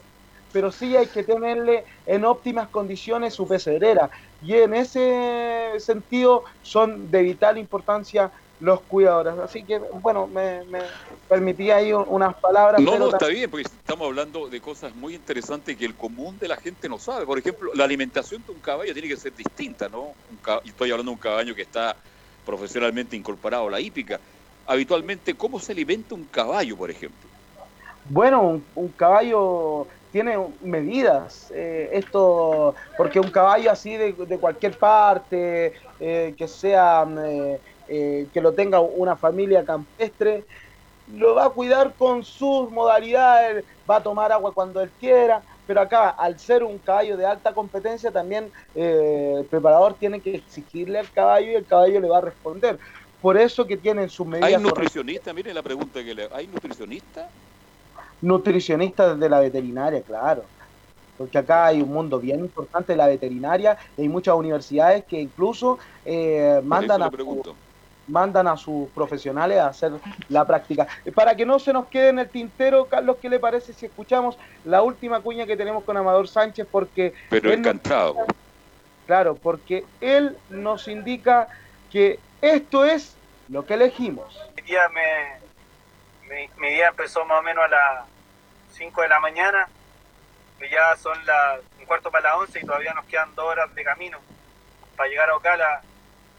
pero 0.50 0.72
sí 0.72 0.96
hay 0.96 1.08
que 1.08 1.22
tenerle 1.22 1.84
en 2.06 2.24
óptimas 2.24 2.68
condiciones 2.68 3.34
su 3.34 3.46
pesebrera. 3.46 4.08
Y 4.42 4.54
en 4.54 4.72
ese 4.72 5.74
sentido 5.78 6.44
son 6.62 7.10
de 7.10 7.20
vital 7.20 7.58
importancia 7.58 8.30
los 8.62 8.82
cuidadores. 8.84 9.34
Así 9.38 9.64
que, 9.66 9.80
bueno, 10.00 10.26
me, 10.28 10.64
me 10.64 10.80
permití 11.28 11.70
ahí 11.70 11.92
un- 11.92 12.04
unas 12.08 12.34
palabras. 12.40 12.82
No, 12.84 12.92
pero 12.92 12.98
no, 12.98 13.10
está 13.10 13.28
bien, 13.28 13.50
porque 13.50 13.64
estamos 13.68 14.06
hablando 14.06 14.48
de 14.48 14.60
cosas 14.60 14.94
muy 14.94 15.14
interesantes 15.14 15.76
que 15.76 15.84
el 15.84 15.96
común 15.96 16.38
de 16.38 16.48
la 16.48 16.56
gente 16.56 16.88
no 16.88 16.98
sabe. 16.98 17.26
Por 17.26 17.38
ejemplo, 17.38 17.70
la 17.74 17.84
alimentación 17.84 18.42
de 18.44 18.52
un 18.52 18.60
caballo 18.60 18.92
tiene 18.94 19.08
que 19.08 19.16
ser 19.16 19.34
distinta, 19.34 19.88
¿no? 19.88 20.16
Un 20.28 20.38
ca- 20.38 20.60
y 20.64 20.70
estoy 20.70 20.90
hablando 20.90 21.10
de 21.10 21.14
un 21.14 21.18
caballo 21.18 21.54
que 21.54 21.62
está 21.62 21.96
profesionalmente 22.44 23.16
incorporado 23.16 23.68
a 23.68 23.70
la 23.70 23.80
hípica. 23.80 24.20
Habitualmente, 24.64 25.36
¿cómo 25.36 25.60
se 25.60 25.72
alimenta 25.72 26.14
un 26.14 26.26
caballo, 26.28 26.76
por 26.76 26.90
ejemplo? 26.90 27.30
Bueno, 28.04 28.42
un, 28.42 28.70
un 28.74 28.92
caballo 28.92 29.88
tiene 30.10 30.36
medidas. 30.60 31.50
eh, 31.54 31.90
esto, 31.92 32.74
porque 32.96 33.20
un 33.20 33.30
caballo 33.30 33.70
así 33.70 33.96
de, 33.96 34.14
de 34.26 34.38
cualquier 34.40 34.78
parte, 34.78 35.72
eh, 35.98 36.34
que 36.36 36.48
sea, 36.48 37.06
eh, 37.26 37.60
eh, 37.92 38.26
que 38.32 38.40
lo 38.40 38.52
tenga 38.52 38.80
una 38.80 39.16
familia 39.16 39.64
campestre, 39.64 40.44
lo 41.14 41.34
va 41.34 41.46
a 41.46 41.50
cuidar 41.50 41.92
con 41.98 42.24
sus 42.24 42.70
modalidades, 42.70 43.64
va 43.88 43.96
a 43.96 44.02
tomar 44.02 44.32
agua 44.32 44.52
cuando 44.52 44.80
él 44.80 44.90
quiera. 44.98 45.42
Pero 45.66 45.80
acá, 45.80 46.10
al 46.10 46.38
ser 46.38 46.64
un 46.64 46.78
caballo 46.78 47.16
de 47.16 47.26
alta 47.26 47.52
competencia, 47.52 48.10
también 48.10 48.50
eh, 48.74 49.36
el 49.40 49.44
preparador 49.44 49.94
tiene 49.94 50.20
que 50.20 50.36
exigirle 50.36 50.98
al 50.98 51.10
caballo 51.10 51.52
y 51.52 51.54
el 51.54 51.66
caballo 51.66 52.00
le 52.00 52.08
va 52.08 52.18
a 52.18 52.22
responder. 52.22 52.78
Por 53.20 53.36
eso 53.36 53.66
que 53.66 53.76
tienen 53.76 54.08
sus 54.10 54.26
medidas 54.26 54.48
¿Hay 54.48 54.54
correctas. 54.54 54.78
nutricionista? 54.78 55.32
Miren 55.32 55.54
la 55.54 55.62
pregunta 55.62 56.02
que 56.02 56.14
le... 56.14 56.28
¿Hay 56.32 56.48
nutricionista? 56.48 57.28
nutricionistas 58.22 59.18
de 59.18 59.28
la 59.28 59.40
veterinaria, 59.40 60.00
claro. 60.00 60.44
Porque 61.18 61.36
acá 61.38 61.66
hay 61.66 61.82
un 61.82 61.92
mundo 61.92 62.18
bien 62.18 62.40
importante 62.40 62.92
de 62.92 62.96
la 62.96 63.06
veterinaria 63.06 63.76
y 63.98 64.02
hay 64.02 64.08
muchas 64.08 64.34
universidades 64.34 65.04
que 65.04 65.20
incluso 65.20 65.78
eh, 66.04 66.60
mandan, 66.64 67.02
a, 67.02 67.10
pregunto. 67.10 67.54
Mandan 68.08 68.46
a 68.48 68.56
sus 68.56 68.88
profesionales 68.90 69.58
a 69.58 69.66
hacer 69.68 69.92
la 70.28 70.44
práctica. 70.46 70.86
Para 71.14 71.34
que 71.36 71.46
no 71.46 71.58
se 71.58 71.72
nos 71.72 71.86
quede 71.86 72.08
en 72.08 72.18
el 72.18 72.28
tintero, 72.28 72.86
Carlos, 72.86 73.16
¿qué 73.20 73.28
le 73.28 73.38
parece 73.38 73.72
si 73.72 73.86
escuchamos 73.86 74.38
la 74.64 74.82
última 74.82 75.20
cuña 75.20 75.46
que 75.46 75.56
tenemos 75.56 75.84
con 75.84 75.96
Amador 75.96 76.28
Sánchez? 76.28 76.66
Porque 76.70 77.14
Pero 77.30 77.48
nos- 77.48 77.58
encantado. 77.58 78.16
Claro, 79.06 79.34
porque 79.36 79.84
él 80.00 80.36
nos 80.50 80.88
indica 80.88 81.48
que 81.90 82.18
esto 82.40 82.84
es 82.84 83.16
lo 83.48 83.66
que 83.66 83.74
elegimos. 83.74 84.38
Hoy 84.56 84.62
día 84.62 84.88
me, 84.88 86.34
mi, 86.34 86.48
mi 86.58 86.68
día 86.74 86.88
empezó 86.88 87.24
más 87.24 87.40
o 87.40 87.42
menos 87.42 87.64
a 87.64 87.68
las 87.68 88.04
5 88.72 89.02
de 89.02 89.08
la 89.08 89.20
mañana, 89.20 89.68
y 90.60 90.70
ya 90.70 90.96
son 90.96 91.18
las 91.26 91.60
un 91.78 91.84
cuarto 91.86 92.10
para 92.10 92.30
las 92.30 92.38
11 92.38 92.60
y 92.60 92.64
todavía 92.64 92.94
nos 92.94 93.04
quedan 93.06 93.34
dos 93.34 93.44
horas 93.46 93.74
de 93.74 93.82
camino 93.82 94.18
para 94.96 95.08
llegar 95.08 95.28
a 95.30 95.36
Ocala 95.36 95.82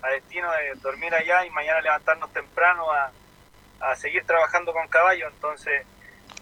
a 0.03 0.09
destino 0.09 0.51
de 0.51 0.73
dormir 0.81 1.13
allá 1.15 1.45
y 1.45 1.49
mañana 1.49 1.81
levantarnos 1.81 2.31
temprano 2.33 2.91
a, 2.91 3.11
a 3.79 3.95
seguir 3.95 4.25
trabajando 4.25 4.73
con 4.73 4.87
caballos. 4.87 5.31
Entonces, 5.33 5.85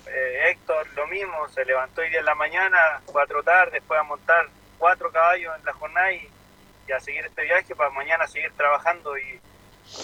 eh, 0.08 0.50
Héctor 0.50 0.88
lo 0.96 1.08
mismo, 1.08 1.48
se 1.50 1.64
levantó 1.64 2.02
hoy 2.02 2.10
día 2.10 2.20
en 2.20 2.26
la 2.26 2.36
mañana, 2.36 3.02
fue 3.12 3.22
a 3.22 3.28
trotar, 3.28 3.72
después 3.72 4.00
a 4.00 4.04
montar 4.04 4.48
cuatro 4.78 5.12
caballos 5.12 5.56
en 5.58 5.66
la 5.66 5.74
jornada 5.74 6.12
y, 6.12 6.30
a 6.92 7.00
seguir 7.00 7.26
este 7.26 7.44
viaje 7.44 7.74
para 7.74 7.90
mañana 7.92 8.28
seguir 8.28 8.52
trabajando 8.58 9.18
y, 9.18 9.40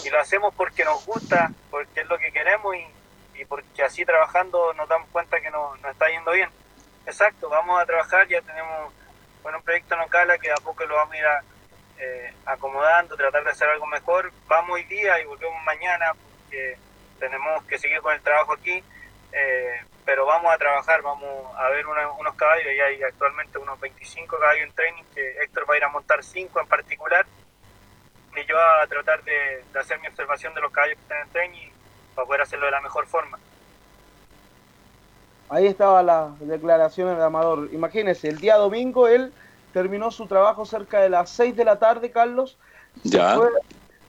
y 0.06 0.10
lo 0.10 0.22
hacemos 0.22 0.54
porque 0.56 0.86
nos 0.86 1.06
gusta, 1.06 1.52
porque 1.70 2.00
es 2.00 2.08
lo 2.08 2.18
que 2.18 2.32
queremos 2.32 2.74
y, 2.78 3.42
y 3.42 3.44
porque 3.44 3.84
así 3.84 4.06
trabajando 4.06 4.74
nos 4.74 4.88
damos 4.88 5.10
cuenta 5.10 5.42
que 5.42 5.52
nos, 5.52 5.78
nos 5.82 5.92
está 5.92 6.08
yendo 6.08 6.32
bien. 6.32 6.50
Exacto, 7.06 7.50
vamos 7.50 7.78
a 7.82 7.86
trabajar, 7.86 8.26
ya 8.30 8.42
tenemos 8.42 8.94
bueno, 9.44 9.58
un 9.58 9.66
proyecto 9.66 9.96
en 9.96 10.02
Ocala 10.02 10.38
que 10.38 10.50
a 10.50 10.56
poco 10.56 10.86
lo 10.86 10.96
vamos 10.96 11.14
a 11.14 11.18
ir 11.18 11.26
a, 11.26 11.44
eh, 12.00 12.34
acomodando, 12.46 13.16
tratar 13.16 13.44
de 13.44 13.52
hacer 13.52 13.68
algo 13.70 13.86
mejor. 13.88 14.32
Vamos 14.48 14.72
hoy 14.72 14.84
día 14.86 15.20
y 15.22 15.26
volvemos 15.26 15.64
mañana 15.64 16.14
porque 16.14 16.78
tenemos 17.20 17.64
que 17.66 17.78
seguir 17.80 18.00
con 18.02 18.14
el 18.14 18.22
trabajo 18.22 18.54
aquí, 18.54 18.84
eh, 19.32 19.82
pero 20.06 20.26
vamos 20.26 20.54
a 20.54 20.58
trabajar, 20.58 21.02
vamos 21.02 21.30
a 21.58 21.70
ver 21.70 21.86
una- 21.88 22.12
unos 22.12 22.36
caballos, 22.36 22.66
y 22.74 22.80
hay 22.80 23.04
actualmente 23.04 23.58
unos 23.58 23.80
25 23.80 24.38
caballos 24.38 24.64
en 24.64 24.72
training, 24.74 25.04
que 25.14 25.32
Héctor 25.44 25.70
va 25.70 25.74
a 25.74 25.78
ir 25.78 25.84
a 25.84 25.90
montar 25.90 26.24
5 26.24 26.60
en 26.62 26.68
particular, 26.68 27.26
y 28.36 28.46
yo 28.46 28.56
a 28.58 28.86
tratar 28.88 29.24
de, 29.24 29.64
de 29.74 29.80
hacer 29.80 30.00
mi 30.00 30.08
observación 30.08 30.54
de 30.54 30.62
los 30.62 30.72
caballos 30.72 30.96
que 30.96 31.02
están 31.02 31.22
en 31.24 31.30
training 31.30 31.70
para 32.16 32.26
poder 32.28 32.42
hacerlo 32.42 32.66
de 32.68 32.72
la 32.72 32.82
mejor 32.82 33.08
forma. 33.08 33.40
Ahí 35.50 35.66
estaba 35.66 36.04
la 36.04 36.32
declaración 36.42 37.18
de 37.18 37.24
Amador. 37.24 37.70
Imagínense, 37.72 38.28
el 38.28 38.38
día 38.40 38.56
domingo 38.58 39.08
él 39.08 39.34
terminó 39.74 40.12
su 40.12 40.28
trabajo 40.28 40.66
cerca 40.66 41.00
de 41.00 41.10
las 41.10 41.30
6 41.32 41.56
de 41.56 41.66
la 41.66 41.80
tarde, 41.80 42.12
Carlos. 42.12 42.58
Ya. 43.04 43.32
Se 43.32 43.38
fue, 43.38 43.50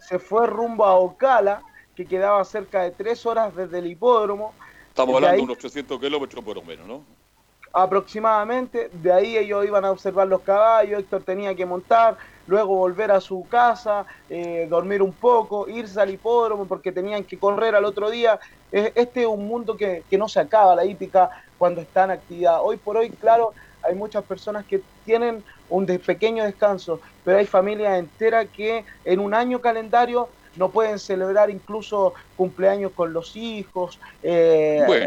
se 0.00 0.18
fue 0.18 0.46
rumbo 0.46 0.84
a 0.84 0.96
Ocala, 0.96 1.62
que 1.94 2.06
quedaba 2.06 2.44
cerca 2.44 2.82
de 2.82 2.90
3 2.90 3.26
horas 3.26 3.54
desde 3.54 3.78
el 3.78 3.86
hipódromo. 3.86 4.54
Estamos 4.88 5.14
hablando 5.16 5.36
de 5.36 5.42
unos 5.42 5.58
300 5.58 6.00
kilómetros 6.00 6.44
por 6.44 6.56
lo 6.56 6.62
menos, 6.62 6.86
¿no? 6.86 7.18
aproximadamente. 7.72 8.90
De 8.92 9.12
ahí 9.12 9.36
ellos 9.36 9.64
iban 9.64 9.84
a 9.84 9.90
observar 9.90 10.26
los 10.28 10.40
caballos, 10.42 11.00
Héctor 11.00 11.22
tenía 11.22 11.54
que 11.54 11.66
montar, 11.66 12.16
luego 12.46 12.76
volver 12.76 13.10
a 13.10 13.20
su 13.20 13.46
casa, 13.48 14.06
eh, 14.28 14.66
dormir 14.68 15.02
un 15.02 15.12
poco, 15.12 15.68
irse 15.68 16.00
al 16.00 16.10
hipódromo 16.10 16.66
porque 16.66 16.92
tenían 16.92 17.24
que 17.24 17.38
correr 17.38 17.74
al 17.74 17.84
otro 17.84 18.10
día. 18.10 18.38
Este 18.70 19.22
es 19.22 19.26
un 19.26 19.46
mundo 19.46 19.76
que, 19.76 20.04
que 20.08 20.18
no 20.18 20.28
se 20.28 20.40
acaba, 20.40 20.74
la 20.74 20.84
hípica, 20.84 21.30
cuando 21.56 21.80
está 21.80 22.04
en 22.04 22.12
actividad. 22.12 22.60
Hoy 22.62 22.76
por 22.76 22.96
hoy, 22.96 23.10
claro, 23.10 23.52
hay 23.88 23.94
muchas 23.94 24.24
personas 24.24 24.66
que 24.66 24.84
tienen 25.02 25.44
un 25.68 25.86
de- 25.86 25.98
pequeño 25.98 26.44
descanso, 26.44 27.00
pero 27.22 27.38
hay 27.38 27.46
familias 27.46 27.98
enteras 27.98 28.48
que 28.52 28.84
en 29.04 29.20
un 29.20 29.34
año 29.34 29.60
calendario 29.60 30.34
no 30.54 30.70
pueden 30.70 30.98
celebrar 30.98 31.50
incluso 31.50 32.14
cumpleaños 32.34 32.92
con 32.92 33.12
los 33.12 33.34
hijos, 33.36 33.98
eh, 34.22 34.82
Bueno. 34.86 35.06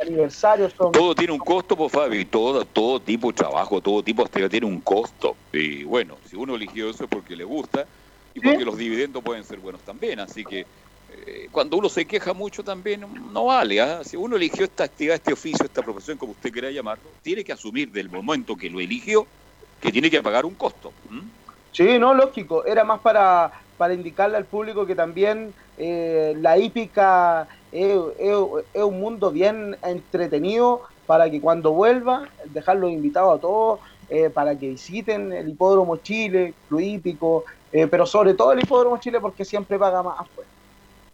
aniversarios. 0.00 0.74
Son... 0.76 0.92
Todo 0.92 1.14
tiene 1.14 1.32
un 1.32 1.38
costo, 1.38 1.76
pues 1.76 1.92
Fabi, 1.92 2.24
todo, 2.26 2.64
todo 2.66 3.00
tipo 3.02 3.28
de 3.28 3.34
trabajo, 3.34 3.80
todo 3.80 4.02
tipo 4.02 4.22
de 4.22 4.26
actividad 4.26 4.50
tiene 4.50 4.66
un 4.66 4.80
costo. 4.80 5.38
Y 5.52 5.84
bueno, 5.84 6.18
si 6.24 6.36
uno 6.36 6.54
eligió 6.54 6.90
eso 6.90 7.04
es 7.04 7.10
porque 7.10 7.36
le 7.36 7.44
gusta 7.44 7.88
y 8.34 8.40
porque 8.40 8.64
los 8.64 8.76
dividendos 8.76 9.22
pueden 9.22 9.44
ser 9.44 9.60
buenos 9.60 9.82
también. 9.84 10.20
Así 10.20 10.44
que 10.44 10.66
eh, 11.12 11.48
cuando 11.50 11.76
uno 11.76 11.88
se 11.88 12.04
queja 12.04 12.32
mucho 12.32 12.62
también 12.64 13.04
no 13.32 13.46
vale. 13.46 13.80
¿ah? 13.80 14.02
Si 14.04 14.16
uno 14.16 14.36
eligió 14.36 14.64
esta 14.64 14.84
actividad, 14.84 15.16
este 15.16 15.32
oficio, 15.32 15.64
esta 15.64 15.82
profesión, 15.82 16.18
como 16.18 16.32
usted 16.32 16.52
quiera 16.52 16.70
llamarlo, 16.70 17.04
tiene 17.22 17.44
que 17.44 17.52
asumir 17.52 17.90
del 17.90 18.10
momento 18.10 18.56
que 18.56 18.70
lo 18.70 18.80
eligió 18.80 19.26
que 19.80 19.92
tiene 19.92 20.10
que 20.10 20.22
pagar 20.22 20.44
un 20.44 20.54
costo. 20.54 20.92
¿m? 21.10 21.22
Sí, 21.72 21.98
no, 21.98 22.14
lógico. 22.14 22.64
Era 22.64 22.84
más 22.84 23.00
para, 23.00 23.52
para 23.76 23.94
indicarle 23.94 24.36
al 24.36 24.46
público 24.46 24.86
que 24.86 24.94
también 24.94 25.52
eh, 25.78 26.34
la 26.40 26.58
hípica 26.58 27.46
es, 27.70 27.94
un 27.94 29.00
mundo 29.00 29.30
bien 29.30 29.76
entretenido 29.82 30.82
para 31.06 31.30
que 31.30 31.40
cuando 31.40 31.72
vuelva, 31.72 32.28
dejarlos 32.46 32.90
invitados 32.90 33.38
a 33.38 33.40
todos 33.40 33.80
eh, 34.08 34.30
para 34.30 34.58
que 34.58 34.68
visiten 34.70 35.32
el 35.32 35.50
Hipódromo 35.50 35.98
Chile, 35.98 36.54
Club 36.68 36.80
Hípico, 36.80 37.44
eh, 37.72 37.86
pero 37.86 38.06
sobre 38.06 38.34
todo 38.34 38.52
el 38.52 38.60
Hipódromo 38.60 38.98
Chile 38.98 39.20
porque 39.20 39.44
siempre 39.44 39.78
paga 39.78 40.02
más. 40.02 40.26
pues. 40.34 40.46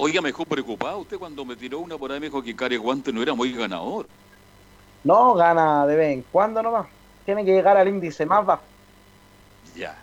Oiga, 0.04 0.20
me 0.20 0.30
dejó 0.30 0.44
preocupado 0.44 0.98
usted 0.98 1.16
cuando 1.16 1.44
me 1.44 1.54
tiró 1.54 1.78
una 1.78 1.96
por 1.96 2.10
ahí, 2.10 2.18
me 2.18 2.26
dijo 2.26 2.42
que 2.42 2.56
Care 2.56 2.76
Guante 2.76 3.12
no 3.12 3.22
era 3.22 3.34
muy 3.34 3.52
ganador. 3.52 4.04
No 5.04 5.32
gana 5.34 5.86
de 5.86 5.94
vez 5.94 6.12
en 6.14 6.24
cuando 6.32 6.60
nomás. 6.60 6.88
Tiene 7.24 7.44
que 7.44 7.52
llegar 7.52 7.76
al 7.76 7.86
índice 7.86 8.26
más 8.26 8.44
bajo. 8.44 8.64
Ya. 9.76 9.94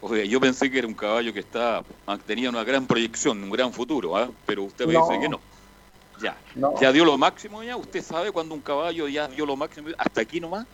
Oiga, 0.00 0.24
yo 0.24 0.40
pensé 0.40 0.70
que 0.70 0.78
era 0.78 0.86
un 0.86 0.94
caballo 0.94 1.32
que 1.32 1.40
está, 1.40 1.82
tenía 2.24 2.50
una 2.50 2.62
gran 2.62 2.86
proyección, 2.86 3.42
un 3.42 3.50
gran 3.50 3.72
futuro, 3.72 4.16
¿ah? 4.16 4.28
pero 4.46 4.62
usted 4.62 4.86
me 4.86 4.92
No. 4.92 5.08
dice 5.08 5.20
que 5.20 5.28
no. 5.28 5.40
Ya. 6.22 6.36
No. 6.54 6.74
¿Ya 6.80 6.92
dio 6.92 7.04
lo 7.04 7.18
máximo 7.18 7.60
ya? 7.64 7.76
¿Usted 7.76 8.00
sabe 8.00 8.30
cuando 8.30 8.54
un 8.54 8.60
caballo 8.60 9.08
ya 9.08 9.26
dio 9.26 9.44
lo 9.44 9.56
máximo? 9.56 9.88
¿Hasta 9.98 10.20
aquí 10.20 10.38
nomás? 10.38 10.66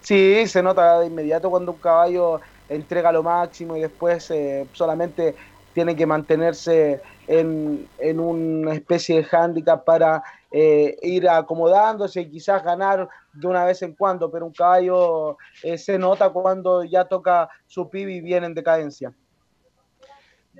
Sí, 0.00 0.46
se 0.46 0.62
nota 0.62 1.00
de 1.00 1.06
inmediato 1.06 1.50
cuando 1.50 1.72
un 1.72 1.78
caballo 1.78 2.40
entrega 2.68 3.10
lo 3.10 3.24
máximo 3.24 3.76
y 3.76 3.80
después 3.80 4.30
eh, 4.30 4.64
solamente 4.74 5.34
tiene 5.74 5.96
que 5.96 6.06
mantenerse 6.06 7.00
en, 7.28 7.86
en 7.98 8.18
una 8.20 8.72
especie 8.74 9.16
de 9.16 9.24
hándicap 9.24 9.84
para 9.84 10.22
eh, 10.50 10.96
ir 11.02 11.28
acomodándose 11.28 12.22
y 12.22 12.30
quizás 12.30 12.64
ganar 12.64 13.08
de 13.34 13.46
una 13.46 13.64
vez 13.64 13.82
en 13.82 13.94
cuando, 13.94 14.30
pero 14.30 14.46
un 14.46 14.52
caballo 14.52 15.36
eh, 15.62 15.76
se 15.78 15.98
nota 15.98 16.30
cuando 16.30 16.82
ya 16.84 17.04
toca 17.04 17.48
su 17.66 17.88
pibi 17.88 18.16
y 18.16 18.20
viene 18.22 18.46
en 18.46 18.54
decadencia. 18.54 19.14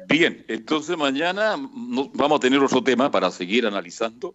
Bien, 0.06 0.44
entonces 0.48 0.96
mañana 0.96 1.56
no- 1.56 2.10
vamos 2.14 2.36
a 2.36 2.40
tener 2.40 2.60
otro 2.62 2.82
tema 2.82 3.10
para 3.10 3.30
seguir 3.30 3.66
analizando 3.66 4.34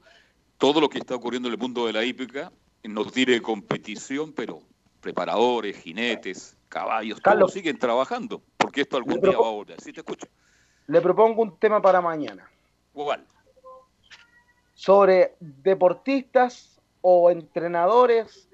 todo 0.57 0.81
lo 0.81 0.89
que 0.89 0.97
está 0.97 1.15
ocurriendo 1.15 1.47
en 1.47 1.53
el 1.53 1.59
mundo 1.59 1.85
de 1.85 1.93
la 1.93 2.03
hípica. 2.03 2.51
No 2.83 3.05
tiene 3.05 3.41
competición, 3.41 4.33
pero 4.33 4.61
preparadores, 4.99 5.77
jinetes, 5.77 6.57
caballos, 6.67 7.21
todos 7.21 7.35
Carlos. 7.35 7.53
siguen 7.53 7.77
trabajando, 7.77 8.43
porque 8.57 8.81
esto 8.81 8.97
algún 8.97 9.21
día 9.21 9.37
va 9.37 9.47
a 9.47 9.51
volver. 9.51 9.79
¿Sí 9.79 9.93
te 9.93 10.01
escucho? 10.01 10.27
Le 10.87 11.01
propongo 11.01 11.41
un 11.41 11.57
tema 11.57 11.81
para 11.81 12.01
mañana 12.01 12.49
¿Cuál? 12.93 13.25
sobre 14.73 15.35
deportistas 15.39 16.79
o 17.01 17.31
entrenadores. 17.31 18.49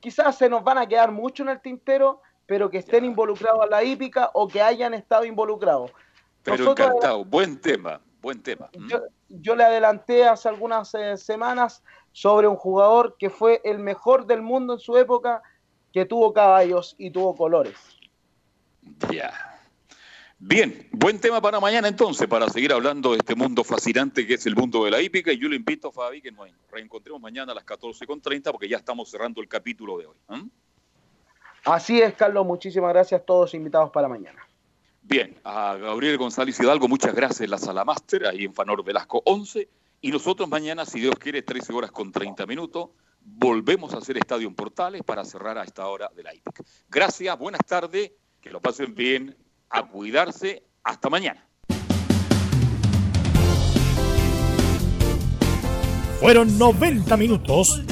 Quizás 0.00 0.38
se 0.38 0.48
nos 0.48 0.62
van 0.64 0.78
a 0.78 0.86
quedar 0.86 1.10
mucho 1.10 1.42
en 1.42 1.50
el 1.50 1.60
tintero, 1.60 2.22
pero 2.46 2.70
que 2.70 2.78
estén 2.78 3.04
involucrados 3.04 3.64
en 3.64 3.70
la 3.70 3.82
hípica 3.82 4.30
o 4.34 4.46
que 4.48 4.62
hayan 4.62 4.94
estado 4.94 5.24
involucrados. 5.24 5.90
Pero 6.42 6.58
Nosotros- 6.58 6.88
encantado, 6.88 7.24
buen 7.24 7.60
tema, 7.60 8.00
buen 8.22 8.42
tema. 8.42 8.70
Yo, 8.88 9.02
yo 9.28 9.56
le 9.56 9.64
adelanté 9.64 10.26
hace 10.26 10.48
algunas 10.48 10.94
eh, 10.94 11.16
semanas 11.16 11.82
sobre 12.12 12.46
un 12.48 12.56
jugador 12.56 13.16
que 13.18 13.30
fue 13.30 13.60
el 13.64 13.78
mejor 13.78 14.26
del 14.26 14.42
mundo 14.42 14.74
en 14.74 14.78
su 14.78 14.96
época, 14.96 15.42
que 15.92 16.04
tuvo 16.04 16.32
caballos 16.32 16.94
y 16.98 17.10
tuvo 17.10 17.34
colores. 17.34 17.76
Ya. 19.10 19.55
Bien, 20.38 20.86
buen 20.92 21.18
tema 21.18 21.40
para 21.40 21.60
mañana 21.60 21.88
entonces, 21.88 22.28
para 22.28 22.50
seguir 22.50 22.70
hablando 22.72 23.12
de 23.12 23.18
este 23.18 23.34
mundo 23.34 23.64
fascinante 23.64 24.26
que 24.26 24.34
es 24.34 24.44
el 24.44 24.54
mundo 24.54 24.84
de 24.84 24.90
la 24.90 25.00
hípica. 25.00 25.32
Y 25.32 25.38
yo 25.38 25.48
le 25.48 25.56
invito 25.56 25.88
a 25.88 25.92
Fabi 25.92 26.20
que 26.20 26.30
nos 26.30 26.48
reencontremos 26.70 27.20
mañana 27.22 27.52
a 27.52 27.54
las 27.54 27.64
14.30 27.64 28.50
porque 28.52 28.68
ya 28.68 28.76
estamos 28.76 29.10
cerrando 29.10 29.40
el 29.40 29.48
capítulo 29.48 29.98
de 29.98 30.06
hoy. 30.06 30.16
Así 31.64 32.00
es, 32.00 32.14
Carlos. 32.14 32.46
Muchísimas 32.46 32.92
gracias. 32.92 33.24
Todos 33.24 33.54
invitados 33.54 33.90
para 33.90 34.08
mañana. 34.08 34.46
Bien, 35.02 35.40
a 35.42 35.76
Gabriel 35.76 36.18
González 36.18 36.58
Hidalgo, 36.60 36.88
muchas 36.88 37.14
gracias 37.14 37.42
en 37.42 37.50
la 37.50 37.58
sala 37.58 37.84
máster, 37.84 38.26
ahí 38.26 38.44
en 38.44 38.52
Fanor 38.52 38.84
Velasco 38.84 39.22
11. 39.24 39.68
Y 40.02 40.10
nosotros 40.10 40.48
mañana, 40.48 40.84
si 40.84 41.00
Dios 41.00 41.14
quiere, 41.14 41.42
13 41.42 41.72
horas 41.72 41.92
con 41.92 42.12
30 42.12 42.44
minutos, 42.44 42.90
volvemos 43.20 43.94
a 43.94 43.98
hacer 43.98 44.18
Estadio 44.18 44.48
en 44.48 44.54
Portales 44.54 45.02
para 45.02 45.24
cerrar 45.24 45.56
a 45.58 45.64
esta 45.64 45.86
hora 45.86 46.10
de 46.14 46.22
la 46.22 46.34
hípica. 46.34 46.62
Gracias, 46.88 47.38
buenas 47.38 47.64
tardes, 47.66 48.12
que 48.40 48.50
lo 48.50 48.60
pasen 48.60 48.94
bien, 48.94 49.36
a 49.76 49.82
cuidarse, 49.82 50.62
hasta 50.82 51.10
mañana. 51.10 51.46
Fueron 56.18 56.58
90 56.58 57.14
minutos 57.18 57.82